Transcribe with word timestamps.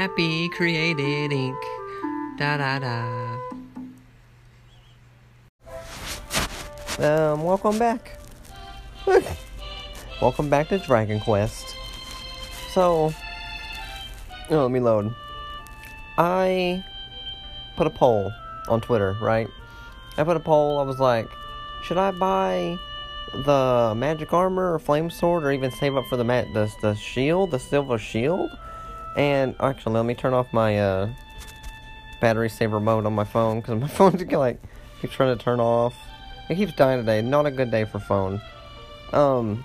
Happy 0.00 0.48
created 0.48 1.30
ink. 1.30 1.62
Da 2.38 2.56
da 2.56 2.78
da. 2.78 3.36
Um, 6.98 7.42
welcome 7.42 7.78
back. 7.78 8.18
welcome 10.22 10.48
back 10.48 10.70
to 10.70 10.78
Dragon 10.78 11.20
Quest. 11.20 11.76
So, 12.72 13.12
oh, 14.48 14.62
let 14.62 14.70
me 14.70 14.80
load. 14.80 15.14
I 16.16 16.82
put 17.76 17.86
a 17.86 17.90
poll 17.90 18.32
on 18.70 18.80
Twitter, 18.80 19.18
right? 19.20 19.48
I 20.16 20.24
put 20.24 20.38
a 20.38 20.40
poll. 20.40 20.78
I 20.78 20.82
was 20.82 20.98
like, 20.98 21.28
should 21.84 21.98
I 21.98 22.10
buy 22.12 22.78
the 23.34 23.92
magic 23.94 24.32
armor 24.32 24.72
or 24.72 24.78
flame 24.78 25.10
sword, 25.10 25.44
or 25.44 25.52
even 25.52 25.70
save 25.70 25.94
up 25.94 26.06
for 26.06 26.16
the 26.16 26.24
ma- 26.24 26.50
the 26.54 26.72
the 26.80 26.94
shield, 26.94 27.50
the 27.50 27.58
silver 27.58 27.98
shield? 27.98 28.50
And 29.16 29.54
actually, 29.60 29.94
let 29.94 30.04
me 30.04 30.14
turn 30.14 30.34
off 30.34 30.52
my 30.52 30.78
uh, 30.78 31.08
battery 32.20 32.48
saver 32.48 32.80
mode 32.80 33.06
on 33.06 33.14
my 33.14 33.24
phone 33.24 33.60
because 33.60 33.80
my 33.80 33.88
phone's 33.96 34.22
like 34.22 34.60
keeps 35.00 35.14
trying 35.14 35.36
to 35.36 35.42
turn 35.42 35.60
off. 35.60 35.94
It 36.48 36.56
keeps 36.56 36.72
dying 36.72 37.00
today. 37.00 37.22
Not 37.22 37.46
a 37.46 37.50
good 37.50 37.70
day 37.70 37.84
for 37.84 37.98
phone. 37.98 38.40
Um, 39.12 39.64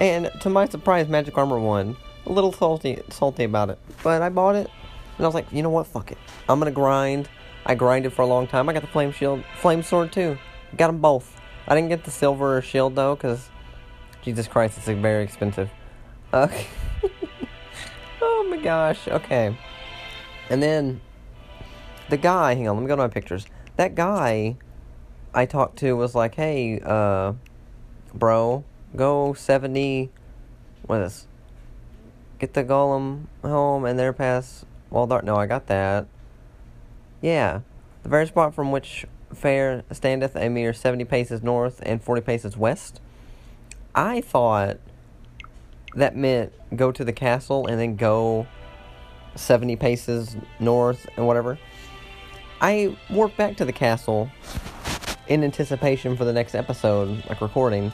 and 0.00 0.30
to 0.40 0.50
my 0.50 0.66
surprise, 0.68 1.08
Magic 1.08 1.36
Armor 1.36 1.58
won. 1.58 1.96
A 2.26 2.32
little 2.32 2.52
salty, 2.52 3.02
salty 3.10 3.44
about 3.44 3.70
it, 3.70 3.78
but 4.02 4.20
I 4.20 4.28
bought 4.28 4.54
it, 4.54 4.70
and 5.16 5.24
I 5.24 5.28
was 5.28 5.34
like, 5.34 5.50
you 5.50 5.62
know 5.62 5.70
what? 5.70 5.86
Fuck 5.86 6.12
it. 6.12 6.18
I'm 6.48 6.58
gonna 6.58 6.70
grind. 6.70 7.28
I 7.64 7.74
grinded 7.74 8.12
for 8.12 8.22
a 8.22 8.26
long 8.26 8.46
time. 8.46 8.68
I 8.68 8.72
got 8.72 8.82
the 8.82 8.88
flame 8.88 9.12
shield, 9.12 9.42
flame 9.56 9.82
sword 9.82 10.12
too. 10.12 10.36
Got 10.76 10.88
them 10.88 10.98
both. 10.98 11.40
I 11.66 11.74
didn't 11.74 11.88
get 11.88 12.04
the 12.04 12.10
silver 12.10 12.60
shield 12.60 12.96
though, 12.96 13.16
cause 13.16 13.48
Jesus 14.22 14.46
Christ, 14.46 14.78
it's 14.78 14.86
very 14.86 15.24
expensive. 15.24 15.70
Okay. 16.32 16.66
oh 18.20 18.46
my 18.50 18.56
gosh. 18.56 19.08
Okay. 19.08 19.56
And 20.50 20.62
then 20.62 21.00
the 22.08 22.16
guy. 22.16 22.54
Hang 22.54 22.68
on. 22.68 22.76
Let 22.76 22.82
me 22.82 22.88
go 22.88 22.96
to 22.96 23.02
my 23.02 23.08
pictures. 23.08 23.46
That 23.76 23.94
guy 23.94 24.56
I 25.34 25.46
talked 25.46 25.78
to 25.78 25.92
was 25.96 26.14
like, 26.14 26.34
"Hey, 26.34 26.80
uh, 26.84 27.34
bro, 28.14 28.64
go 28.96 29.34
seventy. 29.34 30.10
What 30.86 31.02
is? 31.02 31.12
This? 31.12 31.26
Get 32.38 32.54
the 32.54 32.64
golem 32.64 33.26
home 33.42 33.84
and 33.84 33.98
there 33.98 34.12
pass 34.12 34.64
Waldart. 34.92 35.24
No, 35.24 35.36
I 35.36 35.46
got 35.46 35.66
that. 35.66 36.06
Yeah, 37.20 37.60
the 38.04 38.08
very 38.08 38.26
spot 38.26 38.54
from 38.54 38.70
which 38.70 39.06
fair 39.34 39.82
standeth 39.90 40.36
a 40.36 40.48
mere 40.48 40.72
seventy 40.72 41.04
paces 41.04 41.42
north 41.42 41.82
and 41.84 42.02
forty 42.02 42.22
paces 42.22 42.56
west. 42.56 43.00
I 43.94 44.20
thought 44.20 44.78
that 45.94 46.16
meant 46.16 46.52
go 46.76 46.92
to 46.92 47.04
the 47.04 47.12
castle 47.12 47.66
and 47.66 47.80
then 47.80 47.96
go 47.96 48.46
seventy 49.34 49.76
paces 49.76 50.36
north 50.60 51.06
and 51.16 51.26
whatever. 51.26 51.58
I 52.60 52.96
worked 53.10 53.36
back 53.36 53.56
to 53.58 53.64
the 53.64 53.72
castle 53.72 54.30
in 55.28 55.44
anticipation 55.44 56.16
for 56.16 56.24
the 56.24 56.32
next 56.32 56.54
episode, 56.54 57.24
like 57.28 57.40
recording. 57.40 57.92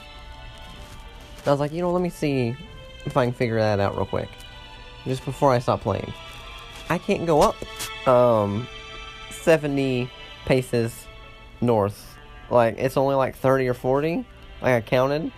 I 1.45 1.51
was 1.51 1.59
like, 1.59 1.71
you 1.71 1.81
know, 1.81 1.91
let 1.91 2.01
me 2.01 2.09
see 2.09 2.55
if 3.05 3.15
I 3.15 3.25
can 3.25 3.33
figure 3.33 3.59
that 3.59 3.79
out 3.79 3.95
real 3.95 4.05
quick. 4.05 4.29
Just 5.05 5.23
before 5.23 5.51
I 5.51 5.59
stop 5.59 5.81
playing. 5.81 6.11
I 6.89 6.97
can't 6.97 7.25
go 7.25 7.41
up 7.41 7.55
um 8.07 8.67
70 9.29 10.09
paces 10.45 11.05
north. 11.61 12.17
Like 12.49 12.75
it's 12.77 12.97
only 12.97 13.15
like 13.15 13.35
30 13.35 13.67
or 13.67 13.73
40. 13.73 14.25
Like 14.61 14.73
I 14.73 14.81
counted. 14.81 15.31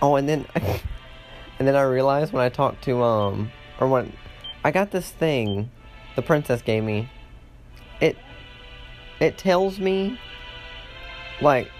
Oh, 0.00 0.16
and 0.16 0.28
then 0.28 0.46
and 1.62 1.68
then 1.68 1.76
I 1.76 1.82
realized 1.82 2.32
when 2.32 2.44
I 2.44 2.48
talked 2.48 2.82
to 2.86 3.04
um 3.04 3.52
or 3.78 3.86
when 3.86 4.12
I 4.64 4.72
got 4.72 4.90
this 4.90 5.08
thing 5.08 5.70
the 6.16 6.22
princess 6.22 6.60
gave 6.60 6.82
me. 6.82 7.08
It 8.00 8.16
it 9.20 9.38
tells 9.38 9.78
me 9.78 10.18
like 11.40 11.70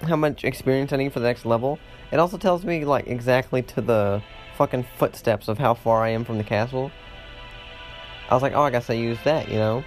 how 0.00 0.16
much 0.16 0.42
experience 0.42 0.90
I 0.90 0.96
need 0.96 1.12
for 1.12 1.20
the 1.20 1.26
next 1.26 1.44
level. 1.44 1.78
It 2.10 2.18
also 2.18 2.38
tells 2.38 2.64
me 2.64 2.86
like 2.86 3.08
exactly 3.08 3.60
to 3.60 3.82
the 3.82 4.22
fucking 4.56 4.86
footsteps 4.96 5.48
of 5.48 5.58
how 5.58 5.74
far 5.74 6.02
I 6.02 6.08
am 6.08 6.24
from 6.24 6.38
the 6.38 6.44
castle. 6.44 6.90
I 8.30 8.32
was 8.32 8.42
like, 8.42 8.54
oh, 8.54 8.62
I 8.62 8.70
guess 8.70 8.88
I 8.88 8.94
use 8.94 9.18
that, 9.24 9.50
you 9.50 9.56
know. 9.56 9.84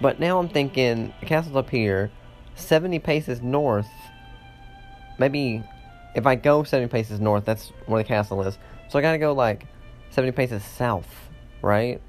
But 0.00 0.20
now 0.20 0.38
I'm 0.38 0.48
thinking 0.48 1.12
the 1.18 1.26
castle's 1.26 1.56
up 1.56 1.68
here, 1.68 2.12
70 2.54 3.00
paces 3.00 3.42
north. 3.42 3.90
Maybe 5.18 5.64
if 6.14 6.26
I 6.26 6.34
go 6.34 6.62
70 6.62 6.88
paces 6.90 7.20
north, 7.20 7.44
that's 7.44 7.72
where 7.86 8.02
the 8.02 8.06
castle 8.06 8.42
is. 8.42 8.58
So 8.88 8.98
I 8.98 9.02
gotta 9.02 9.18
go 9.18 9.32
like 9.32 9.66
70 10.10 10.32
paces 10.32 10.64
south, 10.64 11.08
right? 11.62 12.00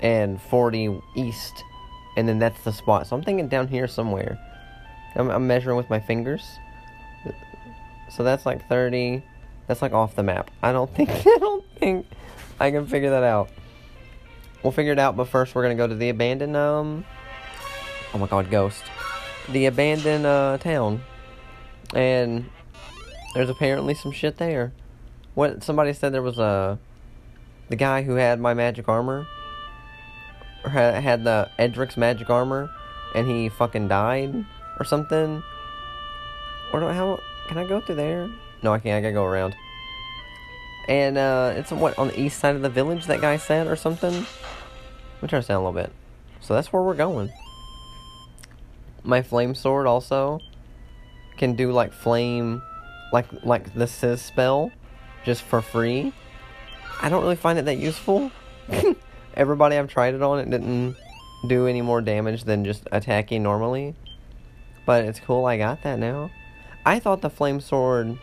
And 0.00 0.40
40 0.40 1.00
east. 1.16 1.64
And 2.16 2.28
then 2.28 2.38
that's 2.38 2.62
the 2.64 2.72
spot. 2.72 3.06
So 3.06 3.16
I'm 3.16 3.22
thinking 3.22 3.48
down 3.48 3.68
here 3.68 3.88
somewhere. 3.88 4.38
I'm, 5.16 5.30
I'm 5.30 5.46
measuring 5.46 5.76
with 5.76 5.90
my 5.90 6.00
fingers. 6.00 6.44
So 8.10 8.22
that's 8.22 8.44
like 8.44 8.68
30. 8.68 9.22
That's 9.66 9.80
like 9.80 9.92
off 9.92 10.14
the 10.14 10.22
map. 10.22 10.50
I 10.62 10.72
don't 10.72 10.94
think 10.94 11.10
I 11.10 11.38
don't 11.38 11.64
think 11.78 12.06
I 12.60 12.70
can 12.70 12.86
figure 12.86 13.10
that 13.10 13.22
out. 13.22 13.50
We'll 14.62 14.72
figure 14.72 14.92
it 14.92 14.98
out, 14.98 15.16
but 15.16 15.28
first 15.28 15.54
we're 15.54 15.62
gonna 15.62 15.74
go 15.74 15.86
to 15.86 15.94
the 15.94 16.10
abandoned 16.10 16.56
um 16.56 17.04
Oh 18.14 18.18
my 18.18 18.26
god, 18.26 18.50
ghost. 18.50 18.82
The 19.48 19.66
abandoned 19.66 20.26
uh 20.26 20.58
town. 20.58 21.02
And 21.94 22.50
there's 23.34 23.48
apparently 23.48 23.94
some 23.94 24.12
shit 24.12 24.36
there. 24.36 24.72
What 25.34 25.62
somebody 25.62 25.92
said 25.92 26.12
there 26.12 26.22
was 26.22 26.38
a 26.38 26.78
the 27.68 27.76
guy 27.76 28.02
who 28.02 28.16
had 28.16 28.38
my 28.38 28.52
magic 28.54 28.88
armor 28.88 29.26
had, 30.64 31.02
had 31.02 31.24
the 31.24 31.50
Erdrick's 31.58 31.96
magic 31.96 32.28
armor 32.30 32.70
and 33.14 33.26
he 33.28 33.48
fucking 33.48 33.88
died 33.88 34.44
or 34.78 34.84
something. 34.84 35.42
Or 36.72 36.80
do 36.80 36.86
I, 36.86 36.92
how 36.92 37.20
can 37.48 37.58
I 37.58 37.66
go 37.66 37.80
through 37.80 37.96
there? 37.96 38.30
No, 38.62 38.72
I 38.72 38.78
can't. 38.78 38.96
I 38.96 39.00
gotta 39.00 39.14
go 39.14 39.24
around. 39.24 39.54
And 40.88 41.16
uh, 41.16 41.54
it's 41.56 41.70
what 41.70 41.98
on 41.98 42.08
the 42.08 42.20
east 42.20 42.40
side 42.40 42.56
of 42.56 42.62
the 42.62 42.68
village. 42.68 43.06
That 43.06 43.20
guy 43.20 43.36
said 43.36 43.66
or 43.66 43.76
something. 43.76 44.12
Let 44.12 45.22
me 45.22 45.28
try 45.28 45.38
to 45.38 45.42
sound 45.42 45.64
a 45.64 45.68
little 45.68 45.80
bit. 45.80 45.92
So 46.40 46.54
that's 46.54 46.72
where 46.72 46.82
we're 46.82 46.94
going. 46.94 47.32
My 49.04 49.22
flame 49.22 49.54
sword 49.54 49.86
also 49.86 50.40
can 51.36 51.54
do 51.54 51.72
like 51.72 51.92
flame, 51.92 52.62
like 53.12 53.26
like 53.44 53.72
the 53.74 53.86
Sizz 53.86 54.22
spell, 54.22 54.72
just 55.24 55.42
for 55.42 55.62
free. 55.62 56.12
I 57.00 57.08
don't 57.08 57.22
really 57.22 57.36
find 57.36 57.58
it 57.58 57.64
that 57.66 57.78
useful. 57.78 58.30
Everybody 59.34 59.76
I've 59.76 59.88
tried 59.88 60.14
it 60.14 60.22
on, 60.22 60.38
it 60.38 60.50
didn't 60.50 60.96
do 61.46 61.66
any 61.66 61.82
more 61.82 62.00
damage 62.00 62.44
than 62.44 62.64
just 62.64 62.88
attacking 62.92 63.42
normally. 63.42 63.94
But 64.86 65.04
it's 65.04 65.20
cool 65.20 65.46
I 65.46 65.58
got 65.58 65.82
that 65.82 65.98
now. 65.98 66.30
I 66.84 66.98
thought 66.98 67.20
the 67.20 67.30
flame 67.30 67.60
sword 67.60 68.18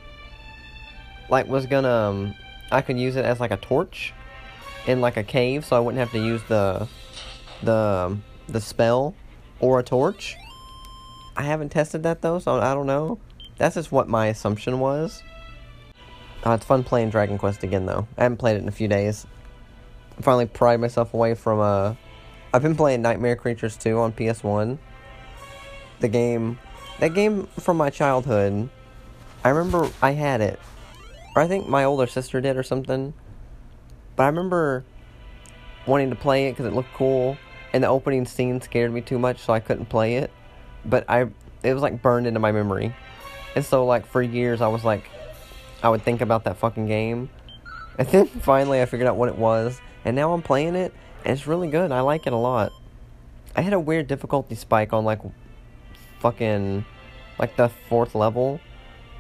like 1.30 1.48
was 1.48 1.66
gonna 1.66 1.90
um, 1.90 2.36
I 2.72 2.82
could 2.82 3.00
use 3.00 3.16
it 3.16 3.26
as 3.26 3.40
like 3.40 3.52
a 3.52 3.58
torch 3.58 4.14
in 4.88 5.02
like 5.02 5.18
a 5.18 5.24
cave 5.24 5.66
so 5.66 5.76
I 5.76 5.80
wouldn't 5.80 6.00
have 6.00 6.12
to 6.12 6.20
use 6.20 6.42
the 6.48 6.88
the 7.64 7.74
um, 7.74 8.24
the 8.48 8.62
spell 8.62 9.16
or 9.60 9.80
a 9.80 9.84
torch. 9.84 10.36
I 11.38 11.44
haven't 11.44 11.70
tested 11.70 12.04
that 12.04 12.22
though, 12.22 12.40
so 12.40 12.60
I 12.60 12.74
don't 12.74 12.88
know. 12.88 13.20
That's 13.60 13.76
just 13.76 13.92
what 13.92 14.08
my 14.08 14.28
assumption 14.28 14.80
was. 14.80 15.22
Uh, 16.44 16.52
it's 16.52 16.66
fun 16.66 16.84
playing 16.84 17.12
Dragon 17.12 17.38
Quest 17.38 17.64
again 17.64 17.86
though. 17.86 18.08
I 18.18 18.24
haven't 18.24 18.38
played 18.38 18.56
it 18.56 18.64
in 18.64 18.68
a 18.68 18.72
few 18.72 18.88
days. 18.88 19.28
I 20.18 20.22
finally 20.24 20.48
pried 20.48 20.80
myself 20.80 21.14
away 21.14 21.36
from 21.36 21.60
uh 21.60 21.94
I've 22.52 22.64
been 22.64 22.76
playing 22.76 23.04
Nightmare 23.04 23.36
Creatures 23.36 23.78
2 23.78 24.00
on 24.00 24.12
PS1 24.14 24.80
the 26.00 26.08
game, 26.08 26.58
that 27.00 27.14
game 27.14 27.48
from 27.60 27.78
my 27.78 27.90
childhood. 27.90 28.70
I 29.44 29.50
remember 29.50 29.90
I 30.02 30.12
had 30.12 30.42
it, 30.42 30.60
or 31.36 31.42
I 31.42 31.48
think 31.48 31.68
my 31.68 31.84
older 31.84 32.08
sister 32.08 32.42
did 32.42 32.58
or 32.58 32.64
something. 32.64 33.14
But 34.16 34.24
I 34.24 34.28
remember 34.28 34.84
wanting 35.86 36.10
to 36.10 36.16
play 36.16 36.48
it 36.48 36.52
because 36.54 36.66
it 36.66 36.74
looked 36.74 36.94
cool, 36.94 37.38
and 37.74 37.84
the 37.84 37.88
opening 37.88 38.26
scene 38.26 38.62
scared 38.62 38.92
me 38.92 39.02
too 39.02 39.20
much, 39.20 39.40
so 39.40 39.54
I 39.54 39.60
couldn't 39.60 39.88
play 39.88 40.16
it. 40.16 40.32
But 40.86 41.06
I, 41.10 41.30
it 41.64 41.74
was 41.74 41.82
like 41.82 42.02
burned 42.02 42.28
into 42.28 42.40
my 42.40 42.52
memory, 42.52 42.94
and 43.56 43.66
so 43.66 43.86
like 43.86 44.06
for 44.06 44.22
years 44.22 44.62
I 44.62 44.68
was 44.68 44.84
like, 44.84 45.10
I 45.82 45.90
would 45.90 46.02
think 46.02 46.22
about 46.22 46.44
that 46.46 46.58
fucking 46.58 46.88
game, 46.88 47.30
and 47.98 48.08
then 48.08 48.28
finally 48.42 48.82
I 48.82 48.86
figured 48.86 49.08
out 49.08 49.16
what 49.16 49.30
it 49.30 49.38
was, 49.38 49.82
and 50.06 50.16
now 50.16 50.34
I'm 50.34 50.42
playing 50.42 50.76
it, 50.76 50.94
and 51.26 51.34
it's 51.34 51.48
really 51.48 51.70
good. 51.70 51.92
I 51.92 52.02
like 52.02 52.28
it 52.28 52.34
a 52.34 52.38
lot. 52.38 52.72
I 53.56 53.62
had 53.62 53.74
a 53.74 53.80
weird 53.80 54.08
difficulty 54.08 54.56
spike 54.56 54.94
on 54.94 55.06
like 55.06 55.20
fucking 56.20 56.86
like 57.38 57.56
the 57.56 57.70
fourth 57.90 58.16
level. 58.16 58.60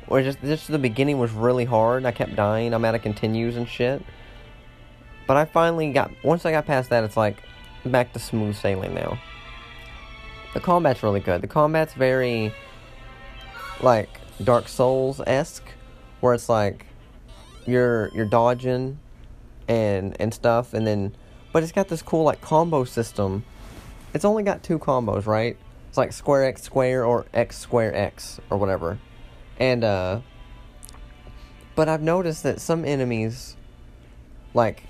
Where 0.07 0.23
just 0.23 0.41
just 0.41 0.67
the 0.67 0.79
beginning 0.79 1.19
was 1.19 1.31
really 1.31 1.65
hard. 1.65 2.05
I 2.05 2.11
kept 2.11 2.35
dying. 2.35 2.73
I'm 2.73 2.83
out 2.83 2.95
of 2.95 3.01
continues 3.01 3.55
and 3.55 3.67
shit. 3.67 4.03
But 5.27 5.37
I 5.37 5.45
finally 5.45 5.91
got 5.91 6.11
once 6.23 6.45
I 6.45 6.51
got 6.51 6.65
past 6.65 6.89
that, 6.89 7.03
it's 7.03 7.17
like 7.17 7.37
back 7.85 8.13
to 8.13 8.19
smooth 8.19 8.55
sailing 8.55 8.93
now. 8.95 9.19
The 10.53 10.59
combat's 10.59 11.03
really 11.03 11.19
good. 11.19 11.41
The 11.41 11.47
combat's 11.47 11.93
very 11.93 12.53
like 13.81 14.18
Dark 14.43 14.67
Souls 14.67 15.21
esque, 15.25 15.67
where 16.21 16.33
it's 16.33 16.49
like 16.49 16.85
you're 17.65 18.09
you're 18.13 18.25
dodging 18.25 18.99
and 19.67 20.15
and 20.19 20.33
stuff, 20.33 20.73
and 20.73 20.85
then 20.85 21.15
but 21.51 21.63
it's 21.63 21.71
got 21.71 21.87
this 21.87 22.01
cool 22.01 22.23
like 22.23 22.41
combo 22.41 22.83
system. 22.83 23.43
It's 24.13 24.25
only 24.25 24.43
got 24.43 24.63
two 24.63 24.79
combos, 24.79 25.25
right? 25.25 25.57
It's 25.87 25.97
like 25.97 26.13
square 26.13 26.45
x 26.45 26.61
square 26.61 27.05
or 27.05 27.25
x 27.33 27.57
square 27.57 27.93
x 27.95 28.39
or 28.49 28.57
whatever. 28.57 28.99
And 29.57 29.83
uh 29.83 30.21
but 31.75 31.87
I've 31.87 32.01
noticed 32.01 32.43
that 32.43 32.59
some 32.59 32.85
enemies 32.85 33.55
like 34.53 34.83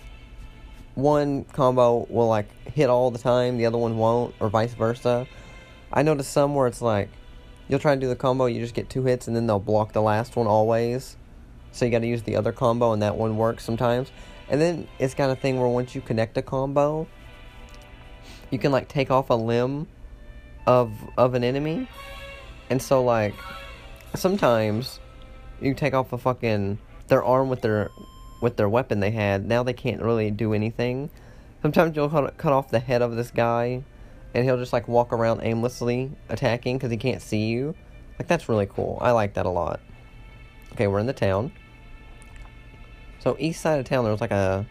one 0.95 1.45
combo 1.45 2.07
will 2.09 2.27
like 2.27 2.49
hit 2.67 2.89
all 2.89 3.11
the 3.11 3.19
time, 3.19 3.57
the 3.57 3.65
other 3.65 3.77
one 3.77 3.97
won't, 3.97 4.35
or 4.39 4.49
vice 4.49 4.73
versa. 4.73 5.27
I 5.91 6.03
noticed 6.03 6.31
some 6.31 6.55
where 6.55 6.67
it's 6.67 6.81
like 6.81 7.09
you'll 7.69 7.79
try 7.79 7.95
to 7.95 8.01
do 8.01 8.09
the 8.09 8.15
combo, 8.15 8.47
you 8.47 8.59
just 8.59 8.73
get 8.73 8.89
two 8.89 9.05
hits, 9.05 9.27
and 9.27 9.35
then 9.35 9.47
they'll 9.47 9.59
block 9.59 9.93
the 9.93 10.01
last 10.01 10.35
one 10.35 10.47
always. 10.47 11.15
So 11.71 11.85
you 11.85 11.91
got 11.91 11.99
to 11.99 12.07
use 12.07 12.23
the 12.23 12.35
other 12.35 12.51
combo, 12.51 12.91
and 12.91 13.01
that 13.01 13.15
one 13.15 13.37
works 13.37 13.63
sometimes. 13.63 14.11
And 14.49 14.59
then 14.59 14.87
it's 14.97 15.13
got 15.13 15.29
a 15.29 15.35
thing 15.35 15.59
where 15.59 15.69
once 15.69 15.95
you 15.95 16.01
connect 16.01 16.37
a 16.37 16.41
combo, 16.41 17.07
you 18.49 18.57
can 18.59 18.71
like 18.71 18.87
take 18.87 19.11
off 19.11 19.29
a 19.29 19.35
limb 19.35 19.87
of 20.65 20.91
of 21.17 21.35
an 21.35 21.43
enemy, 21.43 21.87
and 22.69 22.81
so 22.81 23.03
like 23.03 23.35
sometimes 24.15 24.99
you 25.61 25.73
take 25.73 25.93
off 25.93 26.11
a 26.13 26.17
fucking 26.17 26.79
their 27.07 27.23
arm 27.23 27.49
with 27.49 27.61
their 27.61 27.91
with 28.41 28.57
their 28.57 28.67
weapon 28.67 28.99
they 28.99 29.11
had. 29.11 29.47
Now 29.47 29.61
they 29.61 29.73
can't 29.73 30.01
really 30.01 30.31
do 30.31 30.53
anything. 30.53 31.11
Sometimes 31.61 31.95
you'll 31.95 32.09
cut 32.09 32.53
off 32.53 32.71
the 32.71 32.79
head 32.79 33.01
of 33.01 33.15
this 33.15 33.31
guy, 33.31 33.83
and 34.33 34.43
he'll 34.43 34.57
just 34.57 34.73
like 34.73 34.87
walk 34.87 35.11
around 35.11 35.41
aimlessly 35.43 36.11
attacking 36.29 36.77
because 36.77 36.91
he 36.91 36.97
can't 36.97 37.21
see 37.21 37.47
you. 37.47 37.75
Like 38.17 38.27
that's 38.27 38.49
really 38.49 38.67
cool. 38.67 38.97
I 39.01 39.11
like 39.11 39.33
that 39.35 39.45
a 39.45 39.49
lot. 39.49 39.79
Okay, 40.73 40.87
we're 40.87 40.99
in 40.99 41.07
the 41.07 41.13
town. 41.13 41.51
So 43.19 43.35
east 43.39 43.61
side 43.61 43.79
of 43.79 43.85
town, 43.85 44.03
there 44.03 44.11
was 44.11 44.21
like 44.21 44.31
a 44.31 44.65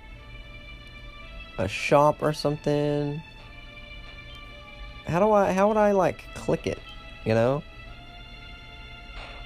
a 1.58 1.68
shop 1.68 2.22
or 2.22 2.32
something. 2.32 3.20
How 5.06 5.20
do 5.20 5.32
I? 5.32 5.52
How 5.52 5.68
would 5.68 5.76
I 5.76 5.92
like 5.92 6.22
click 6.34 6.66
it? 6.66 6.78
You 7.24 7.34
know? 7.34 7.62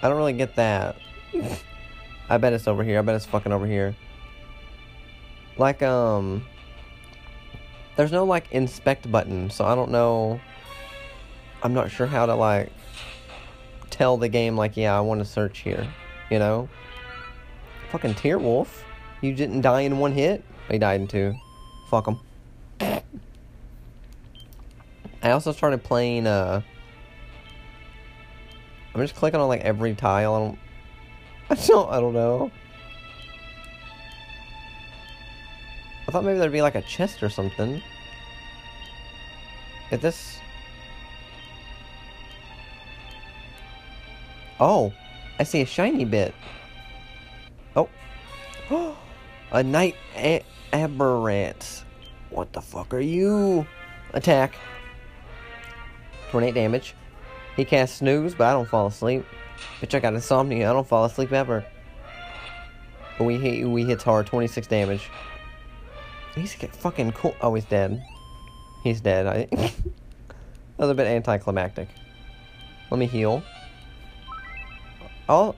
I 0.02 0.08
don't 0.08 0.16
really 0.16 0.32
get 0.32 0.56
that. 0.56 0.96
I 2.28 2.38
bet 2.38 2.52
it's 2.52 2.66
over 2.66 2.82
here. 2.82 2.98
I 2.98 3.02
bet 3.02 3.14
it's 3.14 3.26
fucking 3.26 3.52
over 3.52 3.66
here. 3.66 3.94
Like 5.56 5.82
um, 5.82 6.44
there's 7.96 8.12
no 8.12 8.24
like 8.24 8.50
inspect 8.52 9.10
button, 9.10 9.50
so 9.50 9.64
I 9.64 9.74
don't 9.74 9.90
know. 9.90 10.40
I'm 11.62 11.74
not 11.74 11.90
sure 11.90 12.06
how 12.06 12.26
to 12.26 12.34
like 12.34 12.70
tell 13.90 14.16
the 14.16 14.28
game 14.28 14.56
like, 14.56 14.76
yeah, 14.76 14.96
I 14.96 15.00
want 15.00 15.20
to 15.20 15.24
search 15.24 15.60
here. 15.60 15.86
You 16.30 16.38
know? 16.38 16.68
Fucking 17.90 18.14
Tear 18.14 18.38
Wolf. 18.38 18.84
You 19.20 19.34
didn't 19.34 19.60
die 19.60 19.82
in 19.82 19.98
one 19.98 20.12
hit? 20.12 20.42
He 20.70 20.78
died 20.78 21.00
in 21.02 21.06
two. 21.06 21.34
Fuck 21.88 22.08
him. 22.08 22.18
I 25.22 25.30
also 25.30 25.52
started 25.52 25.84
playing, 25.84 26.26
uh... 26.26 26.62
I'm 28.94 29.00
just 29.00 29.14
clicking 29.14 29.38
on, 29.38 29.46
like, 29.46 29.60
every 29.60 29.94
tile. 29.94 30.34
I 30.34 30.38
don't... 30.38 30.58
I 31.50 31.54
don't, 31.66 31.90
I 31.90 32.00
don't 32.00 32.14
know. 32.14 32.50
I 36.06 36.10
thought 36.10 36.24
maybe 36.24 36.38
there'd 36.38 36.52
be, 36.52 36.62
like, 36.62 36.74
a 36.74 36.82
chest 36.82 37.22
or 37.22 37.28
something. 37.28 37.82
If 39.90 40.00
this... 40.00 40.38
Oh! 44.58 44.92
I 45.38 45.44
see 45.44 45.60
a 45.60 45.66
shiny 45.66 46.04
bit. 46.04 46.34
Oh. 47.76 47.88
a 49.52 49.62
night 49.62 49.96
a- 50.16 50.44
aberrant. 50.72 51.84
What 52.30 52.52
the 52.52 52.60
fuck 52.60 52.94
are 52.94 53.00
you? 53.00 53.66
Attack. 54.14 54.54
28 56.30 56.54
damage. 56.54 56.94
He 57.56 57.64
casts 57.64 57.98
snooze, 57.98 58.34
but 58.34 58.46
I 58.46 58.52
don't 58.52 58.68
fall 58.68 58.86
asleep. 58.86 59.26
Bitch, 59.80 59.94
I 59.94 60.00
got 60.00 60.14
insomnia. 60.14 60.70
I 60.70 60.72
don't 60.72 60.88
fall 60.88 61.04
asleep 61.04 61.32
ever. 61.32 61.64
But 63.18 63.24
we 63.24 63.36
hit 63.36 63.68
we 63.68 63.84
hits 63.84 64.02
hard. 64.02 64.26
26 64.26 64.66
damage. 64.66 65.10
He's 66.34 66.54
fucking 66.54 67.12
cool. 67.12 67.36
Oh, 67.40 67.54
he's 67.54 67.64
dead. 67.64 68.02
He's 68.82 69.00
dead. 69.00 69.26
I. 69.26 69.44
that 69.50 69.72
was 70.78 70.90
a 70.90 70.94
bit 70.94 71.06
anticlimactic. 71.06 71.88
Let 72.90 72.98
me 72.98 73.06
heal. 73.06 73.42
Oh. 75.28 75.54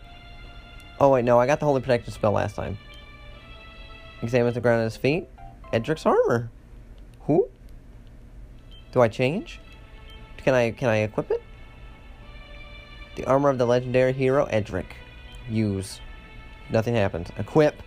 Oh, 1.00 1.10
wait, 1.10 1.24
no, 1.24 1.38
I 1.38 1.46
got 1.46 1.60
the 1.60 1.66
Holy 1.66 1.80
Protection 1.80 2.12
spell 2.12 2.32
last 2.32 2.54
time. 2.56 2.78
Examines 4.22 4.54
the 4.54 4.60
ground 4.60 4.80
at 4.80 4.84
his 4.84 4.96
feet. 4.96 5.28
Erdrick's 5.72 6.06
armor. 6.06 6.50
Who? 7.22 7.48
Do 8.92 9.00
I 9.00 9.08
change? 9.08 9.60
Can 10.38 10.54
I 10.54 10.70
can 10.70 10.88
I 10.88 10.98
equip 10.98 11.30
it? 11.30 11.42
The 13.16 13.24
armor 13.24 13.50
of 13.50 13.58
the 13.58 13.66
legendary 13.66 14.12
hero 14.12 14.44
Edric. 14.46 14.94
Use. 15.48 16.00
Nothing 16.70 16.94
happens. 16.94 17.30
Equip. 17.38 17.82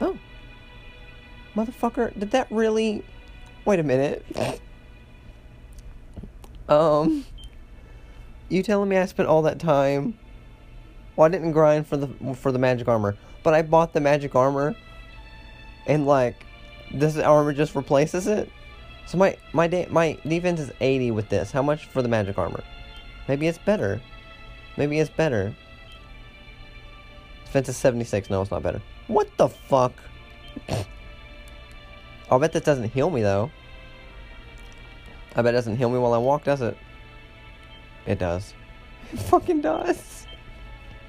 Oh. 0.00 0.16
Motherfucker, 1.56 2.18
did 2.18 2.30
that 2.30 2.46
really 2.50 3.04
Wait 3.64 3.78
a 3.78 3.82
minute. 3.82 4.24
um 6.68 7.24
You 8.48 8.62
telling 8.62 8.88
me 8.88 8.96
I 8.96 9.06
spent 9.06 9.28
all 9.28 9.42
that 9.42 9.58
time 9.58 10.18
well, 11.20 11.26
I 11.26 11.28
didn't 11.28 11.52
grind 11.52 11.86
for 11.86 11.98
the 11.98 12.08
for 12.34 12.50
the 12.50 12.58
magic 12.58 12.88
armor, 12.88 13.14
but 13.42 13.52
I 13.52 13.60
bought 13.60 13.92
the 13.92 14.00
magic 14.00 14.34
armor, 14.34 14.74
and 15.86 16.06
like, 16.06 16.46
this 16.94 17.18
armor 17.18 17.52
just 17.52 17.74
replaces 17.74 18.26
it. 18.26 18.50
So 19.06 19.18
my 19.18 19.36
my 19.52 19.86
my 19.90 20.16
defense 20.26 20.60
is 20.60 20.70
80 20.80 21.10
with 21.10 21.28
this. 21.28 21.50
How 21.50 21.60
much 21.60 21.84
for 21.84 22.00
the 22.00 22.08
magic 22.08 22.38
armor? 22.38 22.64
Maybe 23.28 23.46
it's 23.46 23.58
better. 23.58 24.00
Maybe 24.78 24.98
it's 24.98 25.10
better. 25.10 25.54
Defense 27.44 27.68
is 27.68 27.76
76. 27.76 28.30
No, 28.30 28.40
it's 28.40 28.50
not 28.50 28.62
better. 28.62 28.80
What 29.08 29.28
the 29.36 29.50
fuck? 29.50 29.92
I'll 32.30 32.38
bet 32.38 32.52
this 32.52 32.62
doesn't 32.62 32.92
heal 32.92 33.10
me 33.10 33.22
though. 33.22 33.50
I 35.34 35.42
bet 35.42 35.54
it 35.54 35.56
doesn't 35.58 35.76
heal 35.76 35.90
me 35.90 35.98
while 35.98 36.12
I 36.12 36.18
walk, 36.18 36.44
does 36.44 36.62
it? 36.62 36.76
It 38.06 38.18
does. 38.18 38.54
It 39.12 39.18
fucking 39.18 39.60
does. 39.60 40.28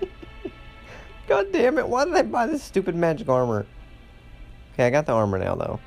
God 1.28 1.52
damn 1.52 1.78
it, 1.78 1.88
why 1.88 2.06
did 2.06 2.16
I 2.16 2.24
buy 2.24 2.48
this 2.48 2.64
stupid 2.64 2.96
magic 2.96 3.30
armor? 3.30 3.68
Okay, 4.74 4.88
I 4.88 4.90
got 4.90 5.06
the 5.06 5.12
armor 5.12 5.38
now, 5.38 5.54
though. 5.54 5.80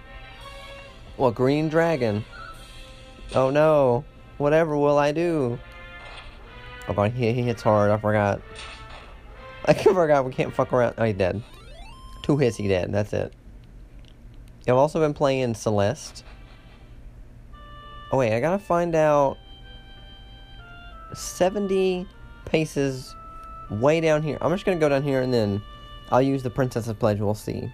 Well, 1.17 1.33
green 1.33 1.69
dragon. 1.69 2.25
Oh 3.35 3.51
no. 3.51 4.05
Whatever 4.39 4.77
will 4.77 4.99
I 4.99 5.11
do? 5.11 5.59
Oh 6.87 6.93
god, 6.93 7.13
he, 7.13 7.33
he 7.33 7.43
hits 7.43 7.63
hard, 7.63 7.91
I 7.91 7.97
forgot. 7.97 8.41
I 9.65 9.75
forgot 9.75 10.25
we 10.25 10.33
can't 10.33 10.55
fuck 10.55 10.73
around. 10.73 10.95
Oh, 10.99 11.05
he's 11.05 11.17
dead. 11.17 11.43
Two 12.23 12.37
hits, 12.37 12.57
he 12.57 12.69
dead. 12.69 12.93
That's 12.93 13.13
it. 13.13 13.33
I've 14.67 14.77
also 14.77 15.01
been 15.01 15.15
playing 15.15 15.55
Celeste. 15.55 16.25
Oh 18.13 18.19
wait, 18.19 18.35
I 18.35 18.41
gotta 18.41 18.59
find 18.59 18.95
out... 18.95 19.39
70 21.15 22.07
paces 22.45 23.15
way 23.71 24.01
down 24.01 24.23
here. 24.23 24.39
I'm 24.41 24.51
just 24.51 24.65
gonna 24.65 24.79
go 24.79 24.89
down 24.89 25.03
here 25.03 25.23
and 25.23 25.33
then 25.33 25.63
I'll 26.11 26.23
use 26.23 26.43
the 26.43 26.51
Princess's 26.51 26.93
Pledge. 26.95 27.21
We'll 27.21 27.35
see. 27.35 27.71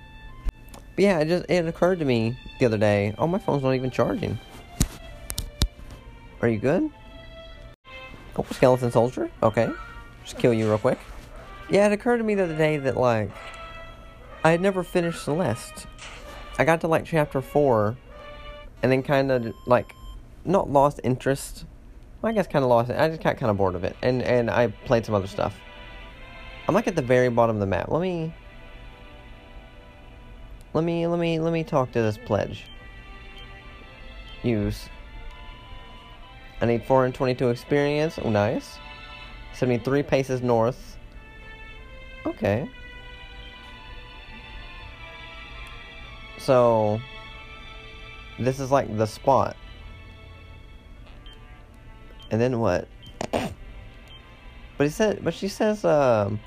But 0.94 1.04
yeah, 1.04 1.18
it 1.20 1.28
just 1.28 1.46
it 1.48 1.66
occurred 1.66 1.98
to 2.00 2.04
me 2.04 2.36
the 2.58 2.66
other 2.66 2.78
day. 2.78 3.14
Oh, 3.18 3.26
my 3.26 3.38
phone's 3.38 3.62
not 3.62 3.74
even 3.74 3.90
charging. 3.90 4.38
Are 6.42 6.48
you 6.48 6.58
good? 6.58 6.90
Oh, 8.36 8.46
skeleton 8.52 8.90
soldier. 8.90 9.30
Okay, 9.42 9.68
just 10.24 10.38
kill 10.38 10.52
you 10.52 10.68
real 10.68 10.78
quick. 10.78 10.98
Yeah, 11.68 11.86
it 11.86 11.92
occurred 11.92 12.18
to 12.18 12.24
me 12.24 12.34
the 12.34 12.44
other 12.44 12.56
day 12.56 12.76
that 12.78 12.96
like 12.96 13.30
I 14.44 14.50
had 14.50 14.60
never 14.60 14.82
finished 14.82 15.24
Celeste. 15.24 15.86
I 16.60 16.64
got 16.64 16.82
to 16.82 16.88
like 16.88 17.06
chapter 17.06 17.40
four, 17.40 17.96
and 18.82 18.92
then 18.92 19.02
kind 19.02 19.32
of 19.32 19.54
like 19.64 19.94
not 20.44 20.68
lost 20.68 21.00
interest. 21.02 21.64
Well, 22.20 22.30
I 22.30 22.34
guess 22.34 22.46
kind 22.46 22.62
of 22.62 22.68
lost 22.68 22.90
it. 22.90 23.00
I 23.00 23.08
just 23.08 23.22
got 23.22 23.38
kind 23.38 23.48
of 23.48 23.56
bored 23.56 23.74
of 23.74 23.82
it, 23.82 23.96
and 24.02 24.20
and 24.20 24.50
I 24.50 24.66
played 24.66 25.06
some 25.06 25.14
other 25.14 25.26
stuff. 25.26 25.58
I'm 26.68 26.74
like 26.74 26.86
at 26.86 26.96
the 26.96 27.02
very 27.02 27.30
bottom 27.30 27.56
of 27.56 27.60
the 27.60 27.66
map. 27.66 27.90
Let 27.90 28.02
me 28.02 28.34
let 30.74 30.84
me 30.84 31.06
let 31.06 31.18
me 31.18 31.40
let 31.40 31.50
me 31.50 31.64
talk 31.64 31.92
to 31.92 32.02
this 32.02 32.18
pledge. 32.18 32.66
Use. 34.42 34.90
I 36.60 36.66
need 36.66 36.84
422 36.84 37.48
experience. 37.48 38.18
Oh, 38.22 38.28
nice. 38.28 38.76
73 39.54 40.02
paces 40.02 40.42
north. 40.42 40.98
Okay. 42.26 42.68
So 46.50 47.00
this 48.40 48.58
is 48.58 48.72
like 48.72 48.96
the 48.96 49.06
spot. 49.06 49.56
And 52.32 52.40
then 52.40 52.58
what? 52.58 52.88
But 54.76 54.86
he 54.86 54.88
said 54.88 55.22
but 55.22 55.32
she 55.32 55.46
says 55.46 55.84
um 55.84 56.40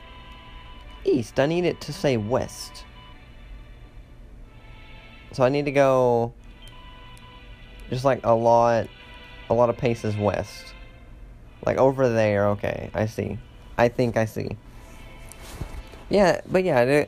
east. 1.06 1.40
I 1.40 1.46
need 1.46 1.64
it 1.64 1.80
to 1.80 1.94
say 1.94 2.18
west. 2.18 2.84
So 5.32 5.46
I 5.46 5.48
need 5.48 5.64
to 5.64 5.72
go 5.72 6.34
just 7.90 8.04
like 8.04 8.26
a 8.26 8.34
lot, 8.34 8.90
a 9.50 9.54
lot 9.54 9.70
of 9.70 9.78
paces 9.78 10.18
west. 10.18 10.74
Like 11.66 11.78
over 11.78 12.10
there, 12.10 12.50
okay, 12.50 12.90
I 12.94 13.06
see. 13.06 13.38
I 13.78 13.88
think 13.88 14.18
I 14.18 14.26
see. 14.26 14.58
Yeah, 16.10 16.42
but 16.46 16.66
yeah, 16.66 17.06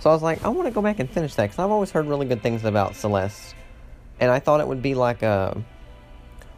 so 0.00 0.10
I 0.10 0.12
was 0.12 0.22
like, 0.22 0.44
I 0.44 0.48
want 0.48 0.68
to 0.68 0.74
go 0.74 0.82
back 0.82 1.00
and 1.00 1.10
finish 1.10 1.34
that 1.34 1.44
because 1.44 1.58
I've 1.58 1.70
always 1.70 1.90
heard 1.90 2.06
really 2.06 2.26
good 2.26 2.42
things 2.42 2.64
about 2.64 2.94
Celeste, 2.94 3.54
and 4.20 4.30
I 4.30 4.38
thought 4.38 4.60
it 4.60 4.68
would 4.68 4.82
be 4.82 4.94
like 4.94 5.22
a 5.22 5.56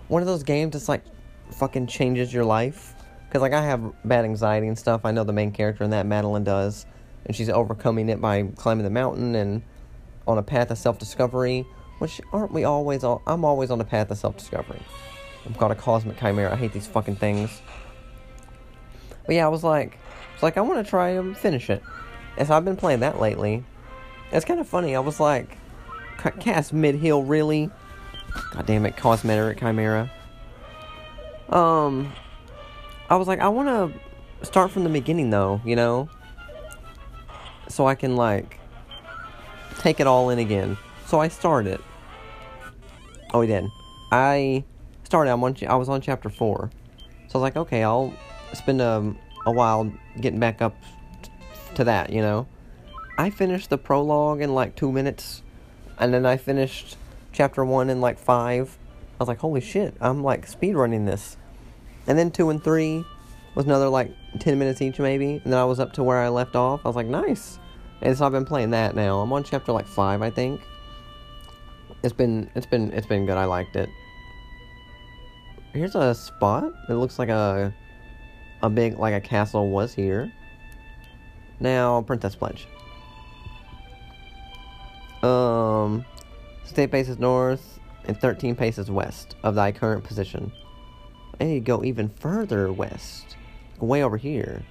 one 0.09 0.23
of 0.23 0.27
those 0.27 0.43
games 0.43 0.73
that's 0.73 0.89
like 0.89 1.05
fucking 1.53 1.87
changes 1.87 2.33
your 2.33 2.45
life. 2.45 2.95
Because 3.29 3.43
like 3.43 3.53
I 3.53 3.63
have 3.63 3.93
bad 4.05 4.25
anxiety 4.25 4.67
and 4.67 4.77
stuff. 4.77 5.03
I 5.05 5.13
know 5.13 5.23
the 5.23 5.33
main 5.33 5.53
character 5.53 5.85
in 5.85 5.91
that 5.91 6.05
Madeline 6.05 6.43
does, 6.43 6.85
and 7.27 7.37
she's 7.37 7.49
overcoming 7.49 8.09
it 8.09 8.21
by 8.21 8.43
climbing 8.57 8.83
the 8.83 8.91
mountain 8.91 9.37
and 9.37 9.63
on 10.27 10.37
a 10.39 10.43
path 10.43 10.71
of 10.71 10.79
self-discovery. 10.79 11.65
Which 11.99 12.21
aren't 12.33 12.51
we 12.51 12.65
always? 12.65 13.05
I'm 13.05 13.45
always 13.45 13.71
on 13.71 13.81
a 13.81 13.85
path 13.85 14.11
of 14.11 14.19
self-discovery. 14.19 14.83
I've 15.47 15.59
got 15.59 15.71
a 15.71 15.75
cosmic 15.75 16.19
chimera. 16.19 16.53
I 16.53 16.57
hate 16.57 16.73
these 16.73 16.87
fucking 16.87 17.17
things. 17.17 17.63
But 19.27 19.37
yeah, 19.37 19.45
I 19.45 19.49
was 19.49 19.63
like, 19.63 19.99
it's 20.35 20.43
like 20.43 20.57
I 20.57 20.63
want 20.63 20.85
to 20.85 20.91
try 20.91 21.11
and 21.11 21.37
finish 21.37 21.71
it. 21.71 21.83
And 22.41 22.49
so 22.49 22.57
I've 22.57 22.65
been 22.65 22.77
playing 22.77 23.01
that 23.01 23.21
lately. 23.21 23.63
It's 24.33 24.47
kind 24.47 24.61
of 24.61 24.67
funny. 24.67 24.97
I 24.97 25.01
was 25.01 25.21
like, 25.21 25.59
cast 26.41 26.73
mid 26.73 26.95
heal 26.95 27.23
really? 27.23 27.69
God 28.53 28.65
damn 28.65 28.87
it, 28.87 28.97
cosmetic 28.97 29.59
chimera. 29.59 30.11
Um, 31.51 32.11
I 33.11 33.17
was 33.17 33.29
like, 33.29 33.41
I 33.41 33.49
want 33.49 33.69
to 33.69 34.47
start 34.47 34.71
from 34.71 34.85
the 34.85 34.89
beginning 34.89 35.29
though, 35.29 35.61
you 35.67 35.77
know, 35.77 36.09
so 37.69 37.87
I 37.87 37.95
can 37.95 38.17
like 38.17 38.59
take 39.81 40.01
it 40.01 40.07
all 40.07 40.31
in 40.31 40.39
again. 40.39 40.79
So 41.09 41.21
I 41.21 41.29
started. 41.29 41.79
Oh, 43.35 43.41
we 43.41 43.49
did. 43.49 43.67
I 44.13 44.65
started. 45.05 45.31
I'm 45.31 45.45
on. 45.45 45.57
I 45.69 45.75
was 45.75 45.91
on 45.91 46.01
chapter 46.01 46.31
four, 46.31 46.71
so 47.29 47.39
I 47.39 47.39
was 47.39 47.43
like, 47.43 47.57
okay, 47.57 47.85
I'll 47.85 48.15
spend 48.55 48.81
a 48.81 49.15
a 49.45 49.53
while 49.53 49.93
getting 50.23 50.41
back 50.41 50.63
up 50.63 50.75
to 51.77 51.85
that, 51.85 52.11
you 52.11 52.23
know. 52.23 52.47
I 53.19 53.31
finished 53.31 53.71
the 53.71 53.79
prologue 53.79 54.41
in 54.41 54.55
like 54.55 54.77
two 54.77 54.91
minutes, 54.91 55.43
and 55.99 56.13
then 56.13 56.25
I 56.25 56.37
finished 56.37 56.97
chapter 57.33 57.65
one 57.65 57.91
in 57.91 58.01
like 58.01 58.19
five. 58.19 58.79
I 59.15 59.23
was 59.23 59.29
like, 59.29 59.39
holy 59.39 59.61
shit, 59.61 59.95
I'm 60.01 60.23
like 60.23 60.47
speed 60.47 60.75
running 60.75 61.05
this. 61.05 61.37
And 62.07 62.19
then 62.19 62.31
two 62.31 62.51
and 62.51 62.63
three 62.63 63.05
was 63.55 63.67
another 63.67 63.89
like 63.89 64.11
10 64.39 64.59
minutes 64.59 64.81
each 64.81 64.99
maybe. 64.99 65.41
And 65.45 65.53
then 65.53 65.59
I 65.59 65.65
was 65.65 65.81
up 65.81 65.93
to 65.95 66.03
where 66.03 66.19
I 66.19 66.29
left 66.29 66.57
off. 66.57 66.81
I 66.85 66.89
was 66.89 66.97
like, 66.97 67.07
nice. 67.07 67.59
And 68.03 68.17
so 68.17 68.25
I've 68.25 68.33
been 68.33 68.45
playing 68.45 68.71
that 68.71 68.95
now. 68.95 69.21
I'm 69.21 69.33
on 69.33 69.45
chapter 69.45 69.73
like 69.73 69.87
five, 69.87 70.23
I 70.23 70.31
think. 70.31 70.61
It's 72.03 72.15
been 72.15 72.51
it's 72.55 72.67
been 72.67 72.93
it's 72.93 73.07
been 73.07 73.27
good. 73.27 73.37
I 73.37 73.45
liked 73.45 73.77
it. 73.77 73.91
Here's 75.75 75.95
a 75.95 76.15
spot. 76.15 76.73
It 76.89 76.95
looks 76.95 77.19
like 77.19 77.29
a 77.29 77.75
a 78.63 78.71
big 78.71 78.99
like 78.99 79.13
a 79.13 79.21
castle 79.21 79.69
was 79.69 79.93
here. 79.93 80.33
Now 81.61 82.03
Princess 82.03 82.35
Pledge. 82.35 82.67
Um 85.23 86.05
State 86.65 86.91
paces 86.93 87.19
north 87.19 87.81
and 88.05 88.19
13 88.19 88.55
paces 88.55 88.91
west 88.91 89.35
of 89.43 89.55
thy 89.55 89.73
current 89.73 90.05
position. 90.05 90.53
I 91.41 91.45
need 91.45 91.55
to 91.55 91.61
go 91.61 91.85
even 91.85 92.09
further 92.09 92.73
west. 92.73 93.37
Way 93.81 94.05
over 94.05 94.17
here. 94.17 94.63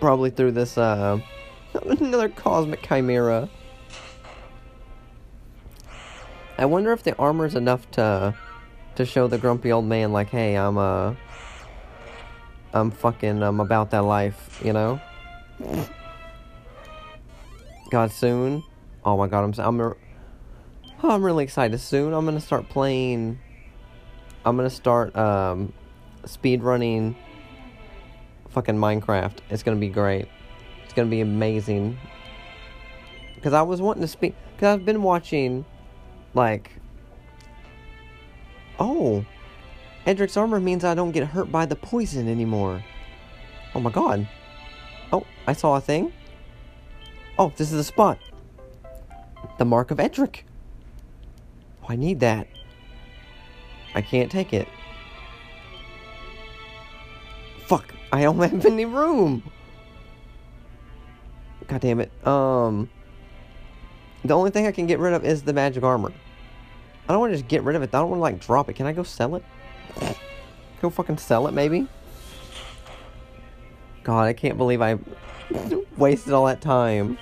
Probably 0.00 0.30
through 0.30 0.52
this, 0.52 0.76
uh, 0.76 1.18
another 1.84 2.28
cosmic 2.28 2.82
chimera. 2.82 3.48
I 6.58 6.66
wonder 6.66 6.92
if 6.92 7.02
the 7.02 7.16
armor's 7.16 7.54
enough 7.54 7.90
to, 7.92 8.34
to 8.96 9.06
show 9.06 9.28
the 9.28 9.38
grumpy 9.38 9.72
old 9.72 9.84
man, 9.84 10.12
like, 10.12 10.28
hey, 10.28 10.56
I'm, 10.56 10.76
uh, 10.76 11.14
I'm 12.72 12.90
fucking, 12.90 13.42
I'm 13.42 13.60
about 13.60 13.90
that 13.92 14.02
life, 14.02 14.60
you 14.64 14.72
know? 14.72 15.00
God, 17.90 18.10
soon. 18.12 18.62
Oh 19.04 19.16
my 19.16 19.28
god, 19.28 19.58
I'm, 19.58 19.80
I'm, 19.80 19.94
Oh, 21.02 21.10
I'm 21.10 21.22
really 21.22 21.44
excited. 21.44 21.78
Soon 21.78 22.12
I'm 22.12 22.24
gonna 22.24 22.40
start 22.40 22.68
playing. 22.68 23.38
I'm 24.44 24.56
gonna 24.56 24.70
start 24.70 25.14
um, 25.14 25.72
speed 26.24 26.62
running. 26.62 27.14
Fucking 28.48 28.76
Minecraft. 28.76 29.38
It's 29.50 29.62
gonna 29.62 29.76
be 29.76 29.88
great. 29.88 30.26
It's 30.84 30.94
gonna 30.94 31.10
be 31.10 31.20
amazing. 31.20 31.98
Because 33.34 33.52
I 33.52 33.62
was 33.62 33.82
wanting 33.82 34.02
to 34.02 34.08
speed. 34.08 34.34
Because 34.54 34.74
I've 34.74 34.86
been 34.86 35.02
watching, 35.02 35.64
like. 36.32 36.72
Oh, 38.78 39.24
Erdrick's 40.06 40.36
armor 40.36 40.60
means 40.60 40.84
I 40.84 40.94
don't 40.94 41.12
get 41.12 41.26
hurt 41.26 41.52
by 41.52 41.66
the 41.66 41.76
poison 41.76 42.28
anymore. 42.28 42.82
Oh 43.74 43.80
my 43.80 43.90
god. 43.90 44.26
Oh, 45.12 45.24
I 45.46 45.52
saw 45.52 45.76
a 45.76 45.80
thing. 45.80 46.12
Oh, 47.38 47.52
this 47.56 47.70
is 47.70 47.76
the 47.76 47.84
spot. 47.84 48.18
The 49.58 49.64
mark 49.64 49.90
of 49.90 49.98
Erdrick. 49.98 50.40
Oh, 51.82 51.86
I 51.88 51.96
need 51.96 52.20
that. 52.20 52.48
I 53.94 54.02
can't 54.02 54.30
take 54.30 54.52
it. 54.52 54.68
Fuck, 57.66 57.94
I 58.12 58.22
don't 58.22 58.38
have 58.40 58.66
any 58.66 58.84
room. 58.84 59.42
God 61.66 61.80
damn 61.80 62.00
it. 62.00 62.26
Um, 62.26 62.88
the 64.24 64.34
only 64.34 64.50
thing 64.50 64.66
I 64.66 64.72
can 64.72 64.86
get 64.86 64.98
rid 64.98 65.14
of 65.14 65.24
is 65.24 65.42
the 65.42 65.52
magic 65.52 65.82
armor. 65.82 66.12
I 67.08 67.12
don't 67.12 67.20
want 67.20 67.32
to 67.32 67.36
just 67.38 67.48
get 67.48 67.62
rid 67.62 67.76
of 67.76 67.82
it. 67.82 67.94
I 67.94 68.00
don't 68.00 68.10
want 68.10 68.18
to 68.18 68.22
like 68.22 68.40
drop 68.40 68.68
it. 68.68 68.74
Can 68.74 68.86
I 68.86 68.92
go 68.92 69.02
sell 69.02 69.36
it? 69.36 69.44
Go 70.82 70.90
fucking 70.90 71.18
sell 71.18 71.46
it, 71.46 71.52
maybe? 71.52 71.88
God, 74.06 74.28
I 74.28 74.34
can't 74.34 74.56
believe 74.56 74.80
I 74.80 75.00
wasted 75.96 76.32
all 76.32 76.46
that 76.46 76.60
time. 76.60 77.18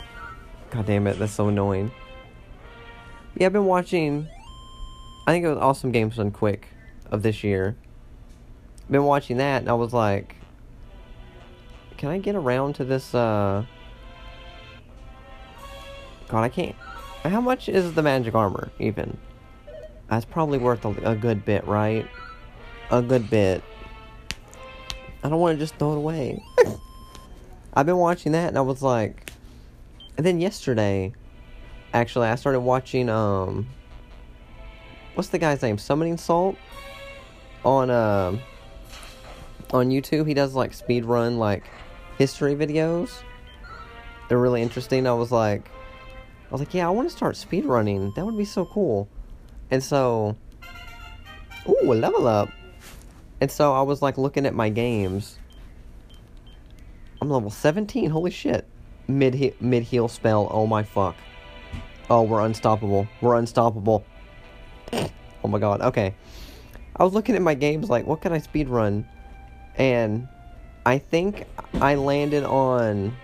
God 0.68 0.84
damn 0.84 1.06
it, 1.06 1.18
that's 1.18 1.32
so 1.32 1.48
annoying. 1.48 1.90
Yeah, 3.38 3.46
I've 3.46 3.54
been 3.54 3.64
watching 3.64 4.28
I 5.26 5.32
think 5.32 5.46
it 5.46 5.48
was 5.48 5.56
Awesome 5.56 5.92
Games 5.92 6.16
Done 6.16 6.30
Quick 6.30 6.68
of 7.10 7.22
this 7.22 7.42
year. 7.42 7.74
Been 8.90 9.04
watching 9.04 9.38
that 9.38 9.62
and 9.62 9.70
I 9.70 9.72
was 9.72 9.94
like, 9.94 10.36
can 11.96 12.10
I 12.10 12.18
get 12.18 12.34
around 12.34 12.74
to 12.74 12.84
this? 12.84 13.14
uh... 13.14 13.64
God, 16.28 16.42
I 16.42 16.50
can't. 16.50 16.76
How 17.22 17.40
much 17.40 17.70
is 17.70 17.94
the 17.94 18.02
magic 18.02 18.34
armor 18.34 18.70
even? 18.78 19.16
That's 20.10 20.26
probably 20.26 20.58
worth 20.58 20.84
a, 20.84 20.90
a 21.12 21.16
good 21.16 21.46
bit, 21.46 21.66
right? 21.66 22.06
A 22.90 23.00
good 23.00 23.30
bit. 23.30 23.64
I 25.24 25.30
don't 25.30 25.40
want 25.40 25.58
to 25.58 25.64
just 25.64 25.76
throw 25.76 25.94
it 25.94 25.96
away. 25.96 26.44
I've 27.74 27.86
been 27.86 27.96
watching 27.96 28.32
that 28.32 28.48
and 28.48 28.58
I 28.58 28.60
was 28.60 28.82
like, 28.82 29.32
and 30.16 30.24
then 30.24 30.40
yesterday, 30.40 31.12
actually, 31.92 32.28
I 32.28 32.36
started 32.36 32.60
watching 32.60 33.08
um 33.08 33.66
what's 35.14 35.30
the 35.30 35.38
guy's 35.38 35.62
name? 35.62 35.78
Summoning 35.78 36.18
Salt 36.18 36.56
on 37.64 37.90
uh, 37.90 38.36
on 39.72 39.90
YouTube. 39.90 40.28
He 40.28 40.34
does 40.34 40.54
like 40.54 40.74
speed 40.74 41.04
run 41.04 41.38
like 41.38 41.64
history 42.18 42.54
videos. 42.54 43.10
They're 44.28 44.38
really 44.38 44.62
interesting. 44.62 45.06
I 45.06 45.14
was 45.14 45.32
like, 45.32 45.68
I 46.48 46.52
was 46.52 46.60
like, 46.60 46.74
yeah, 46.74 46.86
I 46.86 46.90
want 46.90 47.08
to 47.08 47.16
start 47.16 47.36
speed 47.36 47.64
running. 47.64 48.12
That 48.14 48.24
would 48.24 48.38
be 48.38 48.44
so 48.44 48.64
cool. 48.66 49.08
And 49.70 49.82
so, 49.82 50.36
ooh, 51.68 51.92
a 51.92 51.94
level 51.94 52.26
up. 52.26 52.50
And 53.40 53.50
so 53.50 53.72
I 53.72 53.82
was 53.82 54.02
like 54.02 54.18
looking 54.18 54.46
at 54.46 54.54
my 54.54 54.68
games. 54.68 55.38
I'm 57.20 57.30
level 57.30 57.50
17. 57.50 58.10
Holy 58.10 58.30
shit. 58.30 58.66
Mid 59.08 59.54
mid 59.60 59.82
heal 59.82 60.08
spell. 60.08 60.48
Oh 60.50 60.66
my 60.66 60.82
fuck. 60.82 61.16
Oh, 62.10 62.22
we're 62.22 62.40
unstoppable. 62.40 63.08
We're 63.20 63.36
unstoppable. 63.36 64.04
Oh 64.92 65.48
my 65.48 65.58
god, 65.58 65.80
okay. 65.80 66.14
I 66.96 67.04
was 67.04 67.12
looking 67.12 67.34
at 67.34 67.42
my 67.42 67.54
games 67.54 67.90
like, 67.90 68.06
what 68.06 68.20
can 68.20 68.32
I 68.32 68.38
speed 68.38 68.68
run? 68.68 69.06
And 69.76 70.28
I 70.86 70.98
think 70.98 71.46
I 71.80 71.94
landed 71.96 72.44
on 72.44 73.16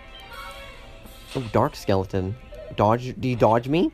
oh, 1.36 1.50
Dark 1.52 1.76
Skeleton. 1.76 2.34
Dodge 2.76 3.14
do 3.20 3.28
you 3.28 3.36
dodge 3.36 3.68
me? 3.68 3.92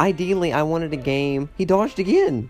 Ideally 0.00 0.52
I 0.52 0.62
wanted 0.62 0.92
a 0.92 0.96
game. 0.96 1.50
He 1.56 1.64
dodged 1.64 1.98
again. 1.98 2.48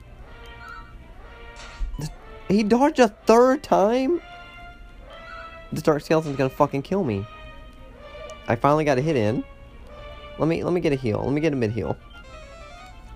He 2.53 2.63
dodged 2.63 2.99
a 2.99 3.09
third 3.09 3.63
time? 3.63 4.21
This 5.73 5.83
Dark 5.83 6.03
Skeleton's 6.03 6.37
gonna 6.37 6.51
fucking 6.51 6.83
kill 6.83 7.03
me. 7.03 7.27
I 8.47 8.57
finally 8.57 8.85
got 8.85 8.99
a 8.99 9.01
hit 9.01 9.17
in. 9.17 9.43
Let 10.39 10.49
me 10.49 10.63
let 10.63 10.75
me 10.75 10.81
get 10.83 10.93
a 10.93 10.97
heal. 10.97 11.23
Let 11.25 11.33
me 11.33 11.41
get 11.41 11.55
a 11.55 11.57
mid 11.57 11.73
heal. 11.73 11.97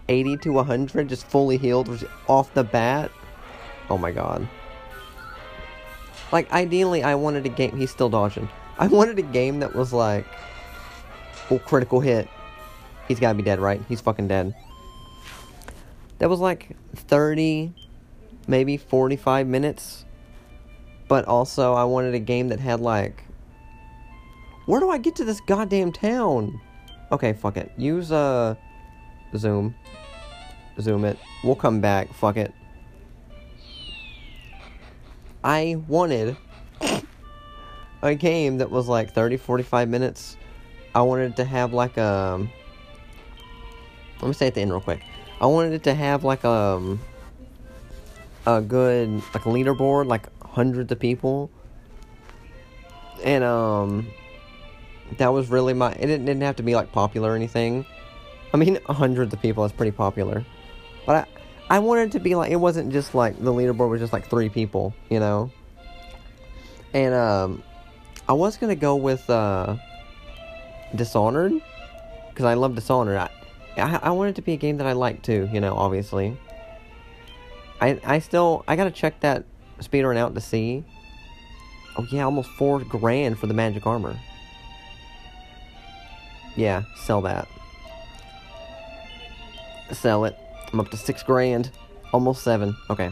80 0.08 0.38
to 0.38 0.52
100 0.52 1.08
just 1.08 1.26
fully 1.26 1.58
healed 1.58 2.06
off 2.28 2.54
the 2.54 2.64
bat. 2.64 3.10
Oh 3.90 3.98
my 3.98 4.10
god. 4.10 4.48
Like, 6.32 6.50
ideally, 6.50 7.02
I 7.02 7.14
wanted 7.14 7.44
a 7.44 7.48
game... 7.48 7.76
He's 7.76 7.90
still 7.90 8.08
dodging. 8.08 8.48
I 8.78 8.86
wanted 8.86 9.18
a 9.18 9.22
game 9.22 9.60
that 9.60 9.74
was 9.74 9.92
like... 9.92 10.24
Oh, 11.50 11.58
critical 11.58 12.00
hit. 12.00 12.28
He's 13.06 13.20
gotta 13.20 13.36
be 13.36 13.42
dead, 13.42 13.60
right? 13.60 13.82
He's 13.88 14.00
fucking 14.00 14.28
dead. 14.28 14.54
That 16.18 16.30
was 16.30 16.40
like 16.40 16.74
30, 16.94 17.74
maybe 18.46 18.76
45 18.76 19.46
minutes. 19.46 20.04
But 21.08 21.24
also, 21.26 21.74
I 21.74 21.84
wanted 21.84 22.14
a 22.14 22.18
game 22.18 22.48
that 22.48 22.60
had 22.60 22.80
like. 22.80 23.24
Where 24.66 24.80
do 24.80 24.90
I 24.90 24.98
get 24.98 25.14
to 25.16 25.24
this 25.24 25.40
goddamn 25.40 25.92
town? 25.92 26.60
Okay, 27.12 27.32
fuck 27.32 27.56
it. 27.56 27.70
Use, 27.76 28.10
uh. 28.10 28.56
Zoom. 29.36 29.74
Zoom 30.80 31.04
it. 31.04 31.18
We'll 31.44 31.54
come 31.54 31.80
back. 31.80 32.12
Fuck 32.12 32.36
it. 32.36 32.52
I 35.44 35.76
wanted 35.86 36.36
a 38.02 38.14
game 38.14 38.58
that 38.58 38.70
was 38.70 38.88
like 38.88 39.12
30 39.12 39.36
45 39.36 39.88
minutes. 39.88 40.36
I 40.94 41.02
wanted 41.02 41.32
it 41.32 41.36
to 41.36 41.44
have 41.44 41.72
like 41.72 41.96
a 41.96 42.48
Let 44.20 44.28
me 44.28 44.32
say 44.32 44.48
at 44.48 44.54
the 44.54 44.62
end 44.62 44.72
real 44.72 44.80
quick. 44.80 45.02
I 45.40 45.46
wanted 45.46 45.74
it 45.74 45.82
to 45.84 45.94
have 45.94 46.24
like 46.24 46.44
um 46.44 47.00
a 48.46 48.60
good 48.60 49.14
like 49.34 49.42
leaderboard 49.42 50.06
like 50.06 50.28
hundreds 50.42 50.90
of 50.92 50.98
people. 50.98 51.50
And 53.24 53.44
um 53.44 54.06
that 55.18 55.28
was 55.28 55.48
really 55.48 55.72
my 55.72 55.92
it 55.92 56.06
didn't, 56.06 56.26
didn't 56.26 56.42
have 56.42 56.56
to 56.56 56.62
be 56.62 56.74
like 56.74 56.92
popular 56.92 57.32
or 57.32 57.36
anything. 57.36 57.84
I 58.52 58.56
mean 58.56 58.78
hundreds 58.86 59.32
of 59.34 59.40
people 59.40 59.64
is 59.64 59.72
pretty 59.72 59.92
popular. 59.92 60.44
But 61.04 61.28
I 61.70 61.76
I 61.76 61.78
wanted 61.80 62.12
to 62.12 62.20
be 62.20 62.34
like 62.34 62.50
it 62.50 62.56
wasn't 62.56 62.92
just 62.92 63.14
like 63.14 63.42
the 63.42 63.52
leaderboard 63.52 63.90
was 63.90 64.00
just 64.00 64.12
like 64.12 64.28
three 64.28 64.48
people, 64.48 64.94
you 65.10 65.18
know. 65.18 65.50
And 66.94 67.12
um, 67.12 67.62
I 68.28 68.32
was 68.32 68.56
gonna 68.56 68.76
go 68.76 68.96
with 68.96 69.28
uh, 69.28 69.76
Dishonored 70.94 71.52
because 72.28 72.44
I 72.44 72.54
love 72.54 72.76
Dishonored. 72.76 73.16
I, 73.16 73.30
I 73.76 74.00
I 74.04 74.10
want 74.10 74.30
it 74.30 74.36
to 74.36 74.42
be 74.42 74.52
a 74.52 74.56
game 74.56 74.76
that 74.76 74.86
I 74.86 74.92
like 74.92 75.22
too, 75.22 75.48
you 75.52 75.60
know. 75.60 75.74
Obviously. 75.74 76.36
I 77.80 78.00
I 78.04 78.18
still 78.18 78.64
I 78.66 78.76
gotta 78.76 78.90
check 78.90 79.20
that 79.20 79.44
speedrun 79.80 80.16
out 80.16 80.34
to 80.34 80.40
see. 80.40 80.84
Oh 81.98 82.06
yeah, 82.10 82.24
almost 82.24 82.50
four 82.50 82.80
grand 82.80 83.38
for 83.38 83.46
the 83.46 83.54
magic 83.54 83.86
armor. 83.86 84.16
Yeah, 86.56 86.82
sell 86.96 87.20
that. 87.22 87.48
Sell 89.92 90.24
it. 90.24 90.36
I'm 90.72 90.80
up 90.80 90.90
to 90.90 90.96
six 90.96 91.22
grand. 91.22 91.70
Almost 92.12 92.42
seven. 92.42 92.76
Okay. 92.90 93.10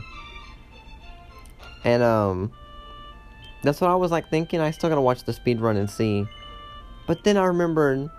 And, 1.84 2.02
um, 2.02 2.50
that's 3.62 3.80
what 3.80 3.90
I 3.90 3.94
was 3.94 4.10
like 4.10 4.30
thinking. 4.30 4.60
I 4.60 4.70
still 4.70 4.88
gotta 4.88 5.00
watch 5.00 5.24
the 5.24 5.32
speed 5.32 5.60
run 5.60 5.76
and 5.76 5.88
see. 5.88 6.26
But 7.06 7.24
then 7.24 7.36
I 7.36 7.44
remembered 7.44 8.10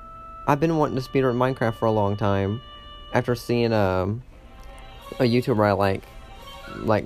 I've 0.47 0.59
been 0.59 0.77
wanting 0.77 0.95
to 0.95 1.01
speedrun 1.01 1.35
Minecraft 1.35 1.75
for 1.75 1.85
a 1.85 1.91
long 1.91 2.15
time. 2.17 2.61
After 3.13 3.33
seeing 3.33 3.73
um, 3.73 4.23
a 5.19 5.23
YouTuber 5.23 5.65
I 5.65 5.71
like, 5.71 6.03
like, 6.77 7.05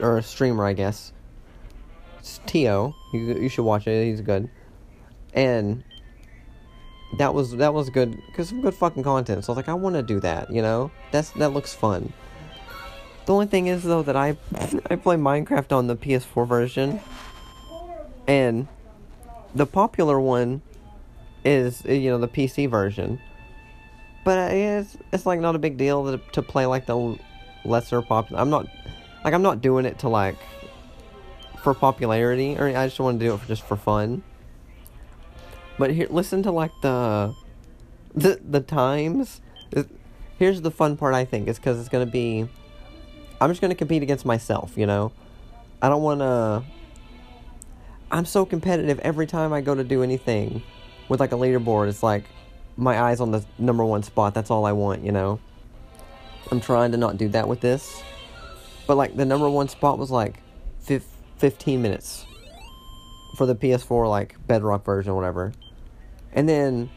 or 0.00 0.18
a 0.18 0.22
streamer, 0.22 0.64
I 0.64 0.72
guess. 0.72 1.12
It's 2.18 2.40
Tio. 2.46 2.94
You, 3.12 3.20
you 3.20 3.48
should 3.48 3.64
watch 3.64 3.86
it. 3.86 4.04
He's 4.04 4.20
good. 4.20 4.50
And 5.34 5.84
that 7.16 7.32
was 7.32 7.56
that 7.56 7.72
was 7.72 7.88
good 7.90 8.20
because 8.26 8.48
some 8.50 8.60
good 8.60 8.74
fucking 8.74 9.02
content. 9.02 9.44
So 9.44 9.52
I 9.52 9.52
was 9.52 9.56
like, 9.56 9.68
I 9.68 9.74
want 9.74 9.96
to 9.96 10.02
do 10.02 10.20
that. 10.20 10.50
You 10.52 10.62
know, 10.62 10.90
that's 11.10 11.30
that 11.32 11.52
looks 11.52 11.74
fun. 11.74 12.12
The 13.26 13.32
only 13.32 13.46
thing 13.46 13.66
is 13.66 13.82
though 13.82 14.02
that 14.02 14.16
I 14.16 14.36
I 14.90 14.96
play 14.96 15.16
Minecraft 15.16 15.72
on 15.72 15.86
the 15.86 15.96
PS4 15.96 16.46
version, 16.46 17.00
and 18.26 18.68
the 19.54 19.66
popular 19.66 20.20
one 20.20 20.62
is 21.44 21.84
you 21.84 22.10
know 22.10 22.18
the 22.18 22.28
PC 22.28 22.68
version. 22.68 23.20
But 24.24 24.38
uh, 24.38 24.54
it's 24.54 24.96
it's 25.12 25.26
like 25.26 25.40
not 25.40 25.54
a 25.54 25.58
big 25.58 25.76
deal 25.76 26.04
to, 26.12 26.18
to 26.32 26.42
play 26.42 26.66
like 26.66 26.86
the 26.86 27.18
lesser 27.64 28.02
popular. 28.02 28.40
I'm 28.40 28.50
not 28.50 28.66
like 29.24 29.34
I'm 29.34 29.42
not 29.42 29.60
doing 29.60 29.84
it 29.84 29.98
to 30.00 30.08
like 30.08 30.38
for 31.62 31.74
popularity 31.74 32.56
or 32.56 32.68
I 32.68 32.86
just 32.86 33.00
want 33.00 33.18
to 33.18 33.26
do 33.26 33.34
it 33.34 33.38
for, 33.38 33.46
just 33.48 33.62
for 33.62 33.76
fun. 33.76 34.22
But 35.78 35.90
here, 35.90 36.08
listen 36.10 36.42
to 36.44 36.50
like 36.50 36.72
the 36.82 37.34
the 38.14 38.40
the 38.42 38.60
times. 38.60 39.40
Here's 40.38 40.60
the 40.60 40.70
fun 40.70 40.96
part. 40.96 41.14
I 41.14 41.24
think 41.24 41.48
is 41.48 41.58
because 41.58 41.78
it's 41.80 41.88
gonna 41.88 42.06
be. 42.06 42.48
I'm 43.40 43.50
just 43.50 43.60
gonna 43.60 43.74
compete 43.74 44.02
against 44.02 44.24
myself. 44.24 44.72
You 44.76 44.86
know, 44.86 45.12
I 45.82 45.88
don't 45.88 46.02
want 46.02 46.20
to. 46.20 46.64
I'm 48.10 48.24
so 48.24 48.46
competitive 48.46 48.98
every 49.00 49.26
time 49.26 49.52
I 49.52 49.60
go 49.60 49.74
to 49.74 49.84
do 49.84 50.02
anything 50.02 50.62
with 51.08 51.20
like 51.20 51.32
a 51.32 51.36
leaderboard. 51.36 51.88
It's 51.88 52.02
like 52.02 52.24
my 52.76 53.00
eyes 53.00 53.20
on 53.20 53.30
the 53.30 53.44
number 53.58 53.84
one 53.84 54.02
spot. 54.02 54.34
That's 54.34 54.50
all 54.50 54.64
I 54.64 54.72
want. 54.72 55.04
You 55.04 55.12
know. 55.12 55.40
I'm 56.50 56.60
trying 56.60 56.92
to 56.92 56.96
not 56.96 57.18
do 57.18 57.28
that 57.28 57.46
with 57.46 57.60
this, 57.60 58.02
but 58.86 58.96
like 58.96 59.16
the 59.16 59.24
number 59.24 59.48
one 59.50 59.68
spot 59.68 59.98
was 59.98 60.10
like 60.10 60.42
15 60.80 61.82
minutes 61.82 62.24
for 63.36 63.46
the 63.46 63.54
PS4 63.54 64.08
like 64.08 64.34
Bedrock 64.46 64.84
version 64.84 65.12
or 65.12 65.14
whatever. 65.14 65.52
And 66.32 66.48
then 66.48 66.90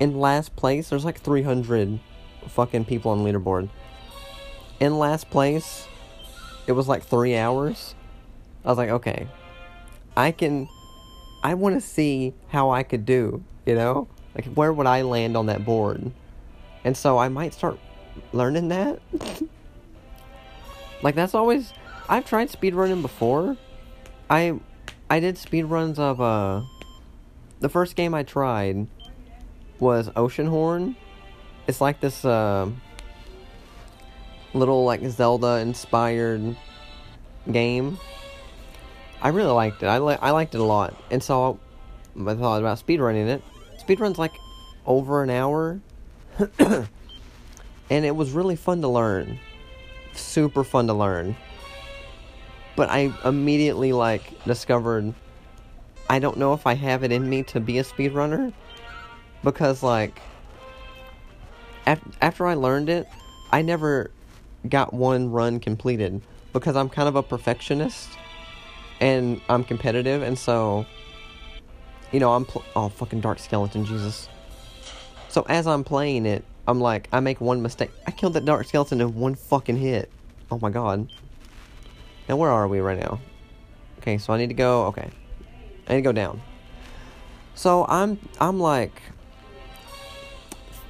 in 0.00 0.18
last 0.18 0.56
place, 0.56 0.88
there's 0.88 1.04
like 1.04 1.20
300 1.20 2.00
fucking 2.48 2.84
people 2.84 3.12
on 3.12 3.20
leaderboard. 3.20 3.68
In 4.80 4.98
last 4.98 5.30
place, 5.30 5.86
it 6.66 6.72
was 6.72 6.88
like 6.88 7.04
three 7.04 7.36
hours. 7.36 7.94
I 8.64 8.68
was 8.68 8.78
like, 8.78 8.90
okay, 8.90 9.28
I 10.16 10.32
can. 10.32 10.68
I 11.42 11.54
want 11.54 11.76
to 11.76 11.80
see 11.80 12.34
how 12.48 12.70
I 12.70 12.82
could 12.82 13.06
do, 13.06 13.44
you 13.64 13.74
know? 13.76 14.08
Like, 14.34 14.46
where 14.46 14.72
would 14.72 14.86
I 14.86 15.02
land 15.02 15.36
on 15.36 15.46
that 15.46 15.64
board? 15.64 16.10
And 16.82 16.96
so 16.96 17.18
I 17.18 17.28
might 17.28 17.54
start 17.54 17.78
learning 18.32 18.68
that. 18.68 19.00
like, 21.02 21.14
that's 21.14 21.34
always. 21.34 21.72
I've 22.08 22.24
tried 22.24 22.50
speedrunning 22.50 23.02
before. 23.02 23.56
I 24.30 24.58
I 25.08 25.20
did 25.20 25.36
speedruns 25.36 25.98
of 25.98 26.20
uh 26.20 26.62
the 27.60 27.68
first 27.68 27.96
game 27.96 28.14
I 28.14 28.22
tried 28.22 28.86
was 29.78 30.08
Oceanhorn. 30.10 30.96
It's 31.66 31.80
like 31.80 32.00
this 32.00 32.24
uh, 32.24 32.70
little 34.54 34.84
like 34.84 35.04
Zelda 35.08 35.58
inspired 35.58 36.56
game. 37.50 37.98
I 39.20 39.28
really 39.28 39.50
liked 39.50 39.82
it. 39.82 39.86
I 39.86 39.98
li- 39.98 40.18
I 40.20 40.30
liked 40.30 40.54
it 40.54 40.60
a 40.60 40.64
lot, 40.64 40.94
and 41.10 41.22
so 41.22 41.58
I 42.16 42.34
thought 42.34 42.60
about 42.60 42.84
speedrunning 42.84 43.28
it. 43.28 43.42
Speedrun's 43.80 44.18
like 44.18 44.32
over 44.84 45.22
an 45.22 45.30
hour, 45.30 45.80
and 47.90 48.04
it 48.04 48.14
was 48.14 48.32
really 48.32 48.56
fun 48.56 48.80
to 48.82 48.88
learn. 48.88 49.38
Super 50.14 50.64
fun 50.64 50.86
to 50.86 50.94
learn. 50.94 51.36
But 52.74 52.90
I 52.90 53.12
immediately 53.24 53.92
like 53.92 54.44
discovered 54.44 55.14
I 56.08 56.18
don't 56.18 56.36
know 56.36 56.52
if 56.52 56.66
I 56.66 56.74
have 56.74 57.02
it 57.02 57.10
in 57.10 57.28
me 57.28 57.42
to 57.44 57.60
be 57.60 57.78
a 57.78 57.84
speedrunner 57.84 58.52
because 59.42 59.82
like 59.82 60.20
af- 61.86 62.16
after 62.20 62.46
I 62.46 62.54
learned 62.54 62.88
it, 62.88 63.08
I 63.50 63.62
never 63.62 64.10
got 64.68 64.92
one 64.92 65.30
run 65.30 65.58
completed 65.58 66.20
because 66.52 66.76
I'm 66.76 66.88
kind 66.88 67.08
of 67.08 67.16
a 67.16 67.22
perfectionist 67.22 68.08
and 69.00 69.40
I'm 69.48 69.64
competitive 69.64 70.22
and 70.22 70.38
so 70.38 70.86
you 72.12 72.20
know, 72.20 72.32
I'm 72.32 72.44
pl- 72.44 72.64
oh 72.74 72.88
fucking 72.88 73.20
dark 73.20 73.38
skeleton 73.38 73.84
Jesus. 73.84 74.28
So 75.28 75.44
as 75.48 75.66
I'm 75.66 75.84
playing 75.84 76.24
it, 76.24 76.44
I'm 76.68 76.80
like 76.80 77.08
I 77.12 77.20
make 77.20 77.40
one 77.40 77.62
mistake. 77.62 77.90
I 78.06 78.10
killed 78.10 78.34
that 78.34 78.44
dark 78.44 78.66
skeleton 78.66 79.00
in 79.00 79.14
one 79.14 79.34
fucking 79.34 79.76
hit. 79.76 80.10
Oh 80.50 80.58
my 80.60 80.70
god. 80.70 81.12
Now 82.28 82.36
where 82.36 82.50
are 82.50 82.66
we 82.66 82.80
right 82.80 82.98
now? 82.98 83.20
Okay, 83.98 84.18
so 84.18 84.32
I 84.32 84.38
need 84.38 84.48
to 84.48 84.54
go 84.54 84.86
okay. 84.86 85.10
I 85.86 85.92
need 85.92 85.98
to 85.98 86.02
go 86.02 86.12
down. 86.12 86.42
So 87.54 87.86
I'm 87.88 88.18
I'm 88.40 88.58
like 88.58 89.00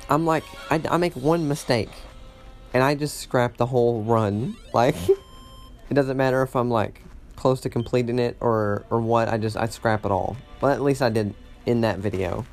I'm 0.08 0.24
like 0.24 0.44
I, 0.70 0.80
I 0.90 0.96
make 0.96 1.14
one 1.14 1.48
mistake 1.48 1.90
and 2.72 2.82
I 2.82 2.94
just 2.94 3.20
scrap 3.20 3.56
the 3.56 3.66
whole 3.66 4.02
run. 4.02 4.56
Like 4.74 4.96
it 5.08 5.94
doesn't 5.94 6.16
matter 6.16 6.42
if 6.42 6.56
I'm 6.56 6.70
like 6.70 7.02
close 7.36 7.60
to 7.62 7.70
completing 7.70 8.18
it 8.18 8.36
or 8.40 8.84
or 8.90 9.00
what. 9.00 9.28
I 9.28 9.38
just 9.38 9.56
I 9.56 9.66
scrap 9.66 10.04
it 10.04 10.10
all. 10.10 10.36
But 10.60 10.72
at 10.72 10.82
least 10.82 11.02
I 11.02 11.10
did 11.10 11.34
in 11.64 11.82
that 11.82 11.98
video. 11.98 12.46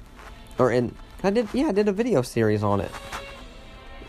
Or 0.60 0.72
in 0.72 0.94
I 1.24 1.30
did 1.30 1.48
yeah, 1.54 1.68
I 1.68 1.72
did 1.72 1.88
a 1.88 1.94
video 1.94 2.22
series 2.22 2.64
on 2.64 2.82
it. 2.82 2.92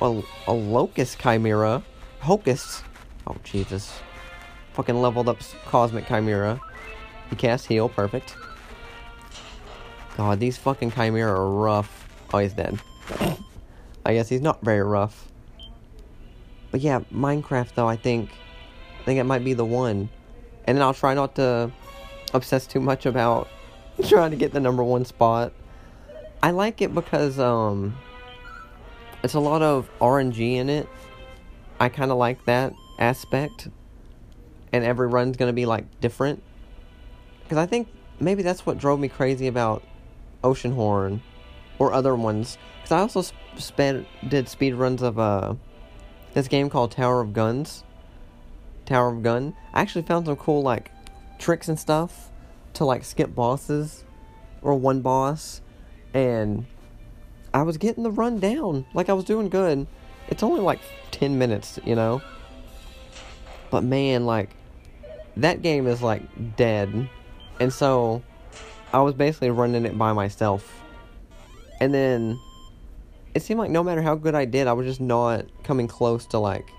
A, 0.01 0.23
a 0.47 0.53
locust 0.53 1.19
chimera. 1.19 1.83
Hocus. 2.21 2.83
Oh 3.27 3.37
Jesus. 3.45 4.01
Fucking 4.73 5.01
leveled 5.01 5.29
up 5.29 5.39
cosmic 5.67 6.07
chimera. 6.07 6.61
He 7.31 7.37
cast 7.37 7.67
heal, 7.67 7.89
perfect. 7.89 8.37
God, 10.17 10.39
these 10.39 10.57
fucking 10.57 10.93
Chimera 10.93 11.33
are 11.33 11.51
rough. 11.51 12.09
Oh, 12.33 12.39
he's 12.39 12.53
dead. 12.53 12.79
I 14.07 14.15
guess 14.15 14.29
he's 14.29 14.41
not 14.41 14.61
very 14.63 14.83
rough. 14.83 15.29
But 16.71 16.81
yeah, 16.81 17.01
Minecraft 17.13 17.75
though, 17.75 17.89
I 17.89 17.97
think 17.97 18.31
I 19.01 19.05
think 19.05 19.19
it 19.19 19.25
might 19.25 19.45
be 19.45 19.55
the 19.55 19.65
one. 19.65 20.09
And 20.67 20.79
then 20.79 20.83
I'll 20.83 20.95
try 20.95 21.15
not 21.15 21.35
to 21.37 21.71
obsess 22.33 22.67
too 22.67 22.81
much 22.81 23.07
about 23.07 23.49
trying 24.09 24.31
to 24.31 24.37
get 24.37 24.53
the 24.53 24.61
number 24.61 24.83
one 24.83 25.05
spot. 25.05 25.53
I 26.45 26.51
like 26.51 26.83
it 26.83 26.95
because 26.95 27.39
um 27.39 27.97
it's 29.23 29.33
a 29.33 29.41
lot 29.41 29.63
of 29.63 29.89
RNG 29.99 30.57
in 30.57 30.69
it. 30.69 30.87
I 31.81 31.89
kind 31.89 32.11
of 32.11 32.19
like 32.19 32.45
that 32.45 32.75
aspect. 32.99 33.69
And 34.71 34.85
every 34.85 35.07
run's 35.07 35.39
to 35.39 35.53
be 35.55 35.65
like 35.65 36.03
different. 36.03 36.43
Because 37.43 37.57
I 37.57 37.65
think 37.65 37.89
maybe 38.21 38.43
that's 38.43 38.67
what 38.67 38.77
drove 38.77 39.01
me 39.01 39.09
crazy 39.09 39.47
about 39.47 39.85
Oceanhorn 40.43 41.21
or 41.79 41.95
other 41.95 42.15
ones. 42.15 42.59
Because 42.77 42.93
I 42.93 42.99
also 42.99 43.25
sped, 43.57 44.05
did 44.29 44.47
speed 44.47 44.75
runs 44.75 45.01
of 45.01 45.19
uh, 45.19 45.55
this 46.35 46.47
game 46.47 46.69
called 46.69 46.93
Tower 46.93 47.23
of 47.23 47.33
Guns. 47.33 47.85
Tower 48.85 49.09
of 49.09 49.23
Gun. 49.23 49.57
I 49.73 49.81
actually 49.81 50.05
found 50.05 50.27
some 50.27 50.37
cool 50.37 50.63
like 50.63 50.91
tricks 51.39 51.69
and 51.71 51.81
stuff 51.81 52.31
to 52.75 52.85
like 52.85 53.03
skip 53.03 53.35
bosses 53.35 54.05
or 54.61 54.75
one 54.75 55.01
boss. 55.01 55.63
And 56.15 56.67
I 57.53 57.63
was 57.63 57.77
getting 57.77 58.03
the 58.05 58.11
run 58.11 58.39
down. 58.39 58.87
Like 58.95 59.09
I 59.09 59.13
was 59.13 59.25
doing 59.25 59.49
good. 59.49 59.87
It's 60.29 60.43
only 60.43 60.61
like 60.61 60.81
10 61.11 61.39
minutes, 61.39 61.79
you 61.85 61.95
know? 61.95 62.23
But 63.71 63.85
man, 63.85 64.25
like, 64.25 64.51
that 65.37 65.63
game 65.63 65.87
is 65.87 66.01
like 66.01 66.23
dead. 66.57 67.09
And 67.61 67.73
so 67.73 68.23
I 68.93 69.01
was 69.01 69.15
basically 69.15 69.51
running 69.51 69.85
it 69.85 69.99
by 69.99 70.13
myself. 70.13 70.83
And 71.81 71.93
then 71.93 72.39
it 73.35 73.43
seemed 73.43 73.59
like 73.59 73.71
no 73.71 73.83
matter 73.83 74.01
how 74.01 74.15
good 74.15 74.35
I 74.35 74.45
did, 74.45 74.69
I 74.69 74.73
was 74.73 74.87
just 74.87 75.01
not 75.01 75.47
coming 75.65 75.89
close 75.89 76.27
to 76.27 76.39
like 76.39 76.71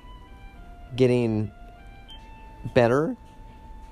getting 0.95 1.51
better. 2.73 3.15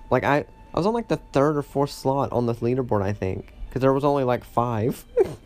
Like 0.10 0.24
I 0.24 0.46
I 0.74 0.78
was 0.78 0.86
on 0.86 0.94
like 0.94 1.10
the 1.10 1.18
third 1.34 1.58
or 1.58 1.62
fourth 1.62 1.92
slot 1.92 2.32
on 2.32 2.46
the 2.46 2.56
leaderboard, 2.56 3.04
I 3.04 3.14
think, 3.14 3.53
cuz 3.74 3.82
there 3.82 3.92
was 3.92 4.06
only 4.06 4.24
like 4.24 4.46
5. 4.46 5.06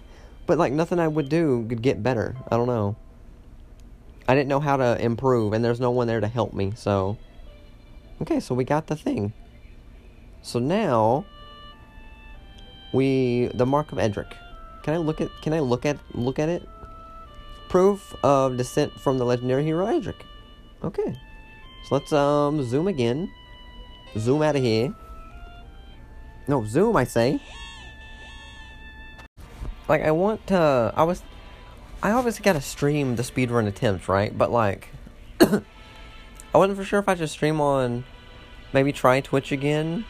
But 0.48 0.58
like 0.58 0.72
nothing 0.72 0.98
I 0.98 1.08
would 1.08 1.30
do 1.30 1.66
could 1.68 1.82
get 1.84 2.02
better. 2.02 2.36
I 2.50 2.56
don't 2.56 2.68
know. 2.68 2.96
I 4.28 4.34
didn't 4.34 4.48
know 4.48 4.62
how 4.62 4.78
to 4.78 5.00
improve, 5.00 5.54
and 5.54 5.64
there's 5.64 5.80
no 5.80 5.92
one 5.92 6.08
there 6.08 6.22
to 6.22 6.28
help 6.28 6.54
me. 6.54 6.74
So, 6.76 7.18
okay, 8.22 8.40
so 8.40 8.56
we 8.56 8.64
got 8.64 8.88
the 8.88 8.96
thing. 8.96 9.34
So 10.42 10.60
now 10.60 11.26
we 12.94 13.52
the 13.54 13.66
mark 13.66 13.92
of 13.92 13.98
Erdrick. 13.98 14.34
Can 14.84 14.94
I 14.94 14.98
look 14.98 15.20
at? 15.20 15.30
Can 15.42 15.54
I 15.54 15.60
look 15.60 15.86
at 15.86 15.98
look 16.14 16.40
at 16.40 16.50
it? 16.50 16.68
Proof 17.68 18.16
of 18.24 18.56
descent 18.56 18.94
from 18.94 19.18
the 19.18 19.26
legendary 19.26 19.66
hero 19.66 19.86
Erdrick. 19.86 20.22
Okay, 20.82 21.14
so 21.88 21.96
let's 21.96 22.14
um 22.14 22.64
zoom 22.64 22.88
again. 22.88 23.30
Zoom 24.18 24.42
out 24.42 24.56
of 24.56 24.64
here. 24.64 24.96
No, 26.48 26.66
zoom, 26.66 26.96
I 26.96 27.04
say 27.04 27.42
like 29.88 30.02
I 30.02 30.12
want 30.12 30.48
to 30.48 30.94
I 30.96 31.04
was 31.04 31.24
I 32.02 32.12
obviously 32.12 32.44
gotta 32.44 32.62
stream 32.62 33.16
the 33.16 33.24
speedrun 33.24 33.68
attempts, 33.68 34.08
right? 34.08 34.38
But 34.38 34.52
like 34.52 34.90
I 35.42 35.62
wasn't 36.54 36.78
for 36.78 36.84
sure 36.84 37.00
if 37.00 37.10
I 37.10 37.16
should 37.16 37.30
stream 37.30 37.62
on 37.62 38.04
maybe 38.74 38.92
try 38.92 39.22
Twitch 39.22 39.52
again 39.52 40.06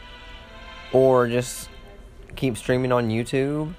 or 0.92 1.28
just 1.28 1.68
keep 2.36 2.56
streaming 2.56 2.92
on 2.92 3.08
YouTube. 3.08 3.74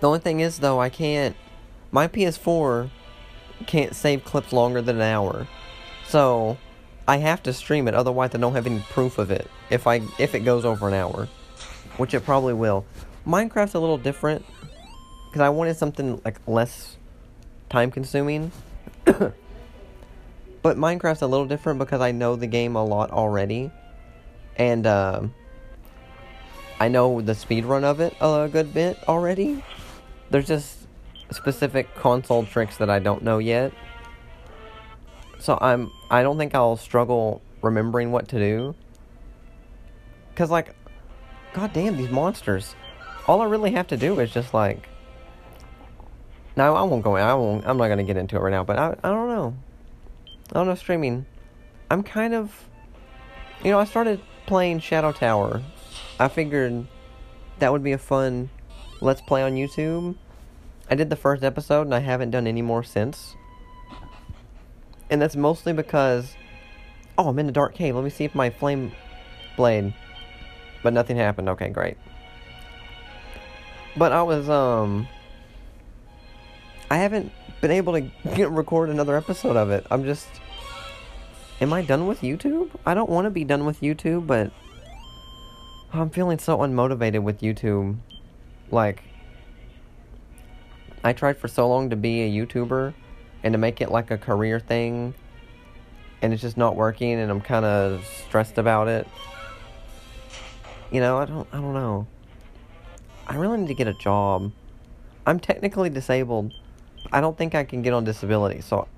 The 0.00 0.06
only 0.06 0.20
thing 0.20 0.40
is 0.40 0.58
though 0.58 0.80
I 0.80 0.88
can't 0.88 1.36
my 1.92 2.08
PS4 2.08 2.90
can't 3.66 3.94
save 3.94 4.24
clips 4.24 4.52
longer 4.52 4.80
than 4.80 4.96
an 4.96 5.02
hour. 5.02 5.46
So 6.06 6.56
I 7.06 7.18
have 7.18 7.42
to 7.44 7.52
stream 7.52 7.88
it 7.88 7.94
otherwise 7.94 8.30
I 8.34 8.38
don't 8.38 8.54
have 8.54 8.66
any 8.66 8.80
proof 8.90 9.18
of 9.18 9.30
it 9.30 9.48
if 9.68 9.86
I 9.86 10.00
if 10.18 10.34
it 10.34 10.40
goes 10.40 10.64
over 10.64 10.88
an 10.88 10.94
hour, 10.94 11.28
which 11.96 12.14
it 12.14 12.24
probably 12.24 12.54
will. 12.54 12.86
Minecraft's 13.26 13.74
a 13.74 13.80
little 13.80 13.98
different 13.98 14.44
because 15.26 15.42
I 15.42 15.48
wanted 15.50 15.76
something 15.76 16.20
like 16.24 16.40
less 16.46 16.96
time 17.68 17.90
consuming. 17.90 18.50
but 19.04 19.34
Minecraft's 20.62 21.22
a 21.22 21.26
little 21.26 21.46
different 21.46 21.78
because 21.78 22.00
I 22.00 22.12
know 22.12 22.36
the 22.36 22.46
game 22.46 22.76
a 22.76 22.84
lot 22.84 23.10
already. 23.10 23.70
And 24.56 24.86
uh, 24.86 25.22
I 26.80 26.88
know 26.88 27.20
the 27.20 27.34
speed 27.34 27.64
run 27.64 27.84
of 27.84 28.00
it 28.00 28.14
a 28.20 28.48
good 28.50 28.74
bit 28.74 28.98
already. 29.06 29.62
There's 30.30 30.46
just 30.46 30.78
specific 31.30 31.94
console 31.94 32.44
tricks 32.44 32.76
that 32.78 32.90
I 32.90 32.98
don't 32.98 33.22
know 33.22 33.38
yet. 33.38 33.72
So 35.38 35.58
I'm 35.60 35.90
I 36.10 36.22
don't 36.22 36.38
think 36.38 36.54
I'll 36.54 36.76
struggle 36.76 37.40
remembering 37.62 38.12
what 38.12 38.28
to 38.28 38.38
do. 38.38 38.74
Cause 40.34 40.50
like 40.50 40.74
god 41.52 41.72
damn 41.72 41.96
these 41.96 42.10
monsters 42.10 42.74
all 43.26 43.40
I 43.42 43.46
really 43.46 43.72
have 43.72 43.88
to 43.88 43.96
do 43.96 44.18
is 44.20 44.32
just 44.32 44.54
like. 44.54 44.88
No, 46.56 46.74
I 46.74 46.82
won't 46.82 47.02
go. 47.02 47.16
In. 47.16 47.22
I 47.22 47.34
won't. 47.34 47.66
I'm 47.66 47.76
not 47.76 47.88
gonna 47.88 48.04
get 48.04 48.16
into 48.16 48.36
it 48.36 48.40
right 48.40 48.50
now. 48.50 48.64
But 48.64 48.78
I, 48.78 48.96
I 49.02 49.08
don't 49.08 49.28
know. 49.28 49.54
I 50.50 50.54
don't 50.54 50.66
know 50.66 50.74
streaming. 50.74 51.26
I'm 51.90 52.02
kind 52.02 52.34
of. 52.34 52.68
You 53.64 53.70
know, 53.70 53.78
I 53.78 53.84
started 53.84 54.20
playing 54.46 54.80
Shadow 54.80 55.12
Tower. 55.12 55.62
I 56.18 56.28
figured 56.28 56.86
that 57.58 57.72
would 57.72 57.82
be 57.84 57.92
a 57.92 57.98
fun 57.98 58.50
let's 59.00 59.20
play 59.20 59.42
on 59.42 59.52
YouTube. 59.52 60.16
I 60.90 60.94
did 60.94 61.10
the 61.10 61.16
first 61.16 61.42
episode 61.42 61.82
and 61.82 61.94
I 61.94 62.00
haven't 62.00 62.30
done 62.30 62.46
any 62.46 62.62
more 62.62 62.82
since. 62.82 63.36
And 65.08 65.20
that's 65.20 65.36
mostly 65.36 65.72
because 65.72 66.34
oh, 67.16 67.28
I'm 67.28 67.38
in 67.38 67.46
the 67.46 67.52
dark 67.52 67.74
cave. 67.74 67.94
Let 67.94 68.04
me 68.04 68.10
see 68.10 68.24
if 68.24 68.34
my 68.34 68.50
flame 68.50 68.92
blade. 69.56 69.94
But 70.82 70.92
nothing 70.92 71.16
happened. 71.16 71.48
Okay, 71.50 71.68
great. 71.68 71.96
But 73.96 74.12
I 74.12 74.22
was 74.22 74.48
um 74.48 75.08
I 76.90 76.98
haven't 76.98 77.32
been 77.60 77.70
able 77.70 77.92
to 77.94 78.00
get 78.34 78.50
record 78.50 78.90
another 78.90 79.16
episode 79.16 79.56
of 79.56 79.70
it. 79.70 79.86
I'm 79.90 80.04
just 80.04 80.28
Am 81.60 81.72
I 81.74 81.82
done 81.82 82.06
with 82.06 82.22
YouTube? 82.22 82.70
I 82.86 82.94
don't 82.94 83.10
want 83.10 83.26
to 83.26 83.30
be 83.30 83.44
done 83.44 83.66
with 83.66 83.82
YouTube, 83.82 84.26
but 84.26 84.50
I'm 85.92 86.08
feeling 86.08 86.38
so 86.38 86.58
unmotivated 86.58 87.22
with 87.22 87.40
YouTube. 87.40 87.98
Like 88.70 89.02
I 91.04 91.12
tried 91.12 91.36
for 91.36 91.48
so 91.48 91.68
long 91.68 91.90
to 91.90 91.96
be 91.96 92.22
a 92.22 92.46
YouTuber 92.46 92.94
and 93.42 93.52
to 93.52 93.58
make 93.58 93.80
it 93.80 93.90
like 93.90 94.10
a 94.10 94.18
career 94.18 94.60
thing 94.60 95.14
and 96.22 96.32
it's 96.32 96.42
just 96.42 96.56
not 96.56 96.76
working 96.76 97.12
and 97.12 97.30
I'm 97.30 97.40
kind 97.40 97.64
of 97.64 98.04
stressed 98.26 98.58
about 98.58 98.88
it. 98.88 99.06
You 100.90 101.00
know, 101.00 101.18
I 101.18 101.24
don't 101.24 101.48
I 101.52 101.56
don't 101.56 101.74
know. 101.74 102.06
I 103.30 103.36
really 103.36 103.58
need 103.58 103.68
to 103.68 103.74
get 103.74 103.86
a 103.86 103.94
job. 103.94 104.50
I'm 105.24 105.38
technically 105.38 105.88
disabled. 105.88 106.52
I 107.12 107.20
don't 107.20 107.38
think 107.38 107.54
I 107.54 107.62
can 107.62 107.80
get 107.80 107.92
on 107.92 108.02
disability, 108.02 108.60
so 108.60 108.88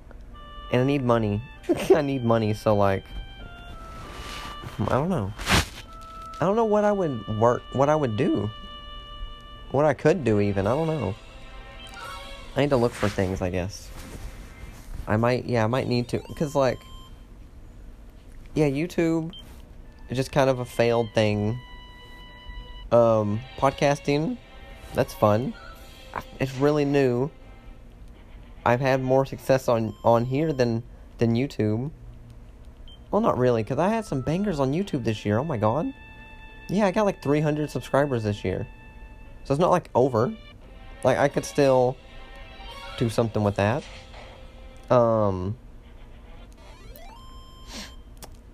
and 0.73 0.81
I 0.81 0.85
need 0.85 1.05
money. 1.05 1.43
I 1.95 2.01
need 2.01 2.25
money, 2.25 2.55
so 2.55 2.75
like 2.75 3.05
I 4.81 4.95
don't 4.95 5.11
know. 5.11 5.35
I 6.41 6.47
don't 6.47 6.57
know 6.57 6.65
what 6.65 6.83
I 6.83 6.93
would 6.93 7.29
work 7.39 7.63
what 7.75 7.91
I 7.91 7.95
would 7.95 8.17
do. 8.17 8.51
What 9.71 9.85
I 9.85 9.93
could 9.93 10.25
do 10.25 10.41
even, 10.41 10.67
I 10.67 10.71
don't 10.71 10.87
know. 10.87 11.15
I 12.57 12.63
need 12.63 12.71
to 12.71 12.79
look 12.79 12.93
for 12.93 13.11
things, 13.11 13.43
I 13.43 13.51
guess. 13.51 13.91
I 15.07 15.19
might 15.19 15.45
yeah, 15.45 15.63
I 15.63 15.67
might 15.67 15.89
need 15.89 16.09
to 16.09 16.21
cuz 16.39 16.55
like 16.55 16.79
yeah, 18.55 18.71
YouTube 18.71 19.35
is 20.09 20.17
just 20.17 20.33
kind 20.33 20.49
of 20.49 20.59
a 20.59 20.65
failed 20.65 21.09
thing 21.15 21.61
um, 22.93 23.41
podcasting, 23.59 24.37
that's 24.95 25.15
fun. 25.15 25.55
It's 26.39 26.55
really 26.57 26.85
new. 26.85 27.31
I've 28.65 28.81
had 28.81 29.03
more 29.03 29.27
success 29.27 29.69
on 29.69 29.95
on 30.05 30.25
here 30.25 30.53
than 30.53 30.83
than 31.19 31.35
YouTube. 31.35 31.91
Well, 33.11 33.21
not 33.21 33.37
really, 33.37 33.63
because 33.63 33.79
I 33.79 33.89
had 33.89 34.05
some 34.05 34.21
bangers 34.21 34.61
on 34.61 34.73
YouTube 34.73 35.05
this 35.05 35.25
year. 35.25 35.39
Oh 35.39 35.45
my 35.45 35.57
god. 35.57 35.93
Yeah, 36.69 36.87
I 36.87 36.91
got 36.91 37.05
like 37.05 37.23
300 37.23 37.71
subscribers 37.71 38.23
this 38.25 38.45
year. 38.45 38.67
So 39.45 39.53
it's 39.53 39.61
not 39.61 39.71
like 39.71 39.91
over. 39.95 40.33
Like, 41.05 41.19
I 41.19 41.29
could 41.29 41.45
still 41.45 41.97
do 42.99 43.11
something 43.11 43.43
with 43.43 43.57
that. 43.57 43.83
Um, 44.91 45.59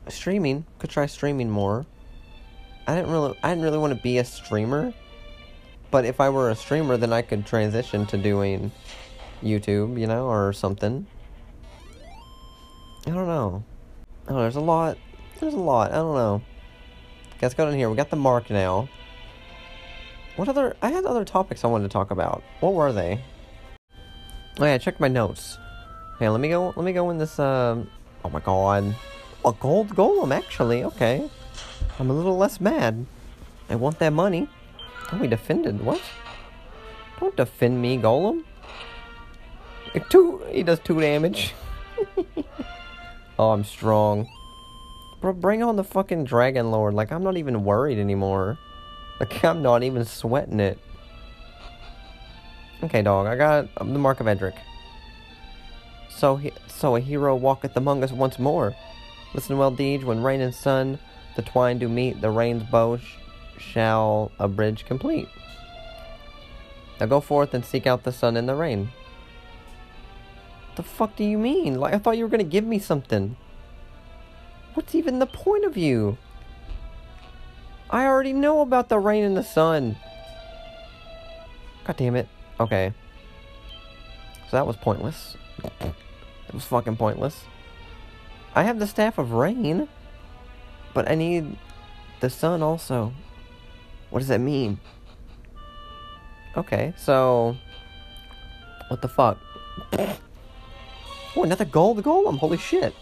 streaming. 0.08 0.64
Could 0.78 0.90
try 0.90 1.06
streaming 1.06 1.50
more. 1.50 1.86
I 2.88 2.94
didn't 2.94 3.10
really 3.10 3.38
I 3.42 3.50
didn't 3.50 3.64
really 3.64 3.78
want 3.78 3.94
to 3.94 4.02
be 4.02 4.16
a 4.16 4.24
streamer. 4.24 4.94
But 5.90 6.06
if 6.06 6.20
I 6.20 6.30
were 6.30 6.50
a 6.50 6.54
streamer, 6.54 6.96
then 6.96 7.12
I 7.12 7.22
could 7.22 7.46
transition 7.46 8.06
to 8.06 8.16
doing 8.16 8.72
YouTube, 9.42 10.00
you 10.00 10.06
know, 10.06 10.26
or 10.26 10.52
something. 10.54 11.06
I 13.06 13.10
don't 13.10 13.26
know. 13.26 13.62
Oh, 14.28 14.40
there's 14.40 14.56
a 14.56 14.60
lot. 14.60 14.98
There's 15.38 15.54
a 15.54 15.58
lot. 15.58 15.92
I 15.92 15.96
don't 15.96 16.14
know. 16.14 16.42
Let's 17.40 17.54
go 17.54 17.68
in 17.68 17.76
here. 17.76 17.88
We 17.90 17.96
got 17.96 18.10
the 18.10 18.16
mark 18.16 18.50
now. 18.50 18.88
What 20.36 20.48
other? 20.48 20.74
I 20.80 20.90
had 20.90 21.04
other 21.04 21.24
topics 21.24 21.64
I 21.64 21.68
wanted 21.68 21.84
to 21.84 21.92
talk 21.92 22.10
about. 22.10 22.42
What 22.60 22.72
were 22.72 22.92
they? 22.92 23.22
Oh 24.58 24.64
yeah, 24.64 24.78
check 24.78 24.98
my 24.98 25.08
notes. 25.08 25.58
Okay, 26.16 26.28
let 26.28 26.40
me 26.40 26.48
go. 26.48 26.72
Let 26.74 26.84
me 26.84 26.92
go 26.92 27.10
in 27.10 27.18
this. 27.18 27.38
Um. 27.38 27.90
Oh 28.24 28.30
my 28.30 28.40
god. 28.40 28.94
A 29.44 29.52
gold 29.52 29.90
golem, 29.90 30.34
actually. 30.34 30.84
Okay. 30.84 31.28
I'm 31.98 32.10
a 32.10 32.12
little 32.12 32.36
less 32.36 32.60
mad. 32.60 33.06
I 33.68 33.74
want 33.74 33.98
that 33.98 34.12
money. 34.12 34.48
Don't 35.10 35.20
be 35.20 35.26
defended. 35.26 35.80
What? 35.84 36.00
Don't 37.18 37.36
defend 37.36 37.82
me, 37.82 37.98
Golem. 37.98 38.44
Two. 40.08 40.42
He 40.50 40.62
does 40.62 40.78
two 40.78 41.00
damage. 41.00 41.54
oh, 43.38 43.50
I'm 43.50 43.64
strong. 43.64 44.28
Bro, 45.20 45.34
bring 45.34 45.62
on 45.62 45.76
the 45.76 45.84
fucking 45.84 46.24
Dragon 46.24 46.70
Lord. 46.70 46.94
Like, 46.94 47.10
I'm 47.10 47.24
not 47.24 47.36
even 47.36 47.64
worried 47.64 47.98
anymore. 47.98 48.58
Like, 49.18 49.44
I'm 49.44 49.62
not 49.62 49.82
even 49.82 50.04
sweating 50.04 50.60
it. 50.60 50.78
Okay, 52.84 53.02
dog. 53.02 53.26
I 53.26 53.34
got 53.34 53.74
the 53.74 53.84
Mark 53.84 54.20
of 54.20 54.26
Erdrick. 54.26 54.56
So, 56.08 56.36
he, 56.36 56.52
so 56.68 56.94
a 56.94 57.00
hero 57.00 57.34
walketh 57.34 57.76
among 57.76 58.04
us 58.04 58.12
once 58.12 58.38
more. 58.38 58.76
Listen 59.34 59.58
well, 59.58 59.72
Deej. 59.72 60.04
When 60.04 60.22
rain 60.22 60.40
and 60.40 60.54
sun 60.54 61.00
the 61.38 61.42
twine 61.42 61.78
do 61.78 61.88
meet, 61.88 62.20
the 62.20 62.30
rain's 62.30 62.64
bow 62.64 62.96
sh- 62.96 63.14
shall 63.58 64.32
a 64.40 64.48
bridge 64.48 64.84
complete. 64.84 65.28
Now 66.98 67.06
go 67.06 67.20
forth 67.20 67.54
and 67.54 67.64
seek 67.64 67.86
out 67.86 68.02
the 68.02 68.10
sun 68.10 68.36
and 68.36 68.48
the 68.48 68.56
rain. 68.56 68.90
What 70.66 70.76
The 70.76 70.82
fuck 70.82 71.14
do 71.14 71.22
you 71.22 71.38
mean? 71.38 71.78
Like, 71.78 71.94
I 71.94 71.98
thought 71.98 72.18
you 72.18 72.24
were 72.24 72.28
gonna 72.28 72.42
give 72.42 72.64
me 72.64 72.80
something. 72.80 73.36
What's 74.74 74.96
even 74.96 75.20
the 75.20 75.26
point 75.26 75.64
of 75.64 75.76
you? 75.76 76.18
I 77.88 78.04
already 78.04 78.32
know 78.32 78.60
about 78.60 78.88
the 78.88 78.98
rain 78.98 79.22
and 79.22 79.36
the 79.36 79.44
sun. 79.44 79.94
God 81.84 81.96
damn 81.96 82.16
it. 82.16 82.26
Okay. 82.58 82.92
So 84.50 84.56
that 84.56 84.66
was 84.66 84.74
pointless. 84.74 85.36
It 85.62 86.52
was 86.52 86.64
fucking 86.64 86.96
pointless. 86.96 87.44
I 88.56 88.64
have 88.64 88.80
the 88.80 88.88
Staff 88.88 89.18
of 89.18 89.30
Rain, 89.30 89.88
but 90.98 91.08
I 91.08 91.14
need 91.14 91.56
the 92.18 92.28
sun 92.28 92.60
also. 92.60 93.12
What 94.10 94.18
does 94.18 94.26
that 94.26 94.40
mean? 94.40 94.80
Okay, 96.56 96.92
so. 96.96 97.56
What 98.88 99.00
the 99.00 99.06
fuck? 99.06 99.38
Oh, 101.36 101.44
another 101.44 101.64
gold 101.64 102.02
golem. 102.02 102.36
Holy 102.36 102.58
shit. 102.58 102.96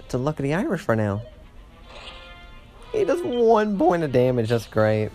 It's 0.00 0.12
a 0.12 0.18
luck 0.18 0.38
of 0.38 0.42
the 0.42 0.52
Irish 0.52 0.82
for 0.82 0.94
now. 0.94 1.22
He 2.92 3.04
does 3.04 3.22
one 3.22 3.78
point 3.78 4.02
of 4.02 4.12
damage. 4.12 4.50
That's 4.50 4.66
great. 4.66 5.08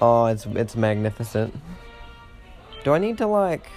Oh, 0.00 0.24
it's 0.24 0.46
it's 0.46 0.74
magnificent. 0.74 1.54
Do 2.82 2.94
I 2.94 2.98
need 2.98 3.18
to 3.18 3.26
like 3.26 3.68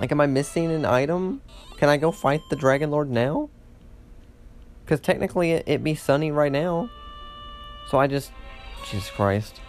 like 0.00 0.12
am 0.12 0.20
I 0.20 0.26
missing 0.26 0.70
an 0.70 0.84
item? 0.84 1.40
Can 1.78 1.88
I 1.88 1.96
go 1.96 2.12
fight 2.12 2.42
the 2.50 2.56
Dragon 2.56 2.90
Lord 2.90 3.08
now? 3.08 3.48
Cuz 4.86 5.00
technically 5.00 5.52
it, 5.52 5.64
it 5.66 5.84
be 5.84 5.94
sunny 5.94 6.30
right 6.30 6.52
now. 6.52 6.90
So 7.88 7.98
I 7.98 8.06
just 8.06 8.32
Jesus 8.88 9.10
Christ. 9.10 9.60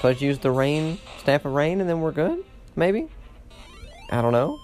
So 0.00 0.08
I 0.08 0.12
just 0.12 0.22
use 0.22 0.38
the 0.38 0.50
rain, 0.50 0.98
staff 1.18 1.44
of 1.44 1.52
rain 1.52 1.80
and 1.80 1.88
then 1.88 2.00
we're 2.00 2.12
good? 2.12 2.44
Maybe? 2.74 3.08
I 4.10 4.22
don't 4.22 4.32
know. 4.32 4.58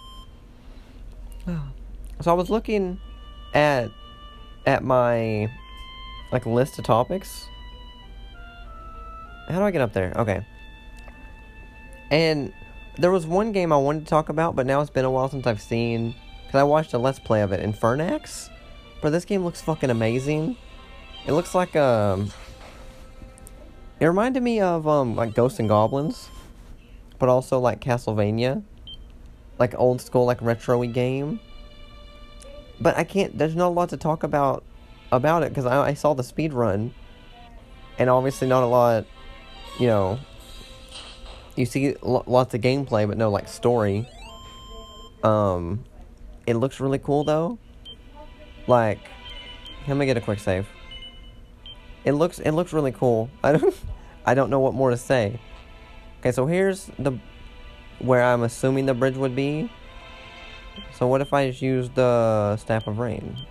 Oh. 1.47 1.63
So 2.21 2.31
I 2.31 2.35
was 2.35 2.51
looking 2.51 2.99
at 3.55 3.91
at 4.67 4.83
my 4.83 5.51
like 6.33 6.47
list 6.47 6.79
of 6.79 6.85
topics. 6.85 7.47
How 9.49 9.59
do 9.59 9.65
I 9.65 9.71
get 9.71 9.81
up 9.81 9.93
there? 9.93 10.13
Okay. 10.17 10.45
And 12.11 12.53
there 12.99 13.11
was 13.11 13.27
one 13.27 13.53
game 13.53 13.73
I 13.73 13.77
wanted 13.77 14.01
to 14.01 14.07
talk 14.07 14.29
about, 14.29 14.57
but 14.57 14.67
now 14.67 14.81
it's 14.81 14.91
been 14.91 15.05
a 15.05 15.11
while 15.11 15.29
since 15.29 15.47
I've 15.47 15.61
seen 15.61 16.15
because 16.47 16.59
I 16.59 16.65
watched 16.65 16.95
a 16.95 16.99
let's 16.99 17.19
play 17.19 17.43
of 17.43 17.53
it, 17.53 17.61
Infernax. 17.65 18.49
This 19.11 19.25
game 19.25 19.45
looks 19.45 19.61
fucking 19.61 19.91
amazing. 19.91 20.57
It 21.27 21.33
looks 21.33 21.55
like 21.55 21.75
um 21.77 22.33
it 24.01 24.07
reminded 24.07 24.43
me 24.43 24.61
of 24.61 24.87
um 24.87 25.17
like 25.17 25.35
Ghosts 25.35 25.59
and 25.59 25.69
Goblins, 25.69 26.29
but 27.19 27.29
also 27.29 27.59
like 27.59 27.81
Castlevania. 27.81 28.63
Like 29.59 29.75
old 29.79 30.01
school 30.01 30.27
like 30.27 30.43
retro-y 30.43 30.87
game. 30.87 31.41
But 32.81 32.97
I 32.99 33.05
can't 33.05 33.37
there's 33.37 33.57
not 33.57 33.69
a 33.69 33.75
lot 33.75 33.89
to 33.91 33.97
talk 33.97 34.23
about 34.23 34.65
about 35.13 35.43
it 35.43 35.51
because 35.51 35.67
I, 35.67 35.89
I 35.89 35.95
saw 35.95 36.15
the 36.15 36.23
speed 36.23 36.53
run 36.53 36.93
and 37.99 38.11
obviously 38.11 38.49
not 38.49 38.63
a 38.63 38.67
lot 38.67 39.07
you 39.79 39.87
know 39.87 40.19
you 41.55 41.65
see 41.65 41.95
lots 42.03 42.55
of 42.55 42.61
gameplay 42.61 43.07
but 43.07 43.17
no 43.17 43.31
like 43.31 43.49
story 43.49 44.09
um 45.23 45.85
it 46.47 46.55
looks 46.55 46.81
really 46.81 46.99
cool 46.99 47.25
though 47.25 47.59
like 48.67 49.01
let 49.87 49.97
me 49.97 50.07
get 50.07 50.17
a 50.17 50.21
quick 50.21 50.39
save 50.39 50.67
it 52.05 52.13
looks 52.13 52.39
it 52.39 52.53
looks 52.53 52.73
really 52.73 52.93
cool 52.93 53.31
i 53.43 53.53
don't 53.53 53.75
i 54.25 54.35
don't 54.35 54.51
know 54.51 54.61
what 54.61 54.75
more 54.75 54.91
to 54.91 54.97
say 54.97 55.39
okay 56.21 56.33
so 56.33 56.47
here's 56.47 56.91
the 56.99 57.19
where 57.99 58.23
i'm 58.23 58.43
assuming 58.43 58.87
the 58.87 58.95
bridge 58.95 59.17
would 59.17 59.35
be 59.35 59.71
so 60.93 61.07
what 61.07 61.21
if 61.21 61.33
i 61.33 61.49
just 61.49 61.63
use 61.63 61.89
the 61.91 62.57
staff 62.57 62.87
of 62.87 62.99
rain 62.99 63.47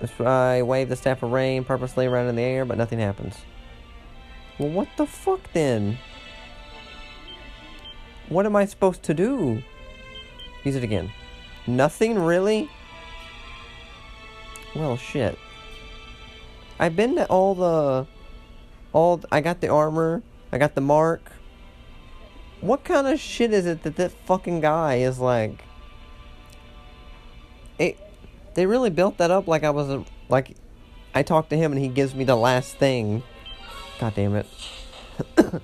if 0.00 0.20
I 0.20 0.62
wave 0.62 0.88
the 0.88 0.96
staff 0.96 1.22
of 1.22 1.32
rain 1.32 1.64
purposely 1.64 2.06
around 2.06 2.28
in 2.28 2.36
the 2.36 2.42
air, 2.42 2.64
but 2.64 2.78
nothing 2.78 2.98
happens. 2.98 3.36
Well, 4.58 4.70
what 4.70 4.88
the 4.96 5.06
fuck 5.06 5.52
then? 5.52 5.98
What 8.28 8.46
am 8.46 8.54
I 8.54 8.64
supposed 8.66 9.02
to 9.04 9.14
do? 9.14 9.62
Use 10.64 10.76
it 10.76 10.84
again. 10.84 11.12
Nothing, 11.66 12.18
really? 12.18 12.70
Well, 14.78 14.96
shit. 14.96 15.36
I've 16.78 16.94
been 16.94 17.16
to 17.16 17.26
all 17.26 17.56
the... 17.56 18.06
All... 18.92 19.20
I 19.32 19.40
got 19.40 19.60
the 19.60 19.66
armor. 19.68 20.22
I 20.52 20.58
got 20.58 20.76
the 20.76 20.80
mark. 20.80 21.32
What 22.60 22.84
kind 22.84 23.08
of 23.08 23.18
shit 23.18 23.52
is 23.52 23.66
it 23.66 23.82
that 23.82 23.96
that 23.96 24.12
fucking 24.12 24.60
guy 24.60 24.98
is 24.98 25.18
like... 25.18 25.64
It... 27.76 27.98
They 28.54 28.66
really 28.66 28.90
built 28.90 29.18
that 29.18 29.32
up 29.32 29.48
like 29.48 29.64
I 29.64 29.70
was 29.70 29.90
a... 29.90 30.04
Like... 30.28 30.56
I 31.12 31.24
talked 31.24 31.50
to 31.50 31.56
him 31.56 31.72
and 31.72 31.80
he 31.80 31.88
gives 31.88 32.14
me 32.14 32.22
the 32.22 32.36
last 32.36 32.76
thing. 32.76 33.24
God 33.98 34.14
damn 34.14 34.36
it. 34.36 34.46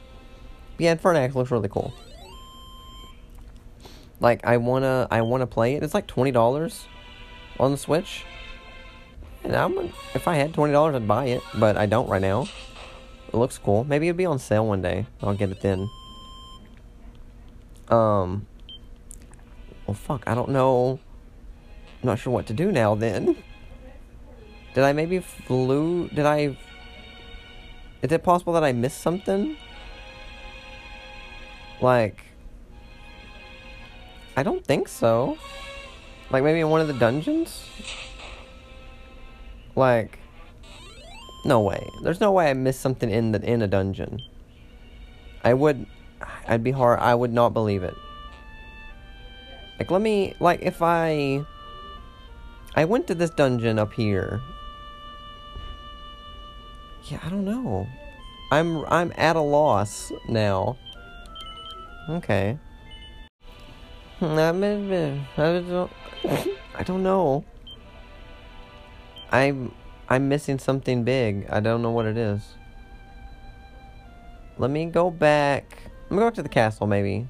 yeah, 0.79 0.97
Infernax 0.97 1.37
looks 1.37 1.53
really 1.53 1.69
cool. 1.69 1.95
Like 4.19 4.45
I 4.45 4.57
wanna 4.57 5.07
I 5.11 5.21
wanna 5.21 5.47
play 5.47 5.75
it. 5.75 5.83
It's 5.83 5.95
like 5.95 6.07
twenty 6.07 6.31
dollars 6.31 6.87
on 7.61 7.73
the 7.73 7.77
Switch. 7.77 8.25
And 9.45 9.55
I'm 9.55 9.79
if 10.15 10.27
I 10.27 10.35
had 10.35 10.55
twenty 10.55 10.73
dollars 10.73 10.97
I'd 10.97 11.07
buy 11.07 11.27
it, 11.27 11.43
but 11.55 11.77
I 11.77 11.87
don't 11.87 12.09
right 12.09 12.23
now. 12.23 12.49
It 13.29 13.37
looks 13.37 13.59
cool. 13.59 13.85
Maybe 13.85 14.09
it'll 14.09 14.17
be 14.17 14.27
on 14.27 14.39
sale 14.39 14.67
one 14.67 14.81
day. 14.81 15.07
I'll 15.23 15.35
get 15.35 15.51
it 15.51 15.61
then. 15.61 15.89
Um 17.89 18.47
Well 19.87 19.95
fuck, 19.95 20.23
I 20.27 20.35
don't 20.35 20.51
know. 20.51 20.99
I'm 22.03 22.07
not 22.07 22.19
sure 22.19 22.33
what 22.33 22.47
to 22.47 22.53
do 22.53 22.73
now 22.73 22.95
then. 22.95 23.37
Did 24.75 24.83
I 24.83 24.93
maybe 24.93 25.21
flew 25.21 26.09
did 26.09 26.27
I 26.27 26.57
is 28.05 28.13
it 28.13 28.23
possible 28.23 28.53
that 28.53 28.63
I 28.63 28.73
missed 28.73 29.01
something? 29.01 29.57
Like, 31.81 32.23
I 34.37 34.43
don't 34.43 34.63
think 34.63 34.89
so. 34.89 35.39
Like 36.31 36.45
maybe 36.45 36.61
in 36.61 36.69
one 36.69 36.83
of 36.83 36.87
the 36.87 36.93
dungeons? 36.93 37.65
Like, 39.77 40.19
no 41.45 41.61
way. 41.61 41.89
There's 42.03 42.21
no 42.21 42.33
way 42.33 42.51
I 42.51 42.55
missed 42.55 42.81
something 42.81 43.11
in 43.11 43.33
the 43.33 43.43
in 43.43 43.63
a 43.63 43.67
dungeon. 43.67 44.21
I 45.43 45.55
would, 45.55 45.87
I'd 46.49 46.65
be 46.65 46.71
hard. 46.71 47.01
I 47.01 47.15
would 47.15 47.33
not 47.33 47.51
believe 47.51 47.83
it. 47.83 47.95
Like 49.79 49.91
let 49.91 50.01
me 50.01 50.35
like 50.41 50.63
if 50.63 50.81
I, 50.81 51.45
I 52.75 52.85
went 52.85 53.07
to 53.09 53.15
this 53.15 53.31
dungeon 53.31 53.79
up 53.79 53.93
here 53.93 54.41
yeah, 57.07 57.21
I 57.23 57.29
don't 57.29 57.45
know. 57.45 57.87
I'm 58.51 58.85
I'm 58.87 59.13
at 59.17 59.37
a 59.37 59.41
loss 59.41 60.11
now. 60.29 60.77
Okay. 62.09 62.59
Hmm, 64.19 64.39
I 64.39 64.53
don't 64.53 65.91
I 66.75 66.83
don't 66.83 67.03
know. 67.03 67.45
I'm 69.35 69.75
I'm 70.09 70.29
missing 70.29 70.61
something 70.61 71.03
big. 71.03 71.49
I 71.51 71.59
don't 71.59 71.83
know 71.83 71.91
what 71.91 72.07
it 72.07 72.17
is. 72.17 72.41
Let 74.59 74.71
me 74.71 74.87
go 74.87 75.11
back. 75.11 75.77
Let 76.05 76.11
me 76.13 76.19
go 76.19 76.27
back 76.27 76.35
to 76.35 76.43
the 76.45 76.49
castle 76.49 76.87
maybe. 76.87 77.29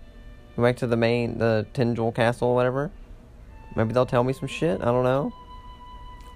Go 0.54 0.62
back 0.62 0.76
to 0.76 0.86
the 0.86 0.98
main 0.98 1.38
the 1.38 1.66
Tantegel 1.72 2.14
castle 2.14 2.54
whatever. 2.54 2.90
Maybe 3.74 3.94
they'll 3.94 4.04
tell 4.04 4.22
me 4.22 4.34
some 4.34 4.48
shit. 4.48 4.82
I 4.82 4.84
don't 4.84 5.04
know. 5.04 5.32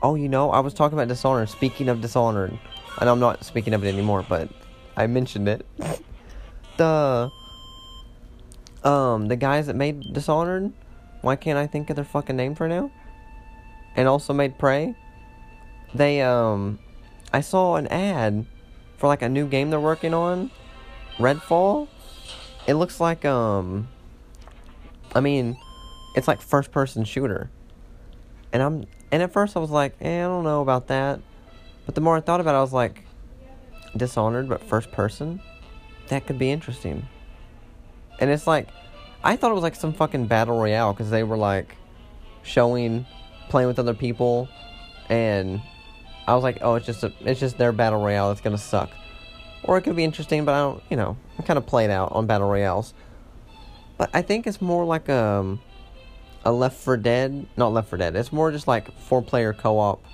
Oh, 0.00 0.14
you 0.14 0.30
know, 0.30 0.50
I 0.50 0.60
was 0.60 0.72
talking 0.72 0.96
about 0.96 1.08
Dishonored. 1.08 1.50
Speaking 1.50 1.90
of 1.90 2.00
Dishonored, 2.00 2.58
and 2.98 3.10
I'm 3.10 3.20
not 3.20 3.44
speaking 3.44 3.74
of 3.74 3.84
it 3.84 3.88
anymore, 3.88 4.24
but 4.26 4.48
I 4.96 5.06
mentioned 5.06 5.48
it. 5.48 5.66
the 6.78 7.30
um 8.84 9.28
the 9.28 9.36
guys 9.36 9.66
that 9.66 9.76
made 9.76 10.14
Dishonored, 10.14 10.72
why 11.20 11.36
can't 11.36 11.58
I 11.58 11.66
think 11.66 11.90
of 11.90 11.96
their 11.96 12.06
fucking 12.06 12.36
name 12.36 12.54
for 12.54 12.68
now? 12.68 12.90
And 13.96 14.08
also 14.08 14.32
made 14.32 14.58
Prey. 14.58 14.96
They 15.94 16.22
um 16.22 16.78
I 17.32 17.40
saw 17.40 17.76
an 17.76 17.86
ad 17.88 18.46
for 18.96 19.06
like 19.06 19.22
a 19.22 19.28
new 19.28 19.46
game 19.46 19.70
they're 19.70 19.80
working 19.80 20.14
on, 20.14 20.50
Redfall. 21.16 21.88
It 22.66 22.74
looks 22.74 23.00
like 23.00 23.24
um 23.24 23.88
I 25.14 25.20
mean, 25.20 25.56
it's 26.14 26.28
like 26.28 26.40
first 26.40 26.70
person 26.70 27.04
shooter. 27.04 27.50
And 28.52 28.62
I'm 28.62 28.86
and 29.10 29.22
at 29.22 29.32
first 29.32 29.56
I 29.56 29.60
was 29.60 29.70
like, 29.70 29.94
eh, 30.00 30.18
I 30.18 30.22
don't 30.22 30.44
know 30.44 30.60
about 30.60 30.88
that. 30.88 31.20
But 31.86 31.94
the 31.94 32.00
more 32.00 32.16
I 32.16 32.20
thought 32.20 32.40
about 32.40 32.54
it, 32.54 32.58
I 32.58 32.60
was 32.60 32.72
like, 32.72 33.04
Dishonored, 33.96 34.48
but 34.48 34.62
first 34.62 34.92
person? 34.92 35.40
That 36.08 36.26
could 36.26 36.38
be 36.38 36.50
interesting. 36.50 37.08
And 38.20 38.30
it's 38.30 38.46
like, 38.46 38.68
I 39.24 39.36
thought 39.36 39.50
it 39.50 39.54
was 39.54 39.62
like 39.62 39.74
some 39.74 39.92
fucking 39.92 40.26
battle 40.26 40.58
royale 40.58 40.92
because 40.92 41.10
they 41.10 41.22
were 41.22 41.36
like 41.36 41.76
showing, 42.42 43.06
playing 43.48 43.68
with 43.68 43.78
other 43.78 43.94
people, 43.94 44.48
and 45.08 45.62
I 46.28 46.34
was 46.34 46.42
like, 46.42 46.58
oh, 46.60 46.74
it's 46.74 46.84
just 46.84 47.02
a, 47.02 47.12
it's 47.20 47.40
just 47.40 47.56
their 47.56 47.72
battle 47.72 48.00
royale. 48.00 48.30
It's 48.30 48.42
gonna 48.42 48.58
suck. 48.58 48.90
Or 49.62 49.78
it 49.78 49.82
could 49.82 49.96
be 49.96 50.04
interesting, 50.04 50.44
but 50.44 50.54
I 50.54 50.58
don't, 50.58 50.82
you 50.90 50.96
know, 50.98 51.16
I'm 51.38 51.44
kind 51.46 51.56
of 51.56 51.64
played 51.64 51.88
out 51.88 52.12
on 52.12 52.26
battle 52.26 52.48
royales. 52.48 52.92
But 53.96 54.10
I 54.12 54.20
think 54.20 54.46
it's 54.46 54.60
more 54.60 54.84
like 54.84 55.08
um, 55.08 55.58
a 56.44 56.52
Left 56.52 56.76
4 56.76 56.98
Dead, 56.98 57.46
not 57.56 57.72
Left 57.72 57.88
4 57.88 57.98
Dead. 57.98 58.14
It's 58.14 58.30
more 58.30 58.52
just 58.52 58.68
like 58.68 58.92
four 59.00 59.22
player 59.22 59.54
co 59.54 59.78
op, 59.78 60.04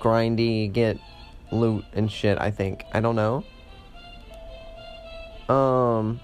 grindy, 0.00 0.72
get 0.72 0.98
loot 1.52 1.84
and 1.92 2.10
shit. 2.10 2.38
I 2.40 2.50
think 2.50 2.82
I 2.90 3.00
don't 3.00 3.16
know. 3.16 3.44
Um, 5.54 6.20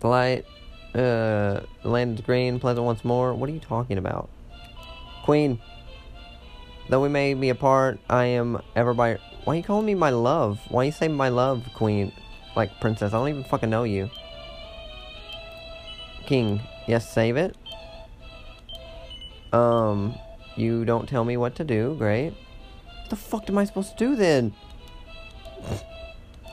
light, 0.00 0.46
uh, 0.94 1.62
land 1.82 2.24
green, 2.24 2.60
pleasant 2.60 2.86
once 2.86 3.04
more. 3.04 3.34
What 3.34 3.50
are 3.50 3.52
you 3.52 3.58
talking 3.58 3.98
about, 3.98 4.30
Queen? 5.24 5.58
Though 6.88 7.02
we 7.02 7.08
may 7.08 7.34
be 7.34 7.50
apart, 7.50 8.00
I 8.08 8.24
am 8.24 8.62
ever 8.74 8.94
by. 8.94 9.18
Why 9.44 9.54
are 9.54 9.56
you 9.56 9.62
calling 9.62 9.86
me 9.86 9.94
my 9.94 10.10
love? 10.10 10.58
Why 10.68 10.84
you 10.84 10.92
say 10.92 11.08
my 11.08 11.28
love, 11.28 11.66
Queen? 11.74 12.12
Like 12.56 12.80
princess? 12.80 13.12
I 13.12 13.18
don't 13.18 13.28
even 13.28 13.44
fucking 13.44 13.68
know 13.68 13.84
you. 13.84 14.10
King, 16.26 16.62
yes, 16.86 17.10
save 17.10 17.36
it. 17.36 17.56
Um, 19.52 20.14
you 20.56 20.84
don't 20.84 21.08
tell 21.08 21.24
me 21.24 21.36
what 21.36 21.54
to 21.56 21.64
do. 21.64 21.94
Great. 21.98 22.34
What 23.00 23.10
the 23.10 23.16
fuck 23.16 23.48
am 23.48 23.58
I 23.58 23.64
supposed 23.64 23.96
to 23.96 24.04
do 24.04 24.16
then? 24.16 24.54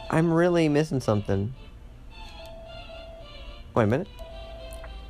I'm 0.10 0.32
really 0.32 0.69
missing 0.69 1.00
something. 1.00 1.54
Wait 3.74 3.84
a 3.84 3.88
minute. 3.88 4.08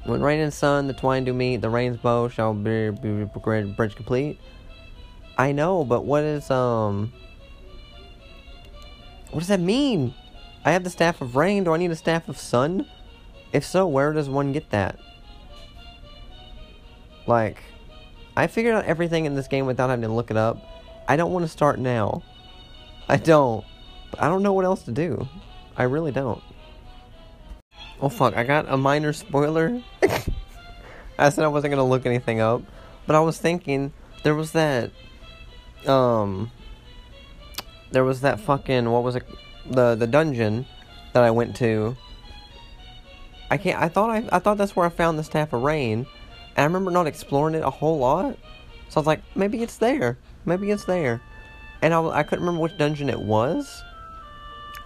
When 0.05 0.21
rain 0.21 0.39
and 0.39 0.53
sun, 0.53 0.87
the 0.87 0.93
twine 0.93 1.23
do 1.23 1.33
meet, 1.33 1.61
the 1.61 1.69
rain's 1.69 1.97
bow 1.97 2.27
shall 2.27 2.53
be, 2.53 2.91
be, 2.91 3.23
be 3.23 3.73
bridge 3.75 3.95
complete. 3.95 4.39
I 5.37 5.51
know, 5.51 5.83
but 5.83 6.05
what 6.05 6.23
is 6.23 6.49
um? 6.49 7.11
What 9.31 9.39
does 9.39 9.49
that 9.49 9.59
mean? 9.59 10.13
I 10.63 10.71
have 10.71 10.83
the 10.83 10.89
staff 10.89 11.21
of 11.21 11.35
rain. 11.35 11.63
Do 11.63 11.73
I 11.73 11.77
need 11.77 11.91
a 11.91 11.95
staff 11.95 12.29
of 12.29 12.37
sun? 12.37 12.87
If 13.51 13.65
so, 13.65 13.85
where 13.87 14.13
does 14.13 14.29
one 14.29 14.51
get 14.53 14.69
that? 14.71 14.97
Like, 17.27 17.57
I 18.37 18.47
figured 18.47 18.75
out 18.75 18.85
everything 18.85 19.25
in 19.25 19.35
this 19.35 19.47
game 19.47 19.65
without 19.65 19.89
having 19.89 20.07
to 20.07 20.13
look 20.13 20.31
it 20.31 20.37
up. 20.37 20.57
I 21.07 21.15
don't 21.15 21.31
want 21.31 21.43
to 21.43 21.51
start 21.51 21.79
now. 21.79 22.23
I 23.07 23.17
don't. 23.17 23.65
But 24.11 24.21
I 24.21 24.27
don't 24.27 24.43
know 24.43 24.53
what 24.53 24.65
else 24.65 24.83
to 24.83 24.91
do. 24.91 25.27
I 25.77 25.83
really 25.83 26.11
don't. 26.11 26.41
Oh 28.01 28.09
fuck, 28.09 28.35
I 28.35 28.43
got 28.43 28.65
a 28.67 28.77
minor 28.77 29.13
spoiler. 29.13 29.81
I 31.17 31.29
said 31.29 31.43
I 31.45 31.47
wasn't 31.47 31.71
gonna 31.71 31.87
look 31.87 32.05
anything 32.05 32.39
up. 32.41 32.61
But 33.07 33.15
I 33.15 33.19
was 33.19 33.37
thinking 33.37 33.93
there 34.23 34.35
was 34.35 34.51
that 34.53 34.91
um 35.87 36.51
there 37.91 38.03
was 38.03 38.21
that 38.21 38.39
fucking 38.39 38.89
what 38.89 39.03
was 39.03 39.15
it 39.15 39.23
the 39.69 39.95
the 39.95 40.07
dungeon 40.07 40.65
that 41.13 41.23
I 41.23 41.31
went 41.31 41.55
to. 41.57 41.95
I 43.49 43.57
can't 43.57 43.81
I 43.81 43.87
thought 43.87 44.09
I 44.09 44.27
I 44.31 44.39
thought 44.39 44.57
that's 44.57 44.75
where 44.75 44.85
I 44.85 44.89
found 44.89 45.17
the 45.17 45.23
staff 45.23 45.53
of 45.53 45.63
rain. 45.63 46.05
And 46.55 46.63
I 46.63 46.63
remember 46.63 46.91
not 46.91 47.07
exploring 47.07 47.55
it 47.55 47.63
a 47.63 47.69
whole 47.69 47.99
lot. 47.99 48.37
So 48.89 48.97
I 48.97 48.99
was 48.99 49.07
like, 49.07 49.21
maybe 49.35 49.61
it's 49.61 49.77
there. 49.77 50.17
Maybe 50.45 50.71
it's 50.71 50.85
there. 50.85 51.21
And 51.81 51.93
I, 51.93 52.01
I 52.07 52.23
couldn't 52.23 52.45
remember 52.45 52.61
which 52.61 52.77
dungeon 52.77 53.09
it 53.09 53.19
was. 53.19 53.83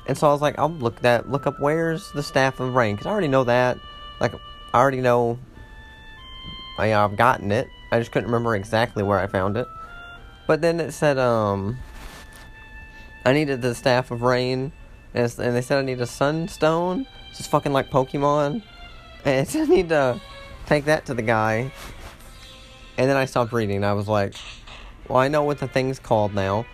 And 0.07 0.17
so 0.17 0.27
I 0.27 0.31
was 0.31 0.41
like, 0.41 0.57
I'll 0.57 0.71
look 0.71 1.01
that 1.01 1.29
look 1.29 1.45
up 1.45 1.59
where's 1.59 2.12
the 2.13 2.23
staff 2.23 2.59
of 2.59 2.73
rain 2.73 2.95
because 2.95 3.07
I 3.07 3.12
already 3.12 3.27
know 3.27 3.43
that. 3.43 3.77
Like 4.19 4.33
I 4.73 4.79
already 4.79 5.01
know. 5.01 5.39
I, 6.77 6.93
I've 6.93 7.17
gotten 7.17 7.51
it. 7.51 7.67
I 7.91 7.99
just 7.99 8.12
couldn't 8.12 8.29
remember 8.29 8.55
exactly 8.55 9.03
where 9.03 9.19
I 9.19 9.27
found 9.27 9.57
it. 9.57 9.67
But 10.49 10.62
then 10.62 10.79
it 10.79 10.93
said 10.93 11.19
um. 11.19 11.77
I 13.23 13.33
needed 13.33 13.62
the 13.62 13.75
staff 13.75 14.09
of 14.09 14.23
rain, 14.23 14.71
and, 15.13 15.35
and 15.38 15.55
they 15.55 15.62
said 15.62 15.77
I 15.77 15.83
need 15.83 16.01
a 16.01 16.07
sunstone. 16.07 17.05
It's 17.29 17.38
just 17.38 17.51
fucking 17.51 17.71
like 17.71 17.91
Pokemon, 17.91 18.63
and 19.25 19.49
I 19.55 19.65
need 19.65 19.89
to 19.89 20.19
take 20.65 20.85
that 20.85 21.05
to 21.05 21.13
the 21.13 21.21
guy. 21.21 21.71
And 22.97 23.07
then 23.07 23.15
I 23.15 23.25
stopped 23.25 23.53
reading. 23.53 23.83
I 23.83 23.93
was 23.93 24.07
like, 24.07 24.33
well, 25.07 25.19
I 25.19 25.27
know 25.27 25.43
what 25.43 25.59
the 25.59 25.67
thing's 25.67 25.99
called 25.99 26.33
now. 26.33 26.65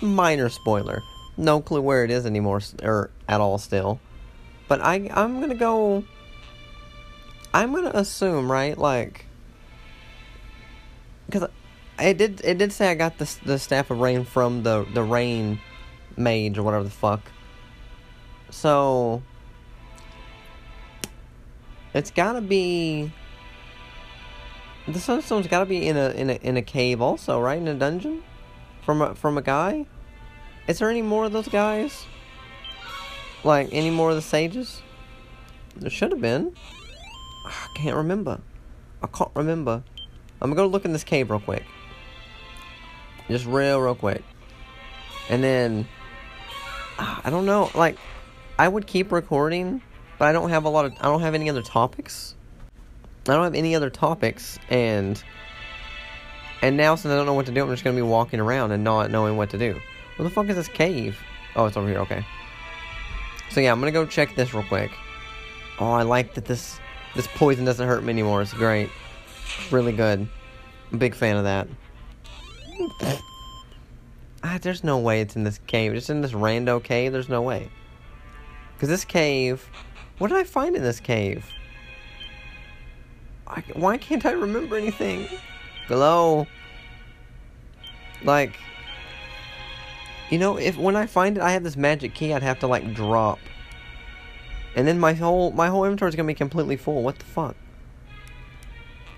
Minor 0.00 0.48
spoiler 0.48 1.02
no 1.36 1.60
clue 1.60 1.82
where 1.82 2.04
it 2.04 2.10
is 2.10 2.24
anymore 2.24 2.62
or 2.82 3.10
at 3.28 3.42
all 3.42 3.58
still. 3.58 4.00
But 4.68 4.80
I 4.80 5.10
I'm 5.12 5.38
gonna 5.38 5.54
go. 5.54 6.02
I'm 7.52 7.74
gonna 7.74 7.92
assume 7.92 8.50
right 8.50 8.78
like 8.78 9.26
because 11.26 11.50
it 12.00 12.18
did 12.18 12.40
it 12.44 12.58
did 12.58 12.72
say 12.72 12.90
I 12.90 12.94
got 12.94 13.18
the 13.18 13.36
the 13.44 13.58
staff 13.58 13.90
of 13.90 14.00
rain 14.00 14.24
from 14.24 14.62
the 14.62 14.86
the 14.92 15.02
rain 15.02 15.60
mage 16.16 16.58
or 16.58 16.62
whatever 16.62 16.84
the 16.84 16.90
fuck. 16.90 17.20
So 18.50 19.22
it's 21.94 22.10
gotta 22.10 22.40
be 22.40 23.12
the 24.86 25.00
sunstone's 25.00 25.46
gotta 25.46 25.66
be 25.66 25.86
in 25.86 25.96
a 25.96 26.10
in 26.10 26.30
a 26.30 26.34
in 26.34 26.56
a 26.56 26.62
cave 26.62 27.00
also, 27.00 27.40
right? 27.40 27.58
In 27.58 27.68
a 27.68 27.74
dungeon 27.74 28.22
from 28.82 29.02
a 29.02 29.14
from 29.14 29.36
a 29.36 29.42
guy. 29.42 29.86
Is 30.66 30.78
there 30.78 30.90
any 30.90 31.02
more 31.02 31.24
of 31.24 31.32
those 31.32 31.48
guys? 31.48 32.04
Like, 33.44 33.68
any 33.72 33.90
more 33.90 34.10
of 34.10 34.16
the 34.16 34.22
sages? 34.22 34.82
There 35.76 35.88
should 35.88 36.10
have 36.10 36.20
been. 36.20 36.54
Ah, 37.46 37.70
I 37.70 37.78
can't 37.78 37.96
remember. 37.96 38.40
I 39.02 39.06
can't 39.06 39.30
remember. 39.34 39.82
I'm 40.40 40.50
gonna 40.50 40.56
go 40.56 40.66
look 40.66 40.84
in 40.84 40.92
this 40.92 41.04
cave 41.04 41.30
real 41.30 41.40
quick. 41.40 41.64
Just 43.28 43.46
real, 43.46 43.80
real 43.80 43.94
quick. 43.94 44.22
And 45.28 45.44
then, 45.44 45.86
ah, 46.98 47.20
I 47.24 47.30
don't 47.30 47.46
know, 47.46 47.70
like, 47.74 47.98
I 48.58 48.66
would 48.66 48.86
keep 48.86 49.12
recording, 49.12 49.82
but 50.18 50.28
I 50.28 50.32
don't 50.32 50.50
have 50.50 50.64
a 50.64 50.68
lot 50.68 50.86
of, 50.86 50.92
I 51.00 51.04
don't 51.04 51.20
have 51.20 51.34
any 51.34 51.50
other 51.50 51.62
topics. 51.62 52.34
I 53.28 53.34
don't 53.34 53.44
have 53.44 53.54
any 53.54 53.74
other 53.74 53.90
topics, 53.90 54.58
and, 54.70 55.22
and 56.62 56.76
now 56.78 56.94
since 56.94 57.12
I 57.12 57.16
don't 57.16 57.26
know 57.26 57.34
what 57.34 57.46
to 57.46 57.52
do, 57.52 57.62
I'm 57.62 57.70
just 57.70 57.84
gonna 57.84 57.94
be 57.94 58.02
walking 58.02 58.40
around 58.40 58.72
and 58.72 58.82
not 58.82 59.10
knowing 59.10 59.36
what 59.36 59.50
to 59.50 59.58
do. 59.58 59.78
Where 60.16 60.26
the 60.26 60.34
fuck 60.34 60.48
is 60.48 60.56
this 60.56 60.68
cave? 60.68 61.18
Oh, 61.54 61.66
it's 61.66 61.76
over 61.76 61.88
here, 61.88 61.98
okay. 62.00 62.24
So 63.50 63.60
yeah, 63.60 63.72
I'm 63.72 63.80
gonna 63.80 63.92
go 63.92 64.06
check 64.06 64.34
this 64.34 64.54
real 64.54 64.64
quick. 64.64 64.90
Oh, 65.78 65.92
I 65.92 66.02
like 66.02 66.34
that 66.34 66.46
this 66.46 66.80
this 67.14 67.26
poison 67.26 67.64
doesn't 67.64 67.86
hurt 67.86 68.02
me 68.02 68.10
anymore. 68.10 68.42
It's 68.42 68.52
great. 68.52 68.90
really 69.70 69.92
good. 69.92 70.20
I'm 70.20 70.94
a 70.94 70.98
big 70.98 71.14
fan 71.14 71.36
of 71.36 71.44
that. 71.44 71.68
Ah, 74.42 74.58
there's 74.60 74.84
no 74.84 74.98
way 74.98 75.20
it's 75.20 75.36
in 75.36 75.44
this 75.44 75.60
cave. 75.66 75.94
Just 75.94 76.10
in 76.10 76.20
this 76.20 76.32
rando 76.32 76.82
cave, 76.82 77.12
there's 77.12 77.28
no 77.28 77.42
way. 77.42 77.70
Because 78.74 78.88
this 78.88 79.04
cave... 79.04 79.68
What 80.18 80.28
did 80.28 80.38
I 80.38 80.44
find 80.44 80.74
in 80.74 80.82
this 80.82 81.00
cave? 81.00 81.46
I, 83.46 83.62
why 83.74 83.98
can't 83.98 84.26
I 84.26 84.32
remember 84.32 84.76
anything? 84.76 85.28
Hello? 85.86 86.46
Like... 88.24 88.58
You 90.30 90.38
know, 90.38 90.58
if 90.58 90.76
when 90.76 90.94
I 90.94 91.06
find 91.06 91.38
it, 91.38 91.42
I 91.42 91.52
have 91.52 91.64
this 91.64 91.76
magic 91.76 92.14
key. 92.14 92.34
I'd 92.34 92.42
have 92.42 92.58
to 92.58 92.66
like 92.66 92.92
drop, 92.92 93.38
and 94.76 94.86
then 94.86 94.98
my 94.98 95.14
whole 95.14 95.52
my 95.52 95.68
whole 95.68 95.84
inventory 95.84 96.10
is 96.10 96.16
gonna 96.16 96.26
be 96.26 96.34
completely 96.34 96.76
full. 96.76 97.02
What 97.02 97.18
the 97.18 97.24
fuck? 97.24 97.56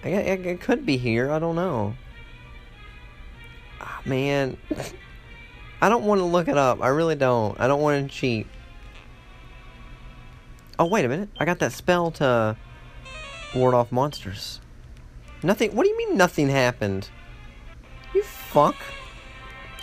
I, 0.05 0.11
I, 0.11 0.13
it 0.13 0.61
could 0.61 0.87
be 0.87 0.97
here. 0.97 1.33
I 1.33 1.41
don't 1.41 1.57
know. 1.57 1.95
Man, 4.05 4.57
I 5.81 5.89
don't 5.89 6.05
want 6.05 6.21
to 6.21 6.25
look 6.25 6.49
it 6.49 6.57
up. 6.57 6.83
I 6.83 6.89
really 6.89 7.15
don't. 7.15 7.59
I 7.61 7.69
don't 7.69 7.81
want 7.81 8.11
to 8.11 8.15
cheat. 8.15 8.47
Oh 10.79 10.87
wait 10.87 11.05
a 11.05 11.09
minute! 11.09 11.29
I 11.39 11.45
got 11.45 11.59
that 11.59 11.73
spell 11.73 12.11
to 12.13 12.57
ward 13.55 13.75
off 13.75 13.93
monsters. 13.93 14.61
Nothing. 15.43 15.75
What 15.75 15.85
do 15.85 15.91
you 15.91 15.97
mean 15.97 16.17
nothing 16.17 16.49
happened? 16.49 17.09
You 18.15 18.23
fuck. 18.23 18.77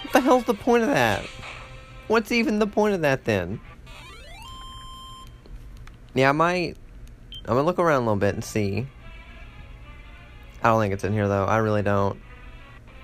What 0.03 0.13
the 0.13 0.21
hell's 0.21 0.43
the 0.45 0.53
point 0.53 0.83
of 0.83 0.89
that? 0.89 1.25
What's 2.07 2.31
even 2.31 2.59
the 2.59 2.67
point 2.67 2.93
of 2.93 3.01
that 3.01 3.25
then? 3.25 3.59
Yeah, 6.13 6.29
I 6.29 6.31
might... 6.31 6.77
I'm 7.45 7.55
gonna 7.55 7.63
look 7.63 7.79
around 7.79 8.03
a 8.03 8.05
little 8.05 8.15
bit 8.15 8.33
and 8.33 8.43
see. 8.43 8.87
I 10.63 10.69
don't 10.69 10.81
think 10.81 10.93
it's 10.93 11.03
in 11.03 11.13
here 11.13 11.27
though. 11.27 11.45
I 11.45 11.57
really 11.57 11.81
don't. 11.81 12.19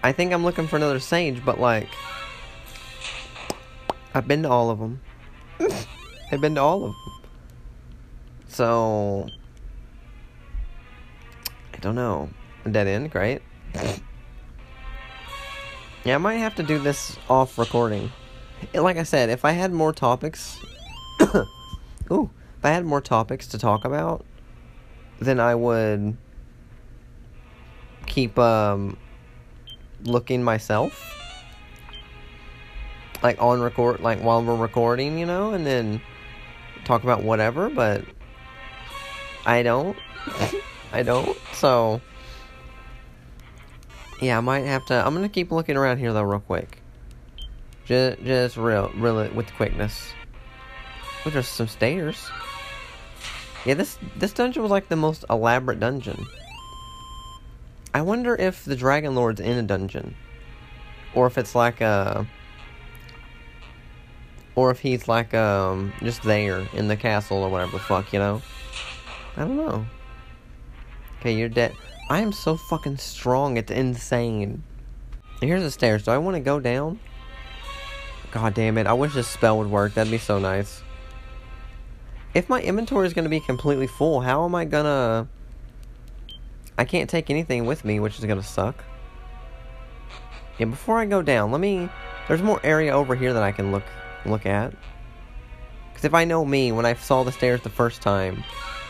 I 0.03 0.11
think 0.11 0.33
I'm 0.33 0.43
looking 0.43 0.67
for 0.67 0.75
another 0.75 0.99
sage, 0.99 1.43
but 1.43 1.59
like... 1.59 1.89
I've 4.13 4.27
been 4.27 4.43
to 4.43 4.49
all 4.49 4.69
of 4.69 4.77
them. 4.77 5.01
I've 6.31 6.41
been 6.41 6.55
to 6.55 6.61
all 6.61 6.85
of 6.85 6.91
them. 6.91 7.21
So... 8.49 9.27
I 11.73 11.77
don't 11.79 11.95
know. 11.95 12.29
A 12.65 12.69
dead 12.69 12.87
end, 12.87 13.11
great. 13.11 13.41
Yeah, 16.03 16.15
I 16.15 16.17
might 16.17 16.35
have 16.35 16.55
to 16.55 16.63
do 16.63 16.79
this 16.79 17.17
off 17.29 17.57
recording. 17.57 18.11
Like 18.73 18.97
I 18.97 19.03
said, 19.03 19.29
if 19.29 19.45
I 19.45 19.51
had 19.51 19.71
more 19.71 19.93
topics, 19.93 20.59
ooh, 22.11 22.29
if 22.57 22.65
I 22.65 22.71
had 22.71 22.83
more 22.83 22.99
topics 22.99 23.47
to 23.47 23.57
talk 23.57 23.85
about, 23.85 24.25
then 25.19 25.39
I 25.39 25.55
would 25.55 26.17
keep 28.05 28.37
um 28.37 28.97
looking 30.03 30.43
myself 30.43 31.09
like 33.21 33.41
on 33.41 33.61
record 33.61 34.01
like 34.01 34.19
while 34.19 34.43
we're 34.43 34.55
recording 34.55 35.17
you 35.17 35.25
know 35.25 35.53
and 35.53 35.65
then 35.65 36.01
talk 36.83 37.03
about 37.03 37.23
whatever 37.23 37.69
but 37.69 38.03
i 39.45 39.63
don't. 39.63 39.97
I 40.93 41.01
don't 41.01 41.35
so 41.53 42.01
yeah 44.21 44.37
i 44.37 44.41
might 44.41 44.65
have 44.65 44.85
to 44.87 44.93
i'm 44.93 45.13
gonna 45.15 45.27
keep 45.27 45.51
looking 45.51 45.75
around 45.75 45.97
here 45.97 46.13
though 46.13 46.21
real 46.21 46.39
quick. 46.39 46.83
Just 47.85 48.23
just 48.23 48.57
real 48.57 48.91
really 48.95 49.29
with 49.29 49.51
quickness. 49.55 50.13
Oh, 51.25 51.29
there's 51.29 51.47
some 51.47 51.67
stairs. 51.67 52.29
Yeah 53.65 53.73
this 53.73 53.97
this 54.15 54.31
dungeon 54.33 54.61
was 54.61 54.71
like 54.71 54.87
the 54.87 54.95
most 54.95 55.25
elaborate 55.29 55.79
dungeon 55.79 56.25
I 57.93 58.01
wonder 58.01 58.35
if 58.35 58.65
the 58.65 58.75
Dragon 58.75 59.15
Lord's 59.15 59.39
in 59.39 59.57
a 59.57 59.63
dungeon. 59.63 60.15
Or 61.13 61.27
if 61.27 61.37
it's 61.37 61.53
like 61.53 61.81
a. 61.81 62.27
Or 64.55 64.71
if 64.71 64.79
he's 64.79 65.07
like, 65.07 65.33
um, 65.33 65.93
just 66.01 66.23
there 66.23 66.67
in 66.73 66.87
the 66.87 66.95
castle 66.95 67.37
or 67.37 67.49
whatever 67.49 67.71
the 67.71 67.79
fuck, 67.79 68.13
you 68.13 68.19
know? 68.19 68.41
I 69.35 69.41
don't 69.41 69.57
know. 69.57 69.85
Okay, 71.19 71.35
you're 71.35 71.49
dead. 71.49 71.73
I 72.09 72.19
am 72.19 72.31
so 72.31 72.55
fucking 72.55 72.97
strong, 72.97 73.57
it's 73.57 73.71
insane. 73.71 74.61
Here's 75.41 75.63
the 75.63 75.71
stairs. 75.71 76.03
Do 76.03 76.11
I 76.11 76.17
want 76.19 76.35
to 76.35 76.39
go 76.41 76.59
down? 76.59 76.99
God 78.31 78.53
damn 78.53 78.77
it. 78.77 78.87
I 78.87 78.93
wish 78.93 79.13
this 79.13 79.27
spell 79.27 79.57
would 79.57 79.69
work. 79.69 79.93
That'd 79.93 80.11
be 80.11 80.17
so 80.17 80.37
nice. 80.37 80.81
If 82.33 82.49
my 82.49 82.61
inventory 82.61 83.07
is 83.07 83.13
going 83.13 83.23
to 83.23 83.29
be 83.29 83.39
completely 83.39 83.87
full, 83.87 84.21
how 84.21 84.45
am 84.45 84.55
I 84.55 84.65
going 84.65 84.85
to 84.85 85.27
I 86.77 86.85
can't 86.85 87.09
take 87.09 87.29
anything 87.29 87.65
with 87.65 87.85
me, 87.85 87.99
which 87.99 88.17
is 88.17 88.25
gonna 88.25 88.43
suck. 88.43 88.83
Yeah, 90.57 90.65
before 90.65 90.99
I 90.99 91.05
go 91.05 91.21
down, 91.21 91.51
let 91.51 91.61
me... 91.61 91.89
There's 92.27 92.41
more 92.41 92.59
area 92.63 92.93
over 92.93 93.15
here 93.15 93.33
that 93.33 93.43
I 93.43 93.51
can 93.51 93.71
look 93.71 93.83
look 94.25 94.45
at. 94.45 94.73
Because 95.89 96.05
if 96.05 96.13
I 96.13 96.23
know 96.23 96.45
me, 96.45 96.71
when 96.71 96.85
I 96.85 96.93
saw 96.93 97.23
the 97.23 97.31
stairs 97.31 97.61
the 97.61 97.69
first 97.69 98.01
time, 98.01 98.43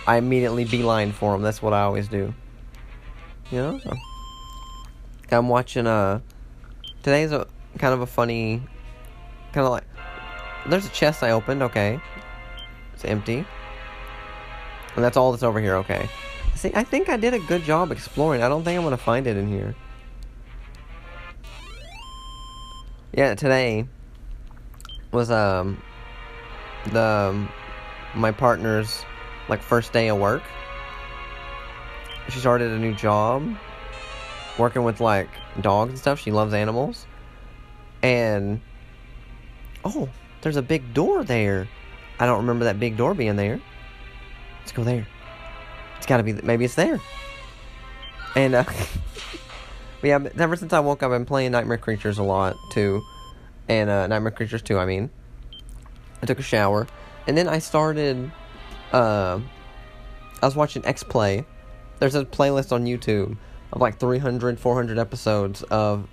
I 0.06 0.18
immediately 0.18 0.66
beeline 0.66 1.12
for 1.12 1.32
them. 1.32 1.42
That's 1.42 1.62
what 1.62 1.74
I 1.74 1.82
always 1.82 2.08
do. 2.08 2.34
You 3.52 3.58
know? 3.58 3.80
I'm 5.32 5.50
watching, 5.50 5.88
uh... 5.88 6.20
Today's 7.02 7.32
a 7.32 7.48
kind 7.80 7.94
of 7.94 8.02
a 8.02 8.06
funny... 8.06 8.62
Kind 9.52 9.66
of 9.66 9.72
like... 9.72 9.84
There's 10.68 10.86
a 10.86 10.90
chest 10.90 11.24
I 11.24 11.32
opened, 11.32 11.64
okay. 11.64 12.00
It's 12.94 13.04
empty. 13.04 13.46
And 14.96 15.04
that's 15.04 15.18
all 15.18 15.32
that's 15.32 15.44
over 15.44 15.60
here, 15.60 15.76
okay. 15.78 16.08
See, 16.64 16.72
I 16.74 16.86
think 16.86 17.10
I 17.10 17.18
did 17.18 17.34
a 17.34 17.40
good 17.40 17.64
job 17.64 17.92
exploring. 17.92 18.42
I 18.42 18.48
don't 18.48 18.64
think 18.64 18.78
I'm 18.78 18.86
going 18.86 18.96
to 18.96 19.04
find 19.04 19.28
it 19.28 19.36
in 19.36 19.50
here. 19.50 19.76
Yeah, 23.12 23.36
today 23.36 23.86
was 25.12 25.30
um 25.30 25.84
the 26.94 27.02
um, 27.02 27.50
my 28.16 28.32
partner's 28.32 29.04
like 29.50 29.62
first 29.62 29.92
day 29.92 30.08
of 30.08 30.20
work. 30.20 30.42
She 32.30 32.40
started 32.40 32.72
a 32.72 32.80
new 32.80 32.96
job 32.96 33.44
working 34.58 34.86
with 34.86 35.02
like 35.02 35.28
dogs 35.60 35.90
and 35.90 36.00
stuff. 36.00 36.18
She 36.18 36.32
loves 36.32 36.54
animals. 36.54 37.06
And 38.02 38.62
oh, 39.84 40.08
there's 40.40 40.56
a 40.56 40.62
big 40.62 40.94
door 40.94 41.26
there. 41.26 41.68
I 42.22 42.26
don't 42.26 42.38
remember 42.38 42.64
that 42.64 42.80
big 42.80 42.96
door 42.96 43.14
being 43.14 43.36
there. 43.36 43.60
Let's 44.62 44.72
go 44.72 44.86
there. 44.86 45.06
It's 46.04 46.10
gotta 46.10 46.24
be, 46.24 46.34
maybe 46.34 46.66
it's 46.66 46.76
there. 46.76 47.00
And, 48.36 48.56
uh, 48.56 48.66
yeah, 50.04 50.20
ever 50.38 50.58
since 50.58 50.74
I 50.74 50.82
woke 50.82 51.02
up, 51.02 51.14
I've 51.14 51.16
been 51.18 51.26
playing 51.26 51.54
Nightmare 51.54 51.78
Creatures 51.78 52.18
a 52.18 52.24
lot, 52.24 52.58
too. 52.74 53.02
And, 53.70 53.90
uh, 53.90 54.08
Nightmare 54.08 54.32
Creatures 54.32 54.62
2, 54.64 54.78
I 54.78 54.86
mean. 54.86 55.10
I 56.22 56.26
took 56.26 56.40
a 56.40 56.44
shower. 56.44 56.88
And 57.26 57.38
then 57.38 57.48
I 57.48 57.60
started, 57.60 58.30
uh, 58.92 59.40
I 60.42 60.46
was 60.46 60.58
watching 60.58 60.86
X 60.86 61.04
Play. 61.04 61.46
There's 62.00 62.16
a 62.16 62.26
playlist 62.26 62.74
on 62.74 62.84
YouTube 62.84 63.38
of 63.72 63.80
like 63.80 63.98
300, 63.98 64.60
400 64.60 65.00
episodes 65.00 65.64
of. 65.64 66.10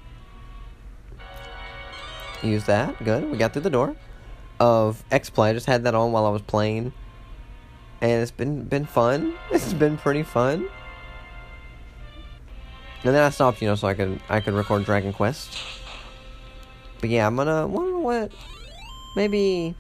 Use 2.44 2.64
that. 2.66 3.02
Good. 3.02 3.28
We 3.28 3.38
got 3.38 3.54
through 3.54 3.62
the 3.62 3.70
door. 3.70 3.96
Of 4.60 5.02
X 5.10 5.30
Play. 5.30 5.50
I 5.50 5.52
just 5.52 5.66
had 5.66 5.82
that 5.82 5.96
on 5.96 6.12
while 6.12 6.26
I 6.26 6.30
was 6.30 6.42
playing 6.42 6.92
and 8.00 8.22
it's 8.22 8.30
been 8.30 8.64
been 8.64 8.86
fun. 8.86 9.34
It's 9.50 9.72
been 9.72 9.96
pretty 9.96 10.22
fun. 10.22 10.68
And 13.02 13.14
then 13.14 13.22
I 13.22 13.30
stopped, 13.30 13.62
you 13.62 13.68
know, 13.68 13.74
so 13.74 13.88
I 13.88 13.94
could 13.94 14.20
I 14.28 14.40
could 14.40 14.54
record 14.54 14.84
Dragon 14.84 15.12
Quest. 15.12 15.56
But 17.00 17.10
yeah, 17.10 17.26
I'm 17.26 17.36
gonna 17.36 17.66
wonder 17.66 17.98
what 17.98 18.32
maybe 19.16 19.74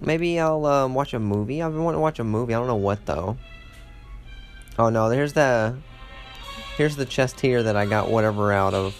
maybe 0.00 0.40
I'll 0.40 0.64
um, 0.66 0.94
watch 0.94 1.14
a 1.14 1.18
movie. 1.18 1.62
I've 1.62 1.72
been 1.72 1.84
wanting 1.84 1.98
to 1.98 2.02
watch 2.02 2.18
a 2.18 2.24
movie. 2.24 2.54
I 2.54 2.58
don't 2.58 2.68
know 2.68 2.76
what 2.76 3.04
though. 3.06 3.36
Oh 4.78 4.88
no, 4.88 5.08
here's 5.10 5.34
the 5.34 5.76
here's 6.76 6.96
the 6.96 7.04
chest 7.04 7.40
here 7.40 7.62
that 7.62 7.76
I 7.76 7.86
got 7.86 8.10
whatever 8.10 8.52
out 8.52 8.74
of. 8.74 8.94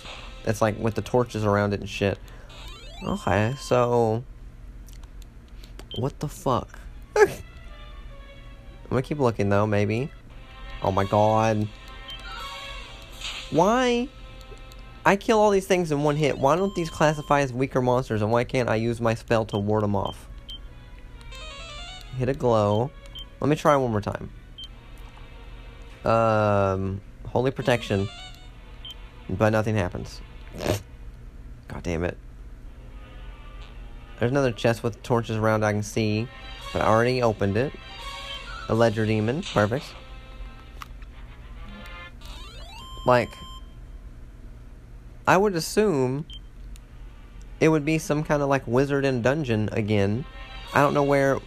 It's 0.45 0.61
like 0.61 0.79
with 0.79 0.95
the 0.95 1.03
torches 1.03 1.45
around 1.45 1.73
it 1.73 1.81
and 1.81 1.89
shit. 1.89 2.19
Okay, 3.05 3.55
so 3.59 4.25
what 5.97 6.21
the 6.21 6.29
fuck? 6.29 6.79
I'm 8.93 8.97
gonna 8.97 9.05
keep 9.05 9.21
looking 9.21 9.49
though, 9.49 9.67
maybe. 9.67 10.11
Oh 10.83 10.93
my 10.93 11.05
god. 11.05 11.67
Why? 13.51 14.07
I 15.07 15.17
kill 15.17 15.39
all 15.39 15.49
these 15.49 15.67
things 15.67 15.91
in 15.91 16.03
one 16.03 16.15
hit. 16.15 16.37
Why 16.37 16.57
don't 16.57 16.75
these 16.75 16.91
classify 16.91 17.41
as 17.41 17.55
weaker 17.55 17.81
monsters 17.81 18.21
and 18.21 18.31
why 18.31 18.45
can't 18.45 18.69
I 18.69 18.75
use 18.75 19.01
my 19.01 19.15
spell 19.15 19.47
to 19.47 19.57
ward 19.59 19.83
them 19.83 19.97
off? 19.97 20.29
Hit 22.19 22.29
a 22.29 22.35
glow. 22.35 22.91
Let 23.41 23.49
me 23.49 23.57
try 23.57 23.75
one 23.77 23.93
more 23.93 24.03
time. 24.03 24.29
Um, 26.05 27.01
holy 27.29 27.51
protection. 27.51 28.11
But 29.31 29.55
nothing 29.55 29.75
happens. 29.75 30.21
God 31.69 31.83
damn 31.83 32.05
it. 32.05 32.19
There's 34.19 34.31
another 34.31 34.53
chest 34.53 34.83
with 34.83 35.03
torches 35.03 35.39
around 35.39 35.65
I 35.65 35.73
can 35.73 35.83
see. 35.83 36.29
But 36.75 36.83
I 36.83 36.89
already 36.89 37.23
opened 37.23 37.57
it. 37.57 37.73
A 38.69 38.75
ledger 38.75 39.07
demon. 39.07 39.43
Perfect. 39.43 39.87
Like, 43.05 43.31
I 45.27 45.37
would 45.37 45.55
assume 45.55 46.27
it 47.61 47.69
would 47.69 47.85
be 47.85 47.99
some 47.99 48.25
kind 48.25 48.43
of 48.43 48.49
like 48.49 48.67
wizard 48.67 49.05
and 49.05 49.23
dungeon 49.23 49.69
again. 49.73 50.25
I 50.75 50.81
don't 50.81 50.95
know 50.95 51.03
where, 51.03 51.39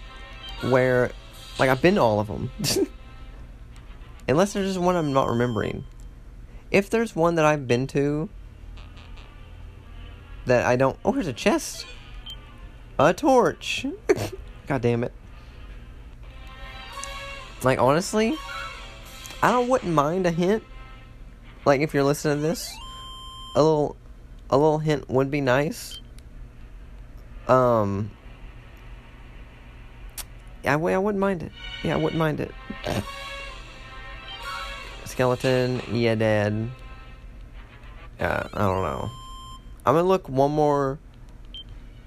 where, 0.61 1.11
like 1.59 1.70
I've 1.70 1.82
been 1.82 1.95
to 1.95 2.01
all 2.01 2.20
of 2.20 2.28
them. 2.28 2.51
Unless 4.28 4.53
there's 4.53 4.68
just 4.68 4.80
one 4.80 4.95
I'm 4.95 5.13
not 5.13 5.30
remembering. 5.30 5.86
If 6.72 6.89
there's 6.89 7.16
one 7.16 7.36
that 7.36 7.45
I've 7.45 7.68
been 7.68 7.88
to 7.88 8.30
that 10.45 10.66
I 10.66 10.76
don't, 10.76 10.97
oh, 11.05 11.11
here's 11.11 11.28
a 11.28 11.34
chest. 11.34 11.86
A 12.97 13.13
torch. 13.13 13.86
God 14.68 14.82
damn 14.82 15.03
it. 15.03 15.11
Like 17.64 17.80
honestly, 17.80 18.38
I 19.41 19.51
don't 19.51 19.68
wouldn't 19.68 19.93
mind 19.93 20.28
a 20.28 20.32
hint. 20.32 20.64
Like 21.66 21.82
if 21.82 21.93
you're 21.93 22.03
listening 22.03 22.38
to 22.38 22.41
this, 22.41 22.72
a 23.56 23.62
little 23.62 23.95
a 24.49 24.58
little 24.58 24.80
hint 24.80 25.10
would 25.10 25.32
be 25.32 25.41
nice. 25.41 25.99
Um 27.47 28.12
yeah, 30.64 30.76
I, 30.76 30.80
I 30.80 30.97
wouldn't 30.97 31.20
mind 31.20 31.43
it. 31.43 31.51
Yeah, 31.84 31.93
I 31.93 31.97
wouldn't 31.97 32.18
mind 32.18 32.39
it. 32.39 32.51
Skeleton, 35.06 35.82
yeah, 35.91 36.16
dead. 36.16 36.72
Yeah, 38.20 38.47
I 38.53 38.60
don't 38.60 38.82
know. 38.82 39.10
I'm 39.86 39.93
gonna 39.93 40.08
look 40.08 40.28
one 40.28 40.51
more 40.51 40.97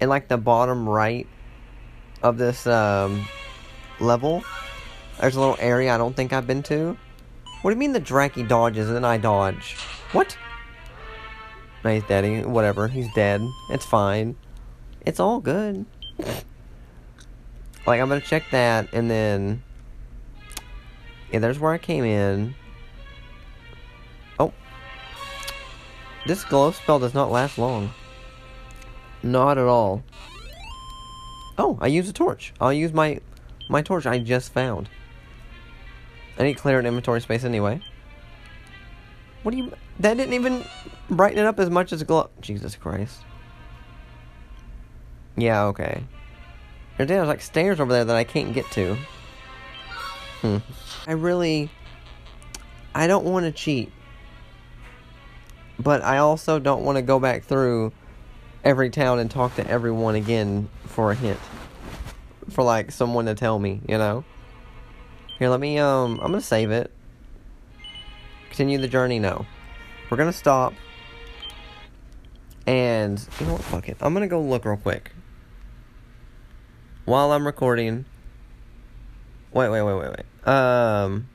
in 0.01 0.09
like 0.09 0.29
the 0.29 0.37
bottom 0.37 0.89
right 0.89 1.27
of 2.23 2.39
this 2.39 2.67
um, 2.67 3.25
level 4.01 4.43
there's 5.21 5.37
a 5.37 5.41
little 5.41 5.57
area 5.59 5.95
I 5.95 5.99
don't 5.99 6.15
think 6.15 6.33
I've 6.33 6.47
been 6.47 6.63
to. 6.65 6.97
What 7.63 7.71
do 7.71 7.75
you 7.75 7.81
mean 7.81 7.93
the 7.93 8.01
Dracky 8.01 8.47
dodges 8.47 8.87
and 8.87 8.97
then 8.97 9.05
I 9.05 9.19
dodge? 9.19 9.77
What? 10.13 10.37
No, 11.85 11.93
he's 11.95 12.05
dead. 12.05 12.47
whatever. 12.47 12.89
He's 12.89 13.13
dead. 13.15 13.43
It's 13.71 13.85
fine. 13.85 14.37
It's 15.05 15.21
all 15.21 15.41
good. 15.41 15.85
like, 17.87 18.01
I'm 18.01 18.09
gonna 18.09 18.21
check 18.21 18.45
that, 18.51 18.89
and 18.93 19.11
then... 19.11 19.63
Yeah, 21.33 21.41
there's 21.41 21.59
where 21.59 21.73
I 21.73 21.79
came 21.79 22.05
in. 22.05 22.55
Oh. 24.39 24.53
This 26.27 26.45
glow 26.45 26.71
spell 26.71 26.99
does 26.99 27.15
not 27.15 27.31
last 27.31 27.59
long. 27.59 27.93
Not 29.23 29.59
at 29.59 29.67
all. 29.67 30.03
Oh, 31.59 31.77
I 31.81 31.89
use 31.89 32.09
a 32.09 32.13
torch. 32.13 32.55
I'll 32.61 32.73
use 32.73 32.93
my 32.93 33.21
my 33.69 33.83
torch 33.83 34.07
I 34.07 34.19
just 34.19 34.53
found. 34.53 34.89
I 36.39 36.45
need 36.45 36.57
to 36.57 36.63
clear 36.63 36.79
an 36.79 36.87
inventory 36.87 37.21
space 37.21 37.45
anyway. 37.45 37.83
What 39.43 39.53
do 39.53 39.59
you... 39.59 39.73
That 39.99 40.17
didn't 40.17 40.35
even 40.35 40.65
brighten 41.11 41.39
it 41.39 41.47
up 41.47 41.59
as 41.59 41.69
much 41.69 41.93
as 41.93 42.01
a 42.01 42.05
glow... 42.05 42.31
Jesus 42.41 42.77
Christ. 42.77 43.23
Yeah, 45.37 45.65
okay. 45.65 46.05
There's 46.97 47.29
like 47.29 47.41
stairs 47.41 47.81
over 47.81 47.93
there 47.93 48.05
that 48.05 48.17
I 48.17 48.25
can't 48.25 48.53
get 48.53 48.71
to. 48.73 48.97
Hmm. 50.43 50.59
I 51.07 51.13
really... 51.13 51.71
I 52.95 53.07
don't 53.07 53.25
want 53.25 53.47
to 53.47 53.53
cheat. 53.53 53.93
But 55.79 56.03
I 56.03 56.19
also 56.19 56.59
don't 56.59 56.85
want 56.85 56.97
to 56.97 57.03
go 57.03 57.19
back 57.19 57.45
through 57.45 57.93
every 58.65 58.91
town 58.91 59.19
and 59.19 59.31
talk 59.31 59.55
to 59.57 59.67
everyone 59.67 60.15
again 60.15 60.69
for 60.87 61.13
a 61.13 61.15
hint. 61.15 61.39
For 62.51 62.65
like 62.65 62.91
someone 62.91 63.27
to 63.27 63.35
tell 63.35 63.59
me, 63.59 63.81
you 63.89 63.99
know? 63.99 64.25
Here, 65.39 65.49
let 65.49 65.61
me, 65.61 65.79
um, 65.79 66.19
I'm 66.21 66.33
gonna 66.33 66.41
save 66.41 66.71
it. 66.71 66.91
Continue 68.49 68.79
the 68.79 68.89
journey, 68.89 69.19
no. 69.19 69.47
We're 70.11 70.17
gonna 70.17 70.33
stop. 70.33 70.75
And, 72.67 73.25
you 73.39 73.47
know 73.47 73.53
what, 73.53 73.63
fuck 73.63 73.89
it. 73.89 73.97
I'm 74.01 74.13
gonna 74.15 74.27
go 74.27 74.41
look 74.41 74.65
real 74.65 74.77
quick. 74.77 75.13
While 77.05 77.33
I'm 77.33 77.47
recording. 77.47 78.05
Wait, 79.53 79.69
wait, 79.71 79.83
wait, 79.83 79.95
wait, 79.95 80.11
wait. 80.11 80.53
Um, 80.53 81.29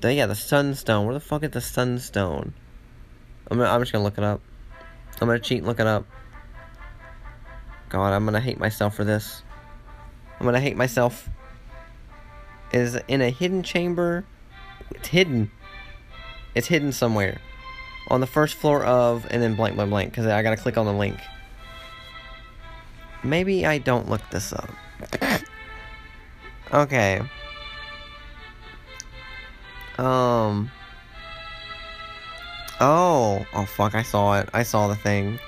the, 0.00 0.14
yeah, 0.14 0.26
the 0.26 0.34
sunstone. 0.34 1.04
Where 1.04 1.14
the 1.14 1.20
fuck 1.20 1.42
is 1.42 1.50
the 1.50 1.60
sunstone? 1.60 2.54
I'm, 3.50 3.58
gonna, 3.58 3.68
I'm 3.68 3.80
just 3.82 3.92
gonna 3.92 4.04
look 4.04 4.18
it 4.18 4.24
up. 4.24 4.40
I'm 5.20 5.26
gonna 5.26 5.40
cheat 5.40 5.58
and 5.58 5.66
look 5.66 5.80
it 5.80 5.86
up. 5.86 6.06
God, 7.88 8.14
I'm 8.14 8.24
gonna 8.24 8.40
hate 8.40 8.58
myself 8.58 8.94
for 8.94 9.04
this. 9.04 9.42
I'm 10.38 10.46
gonna 10.46 10.60
hate 10.60 10.76
myself. 10.76 11.28
Is 12.72 12.98
in 13.08 13.20
a 13.20 13.30
hidden 13.30 13.62
chamber. 13.62 14.24
It's 14.90 15.08
hidden. 15.08 15.50
It's 16.54 16.68
hidden 16.68 16.92
somewhere. 16.92 17.38
On 18.08 18.20
the 18.20 18.26
first 18.26 18.54
floor 18.54 18.84
of, 18.84 19.26
and 19.30 19.42
then 19.42 19.54
blank, 19.54 19.76
blank, 19.76 19.90
blank, 19.90 20.10
because 20.10 20.26
I 20.26 20.42
gotta 20.42 20.56
click 20.56 20.76
on 20.76 20.86
the 20.86 20.92
link. 20.92 21.18
Maybe 23.22 23.64
I 23.64 23.78
don't 23.78 24.08
look 24.08 24.22
this 24.30 24.52
up. 24.52 24.70
okay. 26.74 27.20
Um. 29.98 30.70
Oh. 32.80 33.46
Oh, 33.54 33.64
fuck, 33.66 33.94
I 33.94 34.02
saw 34.02 34.38
it. 34.40 34.48
I 34.52 34.62
saw 34.62 34.88
the 34.88 34.96
thing. 34.96 35.38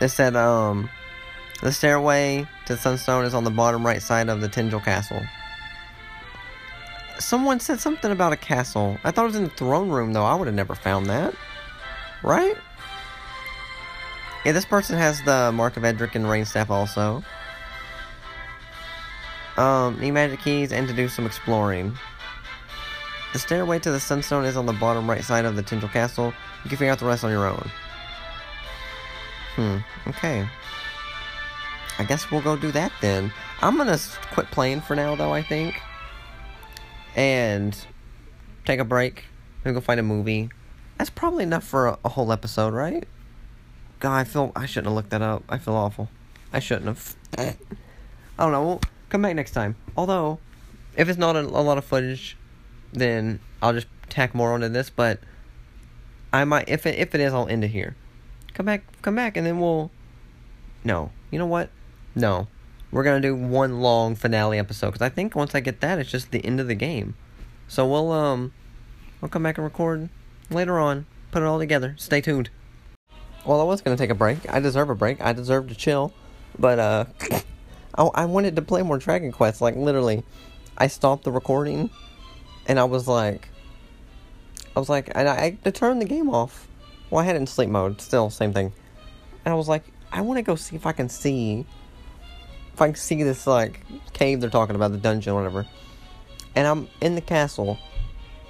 It 0.00 0.08
said, 0.08 0.34
um. 0.34 0.90
The 1.62 1.70
stairway 1.70 2.48
to 2.66 2.76
Sunstone 2.76 3.24
is 3.24 3.34
on 3.34 3.44
the 3.44 3.50
bottom 3.50 3.86
right 3.86 4.02
side 4.02 4.28
of 4.28 4.40
the 4.40 4.48
Tantegel 4.48 4.82
Castle. 4.82 5.22
Someone 7.22 7.60
said 7.60 7.80
something 7.80 8.10
about 8.10 8.32
a 8.32 8.36
castle. 8.36 8.98
I 9.04 9.10
thought 9.10 9.22
it 9.22 9.28
was 9.28 9.36
in 9.36 9.44
the 9.44 9.50
throne 9.50 9.90
room, 9.90 10.12
though. 10.12 10.24
I 10.24 10.34
would 10.34 10.46
have 10.46 10.54
never 10.54 10.74
found 10.74 11.06
that. 11.06 11.34
Right? 12.22 12.56
Yeah, 14.44 14.52
this 14.52 14.64
person 14.64 14.98
has 14.98 15.22
the 15.22 15.52
Mark 15.52 15.76
of 15.76 15.84
Erdrick 15.84 16.14
and 16.14 16.24
Rainstaff 16.24 16.68
also. 16.68 17.22
Um, 19.56 20.00
need 20.00 20.10
magic 20.10 20.40
keys 20.40 20.72
and 20.72 20.88
to 20.88 20.94
do 20.94 21.08
some 21.08 21.24
exploring. 21.24 21.96
The 23.32 23.38
stairway 23.38 23.78
to 23.78 23.92
the 23.92 24.00
Sunstone 24.00 24.44
is 24.44 24.56
on 24.56 24.66
the 24.66 24.72
bottom 24.72 25.08
right 25.08 25.22
side 25.22 25.44
of 25.44 25.54
the 25.56 25.62
Tantegel 25.62 25.92
Castle. 25.92 26.34
You 26.64 26.68
can 26.68 26.78
figure 26.78 26.92
out 26.92 26.98
the 26.98 27.06
rest 27.06 27.24
on 27.24 27.30
your 27.30 27.46
own. 27.46 27.70
Hmm, 29.54 29.78
okay. 30.08 30.48
I 31.98 32.04
guess 32.04 32.30
we'll 32.30 32.42
go 32.42 32.56
do 32.56 32.72
that 32.72 32.92
then. 33.00 33.32
I'm 33.60 33.76
gonna 33.76 33.98
quit 34.32 34.50
playing 34.50 34.80
for 34.80 34.96
now, 34.96 35.14
though, 35.14 35.32
I 35.32 35.42
think. 35.42 35.80
And 37.14 37.76
take 38.64 38.80
a 38.80 38.84
break. 38.84 39.24
Maybe 39.64 39.74
go 39.74 39.80
find 39.80 40.00
a 40.00 40.02
movie. 40.02 40.50
That's 40.98 41.10
probably 41.10 41.44
enough 41.44 41.64
for 41.64 41.88
a, 41.88 41.98
a 42.04 42.08
whole 42.10 42.32
episode, 42.32 42.74
right? 42.74 43.06
God, 44.00 44.16
I 44.16 44.24
feel 44.24 44.52
I 44.56 44.66
shouldn't 44.66 44.86
have 44.86 44.94
looked 44.94 45.10
that 45.10 45.22
up. 45.22 45.44
I 45.48 45.58
feel 45.58 45.74
awful. 45.74 46.08
I 46.52 46.58
shouldn't 46.58 46.86
have. 46.86 47.16
I 47.38 47.54
don't 48.38 48.52
know. 48.52 48.62
We'll 48.64 48.80
come 49.08 49.22
back 49.22 49.34
next 49.34 49.52
time. 49.52 49.76
Although, 49.96 50.38
if 50.96 51.08
it's 51.08 51.18
not 51.18 51.36
a, 51.36 51.40
a 51.40 51.62
lot 51.62 51.78
of 51.78 51.84
footage, 51.84 52.36
then 52.92 53.40
I'll 53.60 53.72
just 53.72 53.86
tack 54.08 54.34
more 54.34 54.52
onto 54.52 54.68
this. 54.68 54.90
But 54.90 55.20
I 56.32 56.44
might, 56.44 56.68
if 56.68 56.86
it 56.86 56.98
if 56.98 57.14
it 57.14 57.20
is, 57.20 57.32
I'll 57.32 57.48
end 57.48 57.64
it 57.64 57.68
here. 57.68 57.96
Come 58.54 58.66
back, 58.66 58.84
come 59.02 59.14
back, 59.14 59.36
and 59.36 59.46
then 59.46 59.60
we'll. 59.60 59.90
No, 60.84 61.10
you 61.30 61.38
know 61.38 61.46
what? 61.46 61.70
No, 62.14 62.48
we're 62.92 63.02
gonna 63.02 63.20
do 63.20 63.34
one 63.34 63.80
long 63.80 64.14
finale 64.14 64.58
episode 64.58 64.88
because 64.88 65.02
I 65.02 65.08
think 65.08 65.34
once 65.34 65.54
I 65.54 65.60
get 65.60 65.80
that, 65.80 65.98
it's 65.98 66.10
just 66.10 66.30
the 66.30 66.44
end 66.44 66.60
of 66.60 66.68
the 66.68 66.74
game. 66.74 67.14
So 67.66 67.88
we'll 67.88 68.12
um, 68.12 68.52
we'll 69.20 69.30
come 69.30 69.42
back 69.42 69.56
and 69.56 69.64
record 69.64 70.10
later 70.50 70.78
on. 70.78 71.06
Put 71.30 71.42
it 71.42 71.46
all 71.46 71.58
together. 71.58 71.94
Stay 71.96 72.20
tuned. 72.20 72.50
Well, 73.46 73.60
I 73.60 73.64
was 73.64 73.80
gonna 73.80 73.96
take 73.96 74.10
a 74.10 74.14
break. 74.14 74.38
I 74.52 74.60
deserve 74.60 74.90
a 74.90 74.94
break. 74.94 75.20
I 75.22 75.32
deserve 75.32 75.68
to 75.68 75.74
chill, 75.74 76.12
but 76.58 76.78
uh, 76.78 77.04
I, 77.94 78.02
I 78.02 78.24
wanted 78.26 78.56
to 78.56 78.62
play 78.62 78.82
more 78.82 78.98
Dragon 78.98 79.32
Quest. 79.32 79.62
Like 79.62 79.74
literally, 79.74 80.22
I 80.76 80.88
stopped 80.88 81.24
the 81.24 81.32
recording, 81.32 81.88
and 82.66 82.78
I 82.78 82.84
was 82.84 83.08
like, 83.08 83.48
I 84.76 84.78
was 84.78 84.90
like, 84.90 85.10
and 85.14 85.28
I, 85.28 85.56
I 85.64 85.70
turned 85.70 86.02
the 86.02 86.06
game 86.06 86.28
off. 86.28 86.68
Well, 87.08 87.20
I 87.20 87.24
had 87.24 87.36
it 87.36 87.40
in 87.40 87.46
sleep 87.46 87.70
mode. 87.70 88.02
Still, 88.02 88.28
same 88.28 88.52
thing. 88.52 88.72
And 89.44 89.52
I 89.52 89.56
was 89.56 89.68
like, 89.68 89.84
I 90.12 90.20
want 90.20 90.38
to 90.38 90.42
go 90.42 90.56
see 90.56 90.76
if 90.76 90.86
I 90.86 90.92
can 90.92 91.08
see 91.08 91.66
I 92.80 92.86
can 92.86 92.94
see 92.94 93.22
this 93.22 93.46
like 93.46 93.84
cave 94.12 94.40
they're 94.40 94.50
talking 94.50 94.76
about, 94.76 94.92
the 94.92 94.98
dungeon, 94.98 95.34
whatever. 95.34 95.66
And 96.54 96.66
I'm 96.66 96.88
in 97.00 97.14
the 97.14 97.20
castle, 97.20 97.78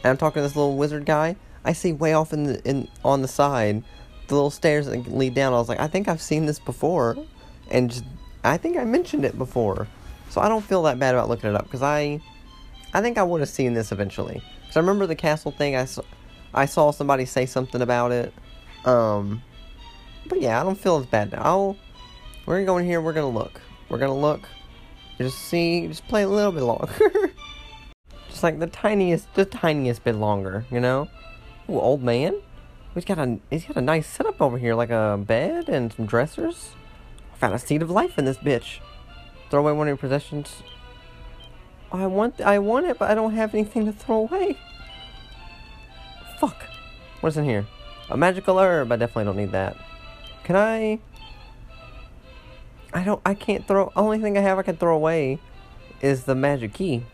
and 0.03 0.11
I'm 0.11 0.17
talking 0.17 0.41
to 0.41 0.43
this 0.43 0.57
little 0.57 0.77
wizard 0.77 1.07
guy. 1.07 1.37
I 1.65 1.73
see 1.73 1.93
way 1.93 2.13
off 2.15 2.33
in 2.33 2.45
the 2.45 2.69
in 2.69 2.89
on 3.05 3.23
the 3.23 3.29
side, 3.29 3.83
the 4.29 4.35
little 4.35 4.51
stairs 4.51 4.87
that 4.87 5.07
lead 5.07 5.35
down. 5.35 5.53
I 5.53 5.57
was 5.57 5.69
like, 5.69 5.81
I 5.81 5.87
think 5.87 6.09
I've 6.09 6.23
seen 6.23 6.47
this 6.47 6.59
before, 6.59 7.17
and 7.71 7.91
just, 7.91 8.05
I 8.43 8.57
think 8.57 8.77
I 8.77 8.85
mentioned 8.85 9.25
it 9.25 9.39
before, 9.39 9.87
so 10.29 10.41
I 10.41 10.49
don't 10.49 10.65
feel 10.65 10.83
that 10.85 10.99
bad 10.99 11.15
about 11.15 11.29
looking 11.29 11.51
it 11.51 11.57
up 11.57 11.65
because 11.65 11.83
I, 11.83 12.21
I 12.93 13.01
think 13.01 13.19
I 13.19 13.23
would 13.23 13.41
have 13.41 13.49
seen 13.49 13.75
this 13.75 13.93
eventually. 13.93 14.43
Cause 14.67 14.77
I 14.77 14.81
remember 14.81 15.07
the 15.07 15.15
castle 15.15 15.53
thing. 15.53 15.77
I 15.77 15.87
I 16.55 16.67
saw 16.67 16.91
somebody 16.91 17.25
say 17.25 17.47
something 17.47 17.81
about 17.81 18.13
it. 18.13 18.33
Um, 18.85 19.43
but 20.27 20.41
yeah, 20.41 20.61
I 20.61 20.65
don't 20.65 20.79
feel 20.79 20.99
as 20.99 21.07
bad 21.07 21.33
now. 21.33 21.43
I'll, 21.43 21.77
we're 22.47 22.57
gonna 22.57 22.67
go 22.67 22.79
in 22.79 22.87
here. 22.87 23.01
We're 23.01 23.13
gonna 23.13 23.29
look. 23.29 23.61
We're 23.93 23.99
gonna 23.99 24.19
look. 24.19 24.49
Just 25.19 25.39
see, 25.39 25.87
just 25.87 26.09
play 26.09 26.23
a 26.23 26.29
little 26.29 26.51
bit 26.51 26.63
longer. 26.63 26.89
just 28.31 28.43
like 28.43 28.59
the 28.59 28.67
tiniest, 28.67 29.33
the 29.35 29.45
tiniest 29.45 30.03
bit 30.03 30.15
longer, 30.15 30.65
you 30.71 30.81
know? 30.81 31.09
Ooh, 31.69 31.79
old 31.79 32.03
man. 32.03 32.41
He's 32.95 33.05
got 33.05 33.19
a, 33.19 33.39
he's 33.51 33.67
got 33.67 33.77
a 33.77 33.83
nice 33.83 34.07
setup 34.07 34.41
over 34.41 34.57
here, 34.57 34.75
like 34.75 34.89
a 34.89 35.23
bed 35.23 35.69
and 35.69 35.93
some 35.93 36.07
dressers. 36.07 36.71
I 37.35 37.37
found 37.37 37.55
a 37.55 37.59
seed 37.59 37.83
of 37.83 37.91
life 37.91 38.19
in 38.19 38.25
this 38.25 38.39
bitch. 38.39 38.79
Throw 39.51 39.61
away 39.61 39.73
one 39.73 39.89
of 39.89 39.91
your 39.91 39.99
possessions. 39.99 40.63
I 41.93 42.07
want, 42.07 42.41
I 42.41 42.61
want 42.61 42.87
it, 42.87 42.99
but 42.99 43.11
I 43.11 43.15
don't 43.15 43.35
have 43.35 43.55
anything 43.55 43.85
to 43.85 43.93
throw 43.93 44.21
away. 44.21 44.57
Fuck. 46.41 46.65
What's 47.21 47.37
in 47.37 47.45
here? 47.45 47.67
A 48.09 48.17
magical 48.17 48.59
herb. 48.59 48.91
I 48.91 48.97
definitely 48.97 49.25
don't 49.25 49.37
need 49.37 49.53
that. 49.53 49.77
Can 50.45 50.57
I? 50.57 50.99
I 52.95 53.05
don't. 53.05 53.21
I 53.25 53.35
can't 53.35 53.67
throw. 53.67 53.93
Only 53.97 54.19
thing 54.19 54.37
I 54.37 54.43
have 54.43 54.59
I 54.59 54.63
can 54.63 54.77
throw 54.77 54.95
away 54.95 55.39
is 56.01 56.25
the 56.25 56.35
magic 56.35 56.75
key. 56.75 57.05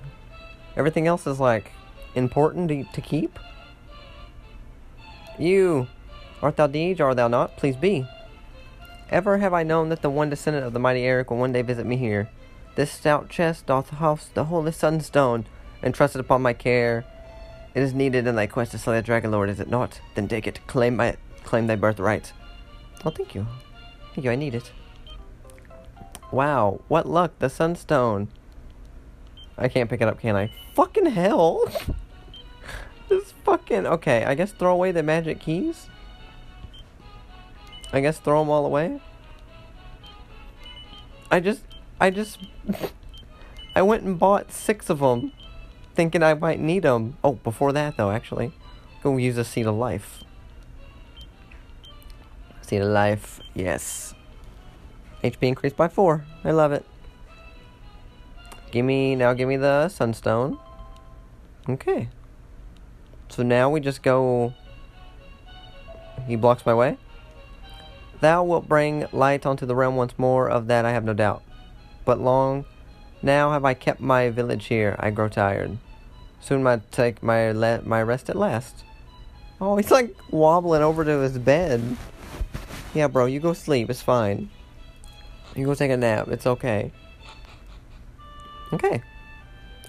Everything 0.77 1.07
else 1.07 1.27
is 1.27 1.39
like 1.39 1.73
important 2.15 2.69
to, 2.69 2.85
to 2.85 3.01
keep. 3.01 3.39
You, 5.39 5.87
art 6.43 6.57
thou 6.57 6.67
deeds, 6.67 7.01
or 7.01 7.07
art 7.07 7.17
thou 7.17 7.29
not? 7.29 7.57
Please 7.57 7.77
be. 7.77 8.07
Ever 9.11 9.39
have 9.39 9.55
I 9.55 9.63
known 9.63 9.89
that 9.89 10.03
the 10.03 10.11
one 10.11 10.29
descendant 10.29 10.67
of 10.67 10.73
the 10.73 10.81
mighty 10.81 11.03
Erdrick 11.03 11.31
will 11.31 11.39
one 11.39 11.53
day 11.53 11.63
visit 11.63 11.87
me 11.87 11.97
here? 11.97 12.29
This 12.75 12.91
stout 12.91 13.29
chest 13.29 13.67
doth 13.67 13.91
house 13.91 14.29
the 14.35 14.45
holy 14.45 14.73
sunstone, 14.73 15.47
entrusted 15.83 16.21
upon 16.21 16.43
my 16.43 16.53
care. 16.53 17.05
It 17.75 17.83
is 17.83 17.95
needed 17.95 18.27
in 18.27 18.35
thy 18.35 18.47
quest 18.47 18.73
to 18.73 18.79
slay 18.79 18.97
the 18.97 19.03
dragon 19.03 19.31
lord, 19.31 19.49
is 19.49 19.61
it 19.61 19.71
not? 19.71 20.01
Then 20.15 20.29
take 20.29 20.47
it, 20.47 20.61
claim 20.67 20.97
my 20.97 21.17
claim 21.45 21.67
thy 21.67 21.77
birthright. 21.77 22.33
Oh, 23.05 23.11
thank 23.11 23.35
you. 23.35 23.47
Thank 24.15 24.25
you, 24.25 24.31
I 24.31 24.37
need 24.37 24.55
it. 24.55 24.73
Wow, 26.31 26.81
what 26.89 27.09
luck, 27.09 27.33
the 27.39 27.49
sunstone. 27.49 28.29
I 29.57 29.69
can't 29.69 29.89
pick 29.89 30.01
it 30.01 30.09
up, 30.09 30.21
can 30.21 30.37
I? 30.37 30.53
Fucking 30.75 31.07
hell! 31.07 31.65
this 33.09 33.33
fucking... 33.45 33.87
Okay, 33.87 34.25
I 34.25 34.35
guess 34.35 34.53
throw 34.53 34.73
away 34.73 34.93
the 34.93 35.03
magic 35.03 35.41
keys? 35.41 35.89
I 37.93 38.01
guess 38.01 38.19
throw 38.19 38.41
them 38.41 38.51
all 38.51 38.67
away? 38.67 39.01
I 41.31 41.41
just... 41.41 41.63
I 42.01 42.11
just... 42.11 42.39
I 43.75 43.83
went 43.83 44.03
and 44.03 44.19
bought 44.19 44.53
six 44.53 44.91
of 44.91 44.99
them, 44.99 45.33
thinking 45.95 46.23
I 46.23 46.35
might 46.35 46.61
need 46.61 46.83
them. 46.83 47.17
Oh, 47.25 47.33
before 47.33 47.73
that, 47.73 47.97
though, 47.97 48.11
actually. 48.11 48.53
Go 49.03 49.17
use 49.17 49.39
a 49.39 49.45
seed 49.45 49.67
of 49.67 49.77
life. 49.77 50.25
Seed 52.63 52.83
of 52.83 52.89
life. 52.89 53.41
Yes. 53.55 54.15
HP 55.23 55.43
increased 55.43 55.77
by 55.77 55.89
four. 55.89 56.25
I 56.45 56.53
love 56.53 56.73
it. 56.73 56.85
Give 58.71 58.85
me 58.85 59.15
now. 59.15 59.33
Give 59.33 59.49
me 59.49 59.57
the 59.57 59.89
sunstone. 59.89 60.59
Okay. 61.69 62.09
So 63.29 63.43
now 63.43 63.71
we 63.71 63.81
just 63.81 64.03
go. 64.03 64.55
He 66.27 66.37
blocks 66.37 66.65
my 66.67 66.75
way. 66.75 66.99
Thou 68.21 68.43
wilt 68.45 68.69
bring 68.69 69.07
light 69.13 69.47
onto 69.47 69.67
the 69.67 69.75
realm 69.75 69.97
once 69.97 70.19
more. 70.19 70.49
Of 70.49 70.67
that 70.69 70.85
I 70.85 70.93
have 70.93 71.05
no 71.05 71.15
doubt. 71.15 71.43
But 72.05 72.21
long 72.21 72.65
now 73.23 73.53
have 73.53 73.65
I 73.65 73.75
kept 73.75 74.01
my 74.01 74.31
village 74.31 74.67
here. 74.67 74.97
I 74.99 75.11
grow 75.11 75.29
tired. 75.29 75.79
Soon 76.41 76.63
might 76.63 76.91
take 76.93 77.23
my 77.23 77.53
my 77.53 78.03
rest 78.03 78.31
at 78.31 78.37
last. 78.37 78.85
Oh, 79.61 79.77
he's 79.77 79.91
like 79.91 80.15
wobbling 80.31 80.83
over 80.83 81.05
to 81.05 81.19
his 81.19 81.39
bed. 81.39 81.83
Yeah, 82.95 83.09
bro, 83.09 83.27
you 83.27 83.41
go 83.41 83.53
sleep. 83.53 83.91
It's 83.91 84.03
fine. 84.03 84.51
You 85.55 85.67
go 85.67 85.75
take 85.75 85.91
a 85.91 85.97
nap. 85.97 86.29
It's 86.29 86.47
okay. 86.47 86.93
Okay. 88.73 89.03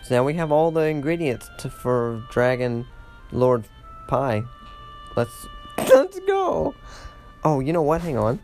So 0.03 0.15
now 0.15 0.23
we 0.23 0.33
have 0.35 0.51
all 0.51 0.71
the 0.71 0.85
ingredients 0.85 1.49
to, 1.59 1.69
for 1.69 2.23
Dragon 2.31 2.85
Lord 3.31 3.65
Pie. 4.07 4.43
Let's 5.15 5.47
let's 5.77 6.19
go. 6.21 6.73
Oh, 7.43 7.59
you 7.59 7.73
know 7.73 7.81
what? 7.81 8.01
Hang 8.01 8.17
on. 8.17 8.39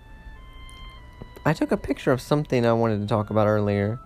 I 1.46 1.54
took 1.54 1.72
a 1.72 1.78
picture 1.78 2.12
of 2.12 2.22
something 2.22 2.66
I 2.66 2.74
wanted 2.74 3.02
to 3.02 3.08
talk 3.08 3.30
about 3.30 3.48
earlier. 3.48 4.00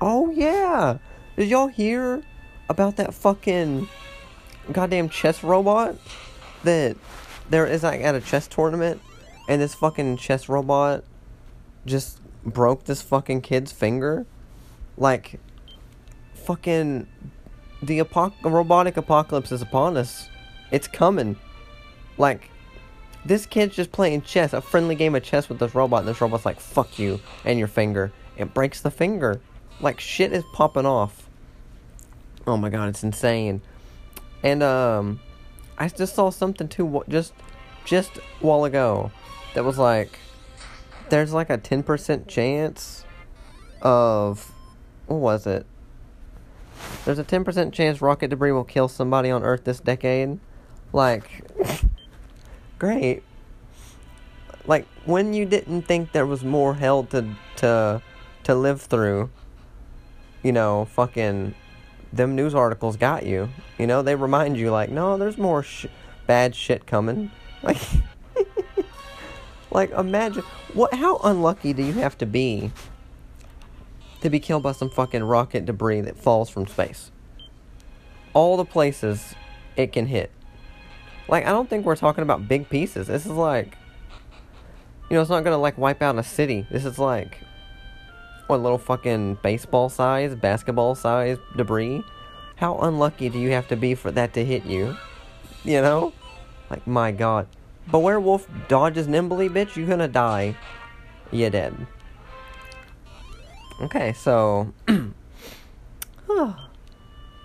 Oh 0.00 0.30
yeah. 0.30 0.98
Did 1.36 1.48
y'all 1.48 1.68
hear 1.68 2.22
about 2.68 2.96
that 2.96 3.12
fucking 3.12 3.88
goddamn 4.72 5.08
chess 5.08 5.42
robot 5.42 5.96
that 6.62 6.96
there 7.50 7.66
is 7.66 7.82
like 7.82 8.00
at 8.00 8.14
a 8.14 8.20
chess 8.20 8.46
tournament 8.46 9.00
and 9.48 9.60
this 9.60 9.74
fucking 9.74 10.16
chess 10.16 10.48
robot 10.48 11.04
just 11.86 12.18
broke 12.44 12.84
this 12.84 13.02
fucking 13.02 13.40
kid's 13.42 13.72
finger? 13.72 14.26
Like 14.96 15.40
fucking 16.34 17.06
the 17.82 17.98
apoc- 18.00 18.32
robotic 18.42 18.96
apocalypse 18.96 19.52
is 19.52 19.62
upon 19.62 19.96
us. 19.96 20.28
It's 20.70 20.88
coming. 20.88 21.36
Like 22.18 22.50
this 23.24 23.46
kid's 23.46 23.74
just 23.74 23.92
playing 23.92 24.22
chess, 24.22 24.52
a 24.52 24.60
friendly 24.60 24.94
game 24.94 25.14
of 25.14 25.22
chess 25.22 25.48
with 25.48 25.58
this 25.58 25.74
robot, 25.74 26.00
and 26.00 26.08
this 26.08 26.20
robot's 26.20 26.44
like, 26.44 26.60
fuck 26.60 26.98
you 26.98 27.20
and 27.44 27.58
your 27.58 27.68
finger. 27.68 28.12
It 28.36 28.54
breaks 28.54 28.80
the 28.80 28.90
finger. 28.90 29.40
Like 29.80 30.00
shit 30.00 30.32
is 30.32 30.44
popping 30.52 30.86
off. 30.86 31.28
Oh 32.46 32.56
my 32.56 32.68
god, 32.68 32.88
it's 32.90 33.02
insane. 33.02 33.62
And 34.42 34.62
um 34.62 35.20
I 35.78 35.88
just 35.88 36.14
saw 36.14 36.30
something 36.30 36.68
too 36.68 37.02
just 37.08 37.32
just 37.84 38.18
a 38.18 38.22
while 38.40 38.64
ago 38.64 39.10
that 39.54 39.64
was 39.64 39.78
like 39.78 40.18
there's 41.08 41.32
like 41.32 41.50
a 41.50 41.58
10% 41.58 42.26
chance 42.26 43.04
of 43.82 44.52
what 45.06 45.18
was 45.18 45.46
it? 45.46 45.66
There's 47.04 47.18
a 47.18 47.24
10% 47.24 47.72
chance 47.72 48.00
rocket 48.00 48.28
debris 48.28 48.52
will 48.52 48.64
kill 48.64 48.88
somebody 48.88 49.30
on 49.30 49.42
Earth 49.42 49.64
this 49.64 49.80
decade. 49.80 50.38
Like 50.92 51.44
great. 52.78 53.22
Like 54.66 54.86
when 55.04 55.34
you 55.34 55.44
didn't 55.44 55.82
think 55.82 56.12
there 56.12 56.26
was 56.26 56.42
more 56.42 56.74
hell 56.74 57.04
to 57.04 57.34
to 57.56 58.02
to 58.44 58.54
live 58.54 58.80
through, 58.80 59.30
you 60.42 60.52
know, 60.52 60.86
fucking 60.86 61.54
them 62.12 62.34
news 62.34 62.54
articles 62.54 62.96
got 62.96 63.26
you. 63.26 63.50
You 63.78 63.86
know, 63.86 64.02
they 64.02 64.14
remind 64.14 64.56
you 64.56 64.70
like, 64.70 64.90
no, 64.90 65.18
there's 65.18 65.36
more 65.36 65.62
sh- 65.62 65.86
bad 66.26 66.54
shit 66.54 66.86
coming. 66.86 67.30
Like 67.64 67.80
like 69.74 69.90
imagine 69.90 70.44
what 70.72 70.94
how 70.94 71.18
unlucky 71.18 71.72
do 71.72 71.82
you 71.82 71.92
have 71.94 72.16
to 72.18 72.26
be 72.26 72.70
to 74.22 74.30
be 74.30 74.40
killed 74.40 74.62
by 74.62 74.72
some 74.72 74.88
fucking 74.88 75.22
rocket 75.22 75.66
debris 75.66 76.00
that 76.02 76.16
falls 76.16 76.48
from 76.48 76.66
space? 76.66 77.10
All 78.32 78.56
the 78.56 78.64
places 78.64 79.34
it 79.76 79.92
can 79.92 80.06
hit. 80.06 80.30
Like 81.28 81.44
I 81.44 81.50
don't 81.50 81.68
think 81.68 81.84
we're 81.84 81.96
talking 81.96 82.22
about 82.22 82.48
big 82.48 82.70
pieces. 82.70 83.08
This 83.08 83.26
is 83.26 83.32
like 83.32 83.76
you 85.10 85.16
know, 85.16 85.20
it's 85.20 85.30
not 85.30 85.44
gonna 85.44 85.58
like 85.58 85.76
wipe 85.76 86.00
out 86.00 86.16
a 86.18 86.22
city. 86.22 86.66
This 86.70 86.84
is 86.84 86.98
like 86.98 87.38
what 88.46 88.60
little 88.60 88.78
fucking 88.78 89.38
baseball 89.42 89.88
size, 89.88 90.34
basketball 90.36 90.94
size 90.94 91.38
debris. 91.56 92.04
How 92.56 92.78
unlucky 92.78 93.28
do 93.28 93.40
you 93.40 93.50
have 93.50 93.66
to 93.68 93.76
be 93.76 93.96
for 93.96 94.12
that 94.12 94.34
to 94.34 94.44
hit 94.44 94.64
you? 94.64 94.96
You 95.64 95.82
know? 95.82 96.12
Like 96.70 96.86
my 96.86 97.10
god. 97.10 97.48
But 97.90 98.00
werewolf 98.00 98.48
dodges 98.68 99.06
nimbly, 99.06 99.48
bitch, 99.48 99.76
you 99.76 99.86
gonna 99.86 100.08
die. 100.08 100.56
You 101.30 101.50
dead. 101.50 101.86
Okay, 103.82 104.12
so 104.12 104.72
now 104.88 105.14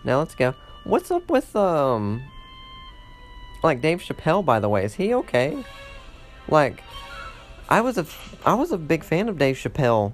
let's 0.03 0.35
go. 0.35 0.53
What's 0.83 1.11
up 1.11 1.29
with 1.29 1.55
um 1.55 2.23
like 3.63 3.81
Dave 3.81 4.01
Chappelle 4.01 4.45
by 4.45 4.59
the 4.59 4.69
way? 4.69 4.85
Is 4.85 4.95
he 4.95 5.13
okay? 5.13 5.63
Like 6.47 6.83
I 7.67 7.81
was 7.81 7.97
a 7.97 8.05
I 8.45 8.53
was 8.53 8.71
a 8.71 8.77
big 8.77 9.03
fan 9.03 9.27
of 9.29 9.37
Dave 9.37 9.55
Chappelle 9.55 10.13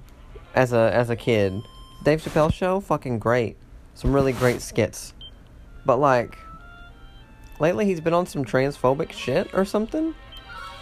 as 0.53 0.73
a 0.73 0.91
as 0.93 1.09
a 1.09 1.15
kid. 1.15 1.61
Dave 2.03 2.21
Chappelle 2.21 2.53
show 2.53 2.79
fucking 2.79 3.19
great. 3.19 3.57
Some 3.93 4.13
really 4.13 4.33
great 4.33 4.61
skits. 4.61 5.13
But 5.85 5.97
like 5.97 6.37
lately 7.59 7.85
he's 7.85 8.01
been 8.01 8.13
on 8.13 8.25
some 8.25 8.45
transphobic 8.45 9.11
shit 9.11 9.53
or 9.53 9.65
something. 9.65 10.15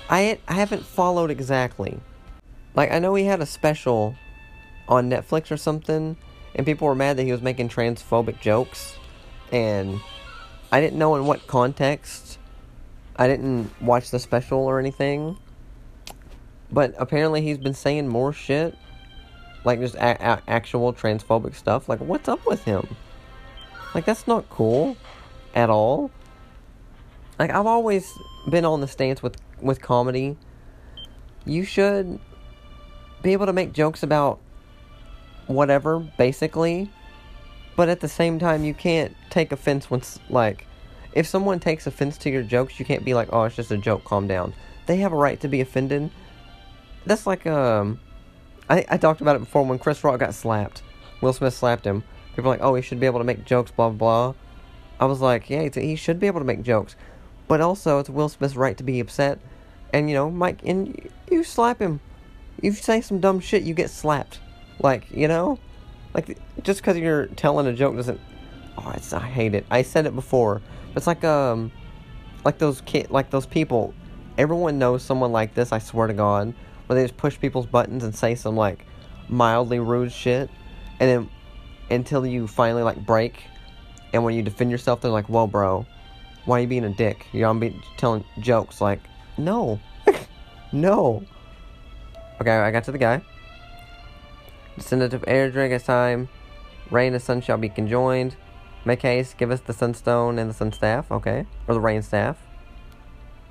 I 0.10 0.40
I 0.48 0.54
haven't 0.54 0.86
followed 0.86 1.32
exactly. 1.32 2.00
Like 2.76 2.92
I 2.92 3.00
know 3.00 3.16
he 3.16 3.26
had 3.26 3.42
a 3.42 3.46
special 3.46 4.16
on 4.88 5.10
Netflix 5.10 5.52
or 5.52 5.58
something 5.58 6.18
and 6.56 6.66
people 6.66 6.88
were 6.88 6.96
mad 6.96 7.18
that 7.18 7.24
he 7.24 7.32
was 7.32 7.42
making 7.42 7.70
transphobic 7.70 8.40
jokes 8.42 8.96
and 9.52 10.00
I 10.72 10.82
didn't 10.82 10.98
know 10.98 11.16
in 11.16 11.26
what 11.26 11.48
context. 11.48 12.40
I 13.16 13.28
didn't 13.28 13.70
watch 13.82 14.10
the 14.10 14.20
special 14.20 14.60
or 14.60 14.80
anything. 14.80 15.38
But 16.72 16.96
apparently 16.98 17.42
he's 17.42 17.60
been 17.60 17.76
saying 17.76 18.08
more 18.08 18.34
shit 18.34 18.76
like 19.64 19.80
just 19.80 19.96
a- 19.96 20.32
a- 20.32 20.42
actual 20.48 20.94
transphobic 20.94 21.56
stuff. 21.56 21.88
Like, 21.88 22.00
what's 22.00 22.28
up 22.28 22.46
with 22.46 22.64
him? 22.64 22.96
Like, 23.94 24.06
that's 24.06 24.28
not 24.28 24.50
cool 24.50 24.98
at 25.56 25.70
all. 25.70 26.12
Like, 27.44 27.52
I've 27.52 27.66
always 27.66 28.18
been 28.48 28.64
on 28.64 28.80
the 28.80 28.88
stance 28.88 29.22
with 29.22 29.36
with 29.62 29.82
comedy. 29.82 30.38
You 31.44 31.66
should 31.66 32.18
be 33.22 33.34
able 33.34 33.48
to 33.48 33.52
make 33.52 33.74
jokes 33.74 34.02
about 34.02 34.40
whatever, 35.48 36.00
basically. 36.18 36.90
But 37.76 37.90
at 37.90 38.00
the 38.00 38.08
same 38.08 38.40
time, 38.40 38.64
you 38.64 38.74
can't 38.74 39.14
take 39.30 39.52
offense 39.52 39.92
when, 39.92 40.02
like, 40.30 40.66
if 41.12 41.28
someone 41.28 41.60
takes 41.60 41.86
offense 41.86 42.18
to 42.20 42.30
your 42.30 42.44
jokes, 42.44 42.80
you 42.80 42.86
can't 42.86 43.04
be 43.04 43.14
like, 43.14 43.28
oh, 43.34 43.44
it's 43.44 43.58
just 43.58 43.72
a 43.72 43.78
joke, 43.78 44.06
calm 44.06 44.26
down. 44.26 44.54
They 44.86 44.96
have 45.00 45.12
a 45.12 45.18
right 45.18 45.38
to 45.42 45.50
be 45.50 45.60
offended. 45.60 46.12
That's 47.06 47.28
like, 47.28 47.46
um, 47.46 48.00
I, 48.70 48.86
I 48.88 48.96
talked 48.96 49.20
about 49.20 49.36
it 49.36 49.40
before 49.40 49.66
when 49.66 49.80
Chris 49.80 50.02
Rock 50.02 50.22
got 50.22 50.34
slapped. 50.34 50.82
Will 51.20 51.34
Smith 51.34 51.54
slapped 51.54 51.84
him. 51.84 52.06
People 52.38 52.52
are 52.52 52.54
like, 52.54 52.64
oh, 52.64 52.76
he 52.76 52.82
should 52.82 53.02
be 53.02 53.06
able 53.06 53.20
to 53.20 53.26
make 53.26 53.44
jokes, 53.44 53.70
blah, 53.70 53.90
blah, 53.90 54.32
blah. 54.32 54.40
I 54.98 55.08
was 55.08 55.20
like, 55.20 55.50
yeah, 55.50 55.68
he 55.68 55.98
should 55.98 56.22
be 56.22 56.28
able 56.28 56.40
to 56.40 56.46
make 56.46 56.62
jokes. 56.62 56.96
But 57.48 57.62
also, 57.62 58.00
it's 58.00 58.10
Will 58.10 58.30
Smith's 58.30 58.56
right 58.56 58.78
to 58.78 58.84
be 58.84 59.00
upset. 59.00 59.40
And, 59.94 60.10
you 60.10 60.16
know, 60.16 60.30
Mike, 60.30 60.62
and 60.66 61.10
you 61.30 61.44
slap 61.44 61.80
him. 61.80 62.00
You 62.62 62.72
say 62.72 63.02
some 63.02 63.20
dumb 63.20 63.40
shit, 63.40 63.64
you 63.64 63.74
get 63.74 63.90
slapped. 63.90 64.40
Like, 64.80 65.10
you 65.12 65.28
know? 65.28 65.60
Like, 66.14 66.38
just 66.64 66.82
because 66.82 66.98
you're 66.98 67.28
telling 67.28 67.68
a 67.68 67.74
joke 67.74 67.96
doesn't... 67.96 68.20
Oh, 68.78 68.92
it's, 68.96 69.14
I 69.14 69.20
hate 69.20 69.54
it. 69.54 69.66
I 69.70 69.84
said 69.84 70.06
it 70.06 70.16
before. 70.16 70.62
It's 70.96 71.08
like, 71.08 71.24
um... 71.24 71.72
Like 72.46 72.58
those 72.58 72.82
kid, 72.82 73.10
like 73.10 73.30
those 73.30 73.46
people. 73.46 73.94
Everyone 74.38 74.78
knows 74.78 75.02
someone 75.02 75.32
like 75.32 75.54
this, 75.54 75.72
I 75.72 75.80
swear 75.80 76.08
to 76.08 76.14
God 76.14 76.54
where 76.88 76.96
they 76.96 77.04
just 77.04 77.18
push 77.18 77.40
people's 77.40 77.66
buttons 77.66 78.04
and 78.04 78.16
say 78.16 78.36
some 78.36 78.56
like 78.56 78.86
mildly 79.30 79.80
rude 79.80 80.12
shit, 80.12 80.50
and 81.00 81.10
then 81.10 81.30
until 81.90 82.26
you 82.26 82.48
finally 82.48 82.84
like 82.84 83.04
break, 83.06 83.44
and 84.14 84.24
when 84.24 84.36
you 84.36 84.42
defend 84.42 84.72
yourself, 84.72 85.02
they're 85.02 85.12
like, 85.12 85.30
"Whoa, 85.30 85.48
bro, 85.48 85.86
why 86.46 86.58
are 86.58 86.62
you 86.62 86.68
being 86.68 86.86
a 86.86 86.90
dick? 86.90 87.28
You're 87.32 87.50
on 87.50 87.60
be 87.60 87.80
telling 87.98 88.24
jokes." 88.40 88.82
Like, 88.82 89.00
no, 89.38 89.80
no. 90.72 91.24
Okay, 92.42 92.52
I 92.52 92.72
got 92.72 92.84
to 92.86 92.92
the 92.92 92.98
guy. 92.98 93.22
Descendant 94.76 95.14
of 95.14 95.22
Erdrick 95.24 95.72
as 95.72 95.84
time. 95.84 96.30
Rain 96.90 97.14
and 97.14 97.22
sun 97.22 97.42
shall 97.42 97.58
be 97.58 97.70
conjoined. 97.70 98.36
Make 98.86 99.02
haste, 99.02 99.38
give 99.38 99.52
us 99.52 99.62
the 99.62 99.74
sunstone 99.74 100.38
and 100.38 100.50
the 100.50 100.54
sun 100.54 100.74
staff, 100.74 101.12
okay? 101.12 101.46
Or 101.68 101.74
the 101.74 101.80
rain 101.80 102.02
staff. 102.02 102.38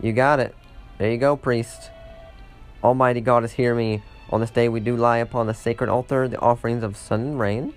You 0.00 0.12
got 0.12 0.40
it. 0.40 0.54
There 0.98 1.10
you 1.10 1.16
go, 1.16 1.36
priest. 1.36 1.90
Almighty 2.84 3.20
Goddess, 3.20 3.52
hear 3.52 3.74
me. 3.74 4.02
On 4.30 4.40
this 4.40 4.50
day 4.50 4.68
we 4.68 4.80
do 4.80 4.96
lie 4.96 5.18
upon 5.18 5.46
the 5.46 5.54
sacred 5.54 5.88
altar 5.88 6.28
the 6.28 6.38
offerings 6.40 6.82
of 6.82 6.96
sun 6.96 7.20
and 7.20 7.40
rain. 7.40 7.74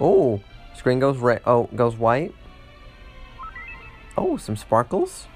Oh, 0.00 0.40
screen 0.74 0.98
goes 0.98 1.18
red. 1.18 1.42
Oh, 1.44 1.68
goes 1.74 1.96
white. 1.96 2.34
Oh, 4.16 4.36
some 4.36 4.56
sparkles. 4.56 5.26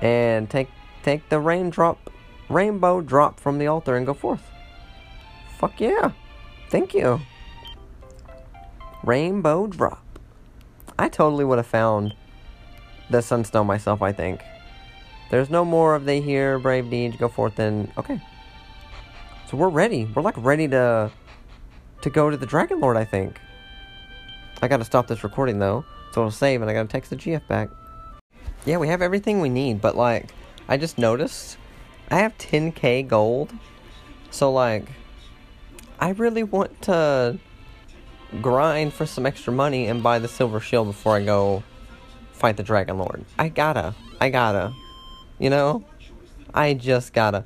And 0.00 0.48
take 0.48 0.68
take 1.02 1.28
the 1.28 1.40
raindrop, 1.40 2.10
rainbow 2.48 3.00
drop 3.00 3.40
from 3.40 3.58
the 3.58 3.66
altar 3.66 3.96
and 3.96 4.06
go 4.06 4.14
forth. 4.14 4.42
Fuck 5.58 5.80
yeah. 5.80 6.12
Thank 6.70 6.94
you. 6.94 7.20
Rainbow 9.02 9.66
drop. 9.66 10.04
I 10.98 11.08
totally 11.08 11.44
would 11.44 11.58
have 11.58 11.66
found 11.66 12.14
the 13.08 13.22
sunstone 13.22 13.66
myself, 13.66 14.02
I 14.02 14.12
think. 14.12 14.40
There's 15.30 15.50
no 15.50 15.64
more 15.64 15.94
of 15.94 16.04
they 16.04 16.20
here, 16.20 16.58
brave 16.58 16.90
deeds 16.90 17.16
go 17.16 17.28
forth 17.28 17.58
and 17.58 17.90
okay. 17.96 18.20
So 19.48 19.56
we're 19.56 19.68
ready. 19.68 20.04
We're 20.14 20.22
like 20.22 20.36
ready 20.36 20.68
to 20.68 21.10
to 22.02 22.10
go 22.10 22.30
to 22.30 22.36
the 22.36 22.46
Dragon 22.46 22.80
Lord, 22.80 22.96
I 22.96 23.04
think. 23.04 23.38
I 24.62 24.68
gotta 24.68 24.84
stop 24.84 25.06
this 25.06 25.24
recording 25.24 25.58
though, 25.58 25.84
so 26.12 26.22
it'll 26.22 26.30
save 26.30 26.60
and 26.60 26.70
I 26.70 26.74
gotta 26.74 26.88
text 26.88 27.10
the 27.10 27.16
GF 27.16 27.46
back. 27.46 27.70
Yeah, 28.64 28.76
we 28.78 28.88
have 28.88 29.02
everything 29.02 29.40
we 29.40 29.48
need, 29.48 29.80
but 29.80 29.96
like 29.96 30.30
I 30.68 30.76
just 30.76 30.98
noticed 30.98 31.56
I 32.10 32.18
have 32.18 32.36
10k 32.38 33.06
gold. 33.06 33.52
So 34.30 34.52
like 34.52 34.86
I 35.98 36.10
really 36.10 36.42
want 36.42 36.82
to 36.82 37.38
grind 38.40 38.92
for 38.92 39.06
some 39.06 39.26
extra 39.26 39.52
money 39.52 39.86
and 39.86 40.02
buy 40.02 40.18
the 40.18 40.28
silver 40.28 40.60
shield 40.60 40.88
before 40.88 41.16
I 41.16 41.24
go 41.24 41.62
fight 42.32 42.56
the 42.56 42.62
Dragon 42.62 42.98
Lord. 42.98 43.24
I 43.38 43.48
gotta. 43.48 43.94
I 44.20 44.30
gotta. 44.30 44.72
You 45.38 45.50
know? 45.50 45.84
I 46.52 46.74
just 46.74 47.12
gotta. 47.12 47.44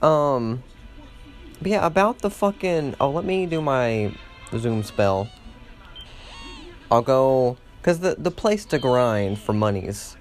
Um 0.00 0.62
but 1.60 1.70
yeah, 1.70 1.86
about 1.86 2.18
the 2.18 2.30
fucking 2.30 2.96
oh 3.00 3.10
let 3.10 3.24
me 3.24 3.46
do 3.46 3.60
my 3.60 4.12
zoom 4.56 4.82
spell. 4.82 5.28
I'll 6.90 7.02
go 7.02 7.56
cause 7.82 8.00
the 8.00 8.16
the 8.18 8.30
place 8.30 8.64
to 8.66 8.78
grind 8.78 9.38
for 9.38 9.52
monies 9.52 10.16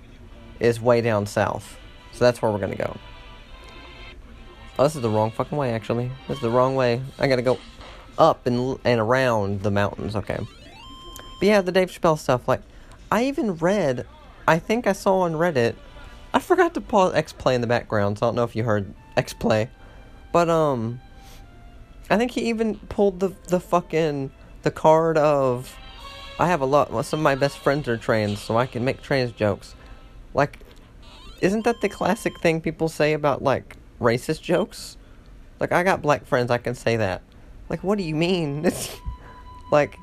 is 0.60 0.82
way 0.82 1.02
down 1.02 1.26
south. 1.26 1.78
So 2.12 2.26
that's 2.26 2.42
where 2.42 2.52
we're 2.52 2.60
gonna 2.60 2.76
go. 2.76 2.98
Oh, 4.78 4.84
this 4.84 4.96
is 4.96 5.02
the 5.02 5.10
wrong 5.10 5.32
fucking 5.32 5.58
way 5.58 5.72
actually. 5.74 6.12
This 6.28 6.38
is 6.38 6.42
the 6.42 6.50
wrong 6.50 6.76
way. 6.76 7.02
I 7.20 7.28
gotta 7.28 7.42
go 7.42 7.60
up 8.18 8.46
and 8.46 8.80
and 8.84 9.00
around 9.00 9.62
the 9.62 9.72
mountains. 9.72 10.16
Okay. 10.16 10.38
But 11.40 11.48
yeah, 11.48 11.62
the 11.62 11.72
Dave 11.72 11.90
Chappelle 11.90 12.20
stuff. 12.20 12.48
Like, 12.48 12.62
I 13.12 13.26
even 13.26 13.56
read. 13.56 14.06
I 14.48 14.60
think 14.60 14.86
I 14.86 14.94
saw 14.94 15.22
on 15.22 15.34
Reddit. 15.34 15.76
I 16.34 16.40
forgot 16.40 16.76
to 16.76 16.82
pause 16.82 17.14
X 17.16 17.34
Play 17.34 17.56
in 17.56 17.62
the 17.62 17.68
background, 17.68 18.20
so 18.20 18.26
I 18.26 18.28
don't 18.28 18.36
know 18.36 18.44
if 18.44 18.56
you 18.56 18.64
heard 18.64 18.94
X 19.18 19.34
Play, 19.34 19.70
but 20.32 20.50
um, 20.50 21.02
I 22.10 22.18
think 22.18 22.32
he 22.32 22.42
even 22.50 22.76
pulled 22.76 23.20
the 23.20 23.34
the 23.48 23.60
fucking 23.60 24.32
the 24.62 24.72
card 24.72 25.18
of. 25.18 25.76
I 26.42 26.48
have 26.48 26.62
a 26.62 26.66
lot. 26.66 26.92
Well, 26.92 27.04
some 27.04 27.20
of 27.20 27.24
my 27.24 27.36
best 27.36 27.60
friends 27.60 27.88
are 27.88 27.98
trans, 27.98 28.40
so 28.42 28.58
I 28.58 28.66
can 28.66 28.84
make 28.84 29.04
trans 29.04 29.32
jokes. 29.32 29.76
Like, 30.34 30.58
isn't 31.40 31.66
that 31.66 31.82
the 31.82 31.88
classic 31.88 32.40
thing 32.40 32.62
people 32.62 32.90
say 32.90 33.14
about 33.14 33.44
like 33.44 33.78
racist 34.00 34.42
jokes? 34.42 34.98
Like, 35.60 35.72
I 35.72 35.84
got 35.84 36.02
black 36.02 36.26
friends, 36.26 36.50
I 36.50 36.58
can 36.58 36.74
say 36.74 36.98
that. 36.98 37.22
Like, 37.70 37.84
what 37.84 38.00
do 38.00 38.04
you 38.04 38.16
mean? 38.16 38.66
It's 38.66 38.90
like, 39.72 40.00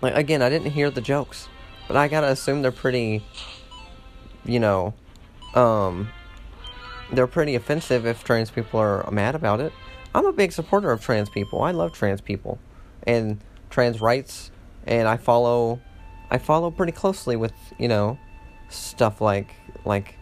like 0.00 0.14
again, 0.16 0.40
I 0.40 0.48
didn't 0.48 0.70
hear 0.70 0.90
the 0.90 1.02
jokes, 1.02 1.46
but 1.88 1.96
I 1.98 2.08
gotta 2.08 2.30
assume 2.30 2.62
they're 2.62 2.72
pretty, 2.72 3.22
you 4.46 4.60
know, 4.60 4.94
um, 5.54 6.08
they're 7.12 7.26
pretty 7.26 7.54
offensive 7.54 8.06
if 8.06 8.24
trans 8.24 8.50
people 8.50 8.80
are 8.80 9.06
mad 9.10 9.34
about 9.34 9.60
it. 9.60 9.74
I'm 10.14 10.24
a 10.24 10.32
big 10.32 10.52
supporter 10.52 10.90
of 10.90 11.02
trans 11.02 11.28
people. 11.28 11.60
I 11.60 11.72
love 11.72 11.92
trans 11.92 12.22
people 12.22 12.58
and 13.06 13.40
trans 13.68 14.00
rights, 14.00 14.50
and 14.86 15.08
I 15.08 15.16
follow, 15.16 15.80
I 16.30 16.38
follow 16.38 16.70
pretty 16.70 16.92
closely 16.92 17.36
with 17.36 17.52
you 17.78 17.88
know, 17.88 18.18
stuff 18.68 19.20
like 19.20 19.54
like 19.84 20.16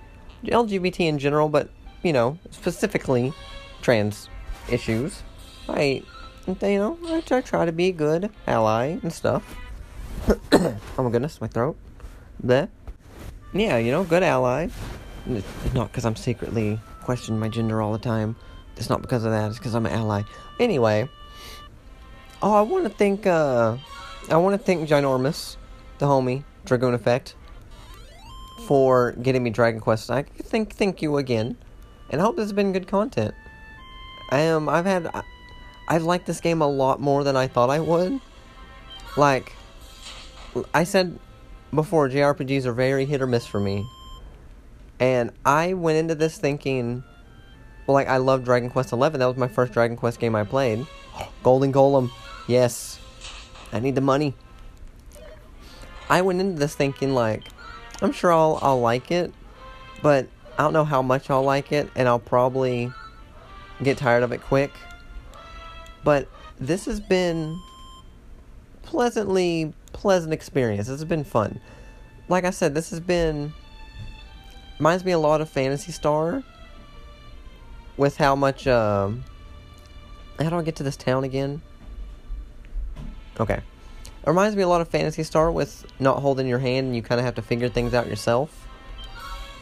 LGBT 0.45 1.01
in 1.01 1.19
general, 1.19 1.49
but 1.49 1.71
you 2.03 2.13
know, 2.13 2.39
specifically 2.51 3.33
trans 3.81 4.29
issues. 4.71 5.23
I 5.69 6.03
you 6.47 6.57
know, 6.61 6.99
I 7.07 7.21
try, 7.21 7.65
to 7.65 7.73
be 7.73 7.89
a 7.89 7.93
good 7.93 8.31
ally 8.47 8.99
and 9.03 9.13
stuff. 9.13 9.57
oh 10.53 10.77
my 10.99 11.11
goodness, 11.11 11.41
my 11.41 11.47
throat. 11.47 11.77
Bleh. 12.45 12.69
Yeah, 13.55 13.77
you 13.79 13.93
know, 13.93 14.03
good 14.03 14.23
ally. 14.23 14.69
Not 15.73 15.89
because 15.89 16.05
I'm 16.05 16.17
secretly 16.17 16.81
questioning 17.03 17.39
my 17.39 17.49
gender 17.49 17.81
all 17.81 17.93
the 17.93 17.99
time. 17.99 18.35
It's 18.77 18.89
not 18.89 19.03
because 19.03 19.25
of 19.25 19.31
that. 19.31 19.51
It's 19.51 19.59
because 19.59 19.75
I'm 19.75 19.87
an 19.87 19.93
ally. 19.93 20.23
Anyway. 20.59 21.09
Oh, 22.43 22.55
I 22.55 22.63
want 22.63 22.85
to 22.85 22.91
thank, 22.91 23.27
uh, 23.27 23.77
I 24.31 24.37
want 24.37 24.59
to 24.59 24.65
thank 24.65 24.89
Ginormous, 24.89 25.57
the 25.99 26.07
homie, 26.07 26.45
Dragoon 26.65 26.95
Effect, 26.95 27.35
for 28.67 29.13
getting 29.13 29.43
me 29.43 29.51
Dragon 29.51 29.81
Quest. 29.81 30.11
I 30.11 30.23
think, 30.23 30.75
thank 30.75 31.03
you 31.03 31.17
again. 31.17 31.57
And 32.11 32.21
I 32.21 32.25
hope 32.25 32.37
this 32.37 32.45
has 32.45 32.53
been 32.53 32.73
good 32.73 32.87
content. 32.87 33.35
I 34.31 34.39
am, 34.39 34.69
I've 34.69 34.87
had, 34.87 35.11
I've 35.89 36.05
liked 36.05 36.27
this 36.27 36.41
game 36.41 36.63
a 36.63 36.67
lot 36.67 37.01
more 37.01 37.25
than 37.25 37.37
I 37.37 37.49
thought 37.49 37.71
I 37.71 37.81
would. 37.81 38.21
Like, 39.17 39.53
I 40.73 40.85
said 40.85 41.19
before, 41.75 42.09
JRPGs 42.09 42.65
are 42.65 42.73
very 42.73 43.05
hit 43.05 43.21
or 43.21 43.27
miss 43.27 43.47
for 43.47 43.61
me. 43.61 43.87
And 45.01 45.33
I 45.45 45.75
went 45.75 45.99
into 45.99 46.15
this 46.15 46.39
thinking, 46.39 47.03
well, 47.87 47.95
like, 47.95 48.09
I 48.09 48.19
love 48.19 48.45
Dragon 48.45 48.71
Quest 48.71 48.91
XI. 48.91 48.97
That 48.97 49.27
was 49.27 49.37
my 49.37 49.49
first 49.49 49.73
Dragon 49.73 49.97
Quest 49.97 50.21
game 50.21 50.35
I 50.35 50.45
played. 50.45 50.87
Golden 51.43 51.73
Golem. 51.73 52.11
Yes. 52.47 52.99
I 53.73 53.81
need 53.81 53.95
the 53.95 54.01
money. 54.01 54.35
I 56.09 56.23
went 56.23 56.41
into 56.41 56.59
this 56.59 56.75
thinking, 56.75 57.15
like, 57.15 57.45
I'm 58.01 58.13
sure 58.13 58.33
I'll, 58.33 58.59
I'll 58.61 58.81
like 58.81 59.11
it, 59.11 59.33
but 60.03 60.27
I 60.59 60.63
don't 60.63 60.73
know 60.73 60.85
how 60.85 61.03
much 61.03 61.31
I'll 61.31 61.45
like 61.45 61.73
it, 61.73 61.89
and 61.95 62.07
I'll 62.09 62.19
probably 62.19 62.93
get 63.83 63.99
tired 63.99 64.23
of 64.23 64.33
it 64.33 64.43
quick. 64.43 64.73
But 66.05 66.29
this 66.59 66.85
has 66.87 67.01
been 67.01 67.59
pleasantly 68.83 69.73
pleasant 69.93 70.33
experience. 70.33 70.89
This 70.89 71.01
has 71.01 71.05
been 71.05 71.25
fun. 71.25 71.61
Like 72.29 72.45
I 72.45 72.51
said, 72.51 72.75
this 72.75 72.91
has 72.91 73.01
been 73.01 73.53
reminds 74.79 75.05
me 75.05 75.13
a 75.13 75.19
lot 75.19 75.41
of 75.41 75.49
Phantasy 75.49 75.93
Star 75.93 76.43
with 77.97 78.17
how 78.17 78.35
much 78.35 78.67
um 78.67 79.25
how 80.39 80.51
do 80.51 80.57
I 80.57 80.63
get 80.63 80.77
to 80.77 80.83
this 80.83 80.97
town 80.97 81.25
again? 81.25 81.63
Okay. 83.41 83.61
It 84.23 84.29
reminds 84.29 84.55
me 84.57 84.63
a 84.63 84.69
lot 84.69 84.81
of 84.81 84.89
Phantasy 84.89 85.23
Star 85.25 85.51
with 85.51 85.85
not 85.99 86.21
holding 86.21 86.47
your 86.47 86.61
hand 86.61 86.89
and 86.89 86.97
you 86.97 87.03
kind 87.03 87.19
of 87.19 87.25
have 87.25 87.35
to 87.37 87.43
figure 87.43 87.69
things 87.69 87.95
out 87.95 88.07
yourself. 88.07 88.69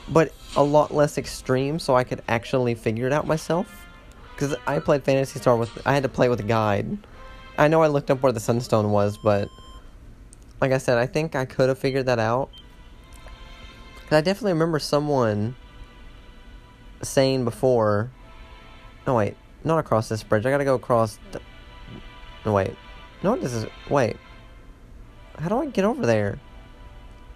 But 0.08 0.32
a 0.56 0.62
lot 0.62 0.92
less 0.92 1.16
extreme 1.16 1.78
so 1.78 1.94
I 1.94 2.04
could 2.04 2.22
actually 2.28 2.74
figure 2.74 3.06
it 3.06 3.12
out 3.12 3.26
myself. 3.26 3.86
Because 4.34 4.54
I 4.66 4.78
played 4.78 5.04
Phantasy 5.04 5.38
Star 5.38 5.56
with, 5.56 5.70
I 5.86 5.94
had 5.94 6.02
to 6.02 6.08
play 6.08 6.28
with 6.28 6.40
a 6.40 6.44
guide. 6.44 6.98
I 7.56 7.68
know 7.68 7.82
I 7.82 7.88
looked 7.88 8.10
up 8.10 8.22
where 8.22 8.32
the 8.32 8.40
Sunstone 8.40 8.90
was, 8.90 9.18
but 9.18 9.48
like 10.60 10.72
I 10.72 10.78
said, 10.78 10.98
I 10.98 11.06
think 11.06 11.34
I 11.34 11.44
could 11.44 11.68
have 11.68 11.78
figured 11.78 12.06
that 12.06 12.18
out. 12.18 12.50
Cause 14.08 14.16
I 14.16 14.20
definitely 14.22 14.54
remember 14.54 14.78
someone 14.78 15.54
saying 17.02 17.44
before, 17.44 18.10
no 19.06 19.14
wait, 19.14 19.36
not 19.62 19.78
across 19.78 20.08
this 20.08 20.22
bridge. 20.22 20.44
I 20.46 20.50
gotta 20.50 20.64
go 20.64 20.74
across. 20.74 21.18
The, 21.32 21.40
no 22.44 22.52
wait, 22.52 22.74
no 23.22 23.36
this 23.36 23.52
is 23.52 23.66
wait. 23.88 24.16
How 25.38 25.48
do 25.48 25.58
I 25.58 25.66
get 25.66 25.84
over 25.84 26.04
there? 26.06 26.38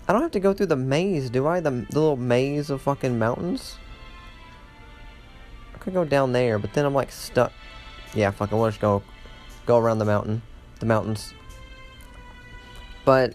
I 0.07 0.13
don't 0.13 0.23
have 0.23 0.33
to 0.33 0.41
go 0.41 0.53
through 0.53 0.67
the 0.67 0.77
maze, 0.77 1.31
do 1.31 1.47
I? 1.47 1.61
The, 1.61 1.71
the 1.71 1.99
little 1.99 2.17
maze 2.17 2.69
of 2.69 2.83
fucking 2.83 3.19
mountains 3.19 3.79
I 5.75 5.79
could 5.79 5.95
go 5.95 6.05
down 6.05 6.33
there, 6.33 6.59
but 6.59 6.73
then 6.75 6.85
I'm 6.85 6.95
like 6.95 7.11
stuck. 7.11 7.53
Yeah, 8.15 8.31
fuck 8.31 8.53
it, 8.53 8.55
we'll 8.55 8.69
just 8.69 8.81
go, 8.81 9.03
go 9.67 9.79
around 9.79 9.99
the 9.99 10.05
mountain, 10.05 10.43
the 10.79 10.87
mountains. 10.87 11.35
But, 13.05 13.35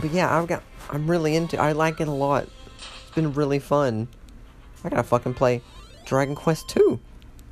but 0.00 0.10
yeah, 0.10 0.36
I've 0.36 0.46
got, 0.46 0.62
I'm 0.90 1.10
really 1.10 1.36
into, 1.36 1.58
I 1.58 1.72
like 1.72 2.00
it 2.00 2.08
a 2.08 2.12
lot. 2.12 2.48
It's 2.76 3.14
been 3.14 3.32
really 3.32 3.58
fun. 3.58 4.08
I 4.84 4.88
gotta 4.88 5.04
fucking 5.04 5.34
play 5.34 5.62
Dragon 6.04 6.34
Quest 6.34 6.68
2. 6.68 7.00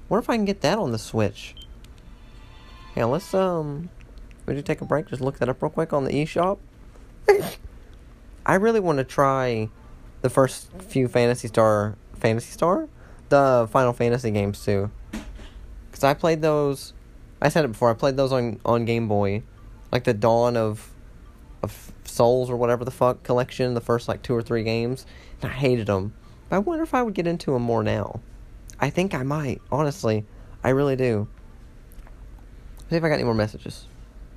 Wonder 0.09 0.23
if 0.23 0.29
I 0.29 0.37
can 0.37 0.45
get 0.45 0.61
that 0.61 0.79
on 0.79 0.93
the 0.93 0.99
Switch. 0.99 1.55
Yeah, 2.97 3.07
let's, 3.07 3.33
um, 3.33 3.89
would 4.53 4.59
you 4.59 4.63
take 4.63 4.81
a 4.81 4.85
break? 4.85 5.07
Just 5.07 5.23
look 5.23 5.39
that 5.39 5.49
up 5.49 5.63
real 5.63 5.71
quick 5.71 5.93
on 5.93 6.05
the 6.05 6.13
eShop. 6.13 6.59
I 8.47 8.55
really 8.55 8.81
want 8.81 8.99
to 8.99 9.05
try 9.05 9.69
the 10.21 10.31
first 10.31 10.71
few 10.79 11.09
Fantasy 11.09 11.49
Star, 11.49 11.97
Phantasy 12.15 12.53
Star? 12.53 12.89
the 13.33 13.67
Final 13.71 13.95
Fantasy 13.95 14.31
games 14.31 14.63
too. 14.63 14.91
Cause 15.91 16.05
I 16.05 16.13
played 16.13 16.43
those. 16.43 16.93
I 17.41 17.49
said 17.49 17.65
it 17.65 17.69
before. 17.69 17.91
I 17.91 17.95
played 17.95 18.17
those 18.17 18.31
on 18.31 18.61
on 18.65 18.85
Game 18.85 19.09
Boy, 19.09 19.43
like 19.91 20.05
the 20.05 20.13
Dawn 20.13 20.57
of 20.57 20.93
of 21.63 21.93
Souls 22.05 22.51
or 22.51 22.57
whatever 22.57 22.85
the 22.85 22.91
fuck 22.91 23.23
collection. 23.23 23.73
The 23.73 23.81
first 23.81 24.07
like 24.07 24.23
two 24.23 24.35
or 24.35 24.43
three 24.43 24.63
games, 24.63 25.07
and 25.41 25.51
I 25.51 25.55
hated 25.55 25.87
them. 25.87 26.13
But 26.51 26.57
I 26.57 26.59
wonder 26.59 26.85
if 26.85 26.93
I 26.93 27.03
would 27.03 27.15
get 27.15 27.27
into 27.27 27.53
them 27.53 27.63
more 27.63 27.83
now. 27.83 28.21
I 28.79 28.91
think 28.91 29.15
I 29.15 29.23
might. 29.23 29.63
Honestly, 29.71 30.27
I 30.63 30.71
really 30.71 30.97
do. 30.97 31.27
See 32.91 32.97
if 32.97 33.03
I 33.05 33.09
got 33.09 33.15
any 33.15 33.25
more 33.25 33.35
messages. 33.35 33.87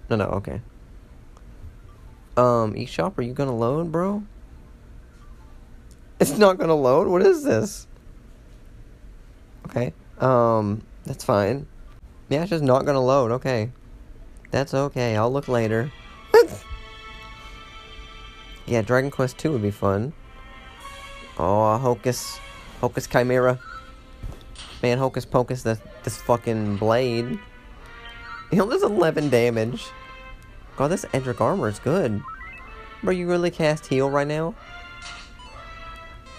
No, 0.10 0.16
no, 0.16 0.26
okay. 0.26 0.62
Um, 2.38 2.74
eShop, 2.74 3.18
are 3.18 3.22
you 3.22 3.34
gonna 3.34 3.56
load, 3.56 3.92
bro? 3.92 4.24
It's 6.20 6.38
not 6.38 6.58
gonna 6.58 6.76
load? 6.76 7.08
What 7.08 7.22
is 7.22 7.44
this? 7.44 7.88
Okay. 9.66 9.94
Um, 10.20 10.82
that's 11.06 11.26
fine. 11.26 11.68
Yeah, 12.30 12.42
it's 12.42 12.50
just 12.50 12.64
not 12.64 12.86
gonna 12.86 13.04
load. 13.04 13.32
Okay. 13.32 13.72
That's 14.52 14.74
okay. 14.74 15.18
I'll 15.18 15.32
look 15.32 15.50
later. 15.50 15.92
yeah, 18.66 18.82
Dragon 18.82 19.12
Quest 19.12 19.38
2 19.40 19.52
would 19.52 19.62
be 19.62 19.72
fun. 19.72 20.14
Oh, 21.38 21.78
Hocus. 21.78 22.40
Hocus 22.80 23.08
Chimera. 23.08 23.60
Man, 24.82 24.98
Hocus 24.98 25.26
Pocus, 25.26 25.64
this, 25.64 25.80
this 26.04 26.18
fucking 26.18 26.78
blade. 26.78 27.40
Know, 28.52 28.66
there's 28.66 28.84
11 28.84 29.30
damage. 29.30 29.88
God, 30.78 30.90
this 30.90 31.06
Erdrick 31.06 31.42
armor 31.42 31.68
is 31.68 31.80
good. 31.80 32.22
Bro, 33.04 33.14
you 33.14 33.28
really 33.28 33.52
cast 33.52 33.88
heal 33.88 34.10
right 34.10 34.28
now? 34.28 34.56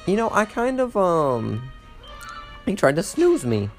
You 0.07 0.17
know, 0.17 0.31
I 0.33 0.45
kind 0.45 0.81
of, 0.81 0.97
um... 0.97 1.71
He 2.65 2.75
tried 2.75 2.97
to 2.97 3.03
snooze 3.03 3.45
me. 3.45 3.71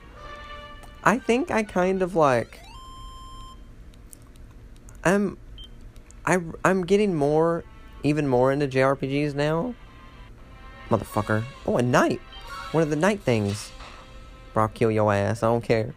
I 1.03 1.19
think 1.19 1.51
I 1.51 1.63
kind 1.63 2.01
of 2.01 2.15
like... 2.15 2.59
I'm... 5.03 5.37
I, 6.25 6.39
I'm 6.65 6.85
getting 6.85 7.15
more, 7.15 7.63
even 8.03 8.27
more 8.27 8.51
into 8.51 8.67
JRPGs 8.67 9.33
now. 9.33 9.73
Motherfucker. 10.89 11.43
Oh, 11.65 11.77
a 11.77 11.81
knight. 11.81 12.19
One 12.71 12.83
of 12.83 12.89
the 12.89 12.97
knight 12.97 13.21
things. 13.21 13.71
Bro, 14.53 14.63
I'll 14.63 14.69
kill 14.69 14.91
your 14.91 15.13
ass. 15.13 15.43
I 15.43 15.47
don't 15.47 15.63
care. 15.63 15.93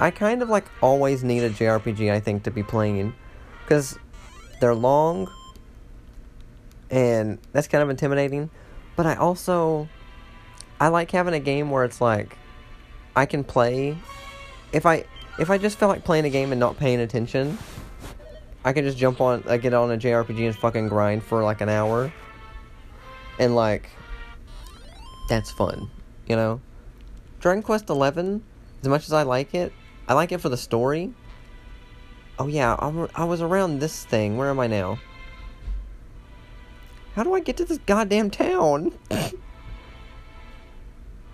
I 0.00 0.10
kind 0.10 0.42
of 0.42 0.48
like 0.48 0.64
always 0.80 1.22
need 1.22 1.44
a 1.44 1.50
JRPG, 1.50 2.10
I 2.10 2.18
think, 2.18 2.42
to 2.44 2.50
be 2.50 2.62
playing. 2.62 3.14
Because 3.62 3.98
they're 4.60 4.74
long. 4.74 5.30
And 6.90 7.38
that's 7.52 7.68
kind 7.68 7.82
of 7.82 7.90
intimidating. 7.90 8.50
But 8.96 9.06
I 9.06 9.14
also. 9.14 9.88
I 10.80 10.88
like 10.88 11.10
having 11.10 11.34
a 11.34 11.40
game 11.40 11.70
where 11.70 11.84
it's 11.84 12.00
like. 12.00 12.36
I 13.14 13.26
can 13.26 13.44
play. 13.44 13.96
If 14.72 14.86
I. 14.86 15.04
If 15.38 15.50
I 15.50 15.58
just 15.58 15.78
feel 15.78 15.88
like 15.88 16.04
playing 16.04 16.24
a 16.24 16.30
game 16.30 16.50
and 16.50 16.58
not 16.58 16.76
paying 16.76 17.00
attention, 17.00 17.56
I 18.64 18.72
can 18.72 18.84
just 18.84 18.98
jump 18.98 19.20
on, 19.20 19.42
I 19.48 19.56
get 19.56 19.72
on 19.72 19.90
a 19.90 19.96
JRPG 19.96 20.46
and 20.46 20.56
fucking 20.56 20.88
grind 20.88 21.22
for 21.22 21.42
like 21.42 21.60
an 21.60 21.68
hour. 21.68 22.12
And 23.38 23.54
like, 23.54 23.88
that's 25.28 25.50
fun, 25.50 25.90
you 26.26 26.36
know? 26.36 26.60
Dragon 27.40 27.62
Quest 27.62 27.88
XI, 27.88 27.94
as 28.82 28.88
much 28.88 29.04
as 29.04 29.14
I 29.14 29.22
like 29.22 29.54
it, 29.54 29.72
I 30.10 30.14
like 30.14 30.32
it 30.32 30.38
for 30.38 30.48
the 30.48 30.56
story. 30.56 31.12
Oh 32.36 32.48
yeah, 32.48 32.74
I'm, 32.80 33.06
I 33.14 33.22
was 33.22 33.40
around 33.40 33.78
this 33.78 34.04
thing. 34.04 34.36
Where 34.36 34.50
am 34.50 34.58
I 34.58 34.66
now? 34.66 34.98
How 37.14 37.22
do 37.22 37.32
I 37.32 37.38
get 37.38 37.56
to 37.58 37.64
this 37.64 37.78
goddamn 37.78 38.32
town? 38.32 38.98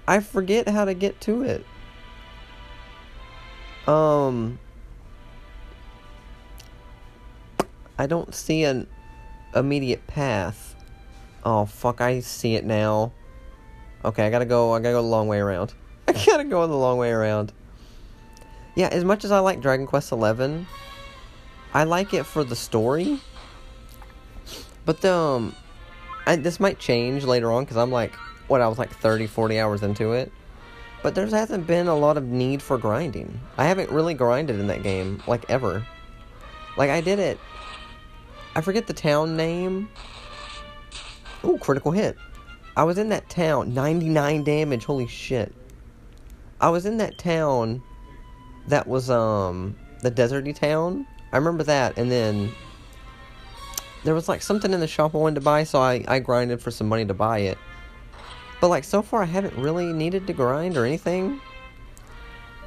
I 0.07 0.21
forget 0.21 0.69
how 0.69 0.85
to 0.85 0.93
get 0.93 1.23
to 1.23 1.43
it. 1.43 1.65
Um... 3.89 4.59
I 7.99 8.07
don't 8.07 8.35
see 8.35 8.65
an 8.65 8.89
immediate 9.55 10.07
path. 10.07 10.77
Oh 11.47 11.65
fuck, 11.65 12.03
I 12.03 12.21
see 12.21 12.57
it 12.57 12.65
now. 12.67 13.13
Okay, 14.05 14.27
I 14.27 14.29
gotta 14.29 14.45
go 14.45 14.75
I 14.75 14.81
gotta 14.81 14.93
go 14.93 15.01
the 15.01 15.09
long 15.09 15.29
way 15.29 15.39
around. 15.39 15.73
I 16.09 16.13
gotta 16.13 16.45
go 16.45 16.67
the 16.67 16.77
long 16.77 16.99
way 16.99 17.11
around. 17.11 17.55
Yeah, 18.77 18.89
as 18.89 19.05
much 19.05 19.25
as 19.25 19.33
I 19.33 19.39
like 19.39 19.63
Dragon 19.63 19.87
Quest 19.87 20.11
XI, 20.11 20.67
I 21.73 21.85
like 21.85 22.13
it 22.13 22.25
for 22.25 22.45
the 22.45 22.55
story. 22.55 23.19
But 24.85 25.01
the, 25.01 25.13
um, 25.15 25.57
I, 26.27 26.37
this 26.37 26.61
might 26.61 26.79
change 26.79 27.25
later 27.25 27.51
on 27.51 27.65
because 27.65 27.79
I'm 27.79 27.91
like, 27.91 28.15
what, 28.49 28.61
I 28.61 28.69
was 28.69 28.79
like 28.79 28.91
30, 28.91 29.27
40 29.29 29.59
hours 29.59 29.83
into 29.83 30.13
it. 30.13 30.31
But 31.03 31.15
there 31.15 31.27
hasn't 31.27 31.67
been 31.67 31.89
a 31.89 31.97
lot 31.97 32.19
of 32.19 32.25
need 32.25 32.61
for 32.61 32.77
grinding. 32.77 33.41
I 33.57 33.65
haven't 33.65 33.91
really 33.91 34.13
grinded 34.13 34.61
in 34.61 34.67
that 34.67 34.83
game, 34.83 35.23
like, 35.27 35.49
ever. 35.49 35.87
Like, 36.77 36.91
I 36.91 37.01
did 37.01 37.19
it. 37.19 37.39
I 38.55 38.61
forget 38.61 38.87
the 38.87 38.93
town 38.93 39.39
name. 39.39 39.89
Ooh, 41.45 41.57
critical 41.59 41.93
hit. 41.93 42.19
I 42.77 42.85
was 42.85 42.99
in 42.99 43.09
that 43.09 43.31
town. 43.31 43.73
99 43.73 44.45
damage. 44.45 44.85
Holy 44.85 45.07
shit. 45.07 45.55
I 46.61 46.69
was 46.69 46.85
in 46.85 46.99
that 46.99 47.17
town 47.19 47.83
that 48.69 48.87
was, 48.87 49.11
um, 49.11 49.77
the 50.03 50.11
deserty 50.11 50.55
town. 50.55 51.07
I 51.33 51.37
remember 51.37 51.65
that. 51.65 51.99
And 51.99 52.11
then 52.11 52.51
there 54.05 54.15
was, 54.15 54.29
like, 54.29 54.43
something 54.43 54.73
in 54.73 54.81
the 54.81 54.87
shop 54.87 55.15
I 55.15 55.19
wanted 55.19 55.37
to 55.37 55.41
buy, 55.41 55.65
so 55.65 55.81
I, 55.81 56.05
I 56.09 56.19
grinded 56.19 56.61
for 56.61 56.71
some 56.71 56.89
money 56.89 57.05
to 57.07 57.15
buy 57.15 57.39
it. 57.39 57.59
But, 58.61 58.69
like, 58.69 58.85
so 58.85 59.03
far 59.03 59.23
I 59.23 59.27
haven't 59.27 59.57
really 59.57 59.93
needed 59.93 60.27
to 60.27 60.33
grind 60.33 60.77
or 60.77 60.85
anything. 60.85 61.41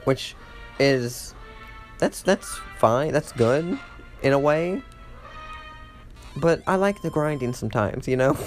Which 0.03 0.35
is... 0.79 1.33
That's, 1.97 2.21
that's 2.21 2.59
fine. 2.77 3.11
That's 3.11 3.31
good. 3.31 3.77
In 4.21 4.33
a 4.33 4.39
way. 4.39 4.81
But 6.37 6.61
I 6.67 6.75
like 6.75 7.01
the 7.01 7.09
grinding 7.09 7.53
sometimes, 7.53 8.07
you 8.07 8.15
know? 8.15 8.37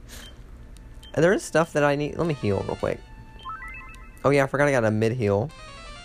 there 1.14 1.32
is 1.32 1.42
stuff 1.42 1.72
that 1.72 1.84
I 1.84 1.96
need... 1.96 2.16
Let 2.16 2.26
me 2.26 2.34
heal 2.34 2.62
real 2.66 2.76
quick. 2.76 3.00
Oh 4.24 4.30
yeah, 4.30 4.44
I 4.44 4.46
forgot 4.46 4.68
I 4.68 4.72
got 4.72 4.84
a 4.84 4.90
mid 4.90 5.12
heal. 5.12 5.50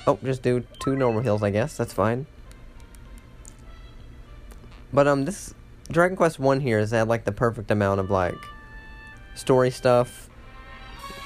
Oh, 0.08 0.20
just 0.24 0.42
do 0.42 0.64
two 0.80 0.96
normal 0.96 1.22
heals, 1.22 1.42
I 1.42 1.50
guess. 1.50 1.78
That's 1.78 1.94
fine. 1.94 2.26
But, 4.94 5.08
um, 5.08 5.26
this... 5.26 5.54
Dragon 5.92 6.18
Quest 6.18 6.40
1 6.40 6.62
here 6.62 6.80
has 6.80 6.92
had, 6.92 7.08
like, 7.08 7.26
the 7.26 7.32
perfect 7.32 7.72
amount 7.72 8.00
of, 8.00 8.10
like... 8.10 8.36
Story 9.36 9.72
stuff. 9.72 10.30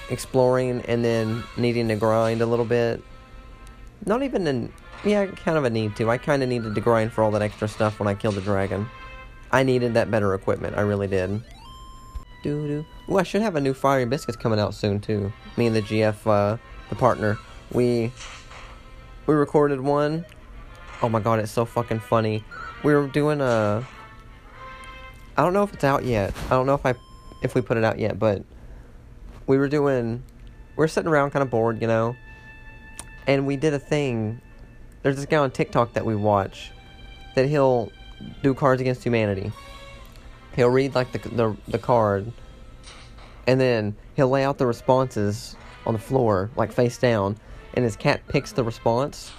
Exploring, 0.09 0.81
and 0.87 1.03
then 1.03 1.43
needing 1.57 1.87
to 1.89 1.95
grind 1.95 2.41
a 2.41 2.45
little 2.45 2.65
bit. 2.65 3.01
Not 4.05 4.23
even 4.23 4.47
in... 4.47 4.71
Yeah, 5.03 5.27
kind 5.27 5.57
of 5.57 5.63
a 5.63 5.69
need 5.69 5.95
to. 5.97 6.09
I 6.09 6.17
kind 6.17 6.43
of 6.43 6.49
needed 6.49 6.75
to 6.75 6.81
grind 6.81 7.13
for 7.13 7.23
all 7.23 7.31
that 7.31 7.41
extra 7.41 7.67
stuff 7.67 7.99
when 7.99 8.07
I 8.07 8.15
killed 8.15 8.35
the 8.35 8.41
dragon. 8.41 8.89
I 9.51 9.63
needed 9.63 9.93
that 9.93 10.11
better 10.11 10.33
equipment. 10.33 10.77
I 10.77 10.81
really 10.81 11.07
did. 11.07 11.41
Doo 12.43 12.67
doo. 12.67 12.85
Ooh, 13.09 13.17
I 13.17 13.23
should 13.23 13.41
have 13.41 13.55
a 13.55 13.61
new 13.61 13.73
Fiery 13.73 14.05
Biscuits 14.05 14.37
coming 14.37 14.59
out 14.59 14.73
soon 14.73 14.99
too. 14.99 15.31
Me 15.57 15.67
and 15.67 15.75
the 15.75 15.81
GF, 15.81 16.27
uh, 16.27 16.57
the 16.89 16.95
partner, 16.95 17.37
we 17.71 18.11
we 19.29 19.35
recorded 19.35 19.79
one. 19.79 20.25
Oh 21.03 21.07
my 21.07 21.19
god, 21.19 21.37
it's 21.37 21.51
so 21.51 21.63
fucking 21.63 21.99
funny. 21.99 22.43
We 22.83 22.95
were 22.95 23.05
doing 23.05 23.41
a. 23.41 23.87
I 25.37 25.43
don't 25.43 25.53
know 25.53 25.61
if 25.61 25.71
it's 25.71 25.83
out 25.83 26.03
yet. 26.03 26.33
I 26.47 26.49
don't 26.49 26.65
know 26.65 26.73
if 26.73 26.83
I 26.83 26.95
if 27.43 27.53
we 27.53 27.61
put 27.61 27.77
it 27.77 27.83
out 27.83 27.99
yet, 27.99 28.17
but 28.17 28.43
we 29.45 29.59
were 29.59 29.69
doing. 29.69 30.23
We 30.75 30.83
are 30.83 30.87
sitting 30.87 31.11
around, 31.11 31.29
kind 31.29 31.43
of 31.43 31.51
bored, 31.51 31.79
you 31.79 31.87
know, 31.87 32.15
and 33.27 33.45
we 33.45 33.55
did 33.55 33.75
a 33.75 33.79
thing. 33.79 34.41
There's 35.03 35.17
this 35.17 35.27
guy 35.27 35.37
on 35.37 35.51
TikTok 35.51 35.93
that 35.93 36.07
we 36.07 36.15
watch 36.15 36.71
that 37.35 37.45
he'll 37.45 37.91
do 38.41 38.55
Cards 38.55 38.81
Against 38.81 39.03
Humanity. 39.03 39.51
He'll 40.55 40.71
read 40.71 40.95
like 40.95 41.11
the 41.11 41.19
the, 41.29 41.55
the 41.67 41.77
card, 41.77 42.33
and 43.45 43.61
then 43.61 43.95
he'll 44.15 44.29
lay 44.29 44.43
out 44.43 44.57
the 44.57 44.65
responses 44.65 45.55
on 45.85 45.93
the 45.93 45.99
floor, 45.99 46.49
like 46.55 46.71
face 46.71 46.97
down, 46.97 47.37
and 47.73 47.83
his 47.83 47.95
cat 47.95 48.21
picks 48.27 48.51
the 48.51 48.63
response. 48.63 49.31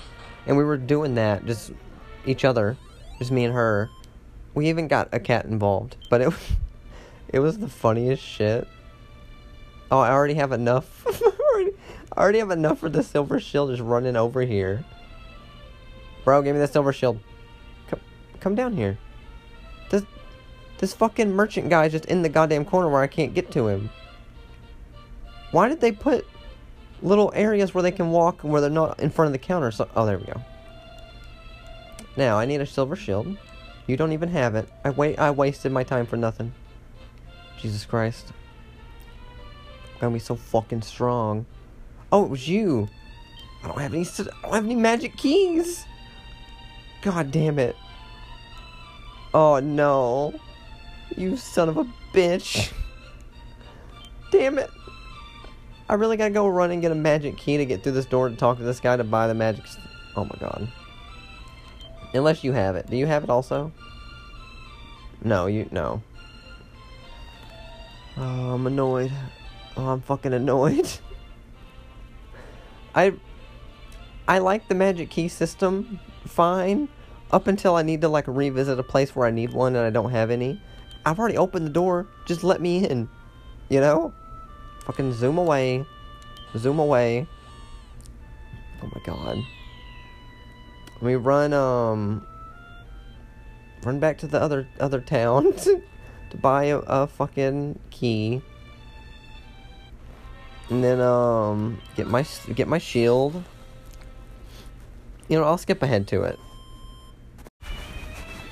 And 0.46 0.56
we 0.56 0.64
were 0.64 0.76
doing 0.76 1.14
that, 1.16 1.44
just 1.46 1.72
each 2.26 2.44
other, 2.44 2.76
just 3.18 3.30
me 3.30 3.44
and 3.44 3.54
her. 3.54 3.90
We 4.54 4.68
even 4.68 4.88
got 4.88 5.08
a 5.12 5.20
cat 5.20 5.44
involved, 5.44 5.96
but 6.08 6.20
it 6.20 6.32
it 7.28 7.40
was 7.40 7.58
the 7.58 7.68
funniest 7.68 8.22
shit. 8.22 8.66
Oh, 9.90 9.98
I 9.98 10.10
already 10.10 10.34
have 10.34 10.52
enough. 10.52 11.04
I 12.12 12.20
already 12.20 12.38
have 12.38 12.50
enough 12.50 12.78
for 12.78 12.88
the 12.88 13.02
silver 13.02 13.40
shield 13.40 13.70
just 13.70 13.82
running 13.82 14.16
over 14.16 14.42
here. 14.42 14.84
Bro, 16.24 16.42
give 16.42 16.54
me 16.54 16.60
the 16.60 16.68
silver 16.68 16.92
shield. 16.92 17.20
Come 18.40 18.54
down 18.54 18.74
here. 18.74 18.98
This, 19.90 20.04
this 20.78 20.94
fucking 20.94 21.32
merchant 21.32 21.68
guy 21.68 21.86
is 21.86 21.92
just 21.92 22.06
in 22.06 22.22
the 22.22 22.28
goddamn 22.28 22.64
corner 22.64 22.88
where 22.88 23.02
I 23.02 23.06
can't 23.06 23.34
get 23.34 23.50
to 23.52 23.68
him. 23.68 23.90
Why 25.50 25.68
did 25.68 25.80
they 25.80 25.92
put 25.92 26.26
little 27.02 27.32
areas 27.34 27.74
where 27.74 27.82
they 27.82 27.90
can 27.90 28.10
walk 28.10 28.42
and 28.42 28.52
where 28.52 28.60
they're 28.60 28.70
not 28.70 29.00
in 29.00 29.10
front 29.10 29.26
of 29.26 29.32
the 29.32 29.38
counter? 29.38 29.70
So, 29.70 29.88
oh, 29.96 30.06
there 30.06 30.18
we 30.18 30.24
go. 30.24 30.40
Now, 32.16 32.38
I 32.38 32.46
need 32.46 32.60
a 32.60 32.66
silver 32.66 32.96
shield. 32.96 33.36
You 33.86 33.96
don't 33.96 34.12
even 34.12 34.28
have 34.30 34.54
it. 34.54 34.68
I 34.84 34.90
wait. 34.90 35.18
I 35.18 35.30
wasted 35.30 35.72
my 35.72 35.82
time 35.82 36.06
for 36.06 36.16
nothing. 36.16 36.52
Jesus 37.58 37.84
Christ. 37.84 38.32
I'm 39.94 40.00
gonna 40.00 40.12
be 40.14 40.18
so 40.18 40.36
fucking 40.36 40.82
strong. 40.82 41.46
Oh, 42.12 42.24
it 42.24 42.30
was 42.30 42.48
you. 42.48 42.88
I 43.62 43.68
don't 43.68 43.80
have 43.80 43.94
any. 43.94 44.04
I 44.04 44.42
don't 44.42 44.54
have 44.54 44.64
any 44.64 44.76
magic 44.76 45.16
keys. 45.16 45.84
God 47.02 47.30
damn 47.30 47.58
it. 47.58 47.76
Oh 49.32 49.60
no. 49.60 50.34
You 51.16 51.36
son 51.36 51.68
of 51.68 51.76
a 51.76 51.84
bitch. 52.12 52.72
Damn 54.32 54.58
it. 54.58 54.70
I 55.90 55.94
really 55.94 56.16
gotta 56.16 56.30
go 56.30 56.46
run 56.46 56.70
and 56.70 56.80
get 56.80 56.92
a 56.92 56.94
magic 56.94 57.36
key 57.36 57.56
to 57.56 57.66
get 57.66 57.82
through 57.82 57.92
this 57.92 58.06
door 58.06 58.28
to 58.28 58.36
talk 58.36 58.58
to 58.58 58.62
this 58.62 58.78
guy 58.78 58.96
to 58.96 59.02
buy 59.02 59.26
the 59.26 59.34
magic. 59.34 59.64
oh 60.14 60.24
my 60.24 60.36
god. 60.38 60.68
Unless 62.14 62.44
you 62.44 62.52
have 62.52 62.76
it. 62.76 62.88
Do 62.88 62.96
you 62.96 63.06
have 63.06 63.24
it 63.24 63.28
also? 63.28 63.72
No, 65.24 65.46
you. 65.46 65.68
No. 65.72 66.00
Oh, 68.16 68.54
I'm 68.54 68.68
annoyed. 68.68 69.10
Oh, 69.76 69.88
I'm 69.88 70.00
fucking 70.00 70.32
annoyed. 70.32 70.88
I 72.94 73.12
I 74.28 74.38
like 74.38 74.68
the 74.68 74.76
magic 74.76 75.10
key 75.10 75.26
system 75.26 75.98
fine 76.24 76.88
up 77.32 77.48
until 77.48 77.74
I 77.74 77.82
need 77.82 78.00
to 78.02 78.08
like 78.08 78.28
revisit 78.28 78.78
a 78.78 78.84
place 78.84 79.16
where 79.16 79.26
I 79.26 79.32
need 79.32 79.52
one 79.52 79.74
and 79.74 79.84
I 79.84 79.90
don't 79.90 80.12
have 80.12 80.30
any. 80.30 80.62
I've 81.04 81.18
already 81.18 81.36
opened 81.36 81.66
the 81.66 81.70
door. 81.70 82.06
Just 82.26 82.44
let 82.44 82.60
me 82.60 82.86
in. 82.88 83.08
You 83.68 83.80
know? 83.80 84.14
Fucking 84.90 85.12
zoom 85.12 85.38
away. 85.38 85.86
Zoom 86.56 86.80
away. 86.80 87.24
Oh 88.82 88.90
my 88.92 89.00
god. 89.04 89.38
Let 90.96 91.02
me 91.02 91.14
run 91.14 91.52
um 91.52 92.26
run 93.84 94.00
back 94.00 94.18
to 94.18 94.26
the 94.26 94.42
other 94.42 94.66
other 94.80 95.00
town 95.00 95.52
to, 95.58 95.80
to 96.30 96.36
buy 96.38 96.64
a, 96.64 96.78
a 96.78 97.06
fucking 97.06 97.78
key. 97.90 98.42
And 100.70 100.82
then 100.82 101.00
um 101.00 101.80
get 101.94 102.08
my 102.08 102.26
get 102.56 102.66
my 102.66 102.78
shield. 102.78 103.44
You 105.28 105.38
know, 105.38 105.44
I'll 105.44 105.56
skip 105.56 105.84
ahead 105.84 106.08
to 106.08 106.22
it. 106.22 106.38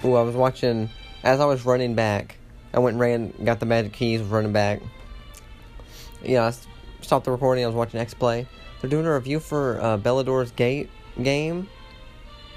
Ooh, 0.04 0.14
I 0.14 0.22
was 0.22 0.36
watching 0.36 0.88
as 1.24 1.40
I 1.40 1.46
was 1.46 1.66
running 1.66 1.96
back. 1.96 2.38
I 2.72 2.78
went 2.78 2.94
and 2.94 3.00
ran, 3.00 3.34
got 3.44 3.58
the 3.58 3.66
magic 3.66 3.92
keys, 3.92 4.20
running 4.20 4.52
back. 4.52 4.80
Yeah, 6.22 6.46
I 6.46 6.52
stopped 7.02 7.24
the 7.24 7.30
recording. 7.30 7.64
I 7.64 7.66
was 7.66 7.76
watching 7.76 8.00
X 8.00 8.14
Play. 8.14 8.46
They're 8.80 8.90
doing 8.90 9.06
a 9.06 9.14
review 9.14 9.40
for 9.40 9.80
uh, 9.80 9.96
Baldur's 9.96 10.50
Gate 10.52 10.90
game. 11.22 11.68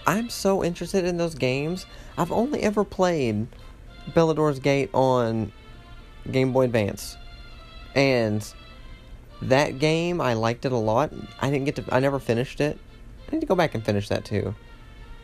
I'm 0.06 0.30
so 0.30 0.64
interested 0.64 1.06
in 1.06 1.18
those 1.18 1.36
games. 1.36 1.86
I've 2.18 2.32
only 2.32 2.62
ever 2.64 2.84
played 2.84 3.48
Baldur's 4.14 4.60
Gate 4.60 4.90
on 4.94 5.52
Game 6.30 6.54
Boy 6.54 6.66
Advance, 6.66 7.18
and 7.96 8.46
that 9.42 9.80
game 9.80 10.22
I 10.22 10.34
liked 10.34 10.66
it 10.66 10.72
a 10.72 10.78
lot. 10.78 11.12
I 11.40 11.50
didn't 11.50 11.66
get 11.66 11.76
to. 11.78 11.86
I 11.92 12.00
never 12.00 12.20
finished 12.20 12.62
it. 12.62 12.80
I 13.28 13.36
need 13.36 13.42
to 13.42 13.48
go 13.48 13.56
back 13.56 13.76
and 13.76 13.86
finish 13.86 14.10
that 14.10 14.26
too. 14.26 14.56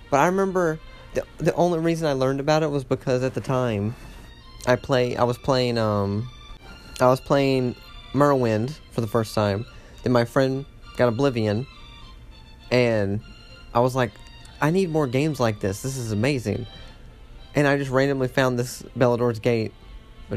But 0.10 0.20
I 0.20 0.28
remember 0.28 0.80
the 1.14 1.24
the 1.38 1.54
only 1.56 1.80
reason 1.80 2.08
I 2.08 2.14
learned 2.14 2.40
about 2.40 2.64
it 2.64 2.70
was 2.70 2.84
because 2.84 3.24
at 3.24 3.34
the 3.34 3.42
time 3.42 3.96
I 4.66 4.76
play 4.76 5.16
I 5.16 5.24
was 5.24 5.38
playing 5.38 5.78
um 5.78 6.30
I 7.00 7.08
was 7.08 7.20
playing 7.20 7.76
Morrowind 8.14 8.78
for 8.91 9.01
the 9.01 9.08
first 9.08 9.36
time. 9.36 9.66
Then 10.03 10.14
my 10.14 10.26
friend 10.26 10.66
got 10.95 11.10
Oblivion 11.10 11.68
and 12.72 13.22
I 13.74 13.80
was 13.80 13.95
like 13.95 14.12
I 14.60 14.72
need 14.72 14.89
more 14.89 15.05
games 15.05 15.39
like 15.39 15.60
this. 15.60 15.84
This 15.84 15.97
is 15.97 16.12
amazing. 16.12 16.66
And 17.53 17.68
I 17.68 17.78
just 17.78 17.91
randomly 17.91 18.28
found 18.28 18.58
this 18.58 18.84
Baldur's 18.95 19.39
Gate, 19.39 19.72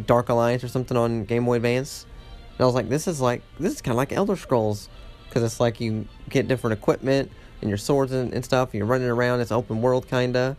Dark 0.07 0.29
Alliance 0.29 0.63
or 0.63 0.69
something 0.69 0.97
on 0.97 1.25
Game 1.25 1.45
Boy 1.45 1.57
Advance. 1.57 2.07
And 2.53 2.61
I 2.61 2.65
was 2.67 2.75
like 2.75 2.89
this 2.89 3.09
is 3.09 3.21
like 3.21 3.43
this 3.59 3.73
is 3.73 3.83
kind 3.83 3.93
of 3.93 3.97
like 3.97 4.13
Elder 4.13 4.37
Scrolls 4.37 4.89
because 5.29 5.43
it's 5.43 5.61
like 5.61 5.81
you 5.81 6.07
get 6.29 6.49
different 6.49 6.79
equipment 6.79 7.31
and 7.61 7.69
your 7.71 7.79
swords 7.79 8.13
and, 8.13 8.33
and 8.35 8.45
stuff. 8.45 8.71
And 8.71 8.79
you're 8.79 8.87
running 8.87 9.09
around. 9.09 9.41
It's 9.41 9.53
open 9.53 9.81
world 9.81 10.09
kinda. 10.09 10.57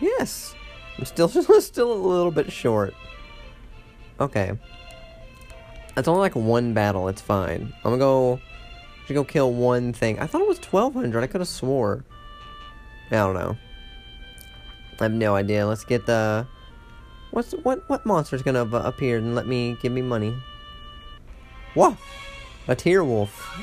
Yes. 0.00 0.54
I'm 0.98 1.04
still 1.04 1.28
still 1.60 1.92
a 1.92 1.94
little 1.94 2.30
bit 2.30 2.50
short. 2.52 2.94
Okay. 4.20 4.52
It's 5.96 6.08
only 6.08 6.20
like 6.20 6.34
one 6.34 6.74
battle. 6.74 7.08
It's 7.08 7.20
fine. 7.20 7.72
I'm 7.84 7.92
gonna 7.92 7.98
go. 7.98 8.40
Should 9.06 9.14
go 9.14 9.24
kill 9.24 9.52
one 9.52 9.92
thing. 9.92 10.18
I 10.18 10.26
thought 10.26 10.40
it 10.40 10.48
was 10.48 10.58
1200. 10.58 11.22
I 11.22 11.26
could 11.26 11.40
have 11.40 11.48
swore. 11.48 12.04
I 13.10 13.16
don't 13.16 13.34
know. 13.34 13.56
I 14.98 15.04
have 15.04 15.12
no 15.12 15.36
idea. 15.36 15.66
Let's 15.66 15.84
get 15.84 16.06
the. 16.06 16.46
What's 17.30 17.52
what? 17.52 17.88
What 17.88 18.06
monster's 18.06 18.42
gonna 18.42 18.64
appear 18.64 19.18
and 19.18 19.34
let 19.34 19.46
me 19.46 19.76
give 19.82 19.92
me 19.92 20.02
money? 20.02 20.34
What? 21.74 21.96
A 22.68 22.74
tear 22.74 23.04
wolf. 23.04 23.62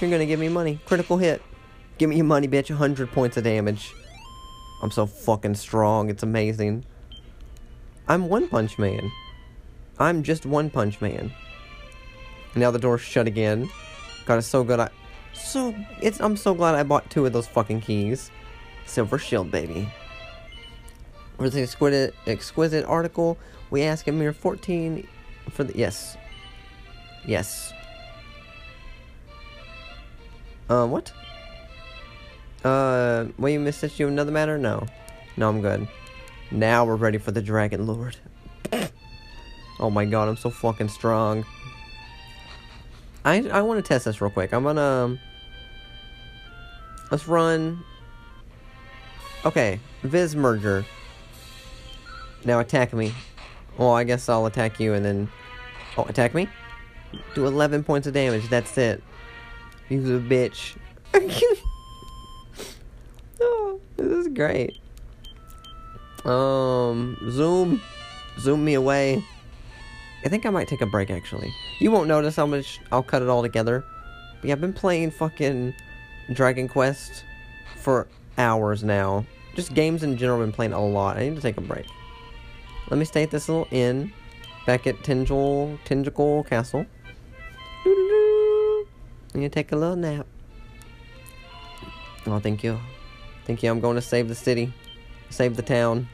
You're 0.00 0.10
gonna 0.10 0.26
give 0.26 0.40
me 0.40 0.48
money. 0.48 0.80
Critical 0.86 1.18
hit. 1.18 1.42
Give 1.98 2.10
me 2.10 2.16
your 2.16 2.24
money, 2.24 2.48
bitch. 2.48 2.70
100 2.70 3.12
points 3.12 3.36
of 3.36 3.44
damage. 3.44 3.94
I'm 4.82 4.90
so 4.90 5.06
fucking 5.06 5.54
strong. 5.54 6.10
It's 6.10 6.24
amazing. 6.24 6.84
I'm 8.08 8.28
One 8.28 8.48
Punch 8.48 8.78
Man. 8.78 9.10
I'm 9.98 10.24
just 10.24 10.44
One 10.44 10.68
Punch 10.70 11.00
Man. 11.00 11.32
Now 12.56 12.70
the 12.72 12.78
door's 12.78 13.00
shut 13.00 13.28
again. 13.28 13.70
God, 14.26 14.38
it's 14.38 14.46
so 14.46 14.64
good. 14.64 14.80
I 14.80 14.90
so 15.32 15.74
it's. 16.00 16.20
I'm 16.20 16.36
so 16.36 16.52
glad 16.52 16.74
I 16.74 16.82
bought 16.82 17.08
two 17.10 17.24
of 17.24 17.32
those 17.32 17.46
fucking 17.46 17.80
keys. 17.80 18.30
Silver 18.84 19.18
Shield, 19.18 19.50
baby. 19.50 19.88
Where's 21.36 21.52
the 21.52 21.62
exquisite, 21.62 22.14
exquisite 22.26 22.84
article? 22.84 23.38
We 23.70 23.82
ask 23.82 24.06
a 24.06 24.12
mere 24.12 24.32
14 24.32 25.06
for 25.50 25.64
the 25.64 25.76
yes, 25.76 26.16
yes. 27.24 27.72
Uh, 30.68 30.86
what? 30.86 31.12
Uh, 32.64 33.26
will 33.38 33.50
you 33.50 33.60
message 33.60 33.98
you 33.98 34.08
another 34.08 34.30
matter? 34.30 34.56
No. 34.56 34.86
No, 35.36 35.48
I'm 35.48 35.60
good. 35.60 35.88
Now 36.50 36.84
we're 36.84 36.96
ready 36.96 37.18
for 37.18 37.32
the 37.32 37.42
Dragon 37.42 37.86
Lord. 37.86 38.16
oh 39.80 39.90
my 39.90 40.04
god, 40.04 40.28
I'm 40.28 40.36
so 40.36 40.50
fucking 40.50 40.88
strong. 40.88 41.44
I 43.24 43.48
I 43.48 43.62
want 43.62 43.84
to 43.84 43.88
test 43.88 44.04
this 44.04 44.20
real 44.20 44.30
quick. 44.30 44.52
I'm 44.52 44.64
gonna... 44.64 44.80
Um, 44.80 45.18
let's 47.10 47.26
run... 47.26 47.82
Okay, 49.44 49.80
Vis 50.02 50.34
Mager. 50.34 50.84
Now 52.44 52.60
attack 52.60 52.92
me. 52.92 53.12
Well, 53.76 53.92
I 53.92 54.04
guess 54.04 54.28
I'll 54.28 54.46
attack 54.46 54.78
you 54.78 54.94
and 54.94 55.04
then... 55.04 55.28
Oh, 55.96 56.04
attack 56.04 56.34
me? 56.34 56.48
Do 57.34 57.46
11 57.46 57.84
points 57.84 58.06
of 58.06 58.14
damage, 58.14 58.48
that's 58.48 58.76
it. 58.78 59.02
He's 59.88 60.08
a 60.08 60.18
bitch. 60.18 60.76
this 63.96 64.06
is 64.06 64.28
great. 64.28 64.78
Um, 66.24 67.16
zoom. 67.30 67.80
Zoom 68.38 68.64
me 68.64 68.74
away. 68.74 69.22
I 70.24 70.28
think 70.28 70.46
I 70.46 70.50
might 70.50 70.68
take 70.68 70.80
a 70.80 70.86
break, 70.86 71.10
actually. 71.10 71.52
You 71.80 71.90
won't 71.90 72.08
notice 72.08 72.36
how 72.36 72.46
much 72.46 72.80
I'll 72.92 73.02
cut 73.02 73.22
it 73.22 73.28
all 73.28 73.42
together. 73.42 73.84
But 74.40 74.48
yeah, 74.48 74.54
I've 74.54 74.60
been 74.60 74.72
playing 74.72 75.10
fucking 75.10 75.74
Dragon 76.32 76.68
Quest 76.68 77.24
for 77.76 78.06
hours 78.38 78.84
now. 78.84 79.26
Just 79.54 79.74
games 79.74 80.02
in 80.02 80.16
general, 80.16 80.40
I've 80.40 80.46
been 80.46 80.52
playing 80.52 80.72
a 80.72 80.84
lot. 80.84 81.16
I 81.16 81.28
need 81.28 81.36
to 81.36 81.42
take 81.42 81.56
a 81.56 81.62
break. 81.62 81.86
Let 82.88 82.98
me 82.98 83.04
stay 83.04 83.24
at 83.24 83.30
this 83.30 83.48
little 83.48 83.68
inn. 83.70 84.12
Back 84.66 84.86
at 84.86 84.96
Tantegel, 84.98 85.78
Tantegel 85.84 86.46
Castle. 86.46 86.86
I'm 87.84 89.40
gonna 89.40 89.48
take 89.48 89.72
a 89.72 89.76
little 89.76 89.96
nap. 89.96 90.26
Oh, 92.26 92.38
thank 92.38 92.62
you. 92.62 92.78
Thank 93.44 93.62
you. 93.62 93.70
I'm 93.70 93.80
going 93.80 93.96
to 93.96 94.02
save 94.02 94.28
the 94.28 94.34
city. 94.34 94.72
Save 95.30 95.56
the 95.56 95.62
town. 95.62 96.08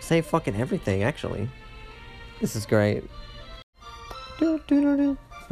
Save 0.00 0.26
fucking 0.26 0.56
everything, 0.56 1.02
actually. 1.02 1.48
This 2.40 2.56
is 2.56 2.66
great. 2.66 3.04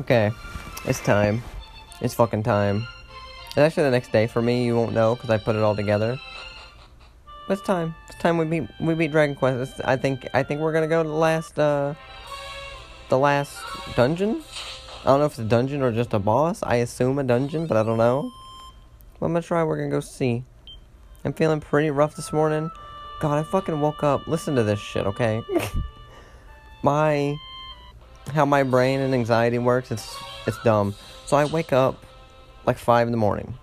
Okay. 0.01 0.31
It's 0.85 1.01
time. 1.01 1.43
It's 2.01 2.15
fucking 2.15 2.43
time. 2.43 2.87
It's 3.49 3.59
actually 3.59 3.85
the 3.85 3.91
next 3.91 4.13
day 4.13 4.27
for 4.27 4.43
me. 4.43 4.65
You 4.65 4.75
won't 4.75 4.93
know 4.93 5.15
because 5.15 5.31
I 5.31 5.39
put 5.39 5.57
it 5.57 5.63
all 5.63 5.77
together. 5.77 6.19
But 7.47 7.59
it's 7.59 7.67
time. 7.67 7.95
It's 8.09 8.19
time 8.19 8.39
we 8.39 8.45
beat 8.45 8.69
we 8.81 8.95
beat 8.95 9.13
Dragon 9.13 9.37
Quest. 9.37 9.73
It's, 9.73 9.81
I 9.81 9.97
think 9.97 10.27
I 10.33 10.43
think 10.43 10.61
we're 10.61 10.73
gonna 10.73 10.89
go 10.89 11.03
to 11.03 11.09
the 11.09 11.15
last 11.15 11.59
uh 11.59 11.95
the 13.09 13.19
last 13.19 13.57
dungeon. 13.95 14.43
I 15.03 15.05
don't 15.05 15.21
know 15.21 15.27
if 15.27 15.33
it's 15.33 15.41
a 15.41 15.45
dungeon 15.45 15.83
or 15.83 15.93
just 15.93 16.15
a 16.15 16.19
boss. 16.19 16.63
I 16.63 16.77
assume 16.77 17.19
a 17.19 17.25
dungeon, 17.25 17.67
but 17.67 17.77
I 17.77 17.83
don't 17.83 17.99
know. 17.99 18.31
But 19.19 19.27
I'm 19.27 19.33
gonna 19.33 19.43
try. 19.43 19.63
We're 19.65 19.77
gonna 19.77 19.91
go 19.91 20.01
see. 20.01 20.45
I'm 21.25 21.33
feeling 21.33 21.61
pretty 21.61 21.91
rough 21.91 22.17
this 22.17 22.33
morning. 22.33 22.71
God, 23.21 23.39
I 23.39 23.43
fucking 23.45 23.81
woke 23.81 24.03
up. 24.03 24.27
Listen 24.27 24.57
to 24.57 24.63
this 24.65 24.81
shit, 24.81 25.07
okay? 25.07 25.43
my 26.83 27.37
how 28.33 28.45
my 28.45 28.63
brain 28.63 29.01
and 29.01 29.15
anxiety 29.15 29.59
works. 29.59 29.91
It's 29.91 30.17
it's 30.47 30.61
dumb. 30.63 30.95
So 31.27 31.37
I 31.37 31.45
wake 31.45 31.73
up 31.73 32.05
like 32.67 32.79
five 32.79 33.07
in 33.07 33.13
the 33.13 33.19
morning. 33.19 33.55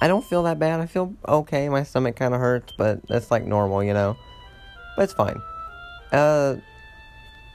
I 0.00 0.08
don't 0.08 0.24
feel 0.24 0.42
that 0.44 0.58
bad. 0.58 0.80
I 0.80 0.86
feel 0.86 1.14
okay. 1.26 1.68
My 1.68 1.82
stomach 1.82 2.16
kind 2.16 2.34
of 2.34 2.40
hurts, 2.40 2.72
but 2.76 3.06
that's 3.08 3.30
like 3.30 3.44
normal, 3.44 3.82
you 3.82 3.94
know. 3.94 4.16
But 4.96 5.04
it's 5.04 5.12
fine. 5.12 5.40
Uh, 6.12 6.56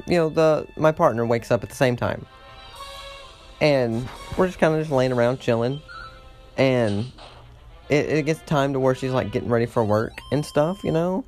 you 0.08 0.16
know, 0.16 0.30
the 0.30 0.68
my 0.76 0.92
partner 0.92 1.26
wakes 1.26 1.52
up 1.52 1.64
at 1.64 1.70
the 1.70 1.76
same 1.76 1.96
time. 1.96 2.26
And 3.62 4.08
we're 4.38 4.48
just 4.48 4.60
kind 4.60 4.74
of 4.74 4.82
just 4.82 4.92
laying 4.92 5.12
around 5.12 5.40
chilling. 5.40 5.82
And 6.58 7.12
it, 7.90 8.10
it 8.10 8.26
gets 8.26 8.40
time 8.42 8.74
to 8.74 8.80
where 8.80 8.96
she's 8.96 9.12
like 9.12 9.32
getting 9.32 9.50
ready 9.50 9.66
for 9.66 9.84
work 9.84 10.20
and 10.32 10.46
stuff, 10.46 10.84
you 10.84 10.92
know? 10.92 11.26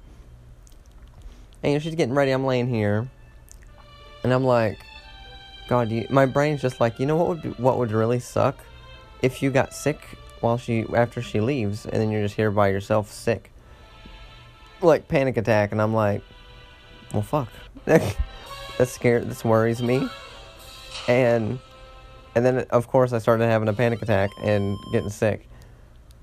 And 1.64 1.72
you 1.72 1.76
know, 1.78 1.80
she's 1.80 1.96
getting 1.96 2.16
ready, 2.16 2.32
I'm 2.32 2.46
laying 2.46 2.68
here. 2.68 3.10
And 4.24 4.34
I'm 4.34 4.44
like, 4.44 4.80
God, 5.68 5.90
you, 5.90 6.06
my 6.10 6.26
brain's 6.26 6.62
just 6.62 6.80
like, 6.80 7.00
you 7.00 7.06
know 7.06 7.16
what 7.16 7.28
would 7.30 7.60
what 7.60 7.78
would 7.78 7.92
really 7.92 8.20
suck? 8.20 8.58
If 9.22 9.42
you 9.42 9.52
got 9.52 9.74
sick 9.74 10.00
while 10.42 10.58
she 10.58 10.86
after 10.94 11.22
she 11.22 11.40
leaves, 11.40 11.86
and 11.86 11.96
then 11.96 12.12
you're 12.12 12.24
just 12.24 12.36
here 12.36 12.52
by 12.52 12.68
yourself 12.68 13.12
sick, 13.12 13.52
like 14.82 15.08
panic 15.08 15.38
attack, 15.38 15.72
and 15.72 15.82
I'm 15.82 15.94
like, 15.94 16.22
well, 17.14 17.22
fuck, 17.22 17.50
that 17.86 18.16
scared, 18.86 19.30
this 19.30 19.46
worries 19.46 19.82
me, 19.82 20.10
and 21.08 21.58
and 22.36 22.46
then 22.46 22.66
of 22.72 22.88
course 22.88 23.14
I 23.14 23.20
started 23.20 23.46
having 23.46 23.68
a 23.68 23.74
panic 23.74 24.02
attack 24.02 24.32
and 24.44 24.78
getting 24.92 25.10
sick, 25.10 25.48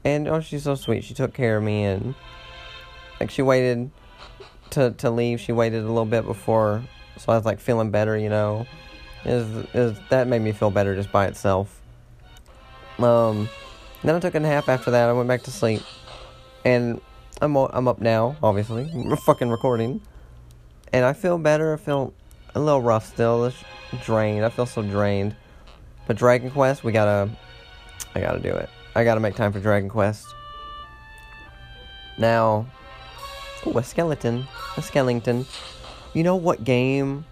and 0.09 0.29
oh, 0.29 0.41
she's 0.41 0.65
so 0.65 0.75
sweet. 0.75 1.05
She 1.05 1.15
took 1.15 1.35
care 1.35 1.59
of 1.59 1.63
me, 1.63 1.85
and 1.85 2.15
like 3.21 3.31
she 3.31 3.43
waited 3.43 3.91
to 4.71 4.93
to 4.93 5.11
leave. 5.11 5.41
She 5.41 5.53
waited 5.53 5.85
a 5.85 5.89
little 5.89 6.05
bit 6.05 6.25
before, 6.25 6.83
so 7.17 7.33
I 7.33 7.37
was 7.37 7.45
like 7.45 7.61
feeling 7.61 7.91
better, 7.91 8.17
you 8.17 8.29
know. 8.29 8.67
Is 9.25 9.47
is 9.75 9.99
that 10.11 10.27
made 10.27 10.43
me 10.43 10.53
feel 10.53 10.71
better 10.71 10.95
just 10.95 11.13
by 11.13 11.27
itself. 11.27 11.81
Um, 12.99 13.49
then 14.03 14.15
I 14.15 14.21
took 14.21 14.35
a 14.35 14.41
nap 14.41 14.69
after 14.69 14.91
that. 14.93 15.09
I 15.09 15.13
went 15.13 15.29
back 15.29 15.43
to 15.43 15.51
sleep, 15.51 15.83
and 16.65 17.01
I'm 17.43 17.57
I'm 17.57 17.87
up 17.87 18.01
now. 18.01 18.37
Obviously, 18.43 18.91
fucking 19.25 19.51
recording, 19.51 20.01
and 20.93 21.05
I 21.05 21.13
feel 21.13 21.37
better. 21.39 21.75
I 21.75 21.77
feel 21.77 22.15
a 22.55 22.61
little 22.61 22.81
rough 22.81 23.07
still, 23.07 23.53
drained. 24.05 24.45
I 24.45 24.49
feel 24.49 24.67
so 24.67 24.83
drained. 24.83 25.37
But 26.07 26.17
Dragon 26.17 26.51
Quest, 26.51 26.83
we 26.83 26.93
gotta, 26.93 27.29
I 28.15 28.21
gotta 28.21 28.41
do 28.41 28.55
it. 28.55 28.71
I 28.99 29.05
gotta 29.05 29.21
make 29.21 29.37
time 29.37 29.53
for 29.53 29.61
Dragon 29.61 29.89
Quest. 29.89 30.35
Now, 32.19 32.67
ooh, 33.65 33.79
a 33.79 33.85
skeleton, 33.85 34.45
a 34.77 34.83
skeleton. 34.83 35.47
You 36.15 36.25
know 36.25 36.35
what 36.35 36.65
game? 36.65 37.25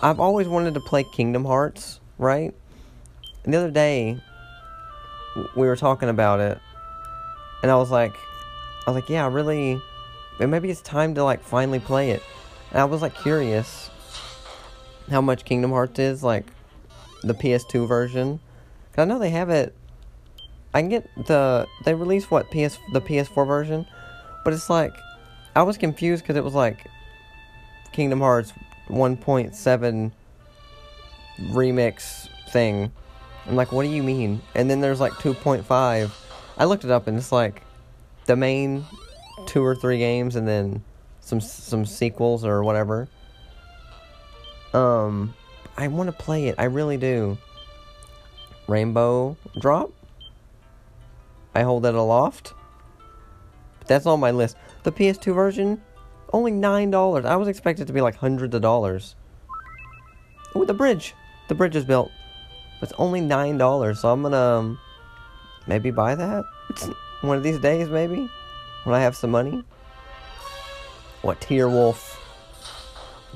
I've 0.00 0.18
always 0.18 0.48
wanted 0.48 0.72
to 0.72 0.80
play 0.80 1.04
Kingdom 1.04 1.44
Hearts, 1.44 2.00
right? 2.16 2.54
And 3.44 3.52
the 3.52 3.58
other 3.58 3.70
day, 3.70 4.22
we 5.54 5.66
were 5.66 5.76
talking 5.76 6.08
about 6.08 6.40
it, 6.40 6.58
and 7.62 7.70
I 7.70 7.76
was 7.76 7.90
like, 7.90 8.14
I 8.86 8.90
was 8.90 9.02
like, 9.02 9.10
yeah, 9.10 9.30
really, 9.30 9.78
maybe 10.40 10.70
it's 10.70 10.80
time 10.80 11.14
to 11.16 11.24
like 11.24 11.42
finally 11.42 11.78
play 11.78 12.12
it. 12.12 12.22
And 12.70 12.80
I 12.80 12.86
was 12.86 13.02
like 13.02 13.14
curious 13.14 13.90
how 15.10 15.20
much 15.20 15.44
Kingdom 15.44 15.72
Hearts 15.72 15.98
is, 15.98 16.22
like 16.22 16.46
the 17.22 17.34
PS2 17.34 17.86
version. 17.86 18.40
Cause 18.94 19.02
I 19.02 19.04
know 19.04 19.18
they 19.18 19.28
have 19.28 19.50
it. 19.50 19.74
I 20.78 20.82
get 20.82 21.08
the 21.26 21.66
they 21.84 21.94
released 21.94 22.30
what 22.30 22.50
PS 22.50 22.78
the 22.92 23.00
PS4 23.00 23.46
version, 23.46 23.86
but 24.44 24.52
it's 24.52 24.70
like 24.70 24.94
I 25.56 25.62
was 25.62 25.76
confused 25.76 26.22
because 26.22 26.36
it 26.36 26.44
was 26.44 26.54
like 26.54 26.86
Kingdom 27.92 28.20
Hearts 28.20 28.52
1.7 28.88 30.12
remix 31.50 32.28
thing 32.50 32.92
I'm 33.48 33.56
like, 33.56 33.72
what 33.72 33.82
do 33.82 33.88
you 33.88 34.02
mean? 34.02 34.42
And 34.54 34.70
then 34.70 34.80
there's 34.80 35.00
like 35.00 35.14
2.5. 35.14 36.10
I 36.58 36.64
looked 36.64 36.84
it 36.84 36.90
up 36.90 37.06
and 37.06 37.16
it's 37.16 37.32
like 37.32 37.62
the 38.26 38.36
main 38.36 38.84
two 39.46 39.64
or 39.64 39.74
three 39.74 39.96
games 39.96 40.36
and 40.36 40.46
then 40.46 40.84
some 41.20 41.40
some 41.40 41.86
sequels 41.86 42.44
or 42.44 42.62
whatever. 42.62 43.08
Um, 44.74 45.34
I 45.78 45.88
want 45.88 46.08
to 46.08 46.12
play 46.12 46.48
it. 46.48 46.56
I 46.58 46.64
really 46.64 46.98
do. 46.98 47.38
Rainbow 48.66 49.36
Drop. 49.60 49.90
I 51.54 51.62
hold 51.62 51.86
it 51.86 51.94
aloft. 51.94 52.54
But 53.78 53.88
that's 53.88 54.06
on 54.06 54.20
my 54.20 54.30
list. 54.30 54.56
The 54.82 54.92
PS2 54.92 55.34
version, 55.34 55.82
only 56.32 56.52
nine 56.52 56.90
dollars. 56.90 57.24
I 57.24 57.36
was 57.36 57.48
expected 57.48 57.86
to 57.86 57.92
be 57.92 58.00
like 58.00 58.16
hundreds 58.16 58.54
of 58.54 58.62
dollars. 58.62 59.16
Oh, 60.54 60.64
the 60.64 60.74
bridge. 60.74 61.14
The 61.48 61.54
bridge 61.54 61.76
is 61.76 61.84
built. 61.84 62.10
It's 62.80 62.92
only 62.98 63.20
nine 63.20 63.58
dollars, 63.58 64.00
so 64.00 64.10
I'm 64.10 64.22
gonna 64.22 64.36
um, 64.36 64.78
maybe 65.66 65.90
buy 65.90 66.14
that 66.14 66.44
one 67.20 67.36
of 67.36 67.42
these 67.42 67.58
days, 67.58 67.88
maybe 67.88 68.30
when 68.84 68.94
I 68.94 69.00
have 69.00 69.16
some 69.16 69.30
money. 69.30 69.64
What 71.22 71.40
Tier 71.40 71.68
Wolf, 71.68 72.20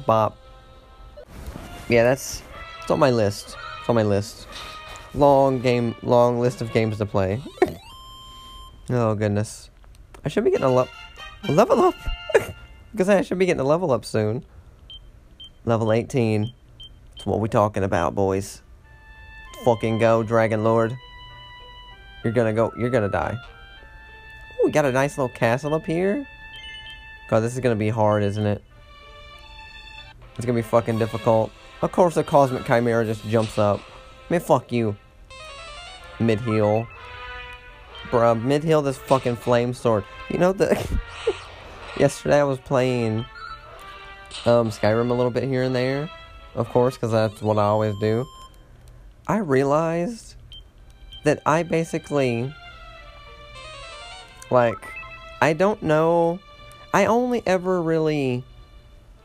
Bop? 0.07 0.37
Yeah, 1.89 2.05
that's 2.05 2.43
it's 2.81 2.91
on 2.91 2.99
my 2.99 3.11
list. 3.11 3.57
It's 3.81 3.89
on 3.89 3.97
my 3.97 4.05
list. 4.05 4.47
Long 5.15 5.61
game, 5.61 5.95
long 6.03 6.39
list 6.41 6.63
of 6.63 6.73
games 6.73 6.99
to 6.99 7.07
play. 7.07 7.43
oh 8.93 9.15
goodness, 9.15 9.71
I 10.25 10.29
should 10.29 10.45
be 10.45 10.51
getting 10.51 10.67
a, 10.67 10.73
le- 10.73 10.89
level 11.49 11.81
up. 11.81 11.95
because 12.93 13.09
I 13.09 13.23
should 13.23 13.39
be 13.39 13.47
getting 13.47 13.61
a 13.61 13.65
level 13.65 13.91
up 13.91 14.05
soon. 14.05 14.45
Level 15.65 15.93
18. 15.93 16.53
That's 17.15 17.27
what 17.27 17.41
we're 17.41 17.47
talking 17.47 17.85
about, 17.85 18.15
boys 18.15 18.63
fucking 19.65 19.99
go, 19.99 20.23
Dragon 20.23 20.65
Lord. 20.65 20.97
You're 22.25 22.33
gonna 22.33 22.53
go, 22.53 22.73
you're 22.77 22.91
gonna 22.91 23.09
die. 23.09 23.37
Ooh, 24.61 24.67
we 24.67 24.73
got 24.73 24.85
a 24.85 24.93
nice 24.93 25.19
little 25.19 25.35
castle 25.35 25.75
up 25.75 25.87
here. 25.87 26.27
God, 27.29 27.41
this 27.41 27.55
is 27.55 27.61
gonna 27.61 27.77
be 27.77 27.89
hard, 27.89 28.23
isn't 28.23 28.45
it? 28.45 28.63
It's 30.37 30.45
gonna 30.45 30.59
be 30.59 30.63
fucking 30.63 30.99
difficult. 30.99 31.51
Of 31.81 31.93
course 31.93 32.15
the 32.15 32.25
Cosmic 32.25 32.65
Chimera 32.65 33.05
just 33.05 33.27
jumps 33.29 33.59
up. 33.59 33.81
Man, 34.31 34.41
fuck 34.41 34.73
you. 34.73 34.97
Mid-heal. 36.21 36.87
Bruh, 38.11 38.41
mid-heal 38.41 38.83
this 38.83 38.99
fucking 38.99 39.37
flame 39.37 39.75
sword. 39.75 40.05
You 40.29 40.39
know, 40.39 40.53
the... 40.53 40.77
Yesterday 41.99 42.41
I 42.41 42.45
was 42.45 42.59
playing 42.59 43.27
um, 44.47 44.71
Skyrim 44.71 45.11
a 45.11 45.15
little 45.15 45.31
bit 45.31 45.45
here 45.45 45.63
and 45.63 45.75
there. 45.75 46.11
Of 46.55 46.69
course, 46.69 46.97
because 46.97 47.13
that's 47.13 47.41
what 47.43 47.59
I 47.59 47.65
always 47.65 47.95
do. 48.01 48.27
I 49.27 49.39
realized 49.39 50.35
that 51.25 51.41
I 51.47 51.63
basically 51.63 52.53
like 54.51 54.93
I 55.41 55.53
don't 55.53 55.83
know 55.83 56.41
I 56.93 57.07
only 57.07 57.43
ever 57.47 57.81
really 57.81 58.45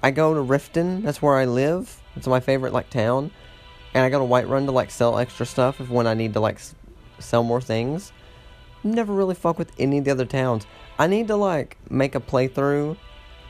I 0.02 0.12
go 0.12 0.34
to 0.34 0.40
Riften, 0.40 1.04
that's 1.04 1.22
where 1.22 1.36
I 1.36 1.46
live. 1.46 2.02
It's 2.16 2.28
my 2.28 2.40
favorite 2.40 2.72
like 2.72 2.90
town. 2.90 3.32
And 3.94 4.06
I 4.06 4.10
go 4.10 4.20
to 4.20 4.26
Whiterun 4.26 4.66
to 4.66 4.72
like 4.72 4.92
sell 4.92 5.18
extra 5.18 5.46
stuff 5.46 5.82
if 5.82 5.90
when 5.90 6.06
I 6.08 6.14
need 6.14 6.34
to 6.34 6.40
like 6.40 6.58
s- 6.58 6.76
sell 7.20 7.44
more 7.44 7.60
things. 7.60 8.12
Never 8.88 9.14
really 9.14 9.36
fuck 9.36 9.60
with 9.60 9.72
any 9.78 9.98
of 9.98 10.06
the 10.06 10.12
other 10.12 10.26
towns. 10.26 10.66
I 10.98 11.08
need 11.08 11.28
to 11.28 11.36
like 11.36 11.78
make 11.90 12.16
a 12.16 12.22
playthrough 12.22 12.98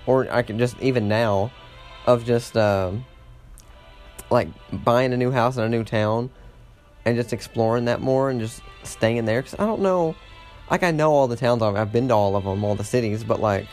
or 0.08 0.32
I 0.32 0.42
can 0.42 0.58
just 0.58 0.80
even 0.82 1.08
now 1.08 1.52
of 2.08 2.26
just 2.26 2.58
um 2.58 3.06
like 4.32 4.48
buying 4.72 5.14
a 5.14 5.18
new 5.18 5.32
house 5.32 5.58
in 5.58 5.64
a 5.64 5.70
new 5.70 5.84
town 5.84 6.32
and 7.06 7.16
just 7.16 7.34
exploring 7.34 7.86
that 7.86 8.02
more 8.02 8.30
and 8.30 8.40
just 8.40 8.62
staying 8.84 9.26
there 9.26 9.42
because 9.42 9.60
I 9.60 9.66
don't 9.66 9.82
know. 9.82 10.16
Like 10.72 10.84
I 10.84 10.92
know 10.92 11.12
all 11.12 11.28
the 11.28 11.36
towns 11.36 11.62
I've, 11.62 11.76
I've 11.76 11.92
been 11.92 12.08
to 12.08 12.16
all 12.16 12.36
of 12.36 12.44
them, 12.44 12.64
all 12.64 12.76
the 12.76 12.84
cities, 12.84 13.24
but 13.24 13.40
like, 13.40 13.68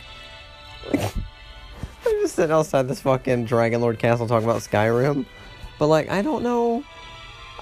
like 0.91 1.01
I'm 2.05 2.21
just 2.21 2.35
sitting 2.35 2.51
outside 2.51 2.87
this 2.87 3.01
fucking 3.01 3.45
Dragon 3.45 3.81
Lord 3.81 3.97
castle 3.97 4.27
talking 4.27 4.47
about 4.47 4.61
Skyrim, 4.61 5.25
but 5.79 5.87
like 5.87 6.09
I 6.09 6.21
don't 6.21 6.43
know. 6.43 6.83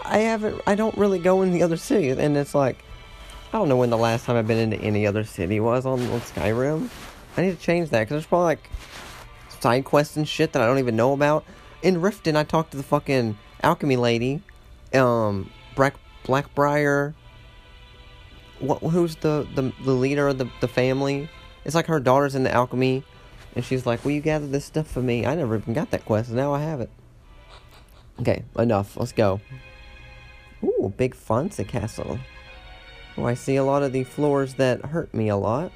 I 0.03 0.19
haven't. 0.19 0.61
I 0.67 0.75
don't 0.75 0.97
really 0.97 1.19
go 1.19 1.43
in 1.43 1.51
the 1.51 1.63
other 1.63 1.77
cities, 1.77 2.17
and 2.17 2.35
it's 2.35 2.53
like 2.53 2.84
I 3.53 3.57
don't 3.57 3.69
know 3.69 3.77
when 3.77 3.91
the 3.91 3.97
last 3.99 4.25
time 4.25 4.35
I've 4.35 4.47
been 4.47 4.57
into 4.57 4.77
any 4.77 5.05
other 5.05 5.23
city 5.23 5.59
was 5.59 5.85
on, 5.85 6.01
on 6.09 6.21
Skyrim. 6.21 6.89
I 7.38 7.41
need 7.43 7.51
to 7.51 7.61
change 7.63 7.91
that 7.91 7.99
because 7.99 8.15
there's 8.15 8.25
probably 8.25 8.45
like 8.45 8.67
side 9.59 9.85
quests 9.85 10.17
and 10.17 10.27
shit 10.27 10.53
that 10.53 10.61
I 10.63 10.65
don't 10.65 10.80
even 10.80 10.95
know 10.95 11.13
about. 11.13 11.45
In 11.84 11.97
Riften, 11.97 12.35
I 12.35 12.45
talked 12.45 12.71
to 12.71 12.77
the 12.77 12.84
fucking 12.84 13.38
alchemy 13.61 13.95
lady, 13.95 14.41
um, 14.95 15.51
Black 15.75 15.93
Blackbriar. 16.23 17.13
What? 18.57 18.80
Who's 18.80 19.17
the, 19.17 19.47
the 19.53 19.71
the 19.84 19.91
leader 19.91 20.30
of 20.30 20.39
the 20.39 20.49
the 20.59 20.67
family? 20.67 21.30
It's 21.63 21.75
like 21.75 21.85
her 21.85 21.99
daughter's 21.99 22.34
in 22.34 22.41
the 22.41 22.51
alchemy, 22.51 23.03
and 23.55 23.63
she's 23.63 23.85
like, 23.85 24.03
"Will 24.03 24.13
you 24.13 24.21
gather 24.21 24.47
this 24.47 24.65
stuff 24.65 24.88
for 24.88 25.01
me?" 25.01 25.27
I 25.27 25.35
never 25.35 25.57
even 25.57 25.75
got 25.75 25.91
that 25.91 26.05
quest. 26.05 26.31
Now 26.31 26.55
I 26.55 26.61
have 26.61 26.81
it. 26.81 26.89
Okay, 28.19 28.45
enough. 28.57 28.97
Let's 28.97 29.11
go. 29.11 29.41
Ooh, 30.63 30.91
big 30.97 31.13
fancy 31.13 31.65
castle. 31.65 32.17
Oh, 33.18 33.26
I 33.26 33.35
see 33.35 33.57
a 33.57 33.64
lot 33.64 33.84
of 33.84 33.94
the 33.94 34.03
floors 34.03 34.56
that 34.56 34.84
hurt 34.85 35.14
me 35.14 35.30
a 35.30 35.38
lot. 35.38 35.72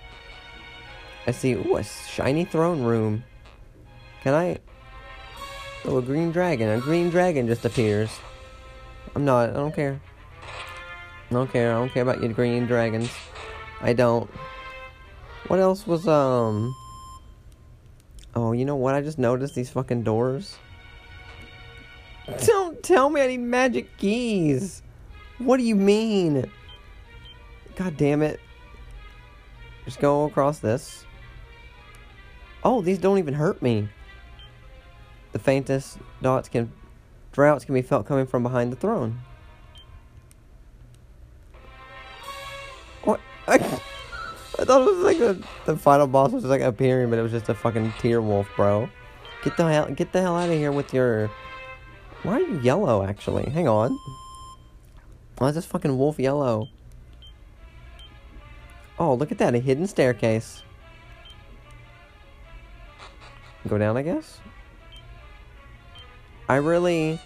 I 1.28 1.32
see, 1.32 1.54
ooh, 1.54 1.78
a 1.78 1.84
shiny 1.84 2.46
throne 2.46 2.84
room. 2.84 3.24
Can 4.24 4.34
I... 4.34 4.58
Oh, 5.86 5.98
a 5.98 6.02
green 6.02 6.32
dragon. 6.32 6.70
A 6.70 6.80
green 6.80 7.10
dragon 7.10 7.48
just 7.48 7.66
appears. 7.66 8.10
I'm 9.16 9.26
not. 9.26 9.52
I 9.52 9.54
don't 9.54 9.76
care. 9.76 10.02
I 11.30 11.34
don't 11.34 11.52
care. 11.52 11.72
I 11.72 11.76
don't 11.76 11.90
care 11.90 12.04
about 12.04 12.22
your 12.22 12.34
green 12.34 12.66
dragons. 12.66 13.12
I 13.82 13.94
don't. 13.94 14.30
What 15.48 15.60
else 15.60 15.86
was, 15.86 16.08
um... 16.08 16.76
Oh, 18.36 18.52
you 18.52 18.66
know 18.66 18.76
what? 18.76 18.96
I 18.96 19.02
just 19.02 19.20
noticed 19.20 19.56
these 19.56 19.70
fucking 19.70 20.04
doors. 20.04 20.58
Don't 22.46 22.82
tell 22.84 23.10
me 23.10 23.22
I 23.22 23.28
need 23.28 23.40
magic 23.40 23.98
keys. 23.98 24.82
What 25.38 25.58
do 25.58 25.64
you 25.64 25.76
mean? 25.76 26.50
God 27.78 27.96
damn 27.96 28.24
it. 28.24 28.40
Just 29.86 30.00
go 30.00 30.26
across 30.26 30.60
this. 30.60 31.06
Oh, 32.64 32.82
these 32.82 32.98
don't 32.98 33.20
even 33.20 33.36
hurt 33.36 33.62
me. 33.62 33.88
The 35.32 35.40
faintest 35.40 36.00
dots 36.22 36.50
can 36.50 36.72
droughts 37.32 37.66
can 37.66 37.76
be 37.76 37.84
felt 37.84 38.08
coming 38.08 38.26
from 38.26 38.42
behind 38.42 38.72
the 38.72 38.76
throne. 38.76 39.20
What? 43.04 43.22
I, 43.48 43.54
I 44.60 44.66
thought 44.66 44.82
it 44.82 44.96
was 44.96 45.04
like 45.04 45.20
a, 45.20 45.40
the 45.68 45.78
final 45.78 46.08
boss 46.08 46.32
was 46.32 46.46
like 46.46 46.62
appearing, 46.62 47.12
but 47.12 47.20
it 47.20 47.22
was 47.22 47.32
just 47.32 47.48
a 47.48 47.54
fucking 47.54 47.94
tear 48.00 48.24
wolf, 48.24 48.50
bro. 48.56 48.90
Get 49.44 49.56
the 49.56 49.72
hell 49.72 49.92
get 49.92 50.12
the 50.12 50.22
hell 50.22 50.36
out 50.36 50.50
of 50.50 50.56
here 50.56 50.72
with 50.72 50.96
your 50.96 51.30
Why 52.24 52.34
are 52.34 52.42
you 52.42 52.60
yellow 52.62 53.04
actually? 53.04 53.52
Hang 53.52 53.68
on. 53.68 53.96
Why 55.38 55.50
is 55.50 55.56
this 55.56 55.68
fucking 55.68 55.96
wolf 55.96 56.18
yellow? 56.18 56.68
Oh, 59.00 59.14
look 59.14 59.32
at 59.32 59.38
that, 59.38 59.54
a 59.54 59.60
hidden 59.60 59.86
staircase. 59.88 60.64
Go 63.68 63.78
down, 63.78 63.98
I 63.98 64.02
guess? 64.02 64.40
I 66.50 66.56
really... 66.56 67.20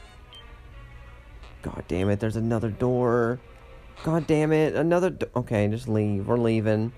God 1.62 1.84
damn 1.88 2.10
it, 2.10 2.20
there's 2.20 2.36
another 2.36 2.70
door. 2.70 3.40
God 4.04 4.26
damn 4.26 4.52
it, 4.52 4.76
another 4.76 5.16
Okay, 5.36 5.68
just 5.68 5.88
leave. 5.88 6.28
We're 6.28 6.38
leaving. 6.38 6.92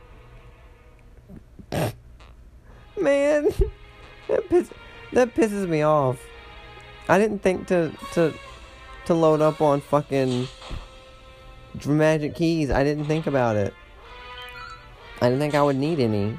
Man, 1.72 3.54
that, 4.28 4.50
piss- 4.50 4.72
that 5.12 5.36
pisses 5.36 5.68
me 5.68 5.82
off. 5.82 6.20
I 7.10 7.20
didn't 7.20 7.40
think 7.40 7.68
to, 7.68 7.92
to, 8.14 8.34
to 9.06 9.14
load 9.14 9.42
up 9.42 9.60
on 9.60 9.82
fucking 9.82 10.48
magic 11.86 12.36
keys. 12.36 12.72
I 12.72 12.86
didn't 12.86 13.06
think 13.06 13.28
about 13.28 13.58
it. 13.58 13.74
I 15.24 15.30
didn't 15.30 15.40
think 15.40 15.56
I 15.56 15.64
would 15.64 15.78
need 15.78 16.02
any. 16.02 16.38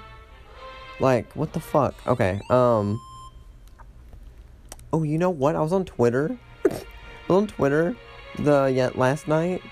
Like, 1.01 1.33
what 1.33 1.55
the 1.55 1.61
fuck? 1.61 1.95
Okay, 2.07 2.41
um... 2.51 3.01
Oh, 4.93 5.03
you 5.03 5.19
know 5.19 5.31
what? 5.31 5.57
I 5.57 5.61
was 5.61 5.73
on 5.73 5.85
Twitter. 5.85 6.39
On 7.31 7.47
Twitter 7.47 7.97
the 8.39 8.67
yeah, 8.67 8.91
last 8.95 9.29
night, 9.29 9.63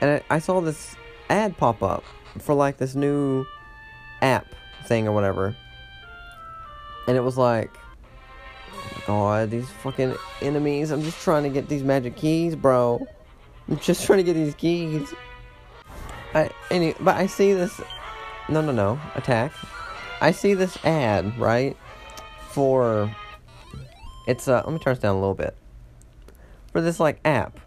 and 0.00 0.10
I, 0.30 0.36
I 0.36 0.38
saw 0.38 0.60
this 0.60 0.96
ad 1.28 1.56
pop 1.58 1.82
up 1.82 2.02
for 2.38 2.54
like 2.54 2.78
this 2.78 2.94
new 2.94 3.44
app 4.22 4.46
thing 4.86 5.06
or 5.06 5.12
whatever. 5.12 5.54
And 7.06 7.16
it 7.16 7.20
was 7.20 7.36
like, 7.36 7.70
oh 8.72 8.92
my 8.94 9.06
god, 9.06 9.50
these 9.50 9.68
fucking 9.68 10.14
enemies. 10.40 10.90
I'm 10.90 11.02
just 11.02 11.20
trying 11.20 11.42
to 11.42 11.50
get 11.50 11.68
these 11.68 11.82
magic 11.82 12.16
keys, 12.16 12.56
bro. 12.56 13.06
I'm 13.68 13.78
just 13.78 14.06
trying 14.06 14.18
to 14.18 14.24
get 14.24 14.34
these 14.34 14.54
keys. 14.54 15.12
I 16.34 16.50
any 16.70 16.94
but 17.00 17.16
I 17.16 17.26
see 17.26 17.52
this 17.52 17.80
no 18.48 18.60
no 18.60 18.72
no 18.72 19.00
attack. 19.14 19.52
I 20.20 20.30
see 20.32 20.54
this 20.54 20.76
ad, 20.84 21.38
right? 21.38 21.76
For 22.50 23.14
it's 24.26 24.48
uh 24.48 24.62
let 24.64 24.72
me 24.72 24.78
turn 24.78 24.94
this 24.94 25.02
down 25.02 25.16
a 25.16 25.20
little 25.20 25.34
bit. 25.34 25.56
For 26.72 26.80
this 26.80 26.98
like 27.00 27.20
app 27.24 27.58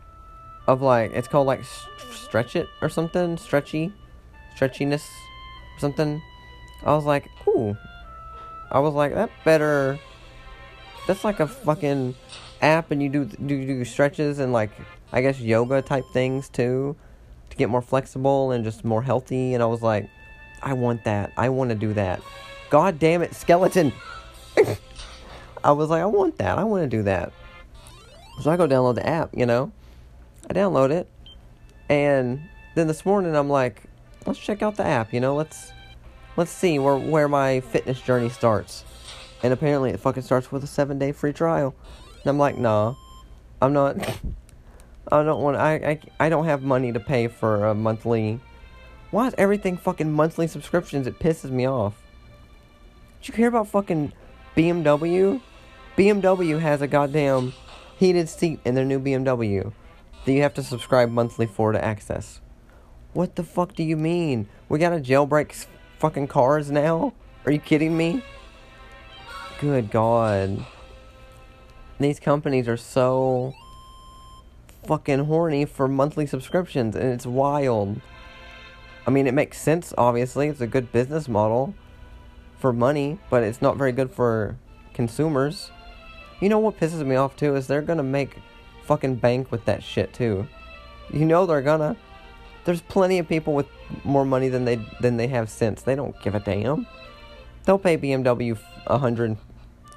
of 0.68 0.82
like 0.82 1.12
it's 1.14 1.28
called 1.28 1.48
like 1.48 1.64
stretch 2.12 2.56
it 2.56 2.68
or 2.82 2.90
something, 2.90 3.38
stretchy, 3.38 3.92
stretchiness 4.56 5.04
or 5.76 5.80
something. 5.80 6.22
I 6.84 6.94
was 6.94 7.06
like, 7.06 7.30
ooh. 7.48 7.78
I 8.72 8.80
was 8.80 8.94
like, 8.94 9.14
that 9.14 9.30
better. 9.44 10.00
That's 11.08 11.24
like 11.24 11.40
a 11.40 11.48
fucking 11.48 12.16
app, 12.62 12.92
and 12.92 13.04
you 13.04 13.10
do 13.10 13.26
do 13.26 13.66
do 13.66 13.86
stretches 13.86 14.40
and 14.40 14.54
like 14.54 14.72
I 15.12 15.22
guess 15.22 15.40
yoga 15.40 15.82
type 15.82 16.06
things 16.14 16.48
too, 16.48 16.96
to 17.50 17.58
get 17.58 17.70
more 17.70 17.82
flexible 17.82 18.52
and 18.52 18.64
just 18.64 18.86
more 18.86 19.02
healthy. 19.02 19.54
And 19.54 19.62
I 19.62 19.66
was 19.66 19.82
like, 19.82 20.10
I 20.62 20.74
want 20.74 21.04
that. 21.06 21.32
I 21.38 21.50
want 21.50 21.70
to 21.70 21.76
do 21.76 21.94
that. 21.94 22.22
God 22.70 23.00
damn 23.00 23.22
it, 23.22 23.36
skeleton. 23.36 23.92
I 25.64 25.72
was 25.72 25.90
like, 25.90 26.02
I 26.02 26.06
want 26.06 26.38
that. 26.38 26.58
I 26.58 26.64
want 26.64 26.84
to 26.84 26.98
do 26.98 27.04
that. 27.04 27.34
So 28.42 28.50
I 28.50 28.58
go 28.58 28.68
download 28.68 28.96
the 28.96 29.06
app, 29.06 29.30
you 29.36 29.46
know. 29.46 29.72
I 30.50 30.54
download 30.54 30.92
it. 30.92 31.08
And 31.90 32.42
then 32.76 32.88
this 32.88 33.06
morning 33.06 33.36
I'm 33.36 33.50
like, 33.50 33.84
let's 34.26 34.40
check 34.40 34.62
out 34.62 34.78
the 34.78 34.86
app, 34.86 35.14
you 35.14 35.20
know, 35.20 35.36
let's 35.36 35.74
let's 36.38 36.52
see 36.52 36.80
where 36.80 36.98
where 36.98 37.28
my 37.28 37.60
fitness 37.60 38.02
journey 38.02 38.30
starts. 38.30 38.86
And 39.44 39.52
apparently 39.52 39.92
it 39.92 40.00
fucking 40.00 40.24
starts 40.24 40.52
with 40.52 40.64
a 40.64 40.68
seven 40.68 40.98
day 40.98 41.12
free 41.12 41.34
trial. 41.34 41.76
And 42.22 42.30
I'm 42.30 42.38
like, 42.38 42.58
nah. 42.58 42.96
I'm 43.62 43.74
not 43.74 43.98
I 45.12 45.24
don't 45.24 45.42
want 45.42 45.58
I, 45.58 45.74
I 45.76 46.00
I 46.20 46.30
don't 46.30 46.46
have 46.46 46.64
money 46.64 46.92
to 46.94 47.00
pay 47.00 47.28
for 47.28 47.66
a 47.66 47.76
monthly 47.76 48.40
why 49.12 49.28
is 49.28 49.36
everything 49.38 49.78
fucking 49.78 50.12
monthly 50.12 50.48
subscriptions? 50.48 51.06
It 51.06 51.20
pisses 51.20 51.52
me 51.52 51.68
off. 51.68 52.02
Did 53.22 53.30
you 53.30 53.36
hear 53.36 53.50
about 53.50 53.68
fucking 53.68 54.14
BMW? 54.56 55.42
BMW 55.98 56.60
has 56.60 56.82
a 56.82 56.88
goddamn 56.88 57.54
heated 57.98 58.30
seat 58.30 58.60
in 58.66 58.74
their 58.74 58.86
new 58.86 59.00
BMW 59.00 59.72
that 60.26 60.32
you 60.32 60.42
have 60.42 60.54
to 60.54 60.64
subscribe 60.64 61.10
monthly 61.10 61.46
for 61.46 61.72
to 61.72 61.84
access. 61.84 62.40
What 63.14 63.36
the 63.36 63.44
fuck 63.44 63.76
do 63.76 63.84
you 63.84 63.98
mean? 63.98 64.48
We 64.70 64.80
gotta 64.80 65.00
jailbreak 65.00 65.66
fucking 66.00 66.28
cars 66.28 66.72
now? 66.72 67.14
Are 67.46 67.52
you 67.52 67.60
kidding 67.60 67.98
me? 67.98 68.24
Good 69.60 69.92
god. 69.92 70.66
These 72.00 72.20
companies 72.20 72.68
are 72.68 72.78
so 72.78 73.54
fucking 74.88 75.26
horny 75.26 75.66
for 75.66 75.88
monthly 75.88 76.26
subscriptions 76.26 76.96
and 76.96 77.12
it's 77.12 77.26
wild. 77.26 78.02
I 79.06 79.10
mean, 79.12 79.28
it 79.28 79.34
makes 79.34 79.60
sense, 79.60 79.94
obviously. 79.98 80.48
It's 80.48 80.62
a 80.62 80.68
good 80.68 80.92
business 80.92 81.28
model 81.28 81.74
for 82.60 82.72
money, 82.72 83.20
but 83.30 83.44
it's 83.44 83.62
not 83.62 83.78
very 83.78 83.92
good 83.92 84.12
for 84.12 84.58
consumers. 84.94 85.72
You 86.40 86.50
know 86.50 86.60
what 86.60 86.80
pisses 86.80 87.06
me 87.06 87.16
off 87.16 87.36
too 87.36 87.56
is 87.56 87.68
they're 87.68 87.82
gonna 87.82 88.04
make 88.04 88.38
fucking 88.84 89.16
bank 89.16 89.52
with 89.52 89.66
that 89.66 89.84
shit 89.84 90.14
too. 90.14 90.48
You 91.12 91.26
know 91.26 91.46
they're 91.46 91.62
gonna. 91.62 91.96
There's 92.64 92.82
plenty 92.82 93.18
of 93.18 93.28
people 93.28 93.54
with 93.54 93.68
more 94.04 94.26
money 94.26 94.50
than 94.50 94.66
they 94.66 94.80
than 95.02 95.18
they 95.18 95.28
have 95.28 95.50
sense. 95.50 95.82
They 95.82 95.96
don't 95.96 96.20
give 96.22 96.36
a 96.36 96.40
damn. 96.40 96.88
They'll 97.66 97.80
pay 97.80 97.98
BMW 97.98 98.58
a 98.88 98.98
hundred. 98.98 99.38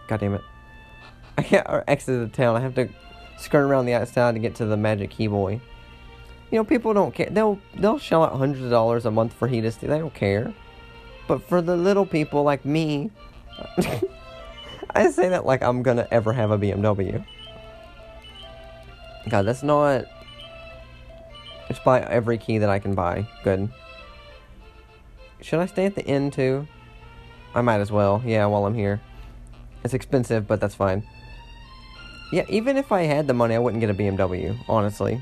God 0.09 0.21
damn 0.21 0.35
it! 0.35 0.43
I 1.39 1.43
can't 1.43 1.67
exit 1.87 2.21
the 2.21 2.37
town. 2.37 2.57
I 2.57 2.61
have 2.61 2.75
to 2.75 2.89
skirt 3.39 3.63
around 3.65 3.87
the 3.87 3.95
outside 3.95 4.35
to 4.35 4.39
get 4.39 4.55
to 4.57 4.67
the 4.67 4.77
Magic 4.77 5.11
Key 5.11 5.27
Boy. 5.27 5.61
You 6.55 6.61
know, 6.61 6.65
people 6.65 6.95
don't 6.95 7.13
care. 7.13 7.29
They'll 7.29 7.59
they'll 7.75 7.99
shell 7.99 8.23
out 8.23 8.37
hundreds 8.37 8.65
of 8.65 8.71
dollars 8.71 9.07
a 9.07 9.11
month 9.11 9.33
for 9.33 9.49
heat 9.49 9.63
They 9.63 9.89
don't 9.89 10.15
care. 10.15 10.55
But 11.27 11.43
for 11.43 11.61
the 11.61 11.77
little 11.77 12.07
people 12.07 12.45
like 12.45 12.65
me, 12.65 13.11
I 14.95 15.11
say 15.11 15.31
that 15.31 15.45
like 15.45 15.65
I'm 15.65 15.83
gonna 15.83 16.07
ever 16.13 16.33
have 16.33 16.53
a 16.53 16.57
BMW. 16.57 17.27
God, 19.29 19.43
that's 19.47 19.65
not. 19.65 20.05
Just 21.67 21.83
buy 21.83 22.03
every 22.03 22.39
key 22.39 22.59
that 22.59 22.71
I 22.71 22.79
can 22.79 22.95
buy. 22.95 23.27
Good. 23.43 23.69
Should 25.41 25.59
I 25.59 25.67
stay 25.67 25.87
at 25.87 25.97
the 25.97 26.05
inn 26.05 26.31
too? 26.31 26.69
I 27.53 27.63
might 27.63 27.81
as 27.81 27.91
well. 27.91 28.23
Yeah, 28.25 28.47
while 28.47 28.65
I'm 28.65 28.75
here. 28.75 29.01
It's 29.83 29.93
expensive, 29.93 30.47
but 30.47 30.61
that's 30.61 30.77
fine. 30.77 31.03
Yeah, 32.31 32.45
even 32.49 32.77
if 32.77 32.93
I 32.93 33.03
had 33.03 33.27
the 33.27 33.35
money, 33.35 33.57
I 33.57 33.59
wouldn't 33.59 33.81
get 33.81 33.91
a 33.91 33.95
BMW, 33.95 34.57
honestly. 34.69 35.21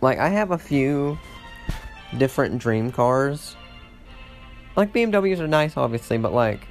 Like, 0.00 0.18
I 0.18 0.28
have 0.28 0.50
a 0.50 0.58
few 0.58 1.18
different 2.16 2.58
dream 2.58 2.92
cars. 2.92 3.56
Like, 4.76 4.92
BMWs 4.92 5.40
are 5.40 5.48
nice, 5.48 5.76
obviously, 5.76 6.18
but 6.18 6.32
like, 6.32 6.66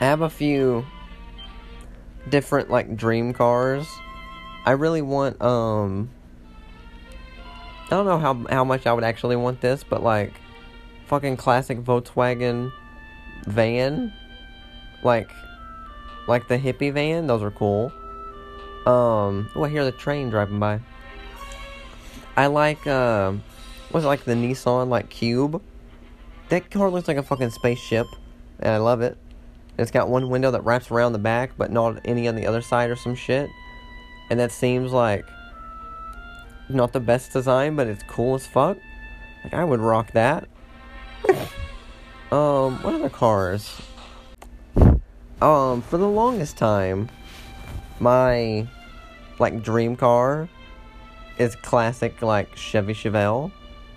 I 0.00 0.06
have 0.06 0.22
a 0.22 0.30
few 0.30 0.84
different, 2.28 2.70
like, 2.70 2.96
dream 2.96 3.32
cars. 3.32 3.86
I 4.66 4.72
really 4.72 5.02
want, 5.02 5.40
um, 5.40 6.10
I 7.86 7.90
don't 7.90 8.06
know 8.06 8.18
how, 8.18 8.46
how 8.50 8.64
much 8.64 8.86
I 8.86 8.92
would 8.92 9.04
actually 9.04 9.36
want 9.36 9.60
this, 9.60 9.84
but 9.84 10.02
like, 10.02 10.32
fucking 11.06 11.36
classic 11.36 11.78
Volkswagen 11.78 12.72
van. 13.46 14.12
Like, 15.02 15.30
like 16.26 16.48
the 16.48 16.58
hippie 16.58 16.92
van, 16.92 17.26
those 17.26 17.42
are 17.42 17.50
cool. 17.50 17.92
Um, 18.86 19.50
oh, 19.54 19.64
I 19.64 19.68
hear 19.68 19.84
the 19.84 19.92
train 19.92 20.30
driving 20.30 20.58
by. 20.58 20.80
I 22.36 22.46
like, 22.46 22.86
uh, 22.86 23.32
what's 23.90 24.04
it 24.04 24.08
like 24.08 24.24
the 24.24 24.34
Nissan, 24.34 24.88
like, 24.88 25.08
Cube? 25.08 25.62
That 26.48 26.70
car 26.70 26.90
looks 26.90 27.08
like 27.08 27.16
a 27.16 27.22
fucking 27.22 27.50
spaceship, 27.50 28.06
and 28.60 28.72
I 28.72 28.78
love 28.78 29.00
it. 29.00 29.16
It's 29.78 29.90
got 29.90 30.08
one 30.08 30.28
window 30.28 30.50
that 30.50 30.64
wraps 30.64 30.90
around 30.90 31.12
the 31.12 31.18
back, 31.18 31.52
but 31.56 31.70
not 31.70 32.00
any 32.04 32.28
on 32.28 32.36
the 32.36 32.46
other 32.46 32.60
side 32.60 32.90
or 32.90 32.96
some 32.96 33.14
shit. 33.14 33.48
And 34.30 34.38
that 34.40 34.52
seems 34.52 34.92
like 34.92 35.24
not 36.68 36.92
the 36.92 37.00
best 37.00 37.32
design, 37.32 37.76
but 37.76 37.86
it's 37.86 38.02
cool 38.04 38.34
as 38.34 38.46
fuck. 38.46 38.78
Like, 39.42 39.54
I 39.54 39.64
would 39.64 39.80
rock 39.80 40.12
that. 40.12 40.48
um, 42.32 42.82
what 42.82 42.94
other 42.94 43.10
cars? 43.10 43.80
Um, 45.40 45.82
for 45.82 45.98
the 45.98 46.08
longest 46.08 46.56
time, 46.56 47.08
my 48.00 48.66
like 49.38 49.62
dream 49.62 49.96
car 49.96 50.48
is 51.38 51.56
classic 51.56 52.22
like 52.22 52.54
Chevy 52.56 52.94
Chevelle. 52.94 53.50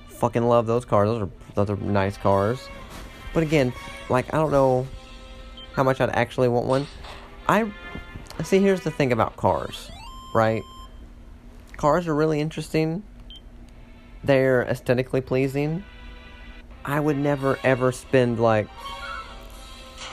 Fucking 0.08 0.48
love 0.48 0.66
those 0.66 0.86
cars. 0.86 1.08
Those 1.08 1.22
are 1.22 1.30
those 1.56 1.70
are 1.70 1.76
nice 1.78 2.18
cars. 2.18 2.60
But 3.34 3.44
again, 3.44 3.74
like 4.10 4.34
I 4.34 4.38
don't 4.38 4.52
know 4.52 4.88
how 5.74 5.84
much 5.84 6.02
I'd 6.02 6.10
actually 6.10 6.48
want 6.48 6.66
one. 6.66 6.88
I 7.48 7.72
see. 8.44 8.60
Here's 8.60 8.82
the 8.82 8.92
thing 8.92 9.12
about 9.12 9.38
cars, 9.38 9.92
right? 10.34 10.64
Cars 11.78 12.08
are 12.08 12.16
really 12.16 12.40
interesting. 12.40 13.04
They're 14.24 14.64
aesthetically 14.64 15.22
pleasing. 15.22 15.84
I 16.84 17.00
would 17.00 17.18
never 17.18 17.60
ever 17.64 17.92
spend 17.92 18.40
like 18.40 18.68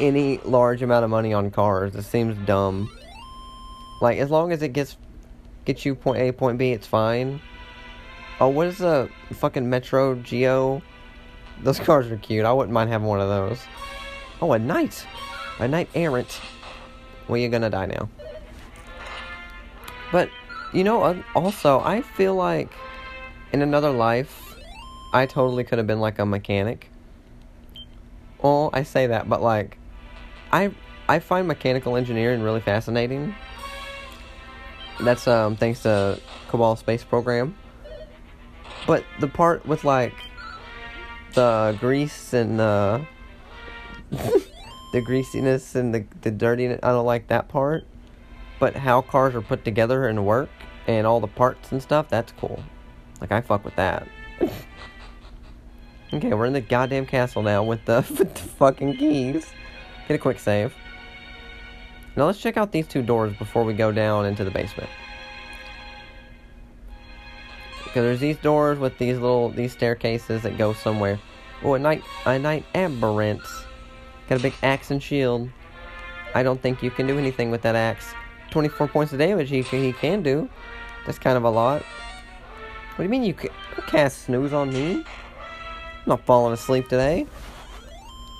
any 0.00 0.38
large 0.38 0.82
amount 0.82 1.04
of 1.04 1.10
money 1.10 1.32
on 1.32 1.50
cars. 1.50 1.94
It 1.94 2.02
seems 2.02 2.36
dumb. 2.46 2.90
Like 4.00 4.18
as 4.18 4.30
long 4.30 4.52
as 4.52 4.60
it 4.62 4.72
gets 4.72 4.96
gets 5.64 5.84
you 5.84 5.94
point 5.94 6.18
A 6.18 6.32
point 6.32 6.58
B, 6.58 6.72
it's 6.72 6.86
fine. 6.86 7.40
Oh, 8.40 8.48
what 8.48 8.66
is 8.66 8.78
the 8.78 9.08
fucking 9.32 9.68
Metro 9.68 10.16
Geo? 10.16 10.82
Those 11.62 11.78
cars 11.78 12.10
are 12.10 12.16
cute. 12.16 12.44
I 12.44 12.52
wouldn't 12.52 12.72
mind 12.72 12.90
having 12.90 13.06
one 13.06 13.20
of 13.20 13.28
those. 13.28 13.60
Oh, 14.42 14.52
a 14.52 14.58
knight, 14.58 15.06
a 15.58 15.68
knight 15.68 15.88
errant. 15.94 16.40
Well, 17.28 17.38
you're 17.38 17.50
gonna 17.50 17.70
die 17.70 17.86
now. 17.86 18.08
But 20.10 20.30
you 20.72 20.84
know, 20.84 21.02
uh, 21.02 21.22
also 21.34 21.80
I 21.80 22.02
feel 22.02 22.34
like 22.34 22.70
in 23.52 23.62
another 23.62 23.90
life, 23.90 24.56
I 25.12 25.26
totally 25.26 25.64
could 25.64 25.78
have 25.78 25.86
been 25.86 26.00
like 26.00 26.18
a 26.18 26.26
mechanic. 26.26 26.90
Well, 28.42 28.70
I 28.72 28.82
say 28.82 29.06
that, 29.06 29.28
but 29.28 29.40
like, 29.40 29.78
I 30.52 30.72
I 31.08 31.20
find 31.20 31.46
mechanical 31.46 31.96
engineering 31.96 32.42
really 32.42 32.60
fascinating. 32.60 33.34
That's 35.00 35.26
um 35.26 35.56
thanks 35.56 35.82
to 35.82 36.20
Kerbal 36.48 36.78
Space 36.78 37.04
Program. 37.04 37.56
But 38.86 39.04
the 39.20 39.28
part 39.28 39.66
with 39.66 39.84
like 39.84 40.14
the 41.34 41.76
grease 41.80 42.32
and 42.32 42.58
the 42.58 43.06
the 44.10 45.00
greasiness 45.00 45.74
and 45.74 45.94
the 45.94 46.04
the 46.20 46.30
dirtiness, 46.30 46.80
I 46.82 46.90
don't 46.90 47.06
like 47.06 47.28
that 47.28 47.48
part. 47.48 47.84
But 48.60 48.76
how 48.76 49.02
cars 49.02 49.34
are 49.34 49.42
put 49.42 49.64
together 49.64 50.06
and 50.06 50.24
work 50.24 50.48
and 50.86 51.06
all 51.06 51.20
the 51.20 51.26
parts 51.26 51.72
and 51.72 51.82
stuff, 51.82 52.08
that's 52.08 52.32
cool. 52.32 52.62
Like 53.20 53.32
I 53.32 53.40
fuck 53.40 53.64
with 53.64 53.76
that. 53.76 54.06
okay, 56.12 56.34
we're 56.34 56.46
in 56.46 56.52
the 56.52 56.60
goddamn 56.60 57.06
castle 57.06 57.42
now 57.42 57.62
with 57.64 57.84
the, 57.84 58.06
with 58.18 58.34
the 58.34 58.40
fucking 58.40 58.96
keys. 58.96 59.46
Get 60.06 60.14
a 60.14 60.18
quick 60.18 60.38
save. 60.38 60.74
Now 62.16 62.26
let's 62.26 62.40
check 62.40 62.56
out 62.56 62.70
these 62.70 62.86
two 62.86 63.02
doors 63.02 63.36
before 63.36 63.64
we 63.64 63.74
go 63.74 63.90
down 63.90 64.26
into 64.26 64.44
the 64.44 64.50
basement. 64.50 64.88
Because 67.84 68.02
there's 68.02 68.20
these 68.20 68.36
doors 68.38 68.78
with 68.78 68.98
these 68.98 69.18
little 69.18 69.50
these 69.50 69.72
staircases 69.72 70.42
that 70.42 70.58
go 70.58 70.72
somewhere. 70.72 71.18
Oh, 71.62 71.74
a 71.74 71.78
knight 71.78 72.02
a 72.26 72.38
knight 72.38 72.64
aberrant. 72.74 73.42
Got 74.28 74.40
a 74.40 74.42
big 74.42 74.54
axe 74.62 74.90
and 74.90 75.02
shield. 75.02 75.48
I 76.34 76.42
don't 76.42 76.60
think 76.60 76.82
you 76.82 76.90
can 76.90 77.06
do 77.06 77.18
anything 77.18 77.50
with 77.50 77.62
that 77.62 77.76
axe. 77.76 78.14
24 78.50 78.88
points 78.88 79.12
of 79.12 79.18
damage 79.18 79.50
he, 79.50 79.62
he 79.62 79.92
can 79.92 80.22
do. 80.22 80.48
That's 81.06 81.18
kind 81.18 81.36
of 81.36 81.44
a 81.44 81.50
lot. 81.50 81.82
What 81.82 82.98
do 82.98 83.02
you 83.02 83.08
mean 83.08 83.24
you 83.24 83.34
can 83.34 83.50
cast 83.86 84.22
snooze 84.26 84.52
on 84.52 84.72
me? 84.72 84.96
I'm 84.96 85.04
not 86.06 86.24
falling 86.24 86.52
asleep 86.52 86.88
today. 86.88 87.26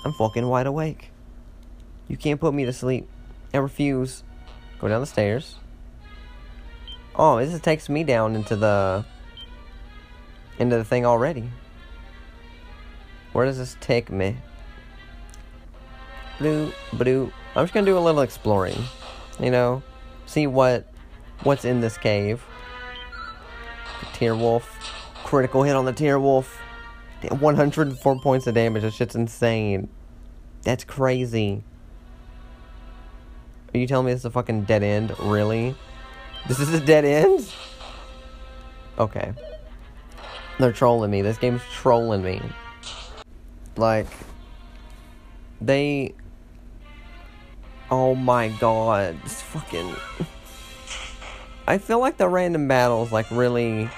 I'm 0.05 0.13
fucking 0.13 0.47
wide 0.47 0.67
awake. 0.67 1.11
You 2.07 2.17
can't 2.17 2.39
put 2.39 2.53
me 2.53 2.65
to 2.65 2.73
sleep. 2.73 3.07
I 3.55 3.59
refuse. 3.59 4.23
Go 4.79 4.89
down 4.89 4.99
the 4.99 5.07
stairs. 5.07 5.55
Oh, 7.15 7.37
this 7.37 7.57
takes 7.61 7.87
me 7.87 8.03
down 8.03 8.35
into 8.35 8.57
the 8.57 9.05
into 10.59 10.75
the 10.75 10.83
thing 10.83 11.05
already. 11.05 11.49
Where 13.31 13.45
does 13.45 13.57
this 13.57 13.77
take 13.79 14.11
me? 14.11 14.37
Blue, 16.37 16.73
blue. 16.91 17.31
I'm 17.55 17.63
just 17.63 17.73
gonna 17.73 17.85
do 17.85 17.97
a 17.97 17.99
little 17.99 18.21
exploring. 18.21 18.77
You 19.39 19.51
know, 19.51 19.83
see 20.25 20.47
what 20.47 20.91
what's 21.43 21.63
in 21.63 21.79
this 21.79 21.97
cave. 21.97 22.43
Tear 24.11 24.35
Wolf. 24.35 24.69
Critical 25.23 25.63
hit 25.63 25.75
on 25.77 25.85
the 25.85 25.93
Tear 25.93 26.19
Wolf. 26.19 26.59
104 27.29 28.19
points 28.19 28.47
of 28.47 28.53
damage. 28.53 28.83
That 28.83 28.93
shit's 28.93 29.15
insane. 29.15 29.87
That's 30.63 30.83
crazy. 30.83 31.63
Are 33.75 33.77
you 33.77 33.87
telling 33.87 34.05
me 34.05 34.13
this 34.13 34.21
is 34.21 34.25
a 34.25 34.31
fucking 34.31 34.63
dead 34.63 34.83
end? 34.83 35.13
Really? 35.19 35.75
This 36.47 36.61
is 36.61 36.73
a 36.73 36.79
dead 36.79 37.03
end? 37.03 37.51
Okay. 38.97 39.33
They're 40.57 40.71
trolling 40.71 41.11
me. 41.11 41.21
This 41.21 41.37
game's 41.37 41.61
trolling 41.73 42.23
me. 42.23 42.41
Like, 43.75 44.07
they. 45.59 46.15
Oh 47.91 48.15
my 48.15 48.47
god. 48.47 49.21
This 49.23 49.41
fucking. 49.41 49.93
I 51.67 51.77
feel 51.77 51.99
like 51.99 52.15
the 52.15 52.29
random 52.29 52.69
battles, 52.69 53.11
like, 53.11 53.29
really. 53.29 53.89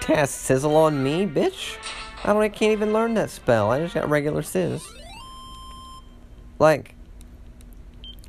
Cast 0.00 0.36
Sizzle 0.36 0.74
on 0.74 1.02
me, 1.02 1.26
bitch. 1.26 1.76
I 2.24 2.32
don't. 2.32 2.40
I 2.40 2.48
can't 2.48 2.72
even 2.72 2.94
learn 2.94 3.12
that 3.14 3.28
spell. 3.28 3.70
I 3.70 3.80
just 3.80 3.94
got 3.94 4.08
regular 4.08 4.40
Sizz. 4.40 4.82
Like, 6.58 6.93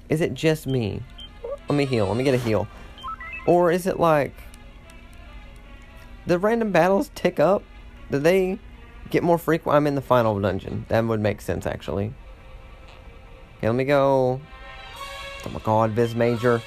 is 0.09 0.21
it 0.21 0.33
just 0.33 0.67
me? 0.67 1.01
Let 1.67 1.75
me 1.75 1.85
heal. 1.85 2.07
Let 2.07 2.17
me 2.17 2.23
get 2.23 2.33
a 2.33 2.37
heal. 2.37 2.67
Or 3.47 3.71
is 3.71 3.87
it 3.87 3.99
like 3.99 4.33
the 6.25 6.39
random 6.39 6.71
battles 6.71 7.11
tick 7.15 7.39
up? 7.39 7.63
Do 8.11 8.19
they 8.19 8.59
get 9.09 9.23
more 9.23 9.37
frequent? 9.37 9.75
I'm 9.75 9.87
in 9.87 9.95
the 9.95 10.01
final 10.01 10.39
dungeon. 10.39 10.85
That 10.89 11.05
would 11.05 11.19
make 11.19 11.41
sense 11.41 11.65
actually. 11.65 12.13
Okay, 13.57 13.67
let 13.67 13.75
me 13.75 13.85
go. 13.85 14.41
Oh 15.45 15.49
my 15.49 15.59
god, 15.59 15.91
Vis 15.91 16.13
Mager. 16.13 16.61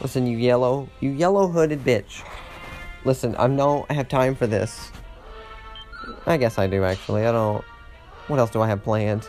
Listen, 0.00 0.26
you 0.26 0.36
yellow, 0.36 0.88
you 1.00 1.10
yellow 1.10 1.48
hooded 1.48 1.84
bitch. 1.84 2.22
Listen, 3.04 3.34
I 3.38 3.46
know 3.46 3.86
I 3.88 3.94
have 3.94 4.08
time 4.08 4.34
for 4.34 4.46
this. 4.46 4.90
I 6.26 6.36
guess 6.36 6.58
I 6.58 6.66
do 6.66 6.84
actually. 6.84 7.26
I 7.26 7.32
don't. 7.32 7.64
What 8.26 8.38
else 8.38 8.50
do 8.50 8.60
I 8.60 8.66
have 8.66 8.82
planned? 8.82 9.28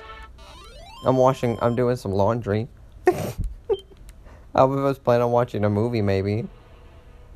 I'm 1.05 1.15
washing. 1.15 1.57
I'm 1.61 1.75
doing 1.75 1.95
some 1.95 2.11
laundry. 2.11 2.67
I 4.55 4.63
was 4.63 4.97
planning 4.97 5.23
on 5.23 5.31
watching 5.31 5.63
a 5.63 5.69
movie, 5.69 6.01
maybe. 6.01 6.47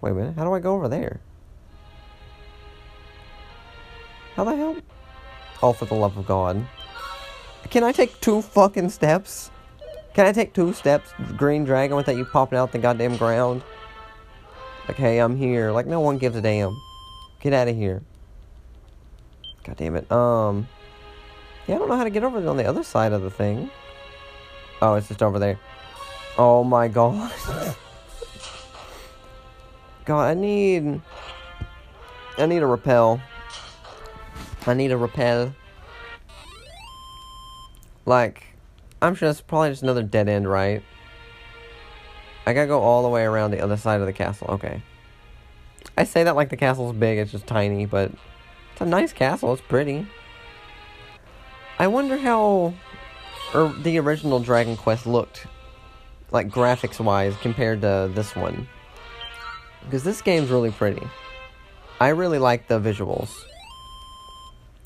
Wait 0.02 0.11
a 0.11 0.14
minute, 0.14 0.35
how 0.35 0.43
do 0.43 0.53
I 0.53 0.60
go 0.60 0.73
over 0.73 0.88
there? 0.88 1.19
How 4.35 4.43
the 4.43 4.56
hell? 4.56 4.77
Oh, 5.61 5.73
for 5.73 5.85
the 5.85 5.93
love 5.93 6.18
of 6.18 6.26
God. 6.26 6.65
Can 7.69 7.84
I 7.84 7.91
take 7.91 8.19
two 8.22 8.41
fucking 8.41 8.89
steps? 8.89 9.52
Can 10.14 10.26
I 10.26 10.31
take 10.31 10.53
two 10.53 10.73
steps, 10.73 11.14
Green 11.38 11.64
Dragon, 11.64 11.95
without 11.95 12.18
you 12.18 12.26
popping 12.26 12.57
out 12.57 12.72
the 12.72 12.80
goddamn 12.80 13.18
ground? 13.18 13.61
Like, 14.88 14.98
hey, 14.98 15.19
I'm 15.19 15.38
here. 15.38 15.72
Like, 15.72 15.85
no 15.85 15.99
one 15.99 16.18
gives 16.18 16.35
a 16.35 16.41
damn. 16.41 16.76
Get 17.39 17.53
out 17.53 17.68
of 17.68 17.76
here. 17.76 18.02
God 19.64 19.77
damn 19.77 19.95
it. 19.95 20.11
Um. 20.11 20.68
Yeah, 21.68 21.76
I 21.76 21.77
don't 21.77 21.89
know 21.89 21.95
how 21.95 22.03
to 22.03 22.10
get 22.10 22.23
over 22.23 22.45
on 22.49 22.57
the 22.57 22.65
other 22.65 22.84
side 22.84 23.14
of 23.14 23.22
the 23.22 23.30
thing. 23.30 23.69
Oh, 24.82 24.95
it's 24.95 25.08
just 25.08 25.22
over 25.22 25.38
there. 25.38 25.60
Oh 26.38 26.64
my 26.64 26.88
god. 26.88 27.32
god, 30.06 30.24
I 30.24 30.34
need... 30.34 31.02
I 32.38 32.45
need 32.45 32.64
a 32.64 32.66
repel. 32.66 33.22
I 34.66 34.74
need 34.74 34.91
a 34.91 34.98
repel. 34.98 35.53
Like, 38.06 38.44
I'm 39.02 39.14
sure 39.16 39.30
it's 39.30 39.41
probably 39.41 39.70
just 39.70 39.84
another 39.84 40.03
dead 40.03 40.28
end, 40.28 40.49
right? 40.49 40.82
I 42.45 42.53
gotta 42.53 42.68
go 42.68 42.82
all 42.82 43.03
the 43.03 43.10
way 43.10 43.24
around 43.24 43.52
the 43.52 43.60
other 43.60 43.78
side 43.78 43.99
of 43.99 44.08
the 44.08 44.14
castle. 44.14 44.48
Okay. 44.49 44.82
I 45.98 46.03
say 46.03 46.24
that 46.24 46.36
like 46.36 46.49
the 46.49 46.58
castle's 46.58 46.95
big, 46.95 47.20
it's 47.20 47.32
just 47.32 47.45
tiny, 47.45 47.86
but 47.86 48.12
it's 48.72 48.82
a 48.82 48.86
nice 48.86 49.14
castle. 49.14 49.53
It's 49.53 49.62
pretty. 49.62 50.08
I 51.78 51.88
wonder 51.88 52.18
how 52.18 52.74
or 53.53 53.73
the 53.84 53.98
original 53.99 54.40
Dragon 54.40 54.78
Quest 54.78 55.06
looked 55.06 55.45
like 56.32 56.49
graphics 56.49 56.99
wise 56.99 57.36
compared 57.41 57.82
to 57.82 58.10
this 58.14 58.36
one. 58.36 58.68
Because 59.84 60.03
this 60.03 60.22
game's 60.22 60.49
really 60.49 60.72
pretty. 60.72 61.06
I 61.99 62.10
really 62.10 62.40
like 62.40 62.68
the 62.68 62.80
visuals. 62.80 63.30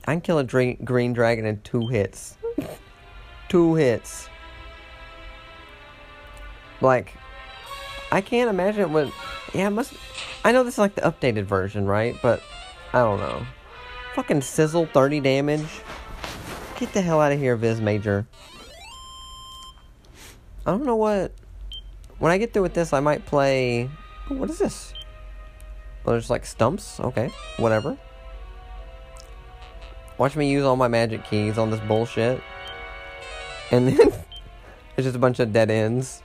I 0.07 0.13
can 0.13 0.21
kill 0.21 0.39
a 0.39 0.43
dra- 0.43 0.75
green 0.75 1.13
dragon 1.13 1.45
in 1.45 1.61
two 1.61 1.87
hits. 1.87 2.37
two 3.49 3.75
hits. 3.75 4.29
Like, 6.81 7.13
I 8.11 8.21
can't 8.21 8.49
imagine 8.49 8.81
it 8.81 8.89
would. 8.89 9.11
Yeah, 9.53 9.67
it 9.67 9.71
must. 9.71 9.93
I 10.43 10.51
know 10.51 10.63
this 10.63 10.75
is 10.75 10.79
like 10.79 10.95
the 10.95 11.01
updated 11.01 11.45
version, 11.45 11.85
right? 11.85 12.15
But 12.21 12.41
I 12.93 12.99
don't 12.99 13.19
know. 13.19 13.45
Fucking 14.13 14.41
sizzle 14.41 14.85
30 14.87 15.19
damage. 15.21 15.81
Get 16.77 16.93
the 16.93 17.01
hell 17.01 17.21
out 17.21 17.31
of 17.31 17.39
here, 17.39 17.55
Vis 17.55 17.79
Mager. 17.79 18.25
I 20.65 20.71
don't 20.71 20.85
know 20.85 20.95
what 20.95 21.31
when 22.19 22.31
I 22.31 22.37
get 22.37 22.53
through 22.53 22.63
with 22.63 22.73
this, 22.73 22.93
I 22.93 22.99
might 22.99 23.25
play. 23.25 23.89
What 24.27 24.49
is 24.49 24.57
this? 24.57 24.93
Oh, 26.05 26.11
there's 26.11 26.29
like 26.29 26.45
stumps. 26.45 26.99
Okay, 26.99 27.29
whatever. 27.57 27.97
Watch 30.17 30.35
me 30.35 30.49
use 30.49 30.63
all 30.63 30.77
my 30.77 30.87
magic 30.87 31.25
keys 31.25 31.57
on 31.57 31.71
this 31.71 31.79
bullshit. 31.81 32.41
And 33.71 33.87
then 33.97 34.11
there's 34.95 35.05
just 35.05 35.15
a 35.15 35.19
bunch 35.19 35.39
of 35.39 35.51
dead 35.51 35.69
ends. 35.69 36.23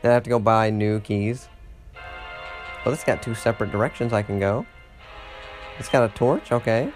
Then 0.00 0.12
I 0.12 0.14
have 0.14 0.22
to 0.24 0.30
go 0.30 0.38
buy 0.38 0.70
new 0.70 1.00
keys. 1.00 1.48
Well, 2.84 2.94
this 2.94 3.04
got 3.04 3.22
two 3.22 3.34
separate 3.34 3.70
directions 3.70 4.12
I 4.12 4.22
can 4.22 4.38
go. 4.38 4.66
It's 5.78 5.88
got 5.88 6.08
a 6.08 6.08
torch, 6.14 6.52
okay. 6.52 6.92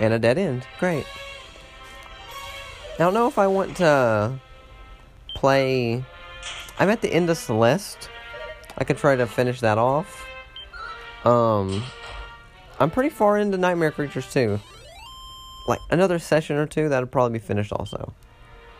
And 0.00 0.14
a 0.14 0.18
dead 0.18 0.38
end. 0.38 0.66
Great. 0.78 1.06
I 2.94 2.98
don't 2.98 3.14
know 3.14 3.26
if 3.26 3.38
I 3.38 3.46
want 3.46 3.76
to 3.78 4.38
play. 5.38 6.04
I'm 6.80 6.90
at 6.90 7.00
the 7.00 7.12
end 7.12 7.30
of 7.30 7.36
Celeste. 7.36 8.10
I 8.76 8.82
could 8.82 8.98
try 8.98 9.14
to 9.14 9.26
finish 9.26 9.60
that 9.60 9.78
off. 9.78 10.26
Um, 11.24 11.84
I'm 12.80 12.90
pretty 12.90 13.10
far 13.10 13.38
into 13.38 13.56
Nightmare 13.56 13.92
Creatures 13.92 14.32
too. 14.32 14.58
Like 15.68 15.78
another 15.90 16.18
session 16.18 16.56
or 16.56 16.66
two, 16.66 16.88
that'll 16.88 17.08
probably 17.08 17.38
be 17.38 17.44
finished 17.44 17.72
also. 17.72 18.12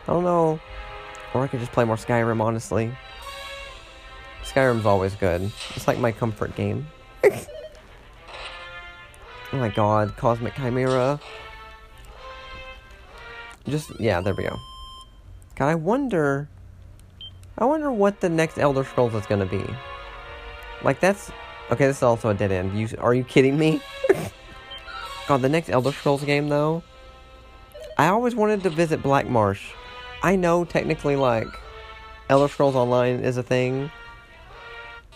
I 0.03 0.11
don't 0.11 0.25
know. 0.25 0.59
Or 1.33 1.43
I 1.43 1.47
could 1.47 1.61
just 1.61 1.71
play 1.71 1.85
more 1.85 1.95
Skyrim, 1.95 2.41
honestly. 2.41 2.91
Skyrim's 4.43 4.85
always 4.85 5.15
good. 5.15 5.49
It's 5.75 5.87
like 5.87 5.97
my 5.97 6.11
comfort 6.11 6.55
game. 6.57 6.87
oh 7.23 7.37
my 9.53 9.69
god, 9.69 10.17
Cosmic 10.17 10.55
Chimera. 10.55 11.21
Just, 13.67 13.91
yeah, 13.99 14.19
there 14.19 14.33
we 14.33 14.43
go. 14.43 14.57
God, 15.59 15.67
I 15.67 15.75
wonder... 15.75 16.47
I 17.57 17.65
wonder 17.65 17.91
what 17.91 18.21
the 18.21 18.29
next 18.29 18.57
Elder 18.57 18.85
Scrolls 18.85 19.13
is 19.13 19.25
gonna 19.25 19.45
be. 19.45 19.61
Like, 20.83 21.01
that's... 21.01 21.31
Okay, 21.69 21.85
this 21.85 21.97
is 21.97 22.03
also 22.03 22.29
a 22.29 22.33
dead 22.33 22.53
end. 22.53 22.79
You, 22.79 22.87
are 22.99 23.13
you 23.13 23.25
kidding 23.25 23.59
me? 23.59 23.81
God, 25.27 25.41
the 25.41 25.49
next 25.49 25.69
Elder 25.69 25.91
Scrolls 25.91 26.23
game, 26.23 26.47
though... 26.47 26.81
I 27.97 28.07
always 28.07 28.35
wanted 28.35 28.63
to 28.63 28.69
visit 28.69 29.03
Black 29.03 29.27
Marsh. 29.27 29.71
I 30.23 30.37
know, 30.37 30.63
technically, 30.63 31.17
like... 31.17 31.47
Elder 32.29 32.47
Scrolls 32.47 32.75
Online 32.75 33.19
is 33.19 33.35
a 33.35 33.43
thing. 33.43 33.91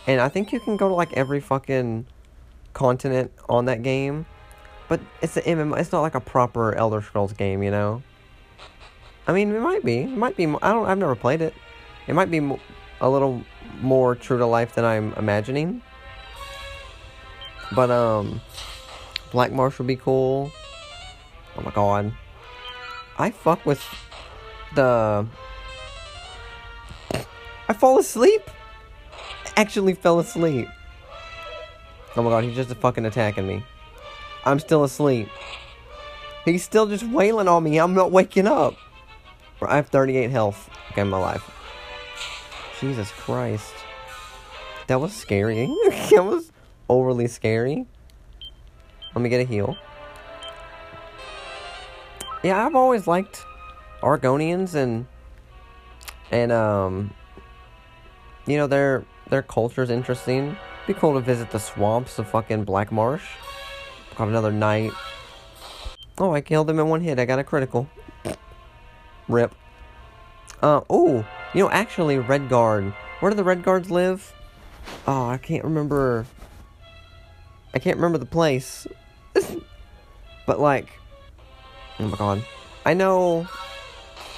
And 0.07 0.20
I 0.20 0.28
think 0.28 0.52
you 0.52 0.60
can 0.60 0.76
go 0.76 0.90
to, 0.90 0.94
like, 0.94 1.14
every 1.14 1.40
fucking 1.40 2.06
continent 2.74 3.32
on 3.48 3.64
that 3.65 3.82
game. 3.82 4.26
But 4.90 4.99
it's 5.22 5.38
an 5.38 5.44
MMO. 5.44 5.80
It's 5.80 5.94
not 5.94 6.02
like 6.02 6.15
a 6.15 6.20
proper 6.20 6.76
Elder 6.76 7.02
Scrolls 7.02 7.32
game, 7.32 7.64
you 7.64 7.72
know? 7.72 8.03
I 9.26 9.34
mean, 9.34 9.54
it 9.54 9.60
might 9.60 9.84
be. 9.84 10.00
It 10.00 10.18
might 10.18 10.36
be. 10.36 10.45
I 10.45 10.74
don't. 10.74 10.86
I've 10.86 10.98
never 10.98 11.16
played 11.16 11.41
it. 11.41 11.54
It 12.08 12.14
might 12.14 12.30
be 12.30 12.40
a 13.00 13.10
little 13.10 13.41
more 13.82 14.16
true 14.16 14.38
to 14.38 14.45
life 14.45 14.76
than 14.76 14.86
I'm 14.86 15.14
imagining. 15.14 15.82
But 17.74 17.90
um, 17.90 18.41
Black 19.32 19.52
Marsh 19.52 19.78
would 19.78 19.88
be 19.88 19.95
cool. 19.95 20.52
Oh 21.58 21.62
my 21.62 21.72
god, 21.72 22.14
I 23.18 23.32
fuck 23.32 23.66
with 23.66 23.84
the. 24.76 25.26
I 27.70 27.74
fall 27.74 28.00
asleep. 28.00 28.41
I 29.45 29.62
actually 29.62 29.94
fell 29.94 30.20
asleep. 30.20 30.68
Oh 32.16 32.22
my 32.22 32.30
god, 32.30 32.44
he's 32.44 32.56
just 32.56 32.74
fucking 32.76 33.06
attacking 33.06 33.48
me. 33.48 33.64
I'm 34.45 34.60
still 34.60 34.84
asleep. 34.84 35.30
He's 36.45 36.64
still 36.64 36.88
just 36.88 37.04
wailing 37.04 37.48
on 37.48 37.64
me. 37.64 37.80
I'm 37.80 37.94
not 37.94 38.12
waking 38.12 38.48
up. 38.48 38.76
I 39.62 39.76
have 39.78 39.88
38 39.88 40.30
health. 40.30 40.70
In 40.96 41.10
my 41.10 41.18
life. 41.18 41.50
Jesus 42.80 43.10
Christ. 43.12 43.74
That 44.88 45.02
was 45.02 45.14
scary. 45.14 45.66
that 46.12 46.24
was 46.24 46.52
overly 46.90 47.28
scary. 47.28 47.88
Let 49.16 49.22
me 49.22 49.30
get 49.30 49.42
a 49.42 49.44
heal. 49.44 49.78
Yeah, 52.44 52.66
I've 52.66 52.76
always 52.76 53.08
liked 53.08 53.46
Argonians 54.02 54.76
and 54.76 55.08
and 56.30 56.52
um 56.52 57.14
you 58.46 58.58
know 58.58 58.68
their 58.68 59.06
their 59.30 59.42
culture's 59.42 59.90
interesting. 59.90 60.58
Be 60.86 60.94
cool 60.94 61.14
to 61.14 61.22
visit 61.22 61.52
the 61.52 61.60
swamps 61.60 62.20
of 62.20 62.28
fucking 62.28 62.66
Black 62.66 62.92
Marsh. 62.92 63.24
Got 64.18 64.28
another 64.28 64.52
night. 64.52 64.92
Oh, 66.18 66.34
I 66.34 66.42
killed 66.42 66.70
him 66.70 66.80
in 66.80 66.90
one 66.90 67.02
hit. 67.02 67.18
I 67.18 67.26
got 67.26 67.40
a 67.40 67.44
critical. 67.44 67.88
Rip. 69.28 69.54
Uh, 70.62 70.82
oh, 70.90 71.26
you 71.54 71.64
know, 71.64 71.70
actually, 71.70 72.18
Redguard. 72.18 72.94
Where 73.20 73.32
do 73.32 73.36
the 73.36 73.44
Redguards 73.44 73.90
live? 73.90 74.34
Oh, 75.08 75.28
I 75.28 75.38
can't 75.38 75.64
remember. 75.64 76.26
I 77.74 77.80
can't 77.80 77.98
remember 77.98 78.18
the 78.18 78.26
place. 78.26 78.88
but, 80.45 80.60
like, 80.60 80.90
oh 82.00 82.08
my 82.08 82.18
god. 82.18 82.45
I 82.86 82.94
know 82.94 83.48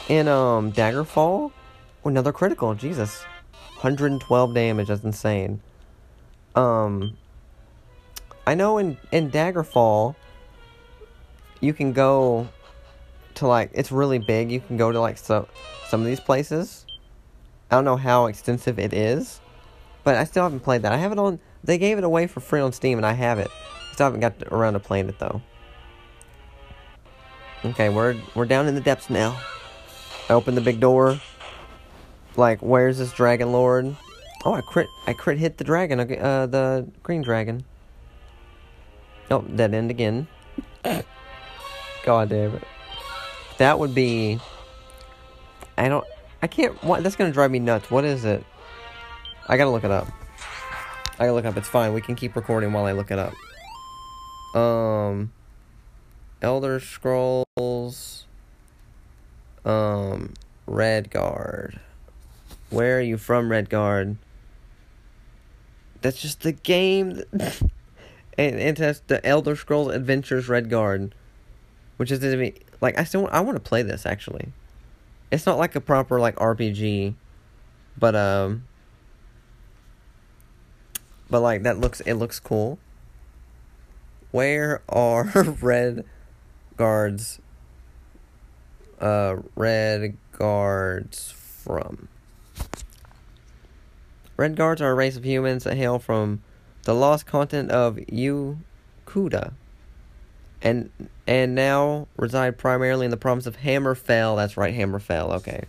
in, 0.07 0.28
um, 0.28 0.72
Daggerfall, 0.72 1.52
oh, 1.52 2.07
another 2.07 2.32
critical, 2.32 2.76
Jesus. 2.76 3.24
112 3.76 4.53
damage, 4.53 4.88
that's 4.88 5.03
insane. 5.03 5.62
Um, 6.56 7.18
I 8.48 8.56
know 8.56 8.78
in, 8.78 8.98
in 9.12 9.32
Daggerfall, 9.32 10.16
you 11.60 11.74
can 11.74 11.94
go 11.94 12.48
to 13.36 13.48
like 13.48 13.72
it's 13.74 13.91
really 13.91 14.20
big. 14.20 14.52
You 14.52 14.60
can 14.60 14.78
go 14.78 14.91
to 14.91 14.99
like 14.99 15.18
so 15.18 15.48
some 15.88 16.02
of 16.02 16.07
these 16.07 16.20
places. 16.20 16.86
I 17.70 17.76
don't 17.76 17.86
know 17.86 17.98
how 17.98 18.28
extensive 18.28 18.78
it 18.80 18.94
is, 18.94 19.41
but 20.03 20.16
I 20.16 20.24
still 20.24 20.44
haven't 20.44 20.62
played 20.62 20.84
that. 20.84 20.91
I 20.91 20.98
have 20.98 21.12
it 21.12 21.20
on. 21.20 21.40
They 21.64 21.78
gave 21.78 21.98
it 21.98 22.03
away 22.03 22.28
for 22.28 22.40
free 22.40 22.62
on 22.62 22.72
Steam, 22.74 22.98
and 22.98 23.06
I 23.06 23.14
have 23.14 23.40
it. 23.40 23.49
Still 23.94 24.07
haven't 24.07 24.20
got 24.20 24.34
around 24.52 24.74
to 24.74 24.80
playing 24.80 25.10
it 25.10 25.20
though. 25.20 25.41
Okay, 27.64 27.90
we're 27.90 28.16
we're 28.36 28.45
down 28.45 28.68
in 28.68 28.76
the 28.76 28.82
depths 28.82 29.10
now. 29.10 29.40
I 30.30 30.34
open 30.34 30.56
the 30.56 30.62
big 30.62 30.80
door. 30.80 31.20
Like, 32.36 32.60
where's 32.62 32.98
this 32.98 33.14
dragon 33.14 33.52
lord? 33.52 33.95
Oh, 34.44 34.53
I 34.53 34.62
crit 34.62 34.88
I 35.07 35.14
crit 35.14 35.40
hit 35.40 35.57
the 35.57 35.64
dragon. 35.64 35.99
Uh, 35.99 36.45
the 36.45 36.88
green 37.02 37.22
dragon. 37.22 37.64
Oh, 39.32 39.41
dead 39.41 39.74
end 39.74 39.90
again. 39.90 40.28
God 42.06 42.30
damn 42.30 42.56
it. 42.56 42.64
That 43.57 43.80
would 43.80 43.95
be. 43.95 44.40
I 45.77 45.88
don't. 45.88 46.06
I 46.41 46.48
can't. 46.48 46.82
What? 46.84 47.03
That's 47.03 47.15
gonna 47.15 47.32
drive 47.32 47.52
me 47.52 47.60
nuts. 47.60 47.90
What 47.90 48.03
is 48.06 48.26
it? 48.26 48.44
I 49.48 49.57
gotta 49.57 49.72
look 49.72 49.84
it 49.84 49.91
up. 49.91 50.07
I 51.14 51.26
gotta 51.26 51.34
look 51.34 51.45
up. 51.45 51.56
It's 51.57 51.69
fine. 51.69 51.94
We 51.94 52.02
can 52.02 52.15
keep 52.15 52.36
recording 52.36 52.73
while 52.73 52.86
I 52.86 52.91
look 52.91 53.11
it 53.11 53.19
up. 53.19 53.34
Um. 54.60 55.32
Elder 56.41 56.80
Scrolls. 56.80 58.26
Um. 59.64 60.34
Redguard. 60.68 61.80
Where 62.69 62.98
are 62.98 63.02
you 63.02 63.18
from, 63.18 63.49
Redguard? 63.49 64.18
That's 66.02 66.22
just 66.22 66.41
the 66.41 66.52
game. 66.52 67.23
and 67.32 67.69
it 68.38 68.77
has 68.80 69.02
the 69.07 69.26
Elder 69.26 69.56
Scrolls 69.56 69.94
Adventures 69.94 70.48
Redguard, 70.48 71.11
which 71.98 72.11
is 72.11 72.19
to 72.19 72.36
me 72.36 72.53
like 72.81 72.97
I 72.97 73.03
still 73.03 73.27
I 73.31 73.41
want 73.41 73.56
to 73.56 73.60
play 73.68 73.81
this 73.81 74.06
actually. 74.06 74.49
It's 75.31 75.45
not 75.45 75.57
like 75.57 75.76
a 75.76 75.81
proper 75.81 76.19
like 76.19 76.35
RPG, 76.35 77.15
but 77.97 78.15
um 78.15 78.65
but 81.30 81.41
like 81.41 81.64
that 81.64 81.77
looks 81.80 82.02
it 82.02 82.15
looks 82.15 82.39
cool. 82.39 82.80
Where 84.31 84.81
are 84.89 85.26
red 85.61 86.06
guards 86.77 87.39
uh 88.99 89.38
red 89.56 90.18
guards 90.31 91.31
from? 91.31 92.07
Red 94.38 94.57
guards 94.57 94.81
are 94.81 94.91
a 94.91 94.95
race 94.95 95.15
of 95.15 95.26
humans 95.26 95.64
that 95.64 95.77
hail 95.77 95.97
from 95.97 96.41
the 96.84 96.93
lost 96.93 97.26
continent 97.26 97.72
of 97.72 97.95
Yokuda 97.95 99.53
and 100.66 100.90
and 101.28 101.56
now 101.56 102.08
reside 102.18 102.58
primarily 102.58 103.06
in 103.06 103.12
the 103.12 103.18
province 103.18 103.46
of 103.46 103.58
Hammerfell. 103.58 104.36
That's 104.36 104.58
right, 104.58 104.76
Hammerfell. 104.76 105.36
Okay. 105.36 105.66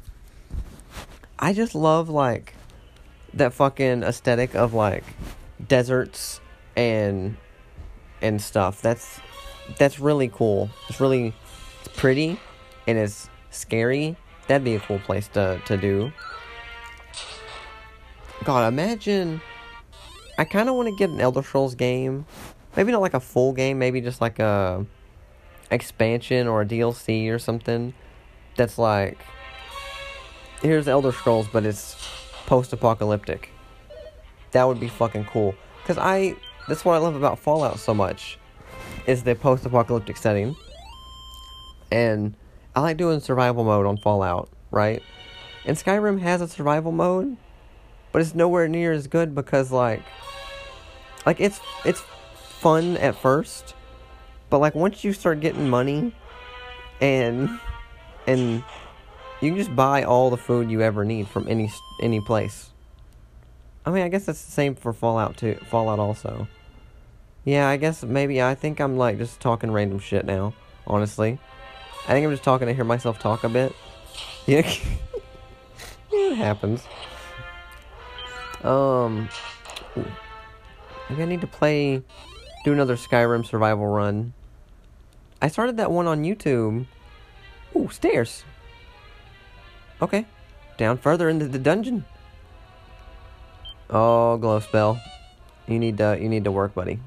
I 1.39 1.53
just 1.53 1.75
love 1.75 2.09
like 2.09 2.55
that 3.35 3.53
fucking 3.53 4.03
aesthetic 4.03 4.57
of 4.57 4.73
like 4.73 5.05
deserts 5.69 6.41
and 6.77 7.37
and 8.23 8.41
stuff. 8.41 8.81
That's 8.81 9.21
that's 9.79 10.01
really 10.01 10.29
cool. 10.29 10.71
It's 10.89 10.99
really 10.99 11.35
it's 11.85 11.95
pretty 11.95 12.41
and 12.87 12.99
it's 12.99 13.29
scary. 13.51 14.17
That'd 14.49 14.65
be 14.65 14.77
a 14.77 14.81
cool 14.81 14.99
place 15.01 15.29
to 15.29 15.61
to 15.67 15.77
do. 15.77 16.11
God, 18.45 18.67
imagine 18.67 19.43
I 20.39 20.45
kind 20.45 20.71
of 20.71 20.75
want 20.75 20.89
to 20.89 20.97
get 20.97 21.11
an 21.11 21.21
Elder 21.21 21.43
Scrolls 21.43 21.75
game 21.75 22.25
maybe 22.77 22.93
not 22.93 23.01
like 23.01 23.15
a 23.15 23.21
full 23.21 23.53
game, 23.53 23.79
maybe 23.79 24.01
just 24.01 24.21
like 24.21 24.39
a 24.39 24.85
expansion 25.71 26.47
or 26.47 26.63
a 26.63 26.67
DLC 26.67 27.31
or 27.31 27.39
something 27.39 27.93
that's 28.55 28.79
like 28.79 29.19
here's 30.63 30.89
Elder 30.89 31.13
Scrolls, 31.13 31.49
but 31.53 31.65
it's 31.65 31.97
post-apocalyptic. 32.47 33.51
That 34.53 34.65
would 34.65 34.81
be 34.81 34.89
fucking 34.89 35.27
cool. 35.27 35.55
Cause 35.85 35.99
I 35.99 36.37
that's 36.69 36.85
what 36.85 36.95
I 36.95 36.99
love 36.99 37.15
about 37.15 37.39
Fallout 37.39 37.79
so 37.79 37.95
much, 37.95 38.39
is 39.07 39.23
the 39.23 39.35
post-apocalyptic 39.35 40.17
setting. 40.17 40.57
And 41.93 42.35
I 42.75 42.81
like 42.81 42.97
doing 42.97 43.21
survival 43.21 43.65
mode 43.65 43.87
on 43.87 43.97
Fallout, 43.99 44.49
right? 44.71 45.03
And 45.65 45.77
Skyrim 45.77 46.21
has 46.21 46.41
a 46.41 46.49
survival 46.49 46.93
mode, 46.93 47.37
but 48.13 48.21
it's 48.23 48.35
nowhere 48.35 48.67
near 48.67 48.93
as 48.93 49.07
good 49.07 49.35
because 49.35 49.71
like, 49.71 50.03
like 51.25 51.41
it's 51.41 51.61
it's 51.85 52.03
fun 52.61 52.97
at 52.99 53.17
first, 53.17 53.75
but 54.51 54.59
like 54.59 54.75
once 54.75 55.05
you 55.05 55.13
start 55.13 55.41
getting 55.41 55.69
money, 55.69 56.13
and 57.01 57.61
and 58.27 58.65
you 59.41 59.51
can 59.51 59.57
just 59.57 59.75
buy 59.75 60.03
all 60.03 60.31
the 60.31 60.37
food 60.37 60.71
you 60.71 60.83
ever 60.83 61.05
need 61.05 61.29
from 61.29 61.47
any 61.49 61.71
any 62.01 62.21
place. 62.21 62.71
I 63.85 63.91
mean, 63.91 64.03
I 64.03 64.09
guess 64.09 64.25
that's 64.27 64.45
the 64.45 64.53
same 64.53 64.75
for 64.75 64.93
Fallout 64.93 65.37
too. 65.37 65.59
Fallout 65.71 65.99
also. 65.99 66.49
Yeah, 67.45 67.69
I 67.69 67.77
guess 67.77 68.03
maybe 68.03 68.43
I 68.43 68.57
think 68.57 68.81
I'm 68.81 68.97
like 68.97 69.19
just 69.19 69.41
talking 69.41 69.71
random 69.71 70.01
shit 70.01 70.25
now. 70.25 70.55
Honestly, 70.87 71.39
I 72.05 72.13
think 72.13 72.25
I'm 72.25 72.33
just 72.33 72.43
talking 72.43 72.67
to 72.67 72.75
hear 72.75 72.85
myself 72.85 73.19
talk 73.19 73.45
a 73.45 73.49
bit. 73.49 73.73
Yeah, 74.49 74.63
it 76.13 76.37
happens. 76.37 76.85
Um, 78.63 79.29
I 81.11 81.25
need 81.25 81.41
to 81.41 81.47
play, 81.49 82.03
do 82.67 82.73
another 82.73 82.97
Skyrim 82.97 83.47
survival 83.47 83.87
run. 83.87 84.33
I 85.41 85.47
started 85.47 85.77
that 85.77 85.93
one 85.93 86.09
on 86.09 86.25
YouTube. 86.25 86.87
Ooh, 87.77 87.89
stairs. 87.91 88.43
Okay, 90.03 90.27
down 90.77 90.99
further 90.99 91.29
into 91.29 91.47
the 91.47 91.61
dungeon. 91.61 92.05
Oh, 93.89 94.37
glow 94.39 94.59
spell. 94.59 95.01
You 95.69 95.79
need 95.79 95.99
to 95.99 96.19
you 96.21 96.29
need 96.29 96.43
to 96.43 96.51
work, 96.51 96.75
buddy. 96.75 96.99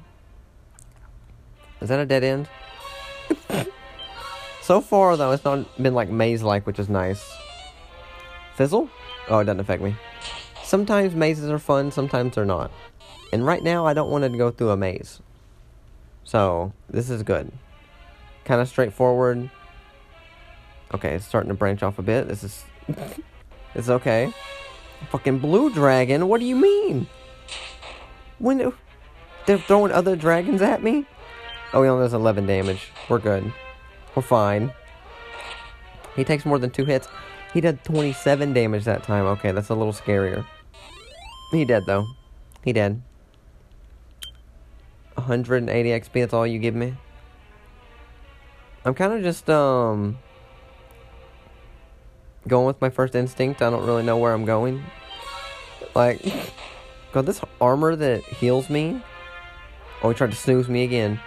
Is 1.82 1.90
that 1.90 2.00
a 2.00 2.06
dead 2.06 2.24
end? 2.24 2.48
so 4.62 4.80
far 4.80 5.14
though, 5.18 5.32
it's 5.32 5.44
not 5.44 5.66
been 5.82 5.92
like 5.92 6.08
maze 6.08 6.42
like, 6.42 6.66
which 6.66 6.78
is 6.78 6.88
nice. 6.88 7.36
Fizzle? 8.54 8.88
Oh, 9.28 9.40
it 9.40 9.44
doesn't 9.44 9.60
affect 9.60 9.82
me. 9.82 9.94
Sometimes 10.64 11.14
mazes 11.14 11.50
are 11.50 11.58
fun, 11.58 11.92
sometimes 11.92 12.36
they're 12.36 12.46
not. 12.46 12.70
And 13.30 13.44
right 13.44 13.62
now 13.62 13.84
I 13.84 13.92
don't 13.92 14.10
want 14.10 14.24
to 14.24 14.30
go 14.30 14.50
through 14.50 14.70
a 14.70 14.76
maze. 14.78 15.20
So, 16.30 16.72
this 16.88 17.10
is 17.10 17.24
good. 17.24 17.50
Kind 18.44 18.60
of 18.60 18.68
straightforward. 18.68 19.50
Okay, 20.94 21.16
it's 21.16 21.26
starting 21.26 21.48
to 21.48 21.54
branch 21.54 21.82
off 21.82 21.98
a 21.98 22.02
bit. 22.02 22.28
This 22.28 22.44
is 22.44 22.64
it's 23.74 23.88
okay. 23.88 24.32
Fucking 25.10 25.40
blue 25.40 25.74
dragon? 25.74 26.28
What 26.28 26.38
do 26.38 26.46
you 26.46 26.54
mean? 26.54 27.08
When 28.38 28.72
they're 29.46 29.58
throwing 29.58 29.90
other 29.90 30.14
dragons 30.14 30.62
at 30.62 30.84
me? 30.84 31.04
Oh, 31.72 31.82
he 31.82 31.88
only 31.88 32.04
does 32.04 32.14
11 32.14 32.46
damage. 32.46 32.92
We're 33.08 33.18
good. 33.18 33.52
We're 34.14 34.22
fine. 34.22 34.72
He 36.14 36.22
takes 36.22 36.46
more 36.46 36.60
than 36.60 36.70
two 36.70 36.84
hits. 36.84 37.08
He 37.52 37.60
did 37.60 37.82
27 37.82 38.52
damage 38.52 38.84
that 38.84 39.02
time. 39.02 39.24
Okay, 39.24 39.50
that's 39.50 39.70
a 39.70 39.74
little 39.74 39.92
scarier. 39.92 40.46
He 41.50 41.64
dead, 41.64 41.86
though. 41.86 42.06
He 42.62 42.72
dead. 42.72 43.02
180 45.20 45.88
XP, 45.88 46.12
that's 46.12 46.34
all 46.34 46.46
you 46.46 46.58
give 46.58 46.74
me? 46.74 46.94
I'm 48.84 48.94
kind 48.94 49.12
of 49.12 49.22
just, 49.22 49.48
um 49.50 50.18
going 52.48 52.66
with 52.66 52.80
my 52.80 52.90
first 52.90 53.14
instinct. 53.14 53.62
I 53.62 53.70
don't 53.70 53.86
really 53.86 54.02
know 54.02 54.16
where 54.16 54.32
I'm 54.32 54.44
going. 54.44 54.82
Like, 55.94 56.20
God, 57.12 57.26
this 57.26 57.40
armor 57.60 57.96
that 57.96 58.22
heals 58.22 58.70
me. 58.70 59.02
Oh, 60.02 60.08
he 60.08 60.14
tried 60.14 60.30
to 60.30 60.36
snooze 60.36 60.68
me 60.68 60.84
again. 60.84 61.20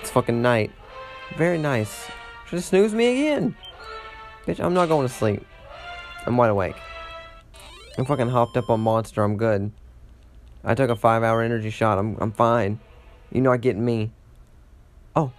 It's 0.00 0.10
fucking 0.10 0.42
night. 0.42 0.70
Very 1.36 1.58
nice. 1.58 2.10
Should 2.46 2.56
have 2.56 2.64
snooze 2.64 2.92
me 2.92 3.12
again. 3.12 3.56
Bitch, 4.46 4.62
I'm 4.62 4.74
not 4.74 4.88
going 4.88 5.06
to 5.06 5.12
sleep. 5.12 5.44
I'm 6.26 6.36
wide 6.36 6.50
awake. 6.50 6.76
I'm 7.96 8.04
fucking 8.04 8.28
hopped 8.28 8.56
up 8.56 8.68
on 8.70 8.80
monster. 8.80 9.22
I'm 9.22 9.36
good. 9.36 9.72
I 10.64 10.74
took 10.74 10.90
a 10.90 10.96
five 10.96 11.22
hour 11.22 11.42
energy 11.42 11.70
shot. 11.70 11.98
I'm 11.98 12.16
I'm 12.20 12.32
fine. 12.32 12.78
You 13.32 13.40
know 13.40 13.50
I 13.50 13.56
get 13.56 13.76
me. 13.76 14.12
Oh, 15.16 15.32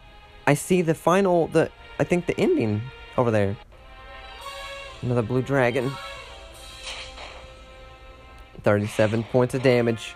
I 0.48 0.56
see 0.56 0.82
the 0.82 0.95
final 0.95 1.48
the 1.48 1.70
I 1.99 2.03
think 2.03 2.26
the 2.26 2.38
ending 2.40 2.82
over 3.18 3.30
there. 3.30 3.56
Another 5.02 5.22
blue 5.22 5.41
dragon. 5.41 5.91
37 8.64 9.24
points 9.26 9.53
of 9.53 9.61
damage. 9.61 10.15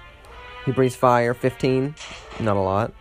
He 0.65 0.71
breathes 0.71 0.95
fire. 0.95 1.33
15. 1.33 1.93
Not 2.39 2.57
a 2.57 2.61
lot. 2.61 2.93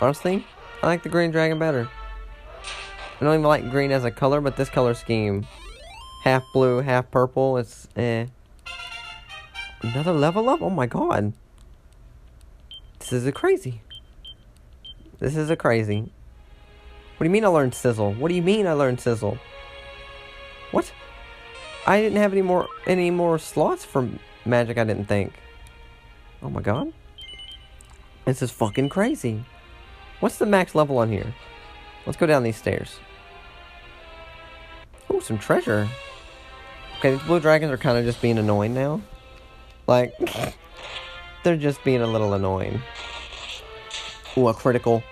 Honestly, 0.00 0.44
I 0.82 0.86
like 0.86 1.02
the 1.02 1.08
green 1.08 1.30
dragon 1.30 1.58
better. 1.58 1.88
I 3.20 3.24
don't 3.24 3.34
even 3.34 3.44
like 3.44 3.70
green 3.70 3.92
as 3.92 4.04
a 4.04 4.10
color, 4.10 4.40
but 4.40 4.56
this 4.56 4.68
color 4.68 4.92
scheme. 4.94 5.46
Half 6.24 6.42
blue, 6.52 6.80
half 6.80 7.10
purple. 7.10 7.56
It's 7.58 7.88
eh. 7.96 8.26
Another 9.82 10.12
level 10.12 10.48
up? 10.48 10.60
Oh 10.60 10.70
my 10.70 10.86
god. 10.86 11.32
This 13.04 13.12
is 13.12 13.26
a 13.26 13.32
crazy. 13.32 13.82
This 15.18 15.36
is 15.36 15.50
a 15.50 15.56
crazy. 15.56 16.10
What 17.16 17.18
do 17.18 17.24
you 17.24 17.30
mean 17.30 17.44
I 17.44 17.48
learned 17.48 17.74
sizzle? 17.74 18.14
What 18.14 18.30
do 18.30 18.34
you 18.34 18.40
mean 18.40 18.66
I 18.66 18.72
learned 18.72 18.98
sizzle? 18.98 19.36
What? 20.70 20.90
I 21.86 22.00
didn't 22.00 22.16
have 22.16 22.32
any 22.32 22.40
more 22.40 22.66
any 22.86 23.10
more 23.10 23.38
slots 23.38 23.84
for 23.84 24.08
magic, 24.46 24.78
I 24.78 24.84
didn't 24.84 25.04
think. 25.04 25.34
Oh 26.42 26.48
my 26.48 26.62
god. 26.62 26.94
This 28.24 28.40
is 28.40 28.50
fucking 28.50 28.88
crazy. 28.88 29.44
What's 30.20 30.38
the 30.38 30.46
max 30.46 30.74
level 30.74 30.96
on 30.96 31.10
here? 31.10 31.34
Let's 32.06 32.16
go 32.16 32.24
down 32.24 32.42
these 32.42 32.56
stairs. 32.56 33.00
Oh, 35.10 35.20
some 35.20 35.38
treasure. 35.38 35.90
Okay, 37.00 37.10
these 37.10 37.22
blue 37.24 37.38
dragons 37.38 37.70
are 37.70 37.76
kind 37.76 37.98
of 37.98 38.06
just 38.06 38.22
being 38.22 38.38
annoying 38.38 38.72
now. 38.72 39.02
Like, 39.86 40.14
they're 41.44 41.56
just 41.56 41.84
being 41.84 42.00
a 42.00 42.06
little 42.06 42.34
annoying. 42.34 42.82
Ooh, 44.36 44.48
a 44.48 44.54
critical. 44.54 45.02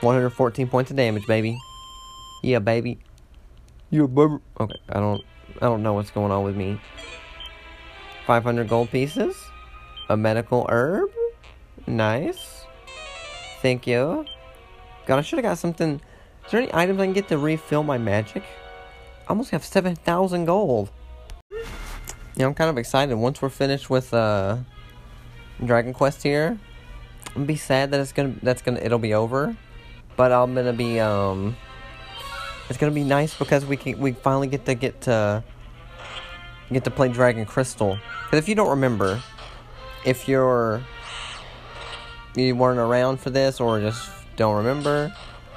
114 0.00 0.68
points 0.68 0.90
of 0.90 0.96
damage, 0.96 1.26
baby. 1.26 1.58
Yeah, 2.42 2.58
baby. 2.58 2.98
You 3.90 4.08
baby. 4.08 4.38
Okay, 4.60 4.80
I 4.88 5.00
don't 5.00 5.22
I 5.62 5.66
don't 5.66 5.82
know 5.82 5.92
what's 5.92 6.10
going 6.10 6.32
on 6.32 6.42
with 6.44 6.56
me. 6.56 6.80
500 8.26 8.68
gold 8.68 8.90
pieces? 8.90 9.36
A 10.08 10.16
medical 10.16 10.66
herb? 10.68 11.10
Nice. 11.86 12.64
Thank 13.62 13.86
you. 13.86 14.26
God, 15.06 15.18
I 15.18 15.22
should 15.22 15.38
have 15.38 15.44
got 15.44 15.58
something. 15.58 16.00
Is 16.44 16.50
there 16.50 16.60
any 16.60 16.74
items 16.74 17.00
I 17.00 17.06
can 17.06 17.12
get 17.12 17.28
to 17.28 17.38
refill 17.38 17.82
my 17.82 17.98
magic? 17.98 18.42
I 19.26 19.30
almost 19.30 19.50
have 19.50 19.64
7,000 19.64 20.44
gold. 20.44 20.90
Yeah, 22.36 22.46
I'm 22.46 22.54
kind 22.54 22.70
of 22.70 22.76
excited. 22.76 23.14
Once 23.14 23.40
we're 23.40 23.48
finished 23.48 23.88
with 23.88 24.12
uh, 24.12 24.58
Dragon 25.64 25.92
Quest 25.92 26.22
here, 26.22 26.58
I'm 27.34 27.46
be 27.46 27.56
sad 27.56 27.90
that 27.90 28.00
it's 28.00 28.12
gonna 28.12 28.34
that's 28.42 28.62
gonna 28.62 28.80
it'll 28.80 28.98
be 28.98 29.14
over, 29.14 29.56
but 30.16 30.32
I'm 30.32 30.54
gonna 30.54 30.72
be 30.72 31.00
um 31.00 31.56
it's 32.68 32.78
gonna 32.78 32.92
be 32.92 33.04
nice 33.04 33.36
because 33.36 33.64
we 33.64 33.76
can 33.76 33.98
we 33.98 34.12
finally 34.12 34.48
get 34.48 34.66
to 34.66 34.74
get 34.74 35.00
to 35.02 35.42
get 36.72 36.84
to 36.84 36.90
play 36.90 37.08
Dragon 37.08 37.46
Crystal. 37.46 37.98
Because 38.24 38.38
if 38.38 38.48
you 38.48 38.54
don't 38.54 38.70
remember, 38.70 39.22
if 40.04 40.28
you're 40.28 40.82
you 42.34 42.54
weren't 42.54 42.78
around 42.78 43.20
for 43.20 43.30
this 43.30 43.60
or 43.60 43.80
just 43.80 44.10
don't 44.36 44.56
remember 44.56 45.14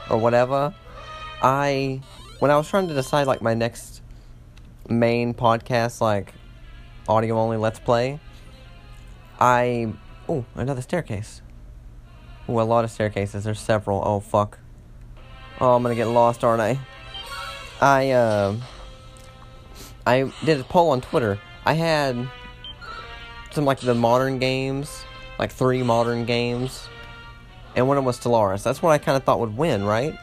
or 0.10 0.18
whatever, 0.18 0.74
I 1.42 2.02
when 2.40 2.52
I 2.52 2.58
was 2.58 2.70
trying 2.70 2.88
to 2.88 2.94
decide 2.94 3.28
like 3.28 3.42
my 3.42 3.54
next 3.54 4.02
main 4.88 5.34
podcast 5.34 6.02
like 6.02 6.34
audio 7.08 7.38
only 7.38 7.58
let's 7.58 7.80
play, 7.80 8.20
I 9.40 9.94
oh 10.28 10.46
another 10.56 10.82
staircase. 10.82 11.42
Oh, 12.48 12.60
a 12.60 12.64
lot 12.64 12.84
of 12.84 12.92
staircases. 12.92 13.44
There's 13.44 13.60
several. 13.60 14.02
Oh 14.06 14.20
fuck. 14.20 14.60
Oh, 15.62 15.76
I'm 15.76 15.84
gonna 15.84 15.96
get 15.96 16.08
lost, 16.08 16.44
aren't 16.44 16.62
I? 16.62 16.80
I 17.82 18.12
uh, 18.12 18.56
I 20.06 20.32
did 20.44 20.60
a 20.60 20.64
poll 20.64 20.92
on 20.92 21.02
Twitter. 21.02 21.40
I 21.66 21.74
had 21.74 22.28
some 23.52 23.66
like 23.66 23.80
the 23.80 23.96
modern 23.96 24.40
games, 24.40 25.04
like 25.38 25.52
three 25.52 25.84
modern 25.84 26.26
games, 26.26 26.88
and 27.76 27.88
one 27.88 27.98
of 27.98 28.02
them 28.02 28.06
was 28.06 28.20
Stellaris. 28.20 28.64
That's 28.64 28.82
what 28.82 28.92
I 28.92 28.98
kind 28.98 29.16
of 29.16 29.24
thought 29.24 29.40
would 29.40 29.56
win, 29.56 29.84
right? 29.84 30.18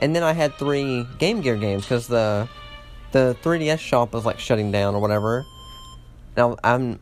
And 0.00 0.14
then 0.14 0.22
I 0.22 0.32
had 0.32 0.54
three 0.54 1.06
Game 1.18 1.40
Gear 1.40 1.56
games 1.56 1.84
because 1.84 2.06
the 2.06 2.48
the 3.12 3.36
3DS 3.42 3.78
shop 3.78 4.12
was 4.12 4.24
like 4.24 4.38
shutting 4.38 4.70
down 4.70 4.94
or 4.94 5.00
whatever. 5.00 5.46
Now 6.36 6.56
I'm 6.62 7.00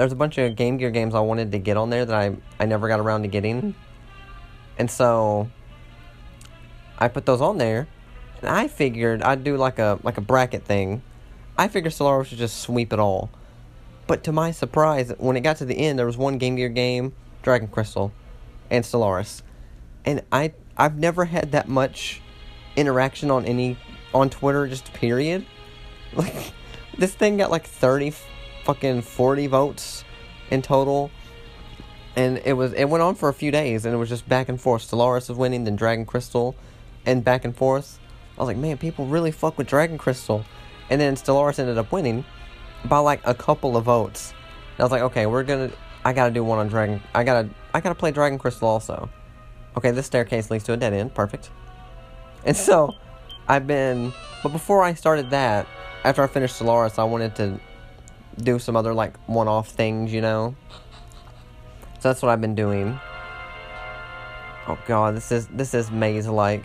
there's 0.00 0.12
a 0.12 0.16
bunch 0.16 0.38
of 0.38 0.56
Game 0.56 0.78
Gear 0.78 0.90
games 0.90 1.14
I 1.14 1.20
wanted 1.20 1.52
to 1.52 1.58
get 1.58 1.76
on 1.76 1.90
there 1.90 2.06
that 2.06 2.16
I 2.16 2.34
I 2.58 2.64
never 2.64 2.88
got 2.88 3.00
around 3.00 3.22
to 3.22 3.28
getting, 3.28 3.60
mm. 3.60 3.74
and 4.78 4.90
so 4.90 5.50
I 6.98 7.08
put 7.08 7.26
those 7.26 7.42
on 7.42 7.58
there 7.58 7.86
and 8.40 8.48
I 8.48 8.66
figured 8.66 9.22
I'd 9.22 9.44
do 9.44 9.58
like 9.58 9.78
a 9.78 9.98
like 10.02 10.16
a 10.16 10.22
bracket 10.22 10.64
thing. 10.64 11.02
I 11.58 11.68
figured 11.68 11.92
Stellaris 11.92 12.26
should 12.26 12.38
just 12.38 12.60
sweep 12.60 12.94
it 12.94 12.98
all. 12.98 13.28
But 14.06 14.24
to 14.24 14.32
my 14.32 14.50
surprise, 14.50 15.12
when 15.18 15.36
it 15.36 15.42
got 15.42 15.58
to 15.58 15.66
the 15.66 15.76
end, 15.76 15.98
there 15.98 16.06
was 16.06 16.16
one 16.16 16.38
Game 16.38 16.56
Gear 16.56 16.70
game, 16.70 17.12
Dragon 17.42 17.68
Crystal, 17.68 18.10
and 18.70 18.84
Stellaris, 18.84 19.42
and 20.06 20.22
I 20.32 20.54
I've 20.78 20.96
never 20.96 21.26
had 21.26 21.52
that 21.52 21.68
much 21.68 22.22
interaction 22.74 23.30
on 23.30 23.44
any 23.44 23.76
on 24.14 24.30
Twitter, 24.30 24.66
just 24.66 24.92
period. 24.92 25.46
Like 26.12 26.52
this 26.98 27.14
thing 27.14 27.36
got 27.36 27.52
like 27.52 27.64
thirty 27.64 28.12
fucking 28.70 29.02
forty 29.02 29.48
votes 29.48 30.04
in 30.50 30.62
total. 30.62 31.10
And 32.14 32.40
it 32.44 32.52
was 32.52 32.72
it 32.72 32.84
went 32.84 33.02
on 33.02 33.16
for 33.16 33.28
a 33.28 33.34
few 33.34 33.50
days 33.50 33.84
and 33.84 33.92
it 33.92 33.98
was 33.98 34.08
just 34.08 34.28
back 34.28 34.48
and 34.48 34.60
forth. 34.60 34.88
Stellaris 34.88 35.28
was 35.28 35.36
winning, 35.36 35.64
then 35.64 35.74
Dragon 35.74 36.06
Crystal 36.06 36.54
and 37.04 37.24
back 37.24 37.44
and 37.44 37.56
forth. 37.56 37.98
I 38.36 38.40
was 38.40 38.46
like, 38.46 38.56
man, 38.56 38.78
people 38.78 39.06
really 39.06 39.32
fuck 39.32 39.58
with 39.58 39.66
Dragon 39.66 39.98
Crystal. 39.98 40.44
And 40.88 41.00
then 41.00 41.16
Stellaris 41.16 41.58
ended 41.58 41.78
up 41.78 41.90
winning 41.90 42.24
by 42.84 42.98
like 42.98 43.20
a 43.24 43.34
couple 43.34 43.76
of 43.76 43.84
votes. 43.84 44.34
And 44.74 44.80
I 44.80 44.82
was 44.84 44.92
like, 44.92 45.02
okay, 45.02 45.26
we're 45.26 45.42
gonna 45.42 45.72
I 46.04 46.12
gotta 46.12 46.32
do 46.32 46.44
one 46.44 46.60
on 46.60 46.68
Dragon 46.68 47.02
I 47.12 47.24
gotta 47.24 47.50
I 47.74 47.80
gotta 47.80 47.96
play 47.96 48.12
Dragon 48.12 48.38
Crystal 48.38 48.68
also. 48.68 49.10
Okay, 49.76 49.90
this 49.90 50.06
staircase 50.06 50.48
leads 50.48 50.62
to 50.64 50.74
a 50.74 50.76
dead 50.76 50.92
end, 50.92 51.12
perfect. 51.12 51.50
And 52.44 52.56
so 52.56 52.94
I've 53.48 53.66
been 53.66 54.12
but 54.44 54.52
before 54.52 54.84
I 54.84 54.94
started 54.94 55.30
that, 55.30 55.66
after 56.04 56.22
I 56.22 56.28
finished 56.28 56.60
Stellaris, 56.60 57.00
I 57.00 57.04
wanted 57.04 57.34
to 57.36 57.60
do 58.38 58.58
some 58.58 58.76
other 58.76 58.94
like 58.94 59.16
one-off 59.26 59.68
things, 59.68 60.12
you 60.12 60.20
know. 60.20 60.54
So 62.00 62.08
that's 62.08 62.22
what 62.22 62.30
I've 62.30 62.40
been 62.40 62.54
doing. 62.54 62.98
Oh 64.66 64.78
god, 64.86 65.16
this 65.16 65.32
is 65.32 65.46
this 65.48 65.74
is 65.74 65.90
maze 65.90 66.26
like. 66.26 66.64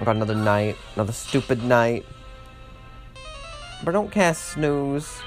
I 0.00 0.04
got 0.04 0.16
another 0.16 0.34
night, 0.34 0.76
another 0.94 1.12
stupid 1.12 1.64
night. 1.64 2.04
But 3.84 3.92
don't 3.92 4.10
cast 4.10 4.52
snooze. 4.52 5.20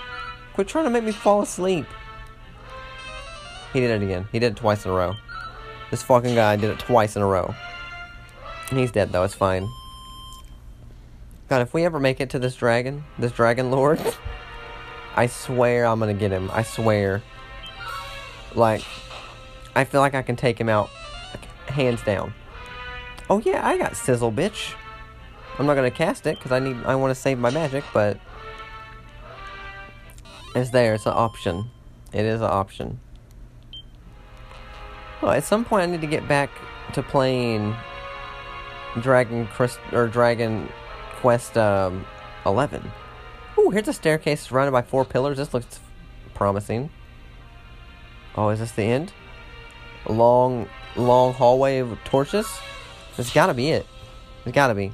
Quit 0.53 0.67
trying 0.67 0.85
to 0.85 0.89
make 0.89 1.03
me 1.03 1.11
fall 1.11 1.41
asleep. 1.41 1.85
He 3.73 3.79
did 3.79 3.89
it 3.89 4.03
again. 4.03 4.27
He 4.31 4.39
did 4.39 4.53
it 4.53 4.57
twice 4.57 4.85
in 4.85 4.91
a 4.91 4.93
row. 4.93 5.15
This 5.89 6.03
fucking 6.03 6.35
guy 6.35 6.55
did 6.55 6.69
it 6.69 6.79
twice 6.79 7.15
in 7.15 7.21
a 7.21 7.27
row. 7.27 7.53
He's 8.69 8.91
dead 8.91 9.11
though, 9.11 9.23
it's 9.23 9.33
fine. 9.33 9.67
God, 11.49 11.61
if 11.61 11.73
we 11.73 11.83
ever 11.83 11.99
make 11.99 12.21
it 12.21 12.29
to 12.29 12.39
this 12.39 12.55
dragon, 12.55 13.03
this 13.19 13.33
dragon 13.33 13.71
lord, 13.71 13.99
I 15.15 15.27
swear 15.27 15.85
I'm 15.85 15.99
gonna 15.99 16.13
get 16.13 16.31
him. 16.31 16.49
I 16.53 16.63
swear. 16.63 17.21
Like, 18.55 18.83
I 19.75 19.83
feel 19.83 20.01
like 20.01 20.15
I 20.15 20.21
can 20.21 20.35
take 20.35 20.59
him 20.59 20.69
out, 20.69 20.89
hands 21.67 22.01
down. 22.01 22.33
Oh 23.29 23.39
yeah, 23.39 23.65
I 23.65 23.77
got 23.77 23.95
sizzle, 23.95 24.31
bitch. 24.31 24.73
I'm 25.57 25.65
not 25.65 25.75
gonna 25.75 25.91
cast 25.91 26.27
it 26.27 26.37
because 26.37 26.51
I 26.51 26.59
need. 26.59 26.77
I 26.85 26.95
want 26.95 27.11
to 27.11 27.19
save 27.19 27.39
my 27.39 27.49
magic, 27.49 27.83
but 27.93 28.17
it's 30.55 30.69
there. 30.71 30.93
It's 30.93 31.05
an 31.05 31.13
option. 31.13 31.69
It 32.13 32.25
is 32.25 32.41
an 32.41 32.47
option. 32.47 32.99
Well, 35.21 35.31
at 35.31 35.43
some 35.43 35.63
point 35.63 35.83
I 35.83 35.85
need 35.85 36.01
to 36.01 36.07
get 36.07 36.27
back 36.27 36.49
to 36.93 37.03
playing 37.03 37.75
Dragon 38.99 39.47
Crest 39.47 39.79
or 39.91 40.07
Dragon 40.07 40.67
Quest 41.21 41.57
um, 41.57 42.05
11. 42.45 42.91
Ooh, 43.57 43.69
here's 43.69 43.87
a 43.87 43.93
staircase 43.93 44.41
surrounded 44.41 44.71
by 44.71 44.81
four 44.81 45.05
pillars. 45.05 45.37
This 45.37 45.53
looks 45.53 45.79
promising. 46.33 46.89
Oh, 48.35 48.49
is 48.49 48.59
this 48.59 48.71
the 48.71 48.83
end? 48.83 49.11
A 50.05 50.11
long, 50.11 50.67
long 50.95 51.33
hallway 51.33 51.79
of 51.79 51.97
torches? 52.03 52.47
This 53.17 53.33
gotta 53.33 53.53
be 53.53 53.69
it. 53.69 53.85
It's 54.45 54.55
gotta 54.55 54.73
be. 54.73 54.91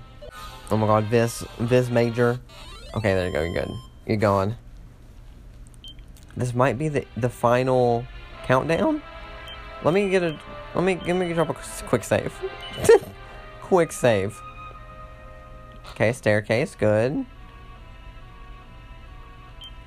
Oh 0.70 0.78
my 0.78 0.88
god, 0.88 1.06
Viz, 1.06 1.46
Vis 1.60 1.90
Mager. 1.90 2.40
Okay, 2.96 3.14
there 3.14 3.28
you 3.28 3.34
go, 3.34 3.44
you're 3.44 3.54
good. 3.54 3.72
You're 4.06 4.18
gone. 4.18 4.58
This 6.36 6.54
might 6.54 6.78
be 6.78 6.90
the, 6.90 7.06
the 7.16 7.30
final 7.30 8.06
countdown? 8.44 9.02
Let 9.84 9.94
me 9.94 10.10
get 10.10 10.24
a, 10.24 10.40
let 10.76 10.84
me, 10.84 11.00
let 11.06 11.16
me 11.16 11.32
drop 11.34 11.50
a 11.50 11.86
quick 11.86 12.04
save. 12.04 12.34
quick 13.62 13.92
save. 13.92 14.40
Okay, 15.92 16.12
staircase, 16.12 16.76
good. 16.76 17.26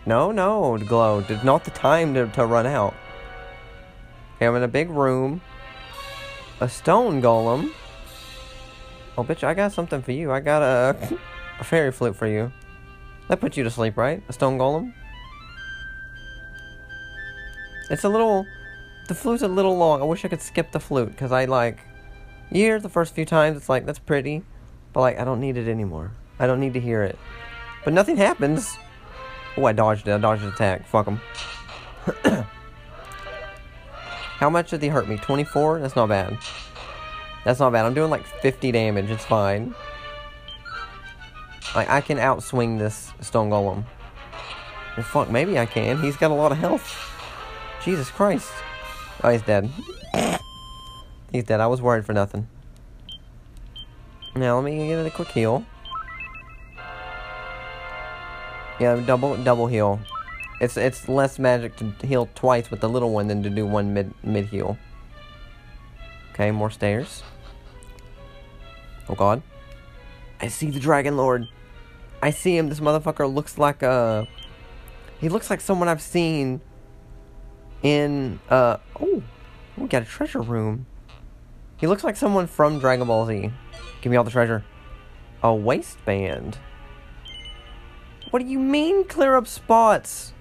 No, 0.06 0.30
no, 0.30 0.78
glow. 0.78 1.20
Did 1.20 1.44
not 1.44 1.64
the 1.64 1.70
time 1.70 2.14
to, 2.14 2.26
to 2.28 2.46
run 2.46 2.66
out. 2.66 2.94
Okay, 4.36 4.46
I'm 4.46 4.56
in 4.56 4.62
a 4.62 4.68
big 4.68 4.90
room. 4.90 5.40
A 6.60 6.68
stone 6.68 7.20
golem. 7.20 7.72
Oh, 9.18 9.24
bitch, 9.24 9.44
I 9.44 9.54
got 9.54 9.72
something 9.72 10.02
for 10.02 10.12
you. 10.12 10.32
I 10.32 10.40
got 10.40 10.62
a, 10.62 11.18
a 11.60 11.64
fairy 11.64 11.92
flute 11.92 12.16
for 12.16 12.26
you. 12.26 12.52
That 13.28 13.40
put 13.40 13.56
you 13.56 13.64
to 13.64 13.70
sleep, 13.70 13.96
right? 13.96 14.22
A 14.28 14.32
stone 14.32 14.58
golem? 14.58 14.94
It's 17.90 18.04
a 18.04 18.08
little... 18.08 18.46
The 19.08 19.14
flute's 19.14 19.42
a 19.42 19.48
little 19.48 19.76
long. 19.76 20.00
I 20.00 20.04
wish 20.04 20.24
I 20.24 20.28
could 20.28 20.40
skip 20.40 20.72
the 20.72 20.80
flute, 20.80 21.10
because 21.10 21.32
I, 21.32 21.44
like... 21.44 21.78
Hear 22.50 22.80
the 22.80 22.88
first 22.88 23.14
few 23.14 23.24
times, 23.24 23.56
it's 23.56 23.68
like, 23.68 23.86
that's 23.86 23.98
pretty. 23.98 24.42
But 24.92 25.00
like, 25.00 25.18
I 25.20 25.24
don't 25.24 25.40
need 25.40 25.56
it 25.56 25.68
anymore. 25.68 26.12
I 26.38 26.46
don't 26.46 26.58
need 26.58 26.74
to 26.74 26.80
hear 26.80 27.02
it. 27.02 27.18
But 27.84 27.92
nothing 27.92 28.16
happens. 28.16 28.76
Oh, 29.56 29.64
I 29.64 29.72
dodged 29.72 30.06
it. 30.08 30.12
I 30.12 30.18
dodged 30.18 30.42
an 30.42 30.48
attack. 30.50 30.86
Fuck 30.86 31.06
him. 31.06 31.20
How 34.38 34.48
much 34.48 34.70
did 34.70 34.82
he 34.82 34.88
hurt 34.88 35.08
me? 35.08 35.16
24? 35.18 35.80
That's 35.80 35.96
not 35.96 36.08
bad. 36.08 36.38
That's 37.44 37.60
not 37.60 37.72
bad. 37.72 37.84
I'm 37.84 37.94
doing 37.94 38.10
like 38.10 38.24
50 38.24 38.72
damage. 38.72 39.10
It's 39.10 39.24
fine. 39.24 39.74
Like, 41.74 41.88
I 41.88 42.00
can 42.00 42.18
outswing 42.18 42.78
this 42.78 43.12
Stone 43.20 43.50
Golem. 43.50 43.84
Well, 44.96 45.06
fuck, 45.06 45.30
maybe 45.30 45.58
I 45.58 45.66
can. 45.66 46.00
He's 46.00 46.16
got 46.16 46.30
a 46.30 46.34
lot 46.34 46.52
of 46.52 46.58
health. 46.58 46.96
Jesus 47.84 48.10
Christ. 48.10 48.50
Oh, 49.22 49.30
he's 49.30 49.42
dead. 49.42 49.70
he's 51.32 51.44
dead. 51.44 51.60
I 51.60 51.66
was 51.66 51.80
worried 51.80 52.04
for 52.04 52.12
nothing. 52.12 52.48
Now 54.34 54.56
let 54.56 54.64
me 54.64 54.88
get 54.88 55.04
a 55.04 55.10
quick 55.10 55.28
heal. 55.28 55.64
Yeah, 58.80 58.96
double 59.04 59.36
double 59.36 59.66
heal. 59.66 60.00
It's 60.58 60.78
it's 60.78 61.06
less 61.06 61.38
magic 61.38 61.76
to 61.76 61.92
heal 62.06 62.30
twice 62.34 62.70
with 62.70 62.80
the 62.80 62.88
little 62.88 63.12
one 63.12 63.28
than 63.28 63.42
to 63.42 63.50
do 63.50 63.66
one 63.66 63.92
mid 63.92 64.14
mid 64.24 64.46
heal. 64.46 64.78
Okay, 66.32 66.50
more 66.50 66.70
stairs. 66.70 67.22
Oh 69.08 69.14
god. 69.14 69.42
I 70.40 70.48
see 70.48 70.70
the 70.70 70.80
Dragon 70.80 71.18
Lord. 71.18 71.46
I 72.22 72.30
see 72.30 72.56
him. 72.56 72.70
This 72.70 72.80
motherfucker 72.80 73.32
looks 73.32 73.58
like 73.58 73.82
a 73.82 74.26
He 75.20 75.28
looks 75.28 75.50
like 75.50 75.60
someone 75.60 75.88
I've 75.88 76.00
seen 76.00 76.62
in 77.82 78.40
uh 78.48 78.78
oh, 78.98 79.22
we 79.76 79.88
got 79.88 80.02
a 80.02 80.06
treasure 80.06 80.40
room. 80.40 80.86
He 81.76 81.86
looks 81.86 82.02
like 82.02 82.16
someone 82.16 82.46
from 82.46 82.78
Dragon 82.78 83.06
Ball 83.06 83.26
Z. 83.26 83.50
Give 84.00 84.10
me 84.10 84.16
all 84.16 84.24
the 84.24 84.30
treasure. 84.30 84.64
A 85.42 85.54
waistband. 85.54 86.56
What 88.30 88.42
do 88.42 88.48
you 88.48 88.58
mean 88.58 89.04
clear 89.04 89.36
up 89.36 89.46
spots? 89.46 90.32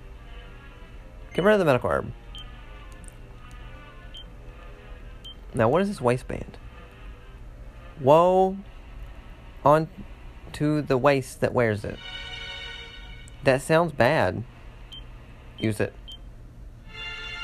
Get 1.34 1.46
rid 1.46 1.54
of 1.54 1.60
the 1.60 1.66
medical 1.66 1.90
herb. 1.90 2.12
Now, 5.54 5.70
what 5.70 5.82
is 5.82 5.88
this 5.88 6.02
waistband? 6.02 6.58
Woe 8.00 8.58
on 9.66 9.88
to 10.54 10.82
the 10.82 10.98
waist 10.98 11.42
that 11.42 11.54
wears 11.54 11.84
it. 11.84 11.98
That 13.44 13.62
sounds 13.62 13.92
bad. 13.92 14.44
Use 15.58 15.80
it. 15.80 15.94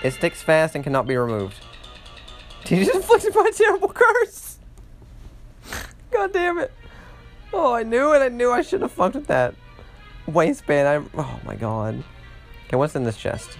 It 0.03 0.11
sticks 0.11 0.41
fast 0.41 0.75
and 0.75 0.83
cannot 0.83 1.07
be 1.07 1.17
removed. 1.17 1.55
Did 2.65 2.79
you 2.79 2.85
just 2.85 2.95
inflict 2.95 3.33
by 3.33 3.47
a 3.49 3.53
terrible 3.53 3.89
curse? 3.89 4.59
God 6.11 6.33
damn 6.33 6.59
it. 6.59 6.71
Oh, 7.53 7.73
I 7.73 7.83
knew 7.83 8.13
it. 8.13 8.19
I 8.19 8.29
knew 8.29 8.51
I 8.51 8.61
shouldn't 8.61 8.83
have 8.83 8.91
fucked 8.91 9.15
with 9.15 9.27
that. 9.27 9.55
Waistband. 10.27 10.87
I. 10.87 11.19
Oh 11.19 11.39
my 11.45 11.55
god. 11.55 12.03
Okay, 12.67 12.77
what's 12.77 12.95
in 12.95 13.03
this 13.03 13.17
chest? 13.17 13.57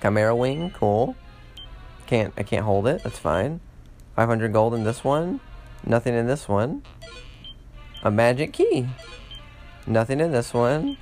Chimera 0.00 0.34
wing. 0.34 0.70
Cool. 0.70 1.14
Can't. 2.06 2.32
I 2.36 2.42
can't 2.42 2.64
hold 2.64 2.86
it. 2.86 3.02
That's 3.02 3.18
fine. 3.18 3.60
500 4.16 4.52
gold 4.52 4.74
in 4.74 4.84
this 4.84 5.04
one. 5.04 5.40
Nothing 5.84 6.14
in 6.14 6.26
this 6.26 6.48
one. 6.48 6.82
A 8.02 8.10
magic 8.10 8.52
key. 8.52 8.88
Nothing 9.86 10.20
in 10.20 10.32
this 10.32 10.52
one. 10.54 10.96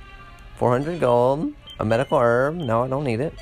400 0.55 0.99
gold. 0.99 1.53
A 1.79 1.85
medical 1.85 2.19
herb. 2.19 2.55
No, 2.55 2.83
I 2.83 2.87
don't 2.87 3.03
need 3.03 3.19
it. 3.19 3.33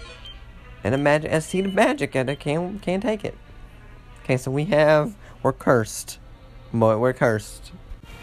And 0.83 0.95
a 0.95 0.97
magic, 0.97 1.31
a 1.31 1.41
seed 1.41 1.65
of 1.65 1.73
magic, 1.73 2.15
and 2.15 2.29
I 2.29 2.35
can't, 2.35 2.81
can't 2.81 3.03
take 3.03 3.25
it. 3.25 3.35
Okay, 4.23 4.37
so 4.37 4.49
we 4.49 4.65
have, 4.65 5.15
we're 5.43 5.53
cursed. 5.53 6.19
But 6.73 6.99
we're 6.99 7.13
cursed. 7.13 7.71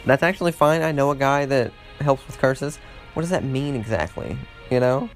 That's 0.06 0.22
actually 0.22 0.52
fine. 0.52 0.82
I 0.82 0.92
know 0.92 1.10
a 1.10 1.16
guy 1.16 1.44
that 1.46 1.72
helps 2.00 2.26
with 2.26 2.38
curses. 2.38 2.78
What 3.14 3.22
does 3.22 3.30
that 3.30 3.44
mean 3.44 3.74
exactly? 3.74 4.36
You 4.70 4.80
know? 4.80 5.10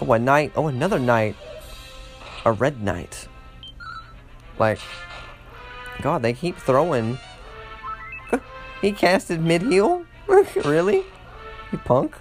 Oh, 0.00 0.12
a 0.12 0.18
knight. 0.18 0.52
Oh, 0.56 0.68
another 0.68 0.98
knight. 0.98 1.36
A 2.44 2.52
red 2.52 2.82
knight. 2.82 3.28
Like, 4.58 4.78
God, 6.00 6.22
they 6.22 6.32
keep 6.32 6.56
throwing. 6.56 7.18
he 8.80 8.92
casted 8.92 9.40
mid 9.40 9.62
heal? 9.62 10.04
really? 10.64 11.04
You 11.70 11.78
punk? 11.78 12.16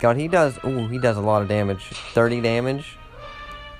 God, 0.00 0.16
he 0.16 0.28
does. 0.28 0.58
Ooh, 0.64 0.86
he 0.88 0.98
does 0.98 1.16
a 1.16 1.20
lot 1.20 1.42
of 1.42 1.48
damage. 1.48 1.84
30 2.14 2.40
damage. 2.40 2.96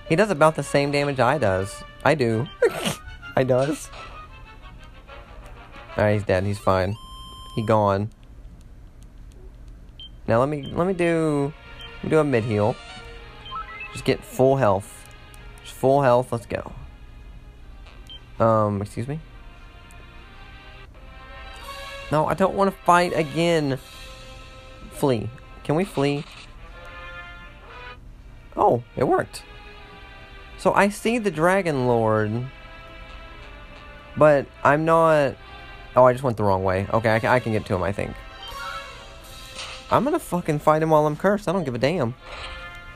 He 0.08 0.16
does 0.16 0.30
about 0.30 0.56
the 0.56 0.62
same 0.62 0.90
damage 0.90 1.20
I 1.20 1.38
does. 1.38 1.82
I 2.04 2.14
do. 2.14 2.46
I 3.36 3.44
does. 3.44 3.90
Alright, 5.96 6.14
he's 6.14 6.24
dead. 6.24 6.44
He's 6.44 6.58
fine. 6.58 6.96
He 7.58 7.64
gone. 7.64 8.10
Now 10.28 10.38
let 10.38 10.48
me 10.48 10.62
let 10.62 10.86
me 10.86 10.94
do 10.94 11.52
let 11.96 12.04
me 12.04 12.10
do 12.10 12.18
a 12.20 12.22
mid 12.22 12.44
heal. 12.44 12.76
Just 13.92 14.04
get 14.04 14.22
full 14.22 14.58
health. 14.58 15.04
Just 15.64 15.74
full 15.74 16.02
health. 16.02 16.30
Let's 16.30 16.46
go. 16.46 16.72
Um, 18.38 18.80
excuse 18.80 19.08
me. 19.08 19.18
No, 22.12 22.26
I 22.26 22.34
don't 22.34 22.54
want 22.54 22.70
to 22.70 22.80
fight 22.82 23.12
again. 23.12 23.80
Flee. 24.92 25.28
Can 25.64 25.74
we 25.74 25.84
flee? 25.84 26.22
Oh, 28.56 28.84
it 28.94 29.02
worked. 29.02 29.42
So 30.58 30.72
I 30.74 30.90
see 30.90 31.18
the 31.18 31.32
Dragon 31.32 31.88
Lord, 31.88 32.30
but 34.16 34.46
I'm 34.62 34.84
not. 34.84 35.34
Oh, 35.98 36.04
I 36.04 36.12
just 36.12 36.22
went 36.22 36.36
the 36.36 36.44
wrong 36.44 36.62
way. 36.62 36.86
Okay, 36.94 37.12
I 37.12 37.18
can, 37.18 37.28
I 37.28 37.40
can 37.40 37.50
get 37.50 37.66
to 37.66 37.74
him, 37.74 37.82
I 37.82 37.90
think. 37.90 38.14
I'm 39.90 40.04
gonna 40.04 40.20
fucking 40.20 40.60
fight 40.60 40.80
him 40.80 40.90
while 40.90 41.04
I'm 41.08 41.16
cursed. 41.16 41.48
I 41.48 41.52
don't 41.52 41.64
give 41.64 41.74
a 41.74 41.78
damn. 41.78 42.14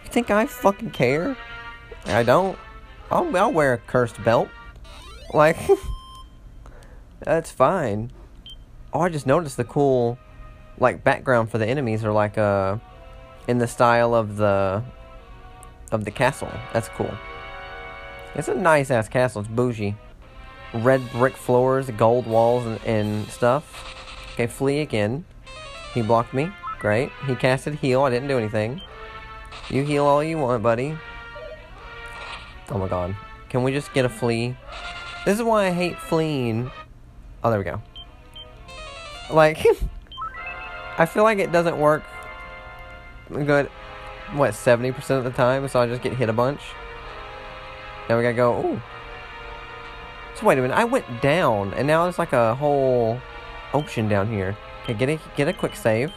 You 0.04 0.10
think 0.10 0.30
I 0.30 0.46
fucking 0.46 0.92
care? 0.92 1.36
I 2.06 2.22
don't. 2.22 2.56
I'll, 3.10 3.36
I'll 3.36 3.52
wear 3.52 3.72
a 3.72 3.78
cursed 3.78 4.22
belt. 4.22 4.48
Like, 5.34 5.56
that's 7.18 7.50
fine. 7.50 8.12
Oh, 8.92 9.00
I 9.00 9.08
just 9.08 9.26
noticed 9.26 9.56
the 9.56 9.64
cool, 9.64 10.16
like, 10.78 11.02
background 11.02 11.50
for 11.50 11.58
the 11.58 11.66
enemies 11.66 12.04
are 12.04 12.12
like, 12.12 12.38
uh, 12.38 12.76
in 13.48 13.58
the 13.58 13.66
style 13.66 14.14
of 14.14 14.36
the, 14.36 14.84
of 15.90 16.04
the 16.04 16.12
castle. 16.12 16.52
That's 16.72 16.88
cool. 16.90 17.12
It's 18.36 18.46
a 18.46 18.54
nice 18.54 18.92
ass 18.92 19.08
castle. 19.08 19.40
It's 19.40 19.50
bougie. 19.50 19.96
Red 20.74 21.02
brick 21.12 21.36
floors, 21.36 21.90
gold 21.90 22.26
walls, 22.26 22.64
and, 22.64 22.80
and 22.84 23.28
stuff. 23.28 23.94
Okay, 24.34 24.46
flee 24.46 24.80
again. 24.80 25.24
He 25.92 26.02
blocked 26.02 26.32
me. 26.32 26.50
Great. 26.78 27.10
He 27.26 27.34
casted 27.34 27.74
heal. 27.74 28.02
I 28.02 28.10
didn't 28.10 28.28
do 28.28 28.38
anything. 28.38 28.80
You 29.68 29.84
heal 29.84 30.04
all 30.04 30.24
you 30.24 30.38
want, 30.38 30.62
buddy. 30.62 30.96
Oh 32.70 32.78
my 32.78 32.88
god. 32.88 33.14
Can 33.48 33.62
we 33.62 33.72
just 33.72 33.92
get 33.92 34.04
a 34.04 34.08
flee? 34.08 34.56
This 35.24 35.38
is 35.38 35.42
why 35.44 35.66
I 35.66 35.70
hate 35.70 35.98
fleeing. 35.98 36.70
Oh, 37.44 37.50
there 37.50 37.58
we 37.58 37.64
go. 37.64 37.82
Like, 39.30 39.64
I 40.98 41.06
feel 41.06 41.22
like 41.22 41.38
it 41.38 41.52
doesn't 41.52 41.78
work 41.78 42.02
good, 43.30 43.66
what, 44.32 44.52
70% 44.52 45.10
of 45.10 45.24
the 45.24 45.30
time, 45.30 45.68
so 45.68 45.80
I 45.80 45.86
just 45.86 46.02
get 46.02 46.14
hit 46.14 46.28
a 46.28 46.32
bunch. 46.32 46.60
Now 48.08 48.16
we 48.16 48.22
gotta 48.22 48.34
go, 48.34 48.58
ooh. 48.66 48.82
Wait 50.42 50.58
a 50.58 50.62
minute, 50.62 50.74
I 50.74 50.84
went 50.84 51.22
down, 51.22 51.72
and 51.74 51.86
now 51.86 52.02
there's 52.02 52.18
like 52.18 52.32
a 52.32 52.56
whole 52.56 53.20
ocean 53.72 54.08
down 54.08 54.28
here. 54.28 54.56
Okay, 54.82 54.94
get 54.94 55.08
a, 55.08 55.20
get 55.36 55.46
a 55.46 55.52
quick 55.52 55.76
save. 55.76 56.12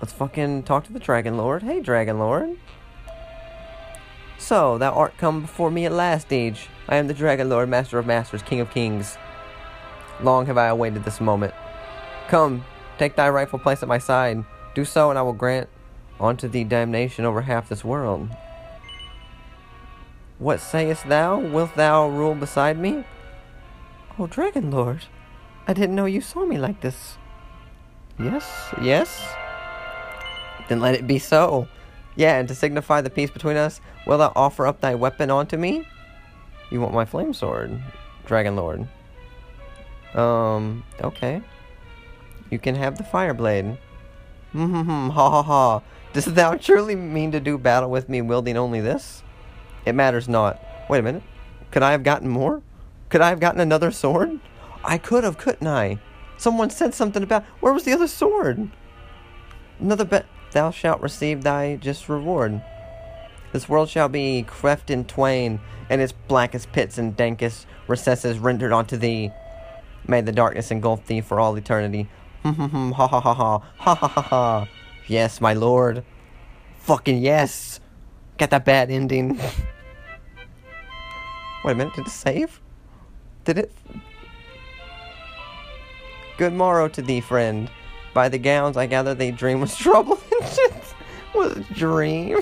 Let's 0.00 0.14
fucking 0.14 0.62
talk 0.62 0.84
to 0.84 0.92
the 0.92 0.98
Dragon 0.98 1.36
Lord. 1.36 1.62
Hey, 1.62 1.80
Dragon 1.80 2.18
Lord. 2.18 2.56
So, 4.38 4.78
thou 4.78 4.92
art 4.92 5.16
come 5.18 5.42
before 5.42 5.70
me 5.70 5.84
at 5.84 5.92
last, 5.92 6.32
age. 6.32 6.68
I 6.88 6.96
am 6.96 7.06
the 7.06 7.14
Dragon 7.14 7.50
Lord, 7.50 7.68
Master 7.68 7.98
of 7.98 8.06
Masters, 8.06 8.42
King 8.42 8.60
of 8.60 8.70
Kings. 8.70 9.18
Long 10.22 10.46
have 10.46 10.56
I 10.56 10.68
awaited 10.68 11.04
this 11.04 11.20
moment. 11.20 11.52
Come, 12.28 12.64
take 12.98 13.14
thy 13.14 13.28
rightful 13.28 13.58
place 13.58 13.82
at 13.82 13.88
my 13.88 13.98
side. 13.98 14.42
Do 14.74 14.86
so, 14.86 15.10
and 15.10 15.18
I 15.18 15.22
will 15.22 15.34
grant 15.34 15.68
unto 16.18 16.48
thee 16.48 16.64
damnation 16.64 17.26
over 17.26 17.42
half 17.42 17.68
this 17.68 17.84
world. 17.84 18.28
What 20.38 20.60
sayest 20.60 21.08
thou? 21.08 21.38
Wilt 21.38 21.74
thou 21.76 22.08
rule 22.08 22.34
beside 22.34 22.78
me? 22.78 23.04
Oh, 24.18 24.26
Dragon 24.26 24.70
Lord, 24.70 25.04
I 25.66 25.72
didn't 25.72 25.94
know 25.94 26.04
you 26.04 26.20
saw 26.20 26.44
me 26.44 26.58
like 26.58 26.80
this. 26.80 27.18
Yes, 28.18 28.74
yes. 28.80 29.34
Then 30.68 30.80
let 30.80 30.94
it 30.94 31.06
be 31.06 31.18
so. 31.18 31.68
Yeah, 32.16 32.38
and 32.38 32.46
to 32.48 32.54
signify 32.54 33.00
the 33.00 33.10
peace 33.10 33.30
between 33.30 33.56
us, 33.56 33.80
wilt 34.06 34.20
thou 34.20 34.32
offer 34.36 34.66
up 34.66 34.80
thy 34.80 34.94
weapon 34.94 35.30
unto 35.30 35.56
me? 35.56 35.86
You 36.70 36.80
want 36.80 36.94
my 36.94 37.04
flame 37.04 37.34
sword, 37.34 37.80
Dragon 38.24 38.54
Lord. 38.54 38.86
Um, 40.14 40.84
okay. 41.00 41.42
You 42.50 42.58
can 42.60 42.76
have 42.76 42.98
the 42.98 43.04
fire 43.04 43.34
blade. 43.34 43.78
Hmm, 44.52 45.08
ha 45.08 45.30
ha 45.30 45.42
ha. 45.42 45.82
Dost 46.12 46.36
thou 46.36 46.54
truly 46.54 46.94
mean 46.94 47.32
to 47.32 47.40
do 47.40 47.58
battle 47.58 47.90
with 47.90 48.08
me 48.08 48.22
wielding 48.22 48.56
only 48.56 48.80
this? 48.80 49.23
It 49.84 49.94
matters 49.94 50.28
not. 50.28 50.60
Wait 50.88 50.98
a 50.98 51.02
minute. 51.02 51.22
Could 51.70 51.82
I 51.82 51.92
have 51.92 52.02
gotten 52.02 52.28
more? 52.28 52.62
Could 53.08 53.20
I 53.20 53.28
have 53.30 53.40
gotten 53.40 53.60
another 53.60 53.90
sword? 53.90 54.40
I 54.84 54.98
could 54.98 55.24
have, 55.24 55.38
couldn't 55.38 55.66
I? 55.66 55.98
Someone 56.36 56.70
said 56.70 56.94
something 56.94 57.22
about 57.22 57.44
where 57.60 57.72
was 57.72 57.84
the 57.84 57.92
other 57.92 58.08
sword? 58.08 58.70
Another 59.78 60.04
bet 60.04 60.26
thou 60.52 60.70
shalt 60.70 61.00
receive 61.00 61.42
thy 61.42 61.76
just 61.76 62.08
reward. 62.08 62.62
This 63.52 63.68
world 63.68 63.88
shall 63.88 64.08
be 64.08 64.42
cleft 64.42 64.90
in 64.90 65.04
twain, 65.04 65.60
and 65.88 66.00
its 66.00 66.12
blackest 66.12 66.72
pits 66.72 66.98
and 66.98 67.16
dankest 67.16 67.66
recesses 67.86 68.38
rendered 68.38 68.72
unto 68.72 68.96
thee. 68.96 69.30
May 70.06 70.20
the 70.20 70.32
darkness 70.32 70.70
engulf 70.70 71.06
thee 71.06 71.20
for 71.20 71.38
all 71.40 71.56
eternity. 71.56 72.08
ha 72.42 72.52
ha 72.52 73.06
ha 73.06 73.20
ha 73.20 73.32
ha 73.34 73.94
ha 73.94 74.08
ha 74.08 74.22
ha. 74.22 74.68
Yes, 75.06 75.40
my 75.40 75.54
lord. 75.54 76.04
Fucking 76.80 77.18
yes. 77.18 77.80
Got 78.38 78.50
that 78.50 78.64
bad 78.64 78.90
ending. 78.90 79.38
Wait 81.64 81.72
a 81.72 81.74
minute, 81.74 81.94
did 81.94 82.06
it 82.06 82.10
save? 82.10 82.60
Did 83.44 83.56
it? 83.56 83.72
Good 86.36 86.52
morrow 86.52 86.88
to 86.88 87.00
thee, 87.00 87.22
friend. 87.22 87.70
By 88.12 88.28
the 88.28 88.36
gowns, 88.38 88.76
I 88.76 88.84
gather 88.86 89.14
thy 89.14 89.30
dream 89.30 89.60
was 89.60 89.74
trouble. 89.78 90.20
was 91.34 91.56
a 91.56 91.60
dream. 91.74 92.40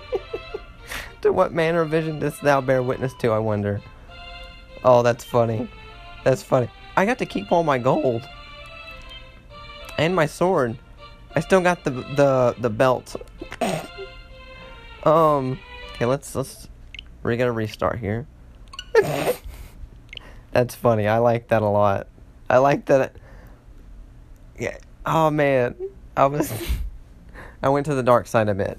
to 1.22 1.30
what 1.30 1.52
manner 1.52 1.82
of 1.82 1.90
vision 1.90 2.18
dost 2.18 2.40
thou 2.40 2.62
bear 2.62 2.82
witness 2.82 3.12
to, 3.20 3.32
I 3.32 3.38
wonder? 3.38 3.82
Oh, 4.82 5.02
that's 5.02 5.24
funny. 5.24 5.68
That's 6.24 6.42
funny. 6.42 6.70
I 6.96 7.04
got 7.04 7.18
to 7.18 7.26
keep 7.26 7.52
all 7.52 7.64
my 7.64 7.76
gold. 7.76 8.26
And 9.98 10.16
my 10.16 10.24
sword. 10.24 10.78
I 11.36 11.40
still 11.40 11.60
got 11.60 11.84
the 11.84 11.90
the 11.90 12.56
the 12.58 12.70
belt. 12.70 13.14
um 15.04 15.58
okay, 15.94 16.06
let's 16.06 16.34
let's 16.34 16.66
we're 17.22 17.36
gonna 17.36 17.52
restart 17.52 17.98
here. 17.98 18.26
That's 20.52 20.74
funny. 20.74 21.06
I 21.06 21.18
like 21.18 21.48
that 21.48 21.62
a 21.62 21.68
lot. 21.68 22.06
I 22.48 22.58
like 22.58 22.86
that. 22.86 23.14
Yeah. 24.58 24.76
Oh 25.06 25.30
man, 25.30 25.74
I 26.16 26.26
was. 26.26 26.52
I 27.62 27.68
went 27.68 27.86
to 27.86 27.94
the 27.94 28.02
dark 28.02 28.26
side 28.26 28.48
a 28.48 28.54
bit. 28.54 28.78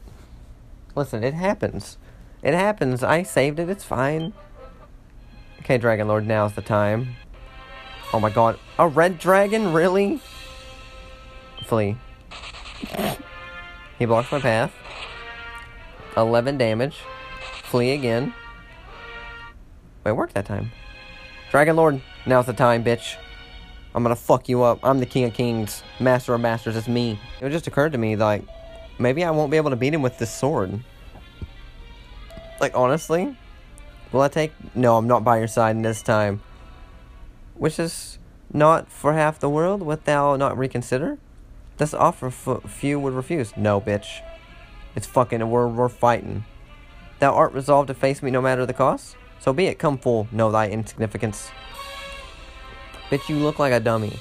Listen, 0.96 1.24
it 1.24 1.34
happens. 1.34 1.98
It 2.44 2.54
happens. 2.54 3.04
I 3.04 3.24
saved 3.24 3.60
it. 3.60 3.70
It's 3.70 3.84
fine. 3.84 4.34
Okay, 5.60 5.78
Dragon 5.78 6.08
Lord, 6.08 6.28
now's 6.28 6.54
the 6.54 6.62
time. 6.62 7.16
Oh 8.14 8.20
my 8.20 8.30
god. 8.30 8.60
A 8.80 8.88
red 8.88 9.20
dragon? 9.20 9.72
Really? 9.72 10.20
Flee. 11.66 11.96
he 14.00 14.06
blocks 14.06 14.32
my 14.32 14.40
path. 14.40 14.74
11 16.18 16.58
damage. 16.58 16.98
Flee 17.72 17.94
again. 17.94 18.34
Wait, 20.04 20.12
work 20.12 20.34
that 20.34 20.46
time. 20.46 20.74
Dragon 21.52 21.78
Lord, 21.78 22.02
now's 22.26 22.46
the 22.46 22.52
time, 22.52 22.84
bitch. 22.84 23.16
I'm 23.96 24.04
gonna 24.04 24.18
fuck 24.18 24.50
you 24.50 24.62
up. 24.62 24.80
I'm 24.84 25.00
the 25.00 25.06
king 25.06 25.24
of 25.24 25.34
kings, 25.34 25.82
master 25.98 26.34
of 26.34 26.42
masters. 26.42 26.76
It's 26.76 26.90
me. 26.90 27.18
It 27.40 27.50
just 27.50 27.68
occurred 27.68 27.94
to 27.94 27.98
me, 27.98 28.18
like, 28.18 28.44
maybe 29.00 29.24
I 29.24 29.32
won't 29.32 29.52
be 29.52 29.56
able 29.56 29.70
to 29.70 29.78
beat 29.78 29.94
him 29.94 30.02
with 30.02 30.18
this 30.18 30.30
sword. 30.30 30.82
Like, 32.60 32.76
honestly, 32.76 33.38
will 34.12 34.22
I 34.22 34.28
take? 34.28 34.52
No, 34.76 34.98
I'm 34.98 35.08
not 35.08 35.24
by 35.24 35.38
your 35.38 35.48
side 35.48 35.82
this 35.82 36.02
time. 36.02 36.42
Which 37.56 37.80
is 37.80 38.20
not 38.52 38.92
for 38.92 39.14
half 39.14 39.40
the 39.40 39.50
world. 39.50 39.82
Wilt 39.82 40.04
thou 40.04 40.36
not 40.36 40.58
reconsider? 40.58 41.20
This 41.78 41.94
offer 41.94 42.30
few 42.30 43.00
would 43.00 43.14
refuse. 43.14 43.56
No, 43.56 43.80
bitch. 43.80 44.20
It's 44.94 45.08
fucking. 45.08 45.50
We're 45.50 45.70
we're 45.70 45.88
fighting. 45.88 46.44
Thou 47.22 47.36
art 47.36 47.54
resolved 47.54 47.88
to 47.90 47.94
face 47.94 48.24
me 48.24 48.32
no 48.32 48.42
matter 48.42 48.66
the 48.66 48.74
cost. 48.74 49.16
So 49.40 49.54
be 49.54 49.68
it. 49.68 49.78
Come 49.78 50.00
full. 50.00 50.28
Know 50.32 50.52
thy 50.52 50.70
insignificance. 50.70 51.52
Bitch, 53.12 53.30
you 53.30 53.36
look 53.36 53.60
like 53.60 53.72
a 53.72 53.80
dummy. 53.80 54.20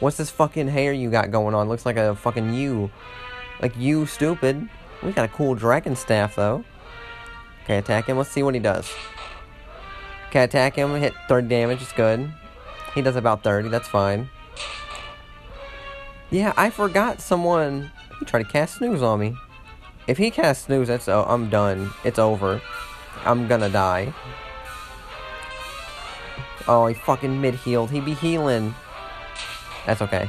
What's 0.00 0.16
this 0.16 0.30
fucking 0.30 0.68
hair 0.68 0.94
you 0.94 1.10
got 1.10 1.30
going 1.30 1.54
on? 1.54 1.68
Looks 1.68 1.84
like 1.84 1.98
a 1.98 2.16
fucking 2.16 2.54
you. 2.54 2.90
Like 3.60 3.76
you, 3.76 4.06
stupid. 4.06 4.70
We 5.02 5.12
got 5.12 5.26
a 5.26 5.32
cool 5.32 5.54
dragon 5.54 5.94
staff, 5.94 6.36
though. 6.36 6.64
Okay, 7.64 7.76
attack 7.76 8.06
him. 8.06 8.16
Let's 8.16 8.30
see 8.30 8.42
what 8.42 8.54
he 8.54 8.60
does. 8.60 8.90
Okay, 10.28 10.42
attack 10.42 10.76
him. 10.76 10.94
Hit 10.94 11.12
30 11.28 11.46
damage. 11.46 11.82
It's 11.82 11.92
good. 11.92 12.32
He 12.94 13.02
does 13.02 13.16
about 13.16 13.44
30. 13.44 13.68
That's 13.68 13.88
fine. 13.88 14.30
Yeah, 16.30 16.54
I 16.56 16.70
forgot 16.70 17.20
someone 17.20 17.90
He 18.18 18.24
tried 18.24 18.44
to 18.44 18.48
cast 18.48 18.76
snooze 18.76 19.02
on 19.02 19.20
me. 19.20 19.36
If 20.10 20.18
he 20.18 20.32
casts 20.32 20.64
snooze, 20.64 20.88
that's 20.88 21.06
oh, 21.06 21.24
I'm 21.28 21.48
done. 21.50 21.92
It's 22.02 22.18
over. 22.18 22.60
I'm 23.24 23.46
gonna 23.46 23.68
die. 23.68 24.12
Oh, 26.66 26.88
he 26.88 26.94
fucking 26.94 27.40
mid 27.40 27.54
healed. 27.54 27.92
He 27.92 28.00
be 28.00 28.14
healing. 28.14 28.74
That's 29.86 30.02
okay. 30.02 30.28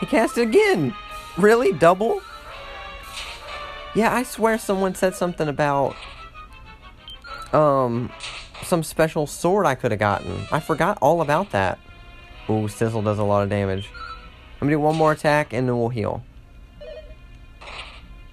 He 0.00 0.06
cast 0.06 0.38
it 0.38 0.48
again. 0.48 0.94
Really? 1.36 1.74
Double? 1.74 2.22
Yeah, 3.94 4.14
I 4.14 4.22
swear 4.22 4.56
someone 4.56 4.94
said 4.94 5.14
something 5.14 5.48
about 5.48 5.94
um 7.52 8.10
some 8.62 8.82
special 8.82 9.26
sword 9.26 9.66
I 9.66 9.74
could 9.74 9.90
have 9.90 10.00
gotten. 10.00 10.46
I 10.50 10.60
forgot 10.60 10.96
all 11.02 11.20
about 11.20 11.50
that. 11.50 11.78
Ooh, 12.48 12.68
Sizzle 12.68 13.02
does 13.02 13.18
a 13.18 13.22
lot 13.22 13.42
of 13.42 13.50
damage. 13.50 13.90
I'm 14.62 14.68
gonna 14.68 14.76
do 14.76 14.80
one 14.80 14.96
more 14.96 15.12
attack 15.12 15.52
and 15.52 15.68
then 15.68 15.76
we'll 15.76 15.90
heal. 15.90 16.24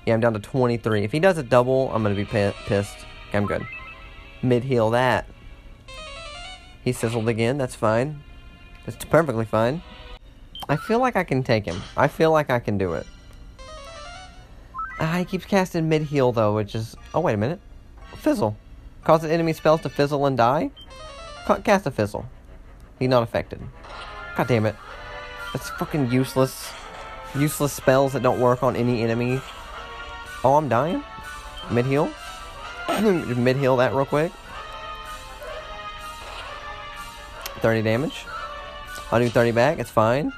Yeah, 0.10 0.16
I'm 0.16 0.22
down 0.22 0.34
to 0.34 0.40
23. 0.40 1.04
If 1.04 1.12
he 1.12 1.20
does 1.20 1.38
a 1.38 1.44
double, 1.44 1.92
I'm 1.94 2.02
gonna 2.02 2.16
be 2.16 2.26
pissed. 2.26 2.58
Okay, 2.66 3.38
I'm 3.38 3.46
good. 3.46 3.64
Mid 4.42 4.64
heal 4.64 4.90
that. 4.90 5.28
He 6.84 6.94
sizzled 6.94 7.30
again, 7.30 7.60
that's 7.60 7.76
fine. 7.76 8.24
That's 8.88 9.06
perfectly 9.06 9.46
fine. 9.46 9.84
I 10.68 10.78
feel 10.78 10.98
like 10.98 11.16
I 11.16 11.24
can 11.24 11.44
take 11.44 11.64
him. 11.64 11.80
I 11.96 12.08
feel 12.08 12.32
like 12.32 12.50
I 12.50 12.58
can 12.58 12.80
do 12.80 12.94
it. 12.94 13.06
Ah, 15.00 15.18
he 15.20 15.26
keeps 15.26 15.46
casting 15.46 15.88
mid 15.88 16.02
heal 16.02 16.32
though, 16.32 16.56
which 16.56 16.74
is. 16.74 16.96
Oh, 17.14 17.20
wait 17.20 17.36
a 17.36 17.38
minute. 17.38 17.60
Fizzle. 18.16 18.58
Causes 19.04 19.30
enemy 19.30 19.54
spells 19.54 19.82
to 19.82 19.90
fizzle 19.90 20.26
and 20.26 20.36
die? 20.36 20.72
Cast 21.64 21.86
a 21.86 21.92
fizzle. 21.92 22.26
He's 22.98 23.10
not 23.10 23.22
affected. 23.22 23.62
God 24.36 24.48
damn 24.48 24.66
it. 24.66 24.76
That's 25.54 25.70
fucking 25.70 26.10
useless. 26.10 26.72
Useless 27.36 27.74
spells 27.74 28.14
that 28.14 28.24
don't 28.24 28.40
work 28.40 28.64
on 28.64 28.76
any 28.76 29.04
enemy. 29.04 29.40
Oh, 30.44 30.56
I'm 30.56 30.70
dying? 30.70 31.04
Mid 31.70 31.86
heal? 31.86 32.10
Mid 33.02 33.58
heal 33.58 33.76
that 33.78 33.94
real 33.94 34.06
quick. 34.06 34.32
30 37.60 37.82
damage. 37.82 38.26
I'll 39.12 39.20
do 39.20 39.30
30 39.30 39.52
back, 39.52 39.80
it's 39.80 39.90
fine. 39.90 40.32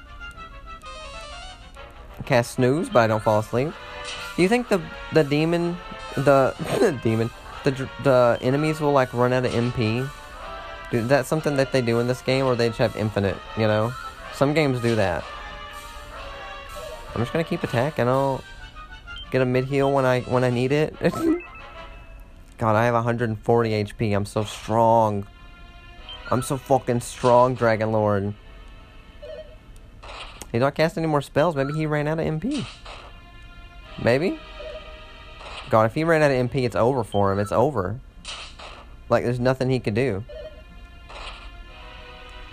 Cast 2.26 2.52
snooze, 2.52 2.90
but 2.90 3.00
I 3.00 3.08
don't 3.08 3.22
fall 3.22 3.40
asleep. 3.40 3.74
Do 4.36 4.42
you 4.42 4.48
think 4.48 4.70
the 4.70 4.82
the 5.12 5.24
demon, 5.24 5.78
the, 6.16 6.56
the 6.80 6.98
demon, 7.04 7.30
the 7.64 7.90
the 8.04 8.38
enemies 8.42 8.80
will 8.80 8.92
like 8.92 9.14
run 9.14 9.34
out 9.34 9.46
of 9.46 9.52
MP? 9.52 10.10
Is 10.92 11.08
that 11.08 11.26
something 11.26 11.58
that 11.58 11.72
they 11.72 11.82
do 11.82 12.00
in 12.00 12.08
this 12.08 12.22
game, 12.22 12.46
or 12.46 12.56
they 12.56 12.68
just 12.70 12.80
have 12.80 12.96
infinite? 12.96 13.38
You 13.58 13.68
know, 13.68 13.94
some 14.34 14.54
games 14.54 14.80
do 14.82 14.96
that. 14.96 15.24
I'm 17.14 17.22
just 17.22 17.34
gonna 17.34 17.44
keep 17.44 17.64
attacking. 17.64 18.08
I'll 18.08 18.44
get 19.32 19.42
a 19.42 19.46
mid 19.46 19.66
heal 19.66 19.92
when 19.92 20.06
I 20.06 20.22
when 20.22 20.44
I 20.44 20.50
need 20.50 20.72
it. 20.72 20.96
God, 22.58 22.76
I 22.76 22.86
have 22.86 22.94
140 22.94 23.70
HP. 23.84 24.16
I'm 24.16 24.26
so 24.26 24.44
strong. 24.44 25.26
I'm 26.30 26.44
so 26.44 26.58
fucking 26.58 27.00
strong, 27.02 27.56
Dragon 27.56 27.92
Lord. 27.92 28.36
He's 30.52 30.62
not 30.62 30.76
casting 30.76 31.04
any 31.04 31.10
more 31.10 31.22
spells. 31.22 31.56
Maybe 31.56 31.74
he 31.74 31.86
ran 31.86 32.08
out 32.08 32.20
of 32.20 32.26
MP. 32.26 32.66
Maybe? 34.04 34.40
God, 35.70 35.86
if 35.86 35.96
he 35.96 36.04
ran 36.04 36.22
out 36.22 36.32
of 36.32 36.50
MP, 36.50 36.64
it's 36.64 36.76
over 36.76 37.04
for 37.04 37.32
him. 37.32 37.40
It's 37.40 37.52
over. 37.52 38.00
Like, 39.10 39.24
there's 39.24 39.40
nothing 39.40 39.70
he 39.70 39.80
could 39.80 39.94
do. 39.94 40.24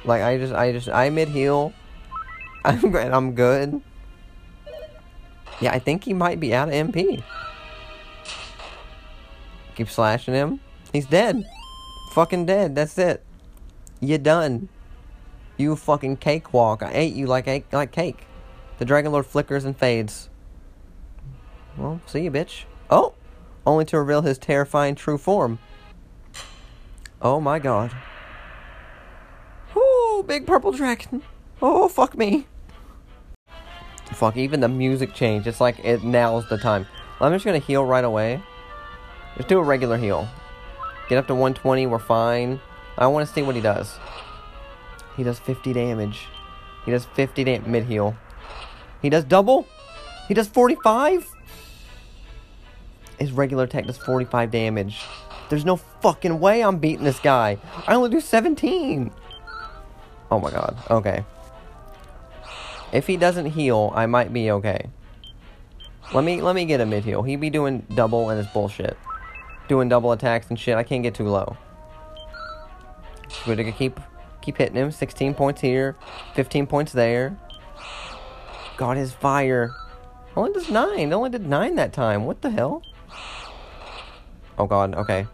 Like, 0.05 0.23
I 0.23 0.39
just, 0.39 0.55
I 0.55 0.73
just, 0.73 0.89
I 0.89 1.11
mid-heal. 1.11 1.73
I'm, 2.65 2.91
good. 2.91 3.13
I'm 3.13 3.35
good. 3.35 3.83
Yeah, 5.61 5.73
I 5.73 5.79
think 5.79 6.05
he 6.05 6.15
might 6.15 6.41
be 6.41 6.55
out 6.55 6.69
of 6.69 6.75
MP. 6.75 7.23
Keep 9.75 9.91
slashing 9.91 10.35
him. 10.35 10.61
He's 10.93 11.07
dead. 11.07 11.49
Fucking 12.13 12.47
dead. 12.47 12.75
That's 12.75 12.99
it. 12.99 13.25
You're 14.01 14.19
done. 14.19 14.69
You 15.57 15.75
fucking 15.77 16.19
cakewalk. 16.19 16.83
I 16.83 16.93
ate 16.93 17.15
you 17.15 17.27
like 17.27 17.47
like 17.73 17.93
cake. 17.93 18.27
The 18.79 18.85
Dragon 18.85 19.13
Lord 19.13 19.27
flickers 19.27 19.65
and 19.65 19.77
fades. 19.77 20.29
Well, 21.77 22.01
see 22.07 22.23
you, 22.23 22.31
bitch. 22.31 22.65
Oh! 22.91 23.15
Only 23.67 23.85
to 23.87 23.99
reveal 23.99 24.23
his 24.23 24.39
terrifying 24.39 24.95
true 24.95 25.19
form. 25.19 25.59
Oh 27.21 27.41
my 27.41 27.59
god. 27.59 27.93
Oh, 29.75 30.25
big 30.27 30.47
purple 30.47 30.73
dragon. 30.73 31.23
Oh, 31.61 31.89
fuck 31.89 32.17
me. 32.17 32.47
Fuck, 34.15 34.37
even 34.37 34.61
the 34.61 34.69
music 34.69 35.15
changed. 35.15 35.47
It's 35.47 35.61
like 35.61 35.79
it 35.85 36.03
now's 36.03 36.49
the 36.49 36.59
time. 36.59 36.87
I'm 37.21 37.33
just 37.33 37.45
gonna 37.45 37.59
heal 37.59 37.85
right 37.85 38.05
away. 38.05 38.43
Just 39.37 39.49
do 39.49 39.59
a 39.59 39.63
regular 39.63 39.97
heal. 39.97 40.29
Get 41.09 41.19
up 41.19 41.27
to 41.29 41.35
120, 41.35 41.87
we're 41.87 41.99
fine. 41.99 42.61
I 42.97 43.07
want 43.07 43.27
to 43.27 43.33
see 43.33 43.43
what 43.43 43.55
he 43.55 43.61
does. 43.61 43.99
He 45.17 45.23
does 45.23 45.39
50 45.39 45.73
damage. 45.73 46.27
He 46.85 46.91
does 46.91 47.05
50 47.05 47.45
damage 47.45 47.67
mid 47.67 47.85
heal. 47.85 48.17
He 49.01 49.09
does 49.09 49.25
double? 49.25 49.67
He 50.27 50.35
does 50.35 50.49
45? 50.49 51.29
His 53.19 53.33
regular 53.33 53.65
attack 53.65 53.87
does 53.87 53.99
45 53.99 54.51
damage. 54.51 55.01
There's 55.49 55.65
no 55.65 55.77
fucking 55.77 56.41
way 56.41 56.63
I'm 56.63 56.79
beating 56.79 57.05
this 57.05 57.21
guy. 57.21 57.59
I 57.87 57.95
only 57.95 58.11
do 58.11 58.21
17. 58.21 59.11
Oh 60.31 60.39
my 60.39 60.51
god. 60.51 60.77
Okay. 60.91 61.25
If 62.93 63.07
he 63.07 63.17
doesn't 63.17 63.47
heal, 63.47 63.93
I 63.95 64.07
might 64.07 64.33
be 64.33 64.51
okay. 64.51 64.91
Let 66.15 66.25
me 66.25 66.41
let 66.41 66.55
me 66.55 66.65
get 66.65 66.81
a 66.81 66.87
mid 66.87 67.05
heal. 67.05 67.23
He 67.23 67.37
be 67.37 67.51
doing 67.51 67.87
double 67.95 68.31
and 68.31 68.39
his 68.39 68.47
bullshit. 68.49 68.97
Doing 69.69 69.89
double 69.89 70.13
attacks 70.13 70.49
and 70.49 70.59
shit. 70.59 70.77
I 70.77 70.83
can't 70.83 71.03
get 71.03 71.15
too 71.15 71.29
low. 71.29 71.57
We're 73.47 73.57
gonna 73.57 73.73
keep 73.73 74.01
Keep 74.49 74.57
hitting 74.57 74.77
him. 74.77 74.91
16 74.91 75.35
points 75.35 75.61
here. 75.61 75.95
15 76.35 76.67
points 76.67 76.93
there. 76.93 77.37
Got 78.79 78.97
his 78.97 79.13
fire. 79.13 79.75
Only 80.35 80.55
does 80.55 80.71
9. 80.71 81.13
only 81.13 81.29
did 81.29 81.47
9 81.47 81.75
that 81.75 81.93
time. 81.93 82.25
What 82.25 82.41
the 82.41 82.49
hell? 82.49 82.83
Oh 84.59 84.67
god, 84.67 84.95
okay. 84.95 85.27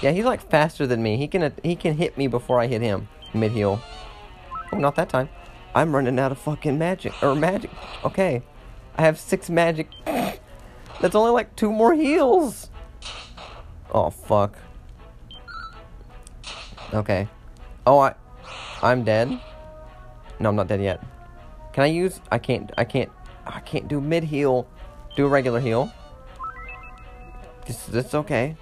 Yeah, 0.00 0.12
he's 0.12 0.24
like 0.24 0.40
faster 0.48 0.86
than 0.86 1.02
me. 1.02 1.18
He 1.18 1.28
can 1.28 1.52
he 1.62 1.76
can 1.76 1.98
hit 1.98 2.16
me 2.16 2.28
before 2.28 2.58
I 2.58 2.66
hit 2.66 2.80
him. 2.80 3.08
Mid 3.34 3.52
heal. 3.52 3.78
Oh, 4.72 4.78
not 4.78 4.94
that 4.96 5.10
time. 5.10 5.28
I'm 5.74 5.94
running 5.94 6.18
out 6.18 6.32
of 6.32 6.38
fucking 6.38 6.78
magic. 6.78 7.12
Or 7.22 7.34
magic. 7.34 7.70
Okay. 8.04 8.42
I 8.96 9.02
have 9.02 9.18
six 9.18 9.48
magic. 9.48 9.88
That's 11.00 11.14
only 11.14 11.30
like 11.30 11.54
two 11.56 11.70
more 11.70 11.94
heals. 11.94 12.70
Oh, 13.92 14.10
fuck. 14.10 14.56
Okay. 16.92 17.28
Oh, 17.86 17.98
I, 17.98 18.14
I'm 18.82 19.04
dead. 19.04 19.40
No, 20.38 20.48
I'm 20.48 20.56
not 20.56 20.68
dead 20.68 20.82
yet. 20.82 21.02
Can 21.72 21.84
I 21.84 21.86
use? 21.86 22.20
I 22.30 22.38
can't. 22.38 22.72
I 22.76 22.84
can't. 22.84 23.10
I 23.46 23.60
can't 23.60 23.88
do 23.88 24.00
mid 24.00 24.24
heal. 24.24 24.66
Do 25.16 25.26
a 25.26 25.28
regular 25.28 25.60
heal. 25.60 25.92
This, 27.66 27.86
this 27.86 28.14
okay. 28.14 28.56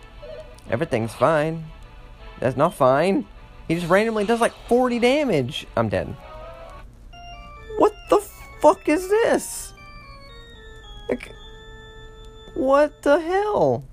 Everything's 0.70 1.14
fine. 1.14 1.64
That's 2.40 2.56
not 2.56 2.74
fine. 2.74 3.26
He 3.66 3.74
just 3.74 3.88
randomly 3.88 4.24
does 4.24 4.40
like 4.40 4.52
40 4.68 4.98
damage. 4.98 5.66
I'm 5.76 5.88
dead. 5.88 6.14
What 7.78 7.94
the 8.10 8.20
fuck 8.60 8.88
is 8.88 9.08
this? 9.08 9.72
Like, 11.08 11.32
what 12.54 13.02
the 13.02 13.20
hell? 13.20 13.84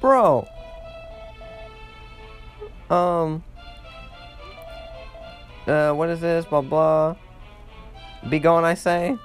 Bro. 0.00 0.48
Um. 2.90 3.44
Uh, 5.66 5.92
what 5.92 6.08
is 6.08 6.20
this? 6.20 6.44
Blah 6.44 6.62
blah. 6.62 7.16
Be 8.28 8.38
gone, 8.38 8.64
I 8.64 8.74
say. 8.74 9.16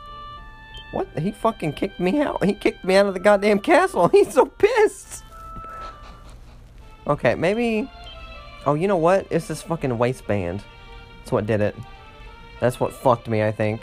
What? 0.92 1.08
He 1.18 1.32
fucking 1.32 1.74
kicked 1.74 2.00
me 2.00 2.22
out. 2.22 2.44
He 2.44 2.54
kicked 2.54 2.86
me 2.86 2.96
out 2.96 3.08
of 3.08 3.14
the 3.14 3.20
goddamn 3.20 3.60
castle. 3.60 4.08
He's 4.10 4.32
so 4.34 4.46
pissed. 4.46 5.24
Okay, 7.08 7.36
maybe. 7.36 7.90
Oh, 8.66 8.76
you 8.76 8.88
know 8.88 8.98
what? 8.98 9.28
It's 9.30 9.48
this 9.48 9.62
fucking 9.62 9.98
waistband. 9.98 10.64
That's 11.26 11.32
what 11.32 11.48
did 11.48 11.60
it. 11.60 11.76
That's 12.60 12.80
what 12.80 12.94
fucked 12.94 13.28
me, 13.28 13.42
I 13.42 13.52
think. 13.52 13.82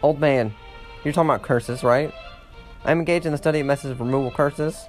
Old 0.00 0.18
man, 0.18 0.54
you're 1.04 1.12
talking 1.12 1.28
about 1.28 1.42
curses, 1.42 1.84
right? 1.84 2.14
I'm 2.82 2.98
engaged 2.98 3.26
in 3.26 3.32
the 3.32 3.36
study 3.36 3.60
of 3.60 3.66
methods 3.66 3.90
of 3.90 4.00
removal 4.00 4.30
curses. 4.30 4.86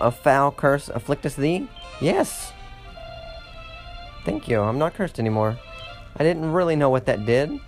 A 0.00 0.10
foul 0.10 0.50
curse 0.50 0.88
afflicteth 0.88 1.36
thee? 1.36 1.68
Yes. 2.00 2.52
Thank 4.24 4.48
you. 4.48 4.60
I'm 4.60 4.78
not 4.80 4.94
cursed 4.94 5.20
anymore. 5.20 5.56
I 6.16 6.24
didn't 6.24 6.50
really 6.50 6.74
know 6.74 6.90
what 6.90 7.06
that 7.06 7.24
did. 7.24 7.60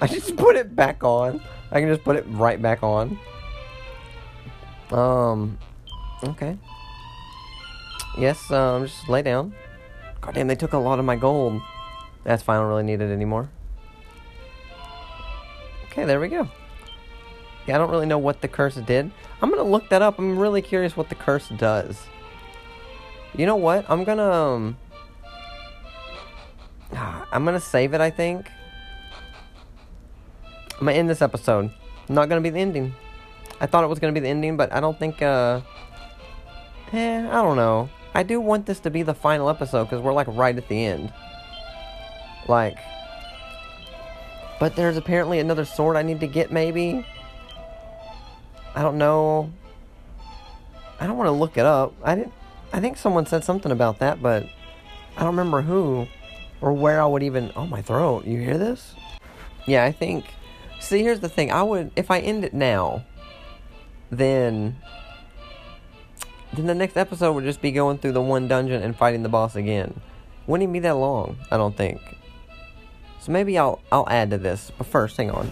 I 0.00 0.06
just 0.08 0.34
put 0.34 0.56
it 0.56 0.74
back 0.74 1.04
on. 1.04 1.40
I 1.70 1.78
can 1.78 1.88
just 1.88 2.02
put 2.02 2.16
it 2.16 2.24
right 2.26 2.60
back 2.60 2.82
on. 2.82 3.16
Um, 4.90 5.58
okay. 6.24 6.58
Yes, 8.18 8.50
um, 8.50 8.86
just 8.86 9.08
lay 9.08 9.22
down. 9.22 9.54
God 10.20 10.34
damn, 10.34 10.48
they 10.48 10.56
took 10.56 10.72
a 10.72 10.78
lot 10.78 10.98
of 10.98 11.04
my 11.04 11.14
gold. 11.14 11.62
That's 12.24 12.42
fine, 12.42 12.56
I 12.56 12.60
don't 12.60 12.68
really 12.68 12.82
need 12.82 13.00
it 13.00 13.10
anymore. 13.10 13.50
Okay, 15.86 16.04
there 16.04 16.20
we 16.20 16.28
go. 16.28 16.48
Yeah, 17.66 17.74
I 17.74 17.78
don't 17.78 17.90
really 17.90 18.06
know 18.06 18.18
what 18.18 18.40
the 18.40 18.48
curse 18.48 18.74
did. 18.76 19.10
I'm 19.42 19.50
gonna 19.50 19.62
look 19.62 19.88
that 19.90 20.02
up. 20.02 20.18
I'm 20.18 20.38
really 20.38 20.62
curious 20.62 20.96
what 20.96 21.08
the 21.08 21.14
curse 21.14 21.48
does. 21.48 22.06
You 23.34 23.46
know 23.46 23.56
what? 23.56 23.84
I'm 23.88 24.04
gonna. 24.04 24.30
Um, 24.30 24.76
I'm 26.92 27.44
gonna 27.44 27.60
save 27.60 27.94
it. 27.94 28.00
I 28.00 28.10
think. 28.10 28.48
I'm 30.74 30.86
gonna 30.86 30.92
end 30.92 31.10
this 31.10 31.22
episode. 31.22 31.70
Not 32.08 32.28
gonna 32.28 32.40
be 32.40 32.50
the 32.50 32.60
ending. 32.60 32.94
I 33.60 33.66
thought 33.66 33.84
it 33.84 33.88
was 33.88 33.98
gonna 33.98 34.12
be 34.12 34.20
the 34.20 34.28
ending, 34.28 34.56
but 34.56 34.72
I 34.72 34.80
don't 34.80 34.98
think. 34.98 35.22
Uh, 35.22 35.60
eh, 36.92 37.18
I 37.18 37.42
don't 37.42 37.56
know. 37.56 37.88
I 38.14 38.22
do 38.22 38.40
want 38.40 38.66
this 38.66 38.80
to 38.80 38.90
be 38.90 39.02
the 39.02 39.14
final 39.14 39.48
episode 39.48 39.84
because 39.84 40.00
we're 40.00 40.12
like 40.12 40.26
right 40.28 40.56
at 40.56 40.68
the 40.68 40.84
end. 40.84 41.12
Like. 42.48 42.78
But 44.58 44.76
there's 44.76 44.96
apparently 44.96 45.38
another 45.38 45.64
sword 45.64 45.96
I 45.96 46.02
need 46.02 46.20
to 46.20 46.26
get, 46.26 46.52
maybe. 46.52 47.06
I 48.74 48.82
don't 48.82 48.98
know. 48.98 49.52
I 51.00 51.06
don't 51.06 51.16
want 51.16 51.28
to 51.28 51.32
look 51.32 51.56
it 51.56 51.64
up. 51.64 51.94
I 52.04 52.14
didn't. 52.14 52.32
I 52.72 52.80
think 52.80 52.98
someone 52.98 53.26
said 53.26 53.42
something 53.42 53.72
about 53.72 53.98
that, 53.98 54.22
but 54.22 54.46
I 55.16 55.20
don't 55.20 55.36
remember 55.36 55.62
who 55.62 56.06
or 56.60 56.72
where 56.72 57.00
I 57.00 57.06
would 57.06 57.22
even. 57.22 57.52
Oh, 57.56 57.66
my 57.66 57.82
throat! 57.82 58.26
You 58.26 58.38
hear 58.38 58.58
this? 58.58 58.94
Yeah, 59.66 59.84
I 59.84 59.92
think. 59.92 60.26
See, 60.78 61.02
here's 61.02 61.20
the 61.20 61.28
thing. 61.28 61.50
I 61.50 61.62
would 61.62 61.90
if 61.96 62.10
I 62.10 62.20
end 62.20 62.44
it 62.44 62.54
now, 62.54 63.04
then 64.10 64.76
then 66.52 66.66
the 66.66 66.74
next 66.74 66.96
episode 66.96 67.32
would 67.32 67.44
just 67.44 67.62
be 67.62 67.70
going 67.70 67.98
through 67.98 68.12
the 68.12 68.20
one 68.20 68.48
dungeon 68.48 68.82
and 68.82 68.96
fighting 68.96 69.22
the 69.22 69.28
boss 69.28 69.56
again. 69.56 70.00
Wouldn't 70.46 70.62
even 70.62 70.72
be 70.72 70.80
that 70.80 70.96
long. 70.96 71.38
I 71.50 71.56
don't 71.56 71.76
think. 71.76 72.00
So 73.20 73.32
maybe 73.32 73.58
I'll 73.58 73.80
I'll 73.92 74.08
add 74.08 74.30
to 74.30 74.38
this. 74.38 74.72
But 74.76 74.86
first, 74.86 75.16
hang 75.16 75.30
on. 75.30 75.50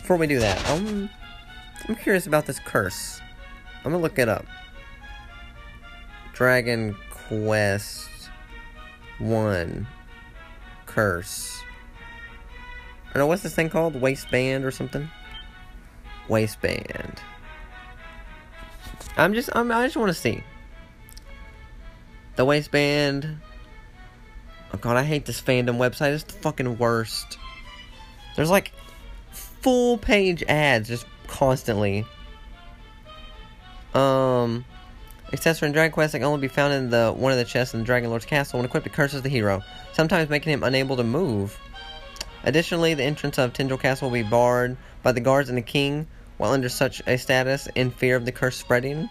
Before 0.00 0.16
we 0.16 0.26
do 0.26 0.38
that, 0.40 0.70
um. 0.70 1.10
I'm 1.88 1.96
curious 1.96 2.26
about 2.26 2.46
this 2.46 2.58
curse. 2.58 3.20
I'm 3.78 3.90
gonna 3.90 3.98
look 3.98 4.18
it 4.18 4.28
up. 4.28 4.44
Dragon 6.34 6.94
Quest 7.10 8.08
1 9.18 9.86
Curse. 10.86 11.62
I 13.14 13.18
know, 13.18 13.26
what's 13.26 13.42
this 13.42 13.54
thing 13.54 13.70
called? 13.70 14.00
Waistband 14.00 14.64
or 14.64 14.70
something? 14.70 15.08
Waistband. 16.28 17.20
I'm 19.16 19.34
just, 19.34 19.50
I'm, 19.52 19.72
I 19.72 19.84
just 19.84 19.96
want 19.96 20.10
to 20.10 20.14
see. 20.14 20.42
The 22.36 22.44
waistband. 22.44 23.38
Oh 24.72 24.78
god, 24.78 24.96
I 24.96 25.04
hate 25.04 25.26
this 25.26 25.40
fandom 25.40 25.78
website. 25.78 26.12
It's 26.12 26.24
the 26.24 26.32
fucking 26.34 26.78
worst. 26.78 27.38
There's 28.36 28.50
like 28.50 28.72
full 29.32 29.98
page 29.98 30.42
ads 30.44 30.88
just 30.88 31.06
constantly. 31.26 32.06
Um, 33.94 34.64
accessory 35.32 35.66
in 35.66 35.72
Dragon 35.72 35.92
Quest 35.92 36.14
can 36.14 36.22
only 36.22 36.40
be 36.40 36.48
found 36.48 36.72
in 36.72 36.90
the 36.90 37.12
one 37.12 37.32
of 37.32 37.38
the 37.38 37.44
chests 37.44 37.74
in 37.74 37.80
the 37.80 37.86
Dragon 37.86 38.10
Lord's 38.10 38.26
castle. 38.26 38.58
When 38.58 38.66
equipped, 38.66 38.86
it 38.86 38.92
curses 38.92 39.22
the 39.22 39.28
hero, 39.28 39.62
sometimes 39.92 40.30
making 40.30 40.52
him 40.52 40.62
unable 40.62 40.96
to 40.96 41.04
move. 41.04 41.58
Additionally, 42.44 42.94
the 42.94 43.02
entrance 43.02 43.38
of 43.38 43.52
Tantegel 43.52 43.80
Castle 43.80 44.08
will 44.08 44.14
be 44.14 44.28
barred 44.28 44.76
by 45.02 45.12
the 45.12 45.20
guards 45.20 45.48
and 45.48 45.58
the 45.58 45.62
king 45.62 46.06
while 46.38 46.52
under 46.52 46.70
such 46.70 47.02
a 47.06 47.18
status 47.18 47.68
in 47.74 47.90
fear 47.90 48.16
of 48.16 48.24
the 48.24 48.32
curse 48.32 48.56
spreading. 48.56 49.08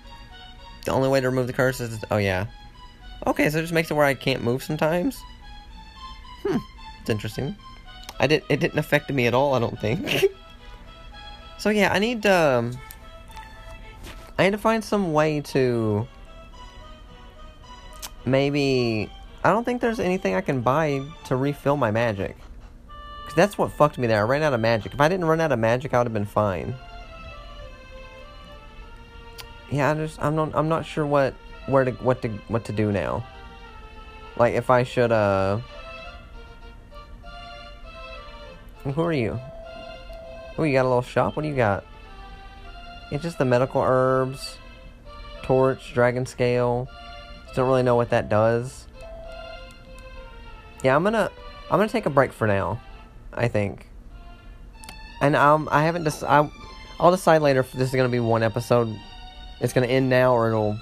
The 0.86 0.92
only 0.92 1.10
way 1.10 1.22
to 1.22 1.30
remove 1.30 1.46
the 1.46 1.54
curse 1.54 1.80
is... 1.80 2.00
Oh, 2.10 2.18
yeah. 2.18 2.48
Okay, 3.28 3.50
so 3.50 3.60
it 3.60 3.62
just 3.62 3.74
makes 3.74 3.92
it 3.92 3.94
where 3.94 4.06
I 4.06 4.16
can't 4.16 4.44
move 4.44 4.64
sometimes? 4.64 5.22
Hmm. 6.44 6.58
It's 7.02 7.10
interesting. 7.10 7.56
I 8.20 8.28
did, 8.28 8.44
it 8.50 8.60
didn't 8.60 8.80
affect 8.80 9.10
me 9.12 9.28
at 9.28 9.34
all, 9.34 9.54
I 9.54 9.60
don't 9.60 9.80
think. 9.80 10.26
So 11.60 11.70
yeah, 11.70 11.92
I 11.92 12.00
need 12.00 12.24
to... 12.24 12.34
Um, 12.34 12.72
I 14.38 14.46
need 14.46 14.52
to 14.52 14.58
find 14.58 14.82
some 14.82 15.12
way 15.12 15.42
to... 15.42 16.08
Maybe... 18.26 19.12
I 19.44 19.52
don't 19.52 19.66
think 19.66 19.82
there's 19.82 20.00
anything 20.00 20.36
I 20.36 20.42
can 20.42 20.62
buy 20.62 21.02
to 21.26 21.36
refill 21.36 21.76
my 21.76 21.92
magic. 21.92 22.38
Because 23.22 23.36
that's 23.36 23.58
what 23.58 23.74
fucked 23.74 23.98
me 23.98 24.08
there. 24.08 24.20
I 24.20 24.24
ran 24.24 24.42
out 24.42 24.54
of 24.54 24.62
magic. 24.62 24.94
If 24.94 25.02
I 25.02 25.10
didn't 25.10 25.26
run 25.26 25.42
out 25.42 25.52
of 25.52 25.60
magic, 25.60 25.94
I 25.94 25.98
would 25.98 26.08
have 26.08 26.14
been 26.14 26.26
fine. 26.26 26.76
Yeah, 29.70 29.92
I 29.92 29.94
just 29.94 30.20
I'm 30.20 30.36
not 30.36 30.56
I'm 30.56 30.68
not 30.68 30.84
sure 30.84 31.06
what 31.06 31.36
where 31.68 31.86
to 31.86 31.92
what 31.92 32.24
to 32.24 32.30
what 32.48 32.66
to 32.66 32.72
do 32.72 32.92
now. 32.92 33.24
Like 34.36 34.56
if 34.56 34.72
I 34.72 34.82
should 34.82 35.12
uh 35.12 35.60
Who 38.84 39.02
are 39.02 39.14
you? 39.14 39.40
Oh, 40.58 40.64
you 40.64 40.74
got 40.74 40.86
a 40.86 40.88
little 40.88 41.02
shop? 41.02 41.36
What 41.36 41.44
do 41.44 41.50
you 41.50 41.56
got? 41.56 41.84
It's 43.12 43.24
just 43.24 43.38
the 43.38 43.46
medical 43.46 43.82
herbs, 43.82 44.58
torch, 45.42 45.94
dragon 45.94 46.26
scale. 46.26 46.88
Just 47.44 47.56
don't 47.56 47.68
really 47.68 47.84
know 47.84 47.96
what 47.96 48.12
that 48.12 48.30
does. 48.30 48.88
Yeah, 50.84 50.96
I'm 50.96 51.04
gonna 51.04 51.30
I'm 51.70 51.80
gonna 51.80 51.90
take 51.90 52.06
a 52.06 52.10
break 52.10 52.32
for 52.32 52.48
now. 52.48 52.80
I 53.34 53.48
think. 53.48 53.88
And 55.22 55.36
um, 55.36 55.68
I 55.72 55.84
haven't 55.84 56.04
just 56.04 56.24
I, 56.24 56.50
I'll 57.00 57.12
decide 57.12 57.42
later 57.42 57.62
if 57.62 57.72
this 57.74 57.90
is 57.90 57.96
gonna 57.96 58.10
be 58.10 58.20
one 58.20 58.44
episode. 58.44 58.96
It's 59.60 59.74
gonna 59.74 59.88
end 59.88 60.10
now, 60.10 60.34
or 60.34 60.48
it'll 60.48 60.80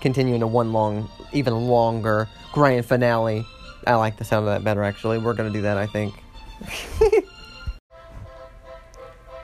continue 0.00 0.34
into 0.34 0.46
one 0.46 0.72
long, 0.72 1.08
even 1.32 1.54
longer 1.54 2.28
grand 2.52 2.86
finale. 2.86 3.44
I 3.86 3.94
like 3.94 4.16
the 4.16 4.24
sound 4.24 4.46
of 4.46 4.52
that 4.52 4.62
better. 4.62 4.84
Actually, 4.84 5.18
we're 5.18 5.34
gonna 5.34 5.50
do 5.50 5.62
that. 5.62 5.76
I 5.76 5.86
think. 5.86 6.14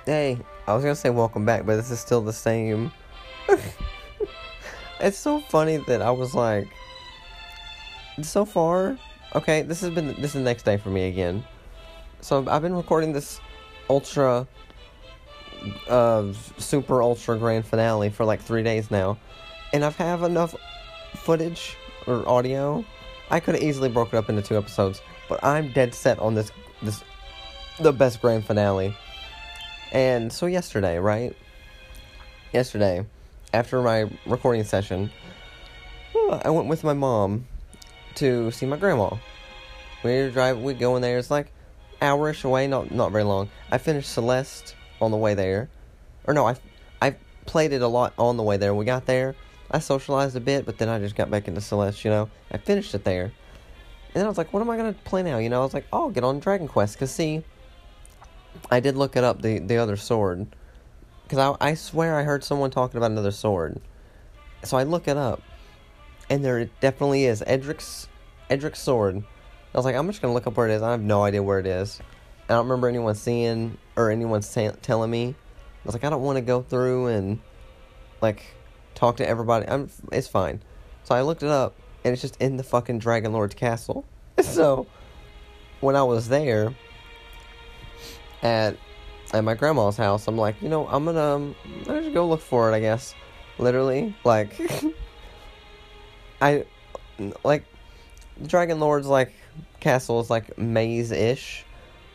Hey, 0.09 0.39
I 0.67 0.73
was 0.73 0.83
gonna 0.83 0.97
say 0.97 1.11
welcome 1.11 1.45
back, 1.45 1.67
but 1.67 1.77
this 1.77 1.91
is 1.91 2.01
still 2.01 2.23
the 2.23 2.33
same. 2.33 2.91
it's 5.01 5.19
so 5.19 5.39
funny 5.39 5.77
that 5.87 6.01
I 6.01 6.11
was 6.11 6.35
like, 6.35 6.67
so 8.23 8.47
far, 8.47 8.97
okay, 9.35 9.61
this 9.61 9.83
has 9.83 9.91
been 9.91 10.07
this 10.19 10.29
is 10.29 10.33
the 10.33 10.41
next 10.41 10.63
day 10.63 10.79
for 10.79 10.89
me 10.89 11.09
again. 11.09 11.45
So 12.23 12.43
I've 12.49 12.63
been 12.63 12.75
recording 12.75 13.13
this 13.13 13.39
ultra, 13.91 14.49
uh, 15.91 16.33
super 16.57 17.03
ultra 17.03 17.37
grand 17.37 17.67
finale 17.67 18.09
for 18.09 18.25
like 18.25 18.41
three 18.41 18.63
days 18.63 18.91
now, 18.91 19.19
and 19.75 19.85
I've 19.85 19.97
have 19.97 20.23
enough 20.23 20.55
footage 21.17 21.77
or 22.07 22.27
audio. 22.27 22.83
I 23.31 23.41
could 23.41 23.57
have 23.57 23.63
easily 23.63 23.91
broken 23.91 24.17
it 24.17 24.21
up 24.21 24.31
into 24.31 24.41
two 24.41 24.57
episodes, 24.57 25.03
but 25.29 25.45
I'm 25.45 25.71
dead 25.75 25.93
set 25.93 26.19
on 26.19 26.35
this 26.35 26.51
this 26.81 27.05
the 27.79 27.93
best 27.93 28.23
grand 28.23 28.47
finale. 28.47 28.97
And 29.93 30.33
so 30.33 30.47
yesterday, 30.47 30.99
right? 30.99 31.37
Yesterday, 32.53 33.07
after 33.53 33.81
my 33.83 34.11
recording 34.27 34.65
session, 34.65 35.11
I 36.31 36.51
went 36.51 36.69
with 36.69 36.85
my 36.85 36.93
mom 36.93 37.47
to 38.17 38.51
see 38.51 38.67
my 38.67 38.77
grandma. 38.77 39.17
We 40.03 40.31
drive, 40.31 40.59
we 40.59 40.75
go 40.75 40.97
in 40.97 41.03
there. 41.03 41.19
It's 41.19 41.31
like 41.31 41.53
hourish 42.01 42.45
away, 42.45 42.67
not 42.67 42.91
not 42.91 43.13
very 43.13 43.25
long. 43.25 43.51
I 43.71 43.79
finished 43.79 44.13
Celeste 44.13 44.75
on 45.01 45.11
the 45.11 45.17
way 45.17 45.35
there, 45.35 45.69
or 46.27 46.35
no, 46.35 46.47
I 46.47 46.57
I 47.01 47.17
played 47.47 47.73
it 47.73 47.83
a 47.83 47.89
lot 47.89 48.13
on 48.19 48.37
the 48.37 48.43
way 48.43 48.57
there. 48.57 48.75
We 48.75 48.85
got 48.85 49.07
there, 49.07 49.35
I 49.71 49.79
socialized 49.79 50.37
a 50.37 50.41
bit, 50.41 50.67
but 50.67 50.79
then 50.79 50.89
I 50.89 50.99
just 50.99 51.17
got 51.17 51.31
back 51.31 51.49
into 51.49 51.61
Celeste. 51.61 52.05
You 52.05 52.11
know, 52.11 52.31
I 52.53 52.59
finished 52.59 52.95
it 52.95 53.05
there, 53.05 53.25
and 53.25 54.15
then 54.15 54.25
I 54.25 54.29
was 54.29 54.39
like, 54.39 54.53
what 54.53 54.61
am 54.61 54.71
I 54.71 54.77
gonna 54.77 54.95
play 55.05 55.23
now? 55.23 55.39
You 55.39 55.49
know, 55.49 55.61
I 55.61 55.65
was 55.65 55.75
like, 55.75 55.87
oh, 55.93 56.11
get 56.11 56.25
on 56.25 56.39
Dragon 56.41 56.69
Quest. 56.69 56.99
Cause 56.99 57.11
see, 57.11 57.45
I 58.71 58.81
did 58.81 58.97
look 58.97 59.17
it 59.17 59.25
up, 59.25 59.43
the, 59.43 59.59
the 59.59 59.77
other 59.77 59.97
sword. 59.97 60.47
Because 61.23 61.39
I, 61.61 61.71
I 61.71 61.75
swear 61.75 62.19
I 62.19 62.23
heard 62.23 62.43
someone 62.43 62.71
talking 62.71 62.97
about 62.97 63.11
another 63.11 63.31
sword. 63.31 63.81
So 64.65 64.77
I 64.77 64.83
look 64.83 65.09
it 65.09 65.17
up. 65.17 65.43
And 66.31 66.45
there 66.45 66.65
definitely 66.81 67.25
is. 67.25 67.43
Erdrick's, 67.47 68.09
Erdrick's 68.51 68.81
sword. 68.81 69.23
I 69.75 69.79
was 69.79 69.85
like, 69.85 69.95
I'm 69.95 70.07
just 70.09 70.21
to 70.23 70.29
look 70.29 70.47
up 70.47 70.57
where 70.57 70.69
it 70.69 70.73
is. 70.73 70.83
I 70.83 70.91
have 70.91 71.03
no 71.03 71.23
idea 71.23 71.43
where 71.43 71.59
it 71.59 71.67
is. 71.67 72.01
I 72.49 72.55
don't 72.55 72.67
remember 72.67 72.89
anyone 72.89 73.15
seeing 73.15 73.79
or 73.97 74.11
anyone 74.11 74.41
telling 74.41 75.11
me. 75.11 75.29
I 75.29 75.35
was 75.85 75.95
like, 75.95 76.05
I 76.05 76.11
don't 76.11 76.23
want 76.23 76.37
to 76.37 76.43
go 76.43 76.63
through 76.63 77.09
and, 77.09 77.41
like, 78.21 78.43
talk 78.95 79.19
to 79.19 79.29
everybody. 79.29 79.69
I'm, 79.69 79.91
it's 80.13 80.29
fine. 80.29 80.63
So 81.05 81.15
I 81.15 81.23
looked 81.23 81.43
it 81.43 81.51
up, 81.51 81.75
and 82.05 82.13
it's 82.13 82.23
just 82.23 82.37
in 82.41 82.57
the 82.57 82.63
fucking 82.63 82.99
Dragon 82.99 83.33
Lord's 83.33 83.55
castle. 83.55 84.05
so, 84.43 84.87
when 85.81 85.95
I 85.95 86.03
was 86.03 86.29
there, 86.29 86.75
at 88.43 88.77
at 89.33 89.45
my 89.45 89.55
grandma's 89.55 89.97
house. 89.97 90.27
I'm 90.29 90.37
like, 90.37 90.61
you 90.63 90.69
know, 90.69 90.87
I'm 90.89 91.05
gonna 91.05 91.21
um, 91.21 91.55
I'm 91.65 91.85
gonna 91.85 92.11
go 92.11 92.27
look 92.29 92.41
for 92.41 92.71
it. 92.71 92.75
I 92.75 92.81
guess, 92.81 93.15
literally, 93.59 94.15
like, 94.25 94.59
I 96.41 96.65
like 97.45 97.65
Dragon 98.47 98.81
Lord's 98.81 99.07
like 99.07 99.35
castle 99.81 100.21
is 100.21 100.31
like 100.31 100.57
maze 100.59 101.11
ish, 101.11 101.65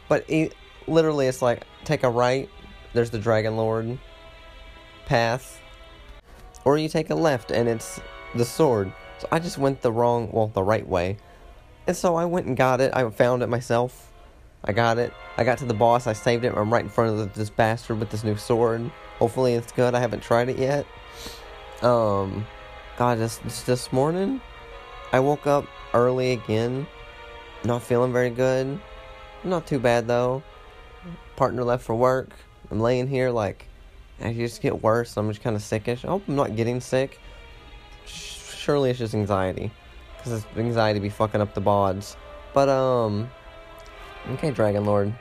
but 0.08 0.26
it, 0.28 0.56
literally 0.88 1.28
it's 1.28 1.42
like 1.42 1.66
take 1.84 2.04
a 2.04 2.10
right. 2.10 2.50
There's 2.94 3.10
the 3.10 3.20
Dragon 3.20 3.58
Lord 3.58 3.98
path, 5.06 5.60
or 6.64 6.78
you 6.78 6.88
take 6.88 7.10
a 7.10 7.16
left 7.16 7.52
and 7.52 7.68
it's 7.68 8.00
the 8.36 8.46
sword. 8.46 8.92
So 9.20 9.28
I 9.32 9.40
just 9.40 9.58
went 9.58 9.82
the 9.82 9.92
wrong, 9.92 10.30
well, 10.32 10.48
the 10.48 10.64
right 10.64 10.88
way, 10.88 11.18
and 11.88 11.96
so 11.96 12.16
I 12.16 12.26
went 12.26 12.48
and 12.48 12.58
got 12.58 12.82
it. 12.82 12.96
I 12.96 13.10
found 13.10 13.44
it 13.44 13.48
myself 13.48 14.13
I 14.66 14.72
got 14.72 14.98
it. 14.98 15.14
I 15.38 15.44
got 15.44 15.58
to 15.60 15.66
the 15.66 15.74
boss. 15.74 16.08
I 16.08 16.14
saved 16.14 16.46
it. 16.46 16.54
I'm 16.56 16.72
right 16.72 16.84
in 16.84 16.90
front 16.90 17.20
of 17.20 17.34
this 17.34 17.50
bastard 17.50 18.00
with 18.00 18.10
this 18.10 18.24
new 18.24 18.38
sword. 18.38 18.90
Hopefully 19.20 19.54
it's 19.54 19.72
good. 19.72 19.94
I 19.94 20.00
haven't 20.00 20.22
tried 20.22 20.50
it 20.50 20.58
yet. 20.58 20.86
Um, 21.82 22.46
God, 22.98 23.18
this 23.18 23.38
this 23.64 23.92
morning, 23.92 24.40
I 25.12 25.20
woke 25.20 25.48
up 25.48 25.66
early 25.94 26.32
again. 26.32 26.88
Not 27.66 27.84
feeling 27.84 28.14
very 28.14 28.30
good. 28.30 28.80
Not 29.44 29.68
too 29.68 29.80
bad 29.80 30.08
though. 30.08 30.44
Partner 31.36 31.64
left 31.64 31.84
for 31.84 31.96
work. 31.96 32.30
I'm 32.72 32.80
laying 32.80 33.08
here 33.08 33.30
like 33.30 33.68
I 34.22 34.34
just 34.34 34.62
get 34.62 34.82
worse. 34.82 35.18
I'm 35.18 35.30
just 35.30 35.42
kind 35.42 35.56
of 35.56 35.62
sickish. 35.62 36.06
I 36.06 36.08
hope 36.08 36.24
I'm 36.28 36.36
not 36.36 36.56
getting 36.56 36.80
sick. 36.80 37.20
Surely 38.06 38.92
it's 38.92 39.00
just 39.00 39.14
anxiety, 39.14 39.72
because 40.18 40.34
it's 40.34 40.58
anxiety 40.58 41.00
be 41.00 41.10
fucking 41.10 41.42
up 41.42 41.54
the 41.54 41.62
bods. 41.62 42.16
But 42.54 42.70
um, 42.70 43.30
okay, 44.32 44.52
Dragon 44.52 44.86
Lord, 44.86 45.14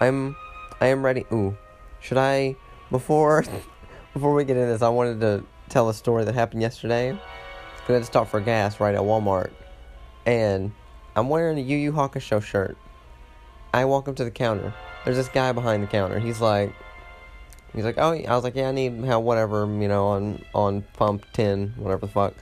I'm 0.00 0.36
I 0.80 0.88
am 0.88 1.04
ready. 1.04 1.24
Ooh, 1.32 1.56
should 2.00 2.18
I 2.18 2.56
before 2.90 3.44
before 4.12 4.34
we 4.34 4.44
get 4.44 4.56
into 4.56 4.72
this? 4.72 4.82
I 4.82 4.88
wanted 4.88 5.20
to 5.20 5.44
tell 5.68 5.88
a 5.88 5.94
story 5.94 6.24
that 6.24 6.34
happened 6.34 6.62
yesterday. 6.62 7.10
I 7.12 7.92
had 7.92 7.98
to 7.98 8.04
stop 8.04 8.28
for 8.28 8.40
gas 8.40 8.80
right 8.80 8.94
at 8.94 9.00
Walmart, 9.00 9.50
and 10.26 10.72
I'm 11.16 11.28
wearing 11.28 11.58
a 11.58 11.60
Yu 11.60 11.76
Yu 11.76 11.92
Hakusho 11.92 12.42
shirt. 12.42 12.76
I 13.72 13.84
walk 13.84 14.08
up 14.08 14.16
to 14.16 14.24
the 14.24 14.30
counter. 14.30 14.72
There's 15.04 15.16
this 15.16 15.28
guy 15.28 15.52
behind 15.52 15.82
the 15.82 15.86
counter. 15.86 16.18
He's 16.18 16.40
like, 16.40 16.72
he's 17.74 17.84
like, 17.84 17.96
oh, 17.98 18.12
I 18.12 18.34
was 18.34 18.44
like, 18.44 18.54
yeah, 18.54 18.68
I 18.68 18.72
need 18.72 19.04
how 19.04 19.20
whatever, 19.20 19.66
you 19.66 19.88
know, 19.88 20.06
on 20.06 20.44
on 20.54 20.82
pump 20.94 21.26
ten, 21.32 21.74
whatever 21.76 22.06
the 22.06 22.12
fuck. 22.12 22.34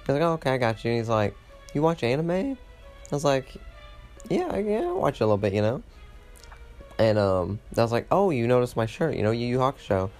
He's 0.00 0.08
like, 0.08 0.22
oh, 0.22 0.32
okay, 0.32 0.52
I 0.52 0.58
got 0.58 0.84
you. 0.84 0.90
And 0.90 0.98
he's 0.98 1.08
like, 1.08 1.36
you 1.72 1.82
watch 1.82 2.02
anime? 2.02 2.30
I 2.30 2.56
was 3.10 3.24
like, 3.24 3.56
yeah, 4.30 4.56
yeah, 4.58 4.88
I 4.88 4.92
watch 4.92 5.20
a 5.20 5.24
little 5.24 5.38
bit, 5.38 5.52
you 5.52 5.62
know. 5.62 5.82
And 6.98 7.18
um, 7.18 7.58
I 7.76 7.82
was 7.82 7.92
like, 7.92 8.06
oh, 8.10 8.30
you 8.30 8.46
noticed 8.46 8.76
my 8.76 8.86
shirt, 8.86 9.16
you 9.16 9.22
know, 9.22 9.32
Yu 9.32 9.46
Yu 9.46 9.58
Hakusho. 9.58 10.10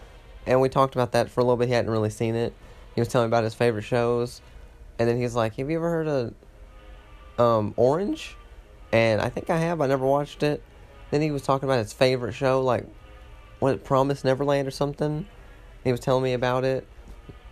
And 0.46 0.60
we 0.60 0.68
talked 0.68 0.94
about 0.94 1.12
that 1.12 1.30
for 1.30 1.40
a 1.40 1.44
little 1.44 1.56
bit. 1.56 1.68
He 1.68 1.74
hadn't 1.74 1.90
really 1.90 2.10
seen 2.10 2.34
it. 2.34 2.52
He 2.94 3.00
was 3.00 3.08
telling 3.08 3.26
me 3.26 3.30
about 3.30 3.44
his 3.44 3.54
favorite 3.54 3.82
shows, 3.82 4.40
and 4.98 5.08
then 5.08 5.16
he's 5.16 5.34
like, 5.34 5.56
have 5.56 5.70
you 5.70 5.76
ever 5.76 5.90
heard 5.90 6.06
of 6.06 6.34
um, 7.38 7.74
Orange, 7.76 8.36
and 8.92 9.20
I 9.20 9.28
think 9.28 9.50
I 9.50 9.58
have. 9.58 9.80
I 9.80 9.86
never 9.86 10.06
watched 10.06 10.42
it. 10.42 10.62
Then 11.10 11.20
he 11.20 11.30
was 11.30 11.42
talking 11.42 11.68
about 11.68 11.78
his 11.78 11.92
favorite 11.92 12.32
show, 12.32 12.60
like 12.60 12.86
what 13.58 13.84
Promise 13.84 14.24
Neverland 14.24 14.68
or 14.68 14.70
something. 14.70 15.26
He 15.82 15.90
was 15.90 16.00
telling 16.00 16.24
me 16.24 16.32
about 16.32 16.64
it, 16.64 16.86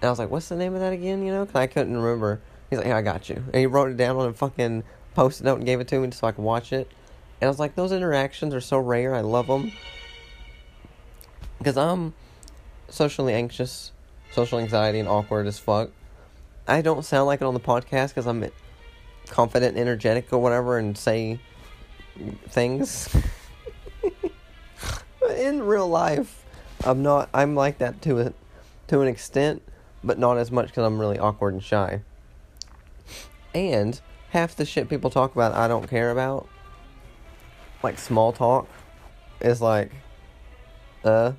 and 0.01 0.09
I 0.09 0.11
was 0.11 0.19
like, 0.19 0.31
"What's 0.31 0.49
the 0.49 0.57
name 0.57 0.75
of 0.75 0.81
that 0.81 0.93
again?" 0.93 1.25
You 1.25 1.33
know, 1.33 1.45
because 1.45 1.59
I 1.59 1.67
couldn't 1.67 1.97
remember. 1.97 2.41
He's 2.71 2.79
like, 2.79 2.89
"Yeah, 2.89 2.97
I 2.97 3.03
got 3.03 3.29
you," 3.29 3.37
and 3.37 3.57
he 3.57 3.67
wrote 3.67 3.91
it 3.91 3.97
down 3.97 4.17
on 4.17 4.29
a 4.29 4.33
fucking 4.33 4.85
post-it 5.15 5.45
note 5.45 5.57
and 5.57 5.67
gave 5.67 5.81
it 5.81 5.89
to 5.89 6.01
me 6.01 6.09
just 6.09 6.21
so 6.21 6.27
I 6.27 6.33
could 6.33 6.45
watch 6.45 6.73
it. 6.73 6.91
And 7.41 7.49
I 7.49 7.51
was 7.51 7.59
like, 7.59 7.75
"Those 7.75 7.93
interactions 7.93 8.55
are 8.55 8.61
so 8.61 8.79
rare. 8.79 9.15
I 9.15 9.21
love 9.21 9.47
them." 9.47 9.73
Because 11.59 11.77
I'm 11.77 12.15
socially 12.89 13.35
anxious, 13.35 13.93
social 14.33 14.59
anxiety, 14.59 14.99
and 14.99 15.09
awkward 15.09 15.47
as 15.47 15.59
fuck. 15.59 15.91
I 16.67 16.83
don't 16.83 17.05
sound 17.05 17.27
like 17.27 17.41
it 17.41 17.45
on 17.45 17.55
the 17.55 17.61
podcast 17.61 18.09
because 18.09 18.27
I'm 18.27 18.45
confident, 19.29 19.77
energetic, 19.77 20.33
or 20.33 20.39
whatever, 20.39 20.79
and 20.79 20.97
say 20.97 21.41
things. 22.49 23.09
in 25.37 25.63
real 25.63 25.89
life, 25.89 26.45
I'm 26.85 27.03
not. 27.03 27.29
I'm 27.33 27.55
like 27.55 27.79
that 27.79 28.03
to 28.03 28.21
a, 28.21 28.33
to 28.89 29.01
an 29.01 29.09
extent, 29.09 29.63
but 30.05 30.19
not 30.19 30.39
as 30.39 30.51
much 30.51 30.69
because 30.69 30.85
I'm 30.85 30.99
really 30.99 31.19
awkward 31.19 31.55
and 31.55 31.63
shy. 31.63 32.03
And 33.55 34.01
half 34.33 34.57
the 34.57 34.65
shit 34.65 34.89
people 34.89 35.11
talk 35.11 35.35
about, 35.35 35.53
I 35.53 35.69
don't 35.69 35.89
care 35.89 36.11
about. 36.11 36.49
Like 37.83 37.99
small 37.99 38.33
talk, 38.33 38.67
is 39.41 39.61
like, 39.61 39.93
uh, 41.05 41.33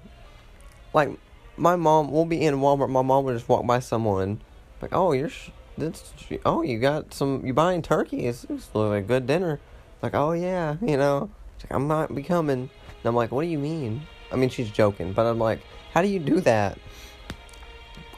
like 0.93 1.09
my 1.57 1.75
mom. 1.75 2.11
We'll 2.11 2.25
be 2.25 2.43
in 2.45 2.55
Walmart. 2.55 2.89
My 2.89 3.01
mom 3.01 3.25
will 3.25 3.33
just 3.33 3.49
walk 3.49 3.65
by 3.65 3.79
someone, 3.79 4.41
like, 4.81 4.91
oh, 4.93 5.11
you're. 5.11 5.31
This, 5.75 6.13
oh, 6.45 6.61
you 6.61 6.77
got 6.79 7.15
some, 7.15 7.43
you 7.43 7.51
buying 7.51 7.81
turkey? 7.81 8.27
It's, 8.27 8.43
it's 8.43 8.69
like 8.75 9.03
a 9.03 9.07
good 9.07 9.25
dinner. 9.25 9.59
Like, 10.03 10.13
oh 10.13 10.33
yeah, 10.33 10.75
you 10.81 10.97
know, 10.97 11.31
like, 11.63 11.73
I'm 11.73 11.87
not 11.87 12.13
becoming. 12.13 12.59
And 12.59 13.05
I'm 13.05 13.15
like, 13.15 13.31
what 13.31 13.41
do 13.41 13.47
you 13.47 13.57
mean? 13.57 14.03
I 14.31 14.35
mean, 14.35 14.49
she's 14.49 14.69
joking, 14.69 15.13
but 15.13 15.25
I'm 15.25 15.39
like, 15.39 15.61
how 15.93 16.03
do 16.03 16.07
you 16.07 16.19
do 16.19 16.41
that? 16.41 16.77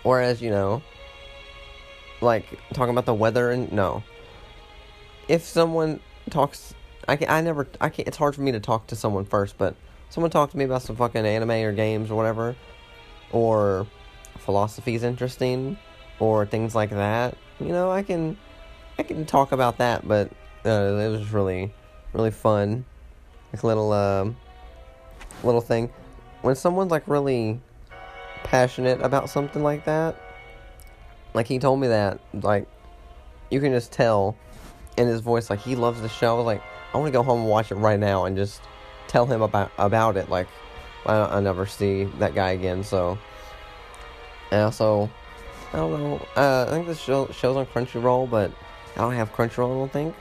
Whereas, 0.04 0.42
you 0.42 0.50
know, 0.50 0.82
like 2.22 2.60
talking 2.74 2.92
about 2.92 3.06
the 3.06 3.14
weather 3.14 3.52
and 3.52 3.72
no. 3.72 4.04
If 5.28 5.44
someone 5.44 6.00
talks, 6.30 6.74
I 7.08 7.16
can, 7.16 7.30
I 7.30 7.42
never, 7.42 7.68
I 7.82 7.90
can't. 7.90 8.08
It's 8.08 8.18
hard 8.18 8.36
for 8.36 8.42
me 8.42 8.52
to 8.52 8.60
talk 8.60 8.88
to 8.88 8.96
someone 8.96 9.26
first, 9.26 9.58
but 9.58 9.76
someone 10.10 10.32
talked 10.32 10.52
to 10.52 10.58
me 10.58 10.66
about 10.66 10.82
some 10.82 10.96
fucking 10.96 11.26
anime 11.26 11.52
or 11.52 11.72
games 11.72 12.12
or 12.12 12.16
whatever, 12.16 12.56
or 13.32 13.88
philosophy 14.38 14.96
is 14.96 15.04
interesting, 15.04 15.78
or 16.20 16.46
things 16.46 16.76
like 16.76 16.92
that 16.92 17.38
you 17.60 17.70
know, 17.70 17.92
I 17.92 18.04
can 18.04 18.38
I 18.98 19.04
can 19.04 19.26
talk 19.26 19.52
about 19.52 19.78
that, 19.78 20.08
but 20.08 20.32
uh, 20.66 20.70
it 20.70 21.10
was 21.10 21.32
really 21.32 21.74
really 22.14 22.32
fun. 22.32 22.86
Like 23.54 23.64
a 23.64 23.68
little 23.68 23.92
uh, 23.92 24.30
little 25.44 25.62
thing. 25.62 25.92
When 26.42 26.56
someone's 26.56 26.92
like 26.92 27.08
really 27.08 27.60
passionate 28.44 29.02
about 29.02 29.30
something 29.30 29.64
like 29.64 29.86
that, 29.86 30.16
like 31.34 31.48
he 31.48 31.60
told 31.60 31.80
me 31.80 31.88
that, 31.88 32.20
like 32.34 32.68
you 33.50 33.62
can 33.62 33.72
just 33.72 33.92
tell 33.92 34.36
in 34.98 35.08
his 35.08 35.22
voice, 35.22 35.50
like 35.50 35.60
he 35.60 35.76
loves 35.76 36.02
the 36.02 36.10
show. 36.10 36.42
Like 36.42 36.62
I 36.94 36.98
want 36.98 37.08
to 37.08 37.12
go 37.12 37.24
home 37.24 37.42
and 37.42 37.50
watch 37.50 37.72
it 37.72 37.76
right 37.76 38.00
now 38.00 38.26
and 38.26 38.36
just 38.36 38.62
tell 39.08 39.26
him 39.26 39.42
about 39.42 39.72
about 39.78 40.18
it. 40.18 40.30
Like 40.30 40.48
I, 41.06 41.38
I 41.38 41.40
never 41.40 41.66
see 41.66 42.06
that 42.20 42.36
guy 42.36 42.52
again, 42.52 42.84
so. 42.84 43.18
And 44.52 44.62
also, 44.62 45.10
I 45.74 45.78
don't 45.78 45.92
know. 45.92 46.28
Uh, 46.36 46.66
I 46.68 46.72
think 46.72 46.88
this 46.88 47.00
show 47.00 47.28
show's 47.28 47.56
on 47.56 47.66
Crunchyroll, 47.66 48.30
but 48.30 48.52
I 48.96 49.02
don't 49.02 49.14
have 49.14 49.34
Crunchyroll. 49.34 49.76
I 49.76 49.80
don't 49.80 49.92
think. 49.92 50.16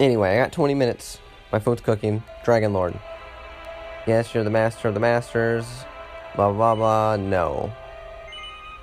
Anyway, 0.00 0.30
I 0.30 0.36
got 0.36 0.52
20 0.52 0.74
minutes. 0.74 1.18
My 1.50 1.58
food's 1.58 1.80
cooking. 1.80 2.22
Dragon 2.44 2.72
Lord. 2.72 2.98
Yes, 4.06 4.34
you're 4.34 4.44
the 4.44 4.50
master 4.50 4.88
of 4.88 4.94
the 4.94 5.00
masters. 5.00 5.66
Blah 6.36 6.52
blah 6.52 6.74
blah. 6.74 7.16
No. 7.16 7.72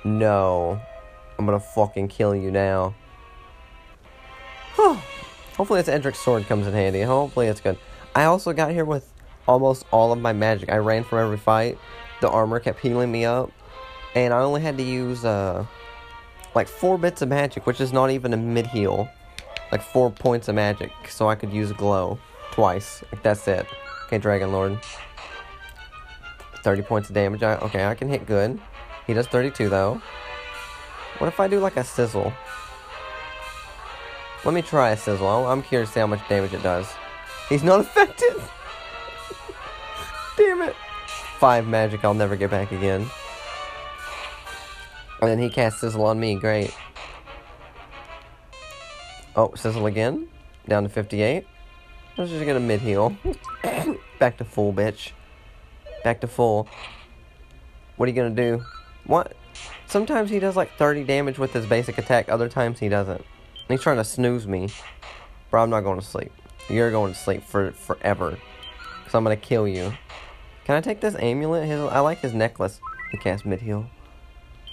No. 0.04 0.80
I'm 1.38 1.46
gonna 1.46 1.60
fucking 1.60 2.08
kill 2.08 2.34
you 2.34 2.50
now. 2.50 2.94
Hopefully, 4.76 5.80
this 5.82 5.94
Erdrick 5.94 6.16
sword 6.16 6.46
comes 6.46 6.66
in 6.66 6.72
handy. 6.72 7.02
Hopefully, 7.02 7.46
it's 7.46 7.60
good. 7.60 7.78
I 8.14 8.24
also 8.24 8.52
got 8.52 8.70
here 8.70 8.84
with 8.84 9.12
almost 9.48 9.84
all 9.90 10.12
of 10.12 10.20
my 10.20 10.32
magic. 10.32 10.70
I 10.70 10.76
ran 10.76 11.04
from 11.04 11.18
every 11.18 11.38
fight. 11.38 11.78
The 12.20 12.28
armor 12.28 12.60
kept 12.60 12.80
healing 12.80 13.12
me 13.12 13.24
up 13.24 13.50
and 14.16 14.32
I 14.32 14.40
only 14.40 14.62
had 14.62 14.78
to 14.78 14.82
use 14.82 15.24
uh, 15.24 15.64
like 16.54 16.68
four 16.68 16.96
bits 16.96 17.20
of 17.20 17.28
magic, 17.28 17.66
which 17.66 17.80
is 17.82 17.92
not 17.92 18.10
even 18.10 18.32
a 18.32 18.36
mid 18.36 18.66
heal. 18.66 19.08
Like 19.70 19.82
four 19.82 20.10
points 20.10 20.48
of 20.48 20.54
magic, 20.54 20.90
so 21.08 21.28
I 21.28 21.34
could 21.34 21.52
use 21.52 21.72
glow 21.72 22.18
twice. 22.52 23.04
Like 23.12 23.22
that's 23.22 23.46
it. 23.46 23.66
Okay, 24.06 24.18
Dragon 24.18 24.52
Lord. 24.52 24.78
30 26.62 26.82
points 26.82 27.08
of 27.08 27.14
damage. 27.14 27.42
I, 27.42 27.56
okay, 27.56 27.84
I 27.84 27.94
can 27.94 28.08
hit 28.08 28.26
good. 28.26 28.58
He 29.06 29.12
does 29.12 29.26
32 29.26 29.68
though. 29.68 30.00
What 31.18 31.28
if 31.28 31.38
I 31.38 31.46
do 31.46 31.60
like 31.60 31.76
a 31.76 31.84
sizzle? 31.84 32.32
Let 34.46 34.54
me 34.54 34.62
try 34.62 34.90
a 34.90 34.96
sizzle. 34.96 35.26
I'm 35.26 35.60
curious 35.60 35.90
to 35.90 35.94
see 35.94 36.00
how 36.00 36.06
much 36.06 36.26
damage 36.28 36.54
it 36.54 36.62
does. 36.62 36.86
He's 37.48 37.64
not 37.64 37.80
affected. 37.80 38.32
Damn 40.36 40.62
it. 40.62 40.76
Five 41.40 41.66
magic 41.66 42.04
I'll 42.04 42.14
never 42.14 42.36
get 42.36 42.52
back 42.52 42.70
again. 42.70 43.10
And 45.20 45.30
then 45.30 45.40
he 45.40 45.50
casts 45.50 45.80
Sizzle 45.80 46.04
on 46.04 46.20
me. 46.20 46.36
Great. 46.36 46.72
Oh, 49.34 49.52
Sizzle 49.56 49.86
again. 49.86 50.28
Down 50.68 50.84
to 50.84 50.88
58. 50.88 51.44
I 52.16 52.20
was 52.20 52.30
just 52.30 52.46
gonna 52.46 52.60
mid 52.60 52.80
heal. 52.80 53.16
Back 54.20 54.38
to 54.38 54.44
full, 54.44 54.72
bitch. 54.72 55.10
Back 56.04 56.20
to 56.20 56.28
full. 56.28 56.68
What 57.96 58.08
are 58.08 58.12
you 58.12 58.16
gonna 58.16 58.30
do? 58.30 58.64
What? 59.06 59.34
Sometimes 59.88 60.30
he 60.30 60.38
does 60.38 60.54
like 60.54 60.70
30 60.78 61.02
damage 61.02 61.36
with 61.36 61.52
his 61.52 61.66
basic 61.66 61.98
attack, 61.98 62.28
other 62.28 62.48
times 62.48 62.78
he 62.78 62.88
doesn't. 62.88 63.24
He's 63.68 63.82
trying 63.82 63.96
to 63.96 64.04
snooze 64.04 64.46
me. 64.46 64.68
Bro, 65.50 65.64
I'm 65.64 65.70
not 65.70 65.82
going 65.82 65.98
to 65.98 66.06
sleep. 66.06 66.32
You're 66.68 66.90
going 66.90 67.12
to 67.12 67.18
sleep 67.18 67.42
for 67.42 67.72
forever. 67.72 68.38
Because 68.98 69.14
I'm 69.14 69.24
going 69.24 69.38
to 69.38 69.44
kill 69.44 69.66
you. 69.66 69.92
Can 70.64 70.74
I 70.74 70.80
take 70.80 71.00
this 71.00 71.14
amulet? 71.16 71.66
His, 71.66 71.80
I 71.80 72.00
like 72.00 72.18
his 72.18 72.34
necklace. 72.34 72.80
He 73.12 73.18
casts 73.18 73.46
mid 73.46 73.60
heal. 73.60 73.88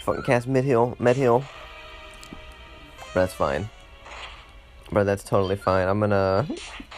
Fucking 0.02 0.24
cast 0.24 0.48
mid 0.48 0.66
heal, 0.66 0.98
mid 1.00 1.16
heal. 1.16 1.46
That's 3.14 3.34
fine. 3.34 3.70
But 4.92 5.06
that's 5.06 5.24
totally 5.24 5.56
fine. 5.56 5.88
I'm 5.88 6.00
gonna, 6.00 6.48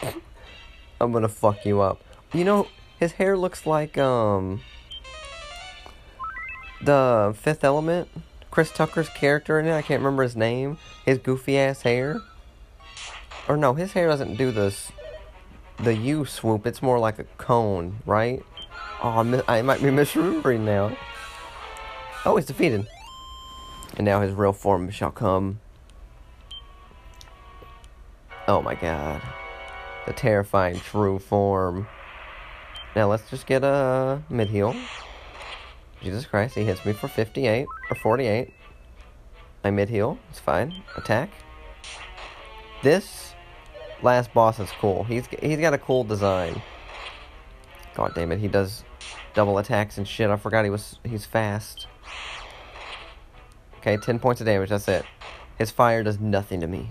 I'm 1.00 1.12
gonna 1.12 1.28
fuck 1.28 1.64
you 1.64 1.80
up. 1.80 2.02
You 2.32 2.44
know, 2.44 2.68
his 2.98 3.12
hair 3.12 3.36
looks 3.36 3.66
like 3.66 3.96
um, 3.96 4.60
the 6.82 7.34
Fifth 7.38 7.62
Element. 7.64 8.08
Chris 8.50 8.70
Tucker's 8.70 9.08
character 9.08 9.58
in 9.58 9.66
it. 9.66 9.74
I 9.74 9.82
can't 9.82 10.00
remember 10.00 10.22
his 10.22 10.36
name. 10.36 10.78
His 11.04 11.18
goofy 11.18 11.58
ass 11.58 11.82
hair. 11.82 12.20
Or 13.48 13.56
no, 13.56 13.74
his 13.74 13.92
hair 13.92 14.08
doesn't 14.08 14.36
do 14.36 14.50
this. 14.50 14.90
the 15.78 15.94
U 15.94 16.24
swoop, 16.24 16.66
it's 16.66 16.82
more 16.82 16.98
like 16.98 17.18
a 17.18 17.24
cone, 17.36 17.98
right? 18.06 18.42
Oh, 19.02 19.42
I, 19.46 19.62
might 19.62 19.82
be 19.82 19.88
misremembering 19.90 20.60
now. 20.60 20.96
Oh, 22.24 22.36
he's 22.36 22.46
defeated. 22.46 22.86
And 23.96 24.04
now 24.04 24.20
his 24.20 24.32
real 24.32 24.52
form 24.52 24.90
shall 24.90 25.10
come. 25.10 25.60
Oh 28.48 28.62
my 28.62 28.74
god. 28.74 29.22
The 30.06 30.12
terrifying 30.12 30.78
true 30.80 31.18
form. 31.18 31.88
Now 32.94 33.08
let's 33.08 33.28
just 33.28 33.46
get 33.46 33.62
a 33.64 34.22
mid 34.30 34.48
heal. 34.48 34.74
Jesus 36.02 36.26
Christ, 36.26 36.54
he 36.54 36.64
hits 36.64 36.84
me 36.84 36.92
for 36.92 37.08
58 37.08 37.66
or 37.90 37.96
48. 37.96 38.52
I 39.64 39.70
mid 39.70 39.88
heal, 39.88 40.18
it's 40.30 40.38
fine. 40.38 40.82
Attack. 40.96 41.30
This 42.82 43.34
last 44.02 44.32
boss 44.32 44.60
is 44.60 44.70
cool. 44.78 45.04
He's 45.04 45.26
he's 45.40 45.58
got 45.58 45.74
a 45.74 45.78
cool 45.78 46.04
design. 46.04 46.60
God 47.94 48.12
damn 48.14 48.30
it, 48.32 48.38
he 48.38 48.48
does 48.48 48.84
double 49.34 49.58
attacks 49.58 49.98
and 49.98 50.06
shit. 50.06 50.30
I 50.30 50.36
forgot 50.36 50.64
he 50.64 50.70
was 50.70 50.98
he's 51.04 51.24
fast. 51.24 51.86
Okay, 53.78 53.96
10 53.96 54.18
points 54.18 54.40
of 54.40 54.46
damage, 54.46 54.70
that's 54.70 54.88
it. 54.88 55.04
His 55.58 55.70
fire 55.70 56.02
does 56.02 56.18
nothing 56.20 56.60
to 56.60 56.66
me. 56.66 56.90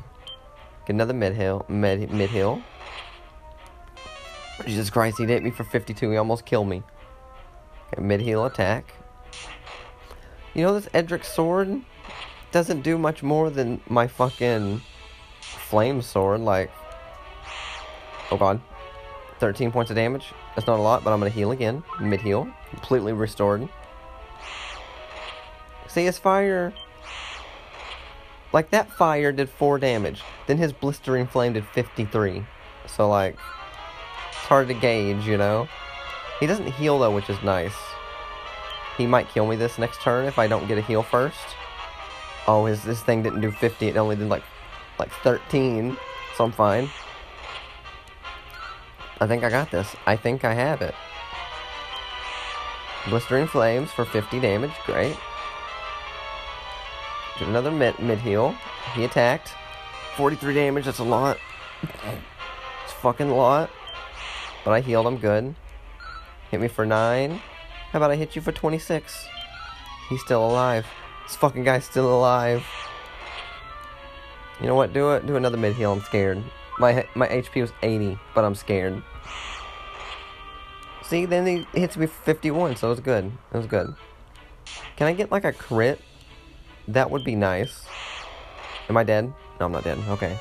Get 0.86 0.94
another 0.94 1.14
mid 1.14 1.36
heal 1.36 1.66
mid 1.70 2.12
mid 2.12 2.30
heal. 2.30 2.62
Jesus 4.66 4.90
Christ, 4.90 5.18
he 5.18 5.26
hit 5.26 5.44
me 5.44 5.52
for 5.52 5.66
52. 5.66 6.12
He 6.12 6.18
almost 6.18 6.46
killed 6.46 6.68
me. 6.68 6.82
Okay, 7.94 8.02
mid 8.02 8.22
heal 8.22 8.46
attack. 8.46 8.94
You 10.54 10.64
know 10.64 10.80
this 10.80 10.88
Erdrick 10.94 11.26
sword 11.26 11.82
doesn't 12.52 12.82
do 12.82 12.98
much 12.98 13.22
more 13.22 13.50
than 13.50 13.82
my 13.88 14.08
fucking 14.08 14.82
flame 15.42 16.02
sword. 16.02 16.40
Like, 16.42 16.72
oh 18.32 18.38
god, 18.38 18.62
13 19.40 19.72
points 19.72 19.92
of 19.92 19.96
damage. 19.96 20.34
That's 20.56 20.68
not 20.68 20.80
a 20.80 20.82
lot, 20.82 21.04
but 21.04 21.12
I'm 21.12 21.20
gonna 21.20 21.30
heal 21.30 21.52
again. 21.52 21.84
Mid 22.00 22.22
heal, 22.22 22.48
completely 22.70 23.14
restored. 23.14 23.68
See 25.88 26.06
his 26.06 26.18
fire. 26.18 26.74
Like 28.54 28.70
that 28.70 28.90
fire 28.92 29.34
did 29.34 29.50
four 29.50 29.78
damage. 29.78 30.22
Then 30.48 30.58
his 30.58 30.72
blistering 30.72 31.28
flame 31.28 31.54
did 31.54 31.66
53. 31.68 32.46
So 32.88 33.10
like, 33.10 33.36
it's 34.30 34.38
hard 34.38 34.70
to 34.70 34.74
gauge, 34.74 35.26
you 35.28 35.38
know. 35.38 35.68
He 36.40 36.48
doesn't 36.48 36.68
heal 36.68 37.00
though, 37.00 37.12
which 37.12 37.30
is 37.30 37.42
nice. 37.44 37.76
He 38.98 39.06
might 39.06 39.30
kill 39.30 39.46
me 39.46 39.56
this 39.56 39.78
next 39.78 40.02
turn 40.02 40.26
if 40.26 40.40
I 40.40 40.48
don't 40.48 40.68
get 40.68 40.78
a 40.78 40.82
heal 40.82 41.04
first. 41.04 41.38
Oh, 42.48 42.66
his 42.66 42.84
this 42.84 43.02
thing 43.02 43.24
didn't 43.24 43.42
do 43.42 43.52
50. 43.52 43.88
It 43.88 43.98
only 43.98 44.16
did 44.16 44.30
like 44.30 44.44
like 45.00 45.12
13. 45.24 45.98
So 46.36 46.44
I'm 46.46 46.52
fine. 46.52 46.90
I 49.20 49.28
think 49.28 49.44
I 49.44 49.50
got 49.50 49.72
this. 49.72 49.96
I 50.06 50.16
think 50.16 50.44
I 50.44 50.54
have 50.54 50.82
it. 50.82 50.94
Blistering 53.08 53.48
Flames 53.48 53.92
for 53.92 54.04
50 54.04 54.40
damage. 54.40 54.74
Great. 54.86 55.16
Get 57.40 57.48
another 57.48 57.72
mid, 57.72 57.98
mid 58.00 58.20
heal. 58.20 58.56
He 58.94 59.04
attacked. 59.06 59.54
43 60.18 60.54
damage. 60.54 60.86
That's 60.86 61.00
a 61.00 61.04
lot. 61.04 61.38
It's 61.84 62.94
fucking 63.02 63.30
a 63.30 63.36
lot. 63.36 63.70
But 64.64 64.72
I 64.72 64.82
healed 64.82 65.08
him 65.08 65.18
good. 65.18 65.56
Hit 66.56 66.62
me 66.62 66.68
for 66.70 66.86
9. 66.86 67.32
How 67.92 68.00
about 68.00 68.12
I 68.12 68.16
hit 68.16 68.34
you 68.34 68.42
for 68.42 68.54
26? 68.54 69.28
He's 70.08 70.22
still 70.22 70.50
alive. 70.50 70.88
This 71.28 71.36
fucking 71.36 71.66
guy's 71.66 71.84
still 71.84 72.08
alive. 72.08 72.66
You 74.62 74.68
know 74.68 74.76
what? 74.76 74.94
Do 74.94 75.12
it. 75.12 75.28
Do 75.28 75.36
another 75.36 75.58
mid 75.58 75.76
heal. 75.76 75.92
I'm 75.92 76.00
scared. 76.00 76.42
My 76.80 77.06
my 77.14 77.28
HP 77.28 77.60
was 77.60 77.74
80, 77.84 78.18
but 78.34 78.46
I'm 78.46 78.56
scared. 78.56 79.04
See, 81.04 81.26
then 81.26 81.46
he 81.46 81.68
hits 81.78 81.98
me 81.98 82.06
for 82.06 82.24
51, 82.24 82.78
so 82.78 82.88
it 82.88 82.92
was 82.92 83.00
good. 83.02 83.26
It 83.26 83.58
was 83.58 83.68
good. 83.68 83.94
Can 84.96 85.08
I 85.08 85.14
get 85.14 85.34
like 85.34 85.44
a 85.44 85.52
crit? 85.52 86.00
That 86.88 87.12
would 87.12 87.26
be 87.26 87.36
nice. 87.36 87.84
Am 88.88 88.96
I 88.96 89.04
dead? 89.04 89.26
No, 89.60 89.66
I'm 89.66 89.74
not 89.74 89.84
dead. 89.84 89.98
Okay. 90.08 90.40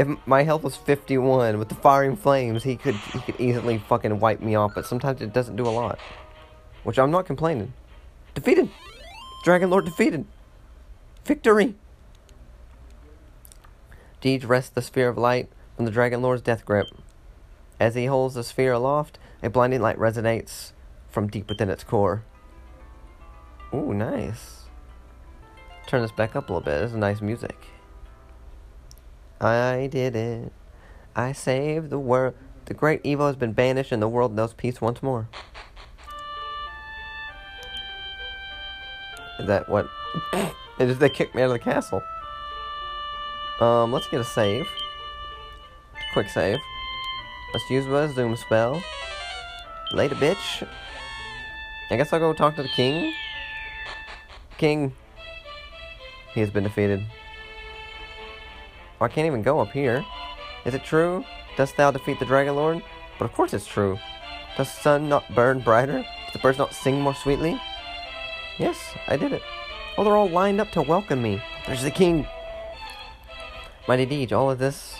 If 0.00 0.08
my 0.24 0.44
health 0.44 0.62
was 0.62 0.76
51 0.76 1.58
with 1.58 1.68
the 1.68 1.74
firing 1.74 2.16
flames, 2.16 2.62
he 2.62 2.74
could 2.74 2.94
he 2.94 3.18
could 3.18 3.38
easily 3.38 3.76
fucking 3.76 4.18
wipe 4.18 4.40
me 4.40 4.54
off, 4.54 4.72
but 4.74 4.86
sometimes 4.86 5.20
it 5.20 5.34
doesn't 5.34 5.56
do 5.56 5.68
a 5.68 5.68
lot. 5.68 5.98
Which 6.84 6.98
I'm 6.98 7.10
not 7.10 7.26
complaining. 7.26 7.74
Defeated! 8.34 8.70
Dragon 9.44 9.68
Lord 9.68 9.84
defeated! 9.84 10.24
Victory! 11.26 11.74
Deej 14.22 14.48
wrests 14.48 14.70
the 14.70 14.80
sphere 14.80 15.10
of 15.10 15.18
light 15.18 15.50
from 15.76 15.84
the 15.84 15.90
Dragon 15.90 16.22
Lord's 16.22 16.40
death 16.40 16.64
grip. 16.64 16.86
As 17.78 17.94
he 17.94 18.06
holds 18.06 18.36
the 18.36 18.42
sphere 18.42 18.72
aloft, 18.72 19.18
a 19.42 19.50
blinding 19.50 19.82
light 19.82 19.98
resonates 19.98 20.72
from 21.10 21.28
deep 21.28 21.46
within 21.46 21.68
its 21.68 21.84
core. 21.84 22.24
Ooh, 23.74 23.92
nice. 23.92 24.62
Turn 25.86 26.00
this 26.00 26.10
back 26.10 26.34
up 26.34 26.48
a 26.48 26.54
little 26.54 26.64
bit. 26.64 26.80
This 26.80 26.92
is 26.92 26.96
nice 26.96 27.20
music. 27.20 27.66
I 29.40 29.88
did 29.90 30.14
it. 30.14 30.52
I 31.16 31.32
saved 31.32 31.90
the 31.90 31.98
world. 31.98 32.34
The 32.66 32.74
great 32.74 33.00
evil 33.02 33.26
has 33.26 33.36
been 33.36 33.52
banished 33.52 33.90
and 33.90 34.02
the 34.02 34.08
world 34.08 34.34
knows 34.34 34.52
peace 34.52 34.80
once 34.80 35.02
more. 35.02 35.28
Is 39.38 39.46
that 39.46 39.68
what? 39.68 39.88
Is 40.78 40.98
they 40.98 41.08
kicked 41.08 41.34
me 41.34 41.42
out 41.42 41.46
of 41.46 41.52
the 41.52 41.58
castle. 41.58 42.02
Um, 43.60 43.92
let's 43.92 44.08
get 44.08 44.20
a 44.20 44.24
save. 44.24 44.66
Quick 46.12 46.28
save. 46.28 46.58
Let's 47.52 47.68
use 47.70 47.86
a 47.86 48.12
zoom 48.14 48.36
spell. 48.36 48.82
Later, 49.92 50.14
bitch. 50.14 50.66
I 51.90 51.96
guess 51.96 52.12
I'll 52.12 52.20
go 52.20 52.32
talk 52.32 52.56
to 52.56 52.62
the 52.62 52.68
king. 52.68 53.12
King. 54.58 54.94
He 56.32 56.40
has 56.40 56.50
been 56.50 56.64
defeated. 56.64 57.04
I 59.00 59.08
can't 59.08 59.26
even 59.26 59.42
go 59.42 59.60
up 59.60 59.70
here. 59.70 60.04
Is 60.64 60.74
it 60.74 60.84
true? 60.84 61.24
Dost 61.56 61.76
thou 61.76 61.90
defeat 61.90 62.18
the 62.18 62.26
Dragon 62.26 62.54
Lord? 62.54 62.82
But 63.18 63.24
of 63.24 63.32
course 63.32 63.54
it's 63.54 63.66
true. 63.66 63.98
Does 64.56 64.68
the 64.68 64.80
sun 64.82 65.08
not 65.08 65.34
burn 65.34 65.60
brighter? 65.60 66.04
Does 66.24 66.32
the 66.34 66.38
birds 66.38 66.58
not 66.58 66.74
sing 66.74 67.00
more 67.00 67.14
sweetly? 67.14 67.60
Yes, 68.58 68.78
I 69.08 69.16
did 69.16 69.32
it. 69.32 69.42
Oh, 69.96 70.04
they're 70.04 70.16
all 70.16 70.28
lined 70.28 70.60
up 70.60 70.70
to 70.72 70.82
welcome 70.82 71.22
me. 71.22 71.42
There's 71.66 71.82
the 71.82 71.90
king. 71.90 72.26
Mighty 73.88 74.06
Deej, 74.06 74.32
all 74.32 74.50
of 74.50 74.58
this, 74.58 74.96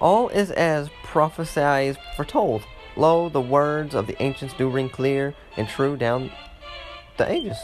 all 0.00 0.28
is 0.28 0.50
as 0.52 0.88
prophesied 1.02 1.98
foretold. 2.16 2.62
Lo, 2.96 3.28
the 3.28 3.40
words 3.40 3.94
of 3.94 4.06
the 4.06 4.20
ancients 4.22 4.54
do 4.54 4.68
ring 4.68 4.88
clear 4.88 5.34
and 5.56 5.68
true 5.68 5.96
down 5.96 6.30
the 7.16 7.30
ages. 7.30 7.58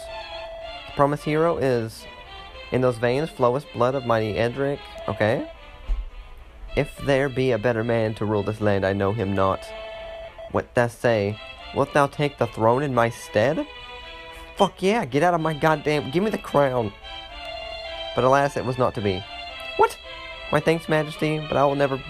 The 0.86 0.92
promised 0.96 1.24
hero 1.24 1.58
is 1.58 2.06
in 2.72 2.80
those 2.80 2.98
veins 2.98 3.30
floweth 3.30 3.66
blood 3.72 3.94
of 3.94 4.04
mighty 4.04 4.34
Erdrick. 4.34 4.80
Okay. 5.08 5.50
If 6.76 6.96
there 6.98 7.28
be 7.28 7.50
a 7.50 7.58
better 7.58 7.82
man 7.82 8.14
to 8.14 8.26
rule 8.26 8.42
this 8.42 8.60
land, 8.60 8.84
I 8.84 8.92
know 8.92 9.12
him 9.12 9.34
not. 9.34 9.66
What 10.52 10.74
thou 10.74 10.86
say? 10.86 11.40
Wilt 11.74 11.92
thou 11.92 12.06
take 12.06 12.38
the 12.38 12.46
throne 12.46 12.82
in 12.82 12.94
my 12.94 13.10
stead? 13.10 13.66
Fuck 14.56 14.82
yeah, 14.82 15.04
get 15.04 15.22
out 15.22 15.34
of 15.34 15.40
my 15.40 15.54
goddamn. 15.54 16.10
Give 16.10 16.22
me 16.22 16.30
the 16.30 16.38
crown. 16.38 16.92
But 18.14 18.24
alas, 18.24 18.56
it 18.56 18.64
was 18.64 18.78
not 18.78 18.94
to 18.96 19.00
be. 19.00 19.24
What? 19.76 19.96
My 20.52 20.60
thanks, 20.60 20.88
Majesty, 20.88 21.38
but 21.38 21.56
I 21.56 21.64
will 21.64 21.74
never. 21.74 22.02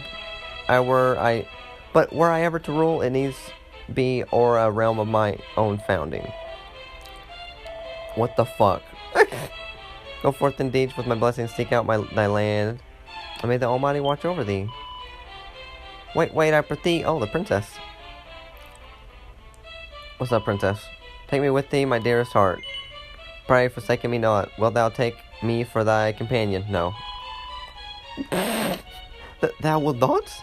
I 0.69 0.81
were 0.81 1.19
I. 1.19 1.49
But 1.93 2.13
were 2.13 2.31
I 2.31 2.43
ever 2.43 2.59
to 2.61 2.73
rule, 2.73 3.01
it 3.03 3.11
needs 3.11 3.37
be 3.93 4.25
or 4.31 4.59
a 4.59 4.71
realm 4.71 4.99
of 4.99 5.09
my 5.09 5.39
own 5.57 5.79
founding. 5.87 6.31
What 8.15 8.37
the 8.37 8.45
fuck? 8.45 8.83
Go 10.23 10.33
forth 10.33 10.61
indeed 10.61 10.93
with 10.97 11.07
my 11.07 11.15
blessings, 11.15 11.55
seek 11.55 11.73
out 11.73 11.87
my 11.87 11.99
thy 12.15 12.27
land. 12.27 12.81
And 13.41 13.49
may 13.49 13.57
the 13.57 13.67
Almighty 13.67 14.01
watch 14.01 14.25
over 14.25 14.45
thee. 14.45 14.69
Wait, 16.15 16.35
wait, 16.35 16.55
I 16.55 16.61
prithee. 16.61 17.05
Oh, 17.05 17.21
the 17.21 17.27
princess. 17.27 17.67
What's 20.19 20.33
up, 20.33 20.45
princess? 20.45 20.81
Take 21.29 21.43
me 21.43 21.51
with 21.51 21.71
thee, 21.71 21.85
my 21.85 21.99
dearest 21.99 22.33
heart. 22.33 22.61
Pray, 23.47 23.69
forsaken 23.69 24.11
me 24.11 24.19
not. 24.19 24.51
Wilt 24.59 24.75
thou 24.75 24.89
take 24.89 25.15
me 25.43 25.65
for 25.65 25.85
thy 25.85 26.13
companion? 26.13 26.65
No. 26.69 26.95
Th- 28.31 29.53
thou 29.61 29.79
wilt 29.79 29.99
not? 29.99 30.43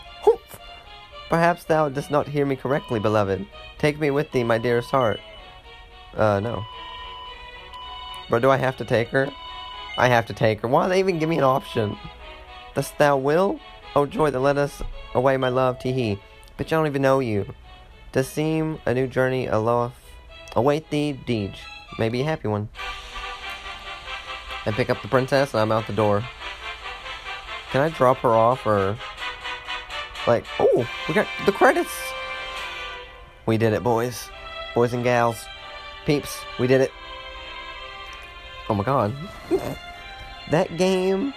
Perhaps 1.30 1.64
thou 1.66 1.90
dost 1.90 2.12
not 2.12 2.28
hear 2.28 2.46
me 2.46 2.56
correctly, 2.56 3.00
beloved. 3.00 3.46
Take 3.80 4.00
me 4.00 4.12
with 4.12 4.32
thee, 4.32 4.44
my 4.44 4.58
dearest 4.58 4.92
heart. 4.92 5.20
Uh, 6.16 6.40
no. 6.40 6.64
But 8.30 8.42
do 8.42 8.52
I 8.52 8.58
have 8.58 8.78
to 8.78 8.86
take 8.86 9.10
her? 9.10 9.30
I 9.98 10.08
have 10.08 10.26
to 10.28 10.34
take 10.34 10.62
her. 10.62 10.68
Why 10.68 10.86
do 10.86 10.90
they 10.90 11.00
even 11.00 11.20
give 11.20 11.30
me 11.30 11.38
an 11.38 11.44
option? 11.44 11.98
Dost 12.76 12.98
thou 12.98 13.18
will? 13.18 13.60
Oh 13.96 14.06
joy 14.06 14.30
that 14.32 14.40
led 14.40 14.58
us 14.58 14.82
away, 15.14 15.38
my 15.38 15.48
love, 15.50 15.80
tee 15.80 15.94
hee. 15.94 16.20
I 16.60 16.64
don't 16.64 16.88
even 16.88 17.02
know 17.02 17.20
you. 17.20 17.54
Does 18.12 18.28
seem 18.28 18.80
a 18.86 18.94
new 18.94 19.08
journey 19.08 19.48
aloft. 19.48 19.96
Await 20.56 20.90
thee, 20.90 21.18
Deej. 21.26 21.56
Maybe 21.98 22.22
a 22.22 22.26
happy 22.26 22.50
one. 22.50 22.68
I 24.66 24.72
pick 24.72 24.90
up 24.90 25.02
the 25.02 25.08
princess 25.08 25.54
and 25.54 25.62
I'm 25.62 25.72
out 25.72 25.88
the 25.88 25.94
door. 25.94 26.24
Can 27.72 27.82
I 27.82 27.90
drop 27.90 28.18
her 28.18 28.30
off 28.30 28.66
or 28.66 28.98
Like, 30.28 30.46
oh, 30.60 30.88
we 31.08 31.14
got 31.14 31.28
the 31.46 31.52
credits. 31.52 31.96
We 33.46 33.58
did 33.58 33.74
it, 33.74 33.84
boys. 33.84 34.30
Boys 34.74 34.94
and 34.94 35.04
gals. 35.04 35.46
Peeps, 36.06 36.40
we 36.60 36.68
did 36.68 36.82
it. 36.82 36.92
Oh 38.68 38.74
my 38.74 38.84
god. 38.84 39.14
that 40.52 40.78
game 40.78 41.34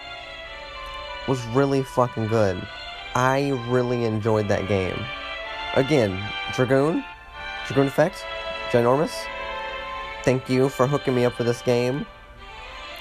was 1.29 1.45
really 1.49 1.83
fucking 1.83 2.29
good. 2.29 2.67
I 3.15 3.51
really 3.69 4.05
enjoyed 4.05 4.49
that 4.49 4.67
game. 4.67 4.99
Again, 5.75 6.23
Dragoon, 6.55 7.05
Dragoon 7.67 7.87
Effect, 7.87 8.25
ginormous. 8.71 9.13
Thank 10.25 10.49
you 10.49 10.69
for 10.69 10.87
hooking 10.87 11.15
me 11.15 11.25
up 11.25 11.39
with 11.39 11.47
this 11.47 11.63
game. 11.63 12.07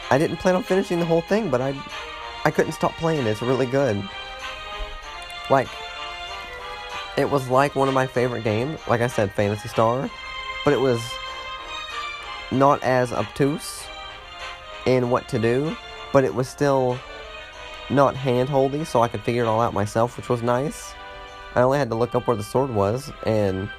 I 0.09 0.17
didn't 0.17 0.37
plan 0.37 0.55
on 0.55 0.63
finishing 0.63 0.99
the 0.99 1.05
whole 1.05 1.21
thing, 1.21 1.49
but 1.49 1.61
I 1.61 1.75
I 2.45 2.51
couldn't 2.51 2.73
stop 2.73 2.93
playing. 2.93 3.25
It's 3.25 3.41
really 3.41 3.65
good. 3.65 4.01
Like 5.49 5.67
it 7.17 7.29
was 7.29 7.49
like 7.49 7.75
one 7.75 7.87
of 7.87 7.93
my 7.93 8.07
favorite 8.07 8.43
games. 8.43 8.79
Like 8.87 9.01
I 9.01 9.07
said, 9.07 9.31
Phantasy 9.31 9.67
Star, 9.69 10.09
but 10.63 10.73
it 10.73 10.79
was 10.79 11.01
not 12.51 12.81
as 12.83 13.11
obtuse 13.11 13.83
in 14.85 15.09
what 15.09 15.27
to 15.29 15.39
do, 15.39 15.75
but 16.13 16.23
it 16.23 16.33
was 16.33 16.47
still 16.47 16.97
not 17.89 18.15
hand-holdy, 18.15 18.83
so 18.83 19.01
I 19.01 19.07
could 19.07 19.21
figure 19.21 19.43
it 19.43 19.47
all 19.47 19.61
out 19.61 19.73
myself, 19.73 20.17
which 20.17 20.29
was 20.29 20.41
nice. 20.41 20.93
I 21.55 21.61
only 21.61 21.79
had 21.79 21.89
to 21.89 21.95
look 21.95 22.15
up 22.15 22.27
where 22.27 22.35
the 22.35 22.43
sword 22.43 22.69
was, 22.69 23.11
and 23.25 23.69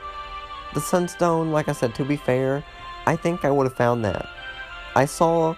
the 0.74 0.80
sunstone, 0.80 1.50
like 1.50 1.68
I 1.68 1.72
said, 1.72 1.94
to 1.96 2.04
be 2.04 2.16
fair, 2.16 2.64
I 3.06 3.16
think 3.16 3.44
I 3.44 3.50
would 3.50 3.66
have 3.66 3.76
found 3.76 4.04
that. 4.04 4.28
I 4.94 5.04
saw 5.04 5.54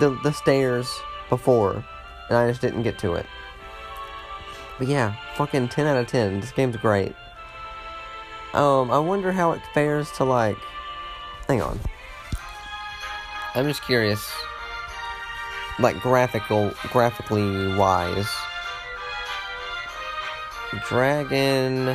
the 0.00 0.10
the 0.22 0.32
stairs 0.32 0.90
before, 1.28 1.84
and 2.28 2.38
I 2.38 2.48
just 2.48 2.60
didn't 2.60 2.82
get 2.82 2.98
to 3.00 3.14
it. 3.14 3.26
But 4.78 4.88
yeah, 4.88 5.14
fucking 5.34 5.68
10 5.68 5.86
out 5.86 5.96
of 5.96 6.06
10. 6.06 6.40
This 6.40 6.52
game's 6.52 6.76
great. 6.76 7.14
Um, 8.54 8.90
I 8.90 8.98
wonder 8.98 9.32
how 9.32 9.52
it 9.52 9.60
fares 9.74 10.10
to 10.12 10.24
like. 10.24 10.56
Hang 11.48 11.60
on. 11.60 11.78
I'm 13.54 13.66
just 13.66 13.82
curious. 13.82 14.30
Like 15.78 16.00
graphical, 16.00 16.72
graphically 16.90 17.74
wise. 17.76 18.28
Dragon. 20.88 21.88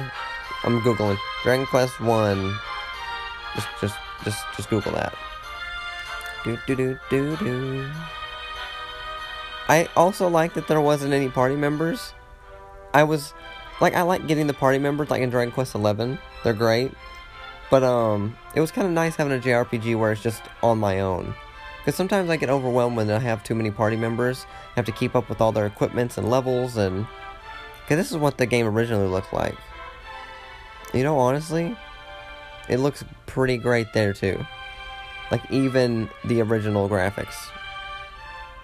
I'm 0.64 0.80
googling 0.82 1.18
Dragon 1.44 1.66
Quest 1.66 2.00
One. 2.00 2.56
Just, 3.56 3.68
just, 3.82 3.96
just, 4.24 4.46
just 4.56 4.70
Google 4.70 4.94
that. 4.94 5.14
Do 6.44 6.58
do 6.68 6.76
do 6.76 7.00
do 7.10 7.38
do. 7.38 7.90
I 9.70 9.88
also 9.96 10.28
like 10.28 10.54
that 10.56 10.68
there 10.68 10.82
wasn't 10.82 11.14
any 11.14 11.30
party 11.30 11.56
members. 11.56 12.14
I 12.94 13.04
was 13.04 13.34
like 13.80 13.96
I 13.96 14.02
like 14.02 14.28
getting 14.28 14.48
the 14.48 14.54
party 14.54 14.78
members 14.78 15.10
like 15.10 15.22
in 15.22 15.30
Dragon 15.30 15.54
Quest 15.54 15.76
Eleven. 15.76 16.20
They're 16.44 16.54
great. 16.54 16.92
But 17.70 17.84
um 17.84 18.36
it 18.56 18.62
was 18.62 18.72
kind 18.72 18.86
of 18.86 18.94
nice 18.94 19.16
having 19.16 19.38
a 19.38 19.42
JRPG 19.42 19.98
where 19.98 20.12
it's 20.12 20.22
just 20.22 20.44
on 20.62 20.80
my 20.80 21.00
own. 21.00 21.34
Cuz 21.86 21.96
sometimes 21.96 22.30
I 22.30 22.38
get 22.38 22.50
overwhelmed 22.50 22.98
when 22.98 23.10
I 23.10 23.20
have 23.20 23.44
too 23.44 23.56
many 23.56 23.72
party 23.72 23.96
members. 23.96 24.46
I 24.72 24.74
have 24.76 24.86
to 24.86 24.92
keep 24.92 25.16
up 25.16 25.30
with 25.30 25.42
all 25.42 25.52
their 25.52 25.66
equipments 25.66 26.18
and 26.18 26.30
levels 26.30 26.78
and 26.78 27.06
cuz 27.88 27.98
this 27.98 28.12
is 28.12 28.18
what 28.18 28.38
the 28.38 28.46
game 28.46 28.68
originally 28.68 29.08
looked 29.08 29.34
like. 29.34 29.58
You 30.94 31.04
know, 31.04 31.18
honestly, 31.18 31.76
it 32.70 32.78
looks 32.78 33.04
pretty 33.26 33.58
great 33.58 33.94
there 33.94 34.14
too. 34.14 34.46
Like 35.32 35.42
even 35.52 36.10
the 36.24 36.42
original 36.42 36.88
graphics. 36.88 37.50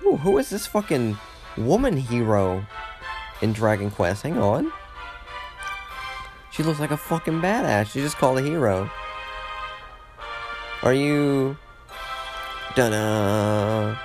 Ooh, 0.03 0.17
who 0.17 0.37
is 0.37 0.49
this 0.49 0.67
fucking 0.67 1.17
woman 1.57 1.97
hero? 1.97 2.65
in 3.41 3.53
Dragon 3.53 3.89
Quest. 3.89 4.23
Hang 4.23 4.37
on. 4.37 4.71
She 6.51 6.63
looks 6.63 6.79
like 6.79 6.91
a 6.91 6.97
fucking 6.97 7.41
badass. 7.41 7.91
She 7.91 8.01
just 8.01 8.17
called 8.17 8.37
a 8.37 8.41
hero. 8.41 8.89
Are 10.83 10.93
you. 10.93 11.57
Dunna. 12.75 13.99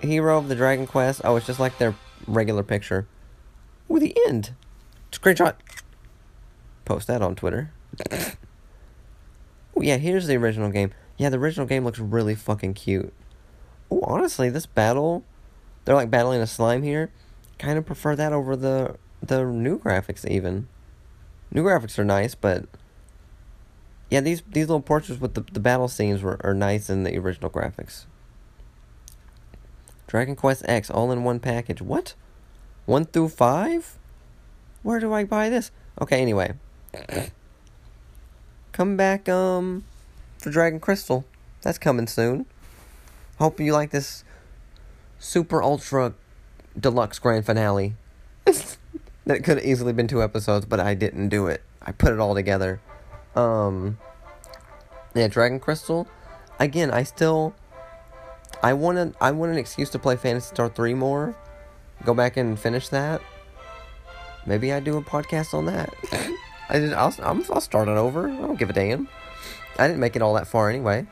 Hero 0.00 0.38
of 0.38 0.48
the 0.48 0.54
Dragon 0.54 0.86
Quest? 0.86 1.20
Oh, 1.24 1.36
it's 1.36 1.46
just 1.46 1.60
like 1.60 1.78
their 1.78 1.94
regular 2.26 2.62
picture. 2.62 3.06
Ooh, 3.90 3.98
the 3.98 4.16
end. 4.26 4.52
Screenshot. 5.10 5.54
Post 6.84 7.06
that 7.08 7.22
on 7.22 7.34
Twitter. 7.34 7.72
yeah, 9.80 9.96
here's 9.96 10.26
the 10.26 10.36
original 10.36 10.70
game. 10.70 10.92
Yeah, 11.16 11.30
the 11.30 11.38
original 11.38 11.66
game 11.66 11.84
looks 11.84 11.98
really 11.98 12.34
fucking 12.34 12.74
cute. 12.74 13.12
Oh, 13.90 14.00
honestly, 14.02 14.50
this 14.50 14.66
battle. 14.66 15.24
They're 15.84 15.94
like 15.94 16.10
battling 16.10 16.40
a 16.40 16.46
slime 16.46 16.82
here 16.82 17.10
kind 17.58 17.76
of 17.76 17.84
prefer 17.84 18.16
that 18.16 18.32
over 18.32 18.56
the 18.56 18.96
the 19.22 19.44
new 19.44 19.78
graphics 19.78 20.26
even. 20.26 20.68
New 21.50 21.64
graphics 21.64 21.98
are 21.98 22.04
nice, 22.04 22.34
but 22.34 22.66
yeah, 24.10 24.20
these 24.20 24.42
these 24.48 24.68
little 24.68 24.80
portraits 24.80 25.20
with 25.20 25.34
the, 25.34 25.42
the 25.52 25.60
battle 25.60 25.88
scenes 25.88 26.22
were 26.22 26.38
are 26.44 26.54
nice 26.54 26.88
in 26.88 27.04
the 27.04 27.16
original 27.18 27.50
graphics. 27.50 28.06
Dragon 30.06 30.34
Quest 30.34 30.62
X 30.66 30.90
all 30.90 31.12
in 31.12 31.22
one 31.24 31.38
package. 31.38 31.82
What? 31.82 32.14
1 32.86 33.04
through 33.04 33.28
5? 33.28 33.98
Where 34.82 34.98
do 34.98 35.12
I 35.12 35.24
buy 35.24 35.50
this? 35.50 35.70
Okay, 36.00 36.22
anyway. 36.22 36.54
Come 38.72 38.96
back 38.96 39.28
um 39.28 39.84
for 40.38 40.50
Dragon 40.50 40.80
Crystal. 40.80 41.26
That's 41.60 41.76
coming 41.76 42.06
soon. 42.06 42.46
Hope 43.38 43.60
you 43.60 43.72
like 43.72 43.90
this 43.90 44.24
super 45.18 45.62
ultra 45.62 46.14
deluxe 46.78 47.18
grand 47.18 47.44
finale. 47.44 47.94
that 48.44 49.44
could 49.44 49.58
have 49.58 49.66
easily 49.66 49.92
been 49.92 50.08
two 50.08 50.22
episodes, 50.22 50.64
but 50.64 50.80
I 50.80 50.94
didn't 50.94 51.28
do 51.28 51.46
it. 51.46 51.62
I 51.82 51.92
put 51.92 52.12
it 52.12 52.18
all 52.18 52.34
together. 52.34 52.80
Um, 53.38 53.98
yeah, 55.14 55.28
Dragon 55.28 55.60
Crystal. 55.60 56.08
Again, 56.58 56.90
I 56.90 57.04
still, 57.04 57.54
I 58.62 58.72
want 58.72 59.16
I 59.20 59.30
want 59.30 59.52
an 59.52 59.58
excuse 59.58 59.90
to 59.90 59.98
play 59.98 60.16
Phantasy 60.16 60.48
Star 60.48 60.68
three 60.68 60.94
more. 60.94 61.36
Go 62.04 62.14
back 62.14 62.36
and 62.36 62.58
finish 62.58 62.88
that. 62.88 63.22
Maybe 64.44 64.72
I 64.72 64.80
do 64.80 64.96
a 64.96 65.02
podcast 65.02 65.54
on 65.54 65.66
that. 65.66 65.94
I 66.68 66.78
did. 66.80 66.92
I'll, 66.92 67.14
i 67.22 67.32
will 67.32 67.60
start 67.60 67.88
it 67.88 67.96
over. 67.96 68.28
I 68.28 68.36
don't 68.36 68.58
give 68.58 68.70
a 68.70 68.72
damn. 68.72 69.08
I 69.78 69.86
didn't 69.86 70.00
make 70.00 70.16
it 70.16 70.22
all 70.22 70.34
that 70.34 70.48
far 70.48 70.68
anyway. 70.68 71.06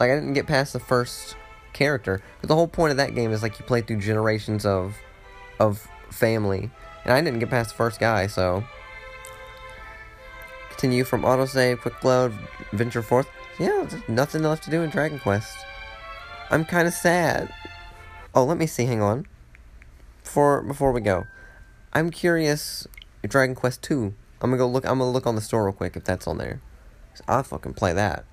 Like 0.00 0.10
I 0.10 0.14
didn't 0.14 0.32
get 0.32 0.46
past 0.46 0.72
the 0.72 0.80
first 0.80 1.36
character. 1.74 2.22
But 2.40 2.48
the 2.48 2.54
whole 2.54 2.68
point 2.68 2.92
of 2.92 2.96
that 2.96 3.14
game 3.14 3.30
is 3.30 3.42
like 3.42 3.58
you 3.58 3.66
play 3.66 3.82
through 3.82 3.98
generations 3.98 4.64
of 4.64 4.96
of 5.60 5.86
family. 6.10 6.70
And 7.04 7.12
I 7.12 7.20
didn't 7.20 7.40
get 7.40 7.50
past 7.50 7.70
the 7.70 7.76
first 7.76 8.00
guy, 8.00 8.26
so 8.26 8.64
continue 10.72 11.04
from 11.04 11.22
autosave, 11.22 11.80
quick 11.80 12.02
load, 12.02 12.32
venture 12.72 13.02
forth. 13.02 13.28
Yeah, 13.58 13.86
there's 13.88 14.08
nothing 14.08 14.42
left 14.42 14.64
to 14.64 14.70
do 14.70 14.82
in 14.82 14.90
Dragon 14.90 15.18
Quest. 15.18 15.56
I'm 16.50 16.64
kind 16.64 16.88
of 16.88 16.94
sad. 16.94 17.52
Oh, 18.34 18.44
let 18.44 18.58
me 18.58 18.66
see. 18.66 18.86
Hang 18.86 19.02
on. 19.02 19.26
Before 20.24 20.62
before 20.62 20.92
we 20.92 21.00
go, 21.00 21.26
I'm 21.92 22.10
curious. 22.10 22.86
Dragon 23.22 23.54
Quest 23.54 23.82
Two. 23.82 24.14
I'm 24.40 24.50
gonna 24.50 24.58
go 24.58 24.66
look. 24.66 24.84
I'm 24.84 24.98
gonna 24.98 25.10
look 25.10 25.26
on 25.26 25.34
the 25.34 25.40
store 25.40 25.64
real 25.64 25.72
quick 25.72 25.96
if 25.96 26.04
that's 26.04 26.26
on 26.26 26.38
there. 26.38 26.60
I'll 27.28 27.42
fucking 27.42 27.74
play 27.74 27.92
that. 27.92 28.24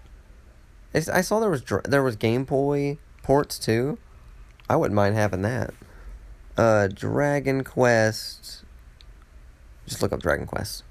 It's, 0.93 1.09
I 1.09 1.21
saw 1.21 1.39
there 1.39 1.49
was 1.49 1.63
there 1.85 2.03
was 2.03 2.15
Game 2.15 2.45
Boy 2.45 2.97
ports 3.21 3.59
too. 3.59 3.97
I 4.69 4.75
wouldn't 4.75 4.95
mind 4.95 5.15
having 5.15 5.41
that. 5.43 5.73
Uh, 6.57 6.87
Dragon 6.87 7.63
Quest. 7.63 8.63
Just 9.85 10.01
look 10.01 10.11
up 10.13 10.21
Dragon 10.21 10.45
Quest. 10.45 10.83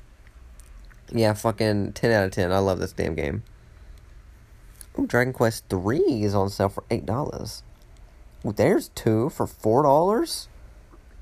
Yeah, 1.11 1.33
fucking 1.33 1.93
10 1.93 2.11
out 2.11 2.27
of 2.27 2.31
10. 2.33 2.53
I 2.53 2.59
love 2.59 2.79
this 2.79 2.93
damn 2.93 3.15
game. 3.15 3.43
Ooh, 4.99 5.07
Dragon 5.07 5.33
Quest 5.33 5.65
3 5.71 5.99
is 6.23 6.35
on 6.35 6.51
sale 6.51 6.69
for 6.69 6.83
$8. 6.91 7.63
Ooh, 8.45 8.53
there's 8.53 8.89
two 8.89 9.31
for 9.31 9.47
$4? 9.47 10.49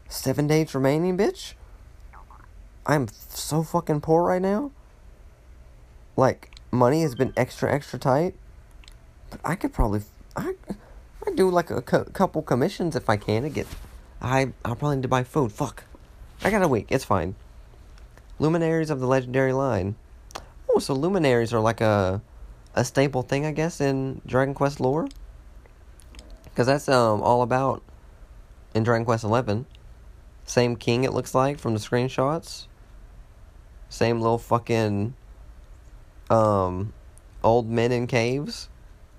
Seven 0.08 0.46
days 0.46 0.74
remaining, 0.74 1.16
bitch? 1.16 1.54
I'm 2.86 3.08
so 3.08 3.62
fucking 3.62 4.00
poor 4.00 4.22
right 4.22 4.40
now. 4.40 4.70
Like, 6.16 6.50
money 6.70 7.02
has 7.02 7.14
been 7.14 7.32
extra, 7.36 7.72
extra 7.72 7.98
tight. 7.98 8.34
But 9.30 9.40
I 9.44 9.56
could 9.56 9.72
probably. 9.72 10.02
I, 10.36 10.54
I 11.26 11.30
do 11.34 11.50
like 11.50 11.70
a 11.70 11.82
cu- 11.82 12.04
couple 12.04 12.42
commissions 12.42 12.94
if 12.94 13.10
I 13.10 13.16
can 13.16 13.42
to 13.42 13.48
get. 13.48 13.66
I 14.20 14.52
I'll 14.64 14.76
probably 14.76 14.96
need 14.96 15.02
to 15.02 15.08
buy 15.08 15.24
food. 15.24 15.52
Fuck. 15.52 15.84
I 16.42 16.50
got 16.50 16.62
a 16.62 16.68
week. 16.68 16.86
It's 16.90 17.04
fine. 17.04 17.34
Luminaries 18.38 18.90
of 18.90 19.00
the 19.00 19.06
legendary 19.06 19.52
line. 19.52 19.96
Oh, 20.70 20.78
so 20.78 20.94
luminaries 20.94 21.52
are 21.52 21.60
like 21.60 21.80
a 21.80 22.20
a 22.74 22.84
staple 22.84 23.22
thing, 23.22 23.46
I 23.46 23.52
guess, 23.52 23.80
in 23.80 24.20
Dragon 24.26 24.54
Quest 24.54 24.80
lore. 24.80 25.08
Because 26.44 26.66
that's 26.66 26.88
um 26.88 27.22
all 27.22 27.42
about 27.42 27.82
in 28.74 28.82
Dragon 28.82 29.04
Quest 29.04 29.24
Eleven. 29.24 29.66
Same 30.44 30.76
king 30.76 31.04
it 31.04 31.12
looks 31.12 31.34
like 31.34 31.58
from 31.58 31.74
the 31.74 31.80
screenshots. 31.80 32.66
Same 33.88 34.20
little 34.20 34.38
fucking 34.38 35.14
um 36.28 36.92
old 37.42 37.70
men 37.70 37.92
in 37.92 38.06
caves. 38.06 38.68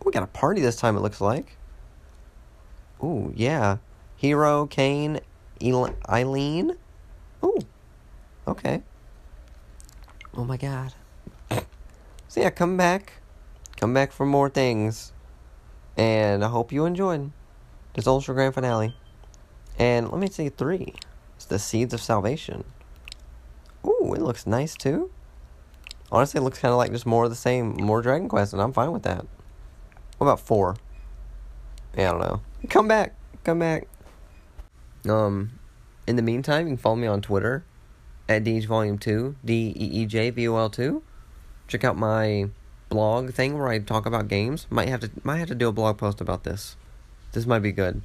We 0.05 0.11
got 0.11 0.23
a 0.23 0.27
party 0.27 0.61
this 0.61 0.75
time. 0.75 0.95
It 0.95 1.01
looks 1.01 1.19
like. 1.19 1.57
Ooh, 3.03 3.33
yeah. 3.35 3.77
Hero, 4.15 4.65
Kain, 4.65 5.19
Eileen. 6.09 6.77
Ooh. 7.43 7.59
Okay. 8.47 8.81
Oh 10.35 10.43
my 10.43 10.57
god. 10.57 10.93
So 12.27 12.41
yeah, 12.41 12.49
come 12.49 12.77
back. 12.77 13.13
Come 13.77 13.93
back 13.93 14.11
for 14.11 14.25
more 14.25 14.49
things. 14.49 15.11
And 15.95 16.43
I 16.43 16.49
hope 16.49 16.71
you 16.71 16.85
enjoyed 16.85 17.31
this 17.93 18.05
Ultra 18.05 18.35
Grand 18.35 18.53
Finale. 18.53 18.95
And 19.79 20.11
let 20.11 20.19
me 20.19 20.29
see 20.29 20.49
three. 20.49 20.93
It's 21.35 21.45
the 21.45 21.59
Seeds 21.59 21.93
of 21.93 22.01
Salvation. 22.01 22.63
Ooh, 23.85 24.13
it 24.13 24.21
looks 24.21 24.45
nice 24.45 24.75
too. 24.75 25.11
Honestly, 26.11 26.39
it 26.39 26.43
looks 26.43 26.59
kind 26.59 26.71
of 26.71 26.77
like 26.77 26.91
just 26.91 27.05
more 27.05 27.25
of 27.25 27.29
the 27.29 27.35
same, 27.35 27.75
more 27.77 28.01
Dragon 28.01 28.29
Quest, 28.29 28.53
and 28.53 28.61
I'm 28.61 28.73
fine 28.73 28.91
with 28.91 29.03
that. 29.03 29.25
What 30.17 30.27
about 30.27 30.39
four? 30.39 30.75
Yeah, 31.95 32.09
I 32.09 32.11
don't 32.11 32.21
know. 32.21 32.41
Come 32.69 32.87
back. 32.87 33.15
Come 33.43 33.59
back. 33.59 33.87
Um, 35.07 35.59
in 36.07 36.15
the 36.15 36.21
meantime, 36.21 36.67
you 36.67 36.73
can 36.73 36.77
follow 36.77 36.95
me 36.95 37.07
on 37.07 37.21
Twitter 37.21 37.65
at 38.29 38.43
Deej 38.43 38.65
Volume 38.65 38.97
2, 38.97 39.35
D 39.43 39.73
E 39.75 39.85
E 40.01 40.05
J 40.05 40.29
V 40.29 40.47
O 40.47 40.57
L 40.57 40.69
2. 40.69 41.01
Check 41.67 41.83
out 41.83 41.97
my 41.97 42.49
blog 42.89 43.33
thing 43.33 43.57
where 43.57 43.67
I 43.67 43.79
talk 43.79 44.05
about 44.05 44.27
games. 44.27 44.67
Might 44.69 44.89
have 44.89 45.01
to 45.01 45.11
might 45.23 45.37
have 45.37 45.47
to 45.49 45.55
do 45.55 45.67
a 45.67 45.71
blog 45.71 45.97
post 45.97 46.21
about 46.21 46.43
this. 46.43 46.75
This 47.33 47.45
might 47.45 47.59
be 47.59 47.71
good. 47.71 48.01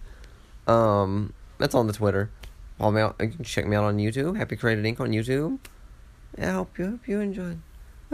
Um, 0.67 1.33
that's 1.59 1.75
on 1.75 1.87
the 1.87 1.93
Twitter. 1.93 2.31
Follow 2.79 2.93
me 2.93 3.01
out. 3.01 3.17
You 3.21 3.29
can 3.29 3.45
check 3.45 3.67
me 3.67 3.77
out 3.77 3.85
on 3.85 3.99
YouTube. 3.99 4.37
Happy 4.37 4.57
Created 4.57 4.85
Inc. 4.85 5.01
on 5.01 5.11
YouTube. 5.11 5.59
I 6.39 6.47
hope 6.47 6.79
you 6.79 6.87
hope 6.87 7.07
you 7.07 7.21
enjoyed. 7.21 7.61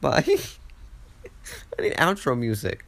Bye. 0.00 0.24
I 1.78 1.82
need 1.82 1.94
outro 1.94 2.38
music. 2.38 2.84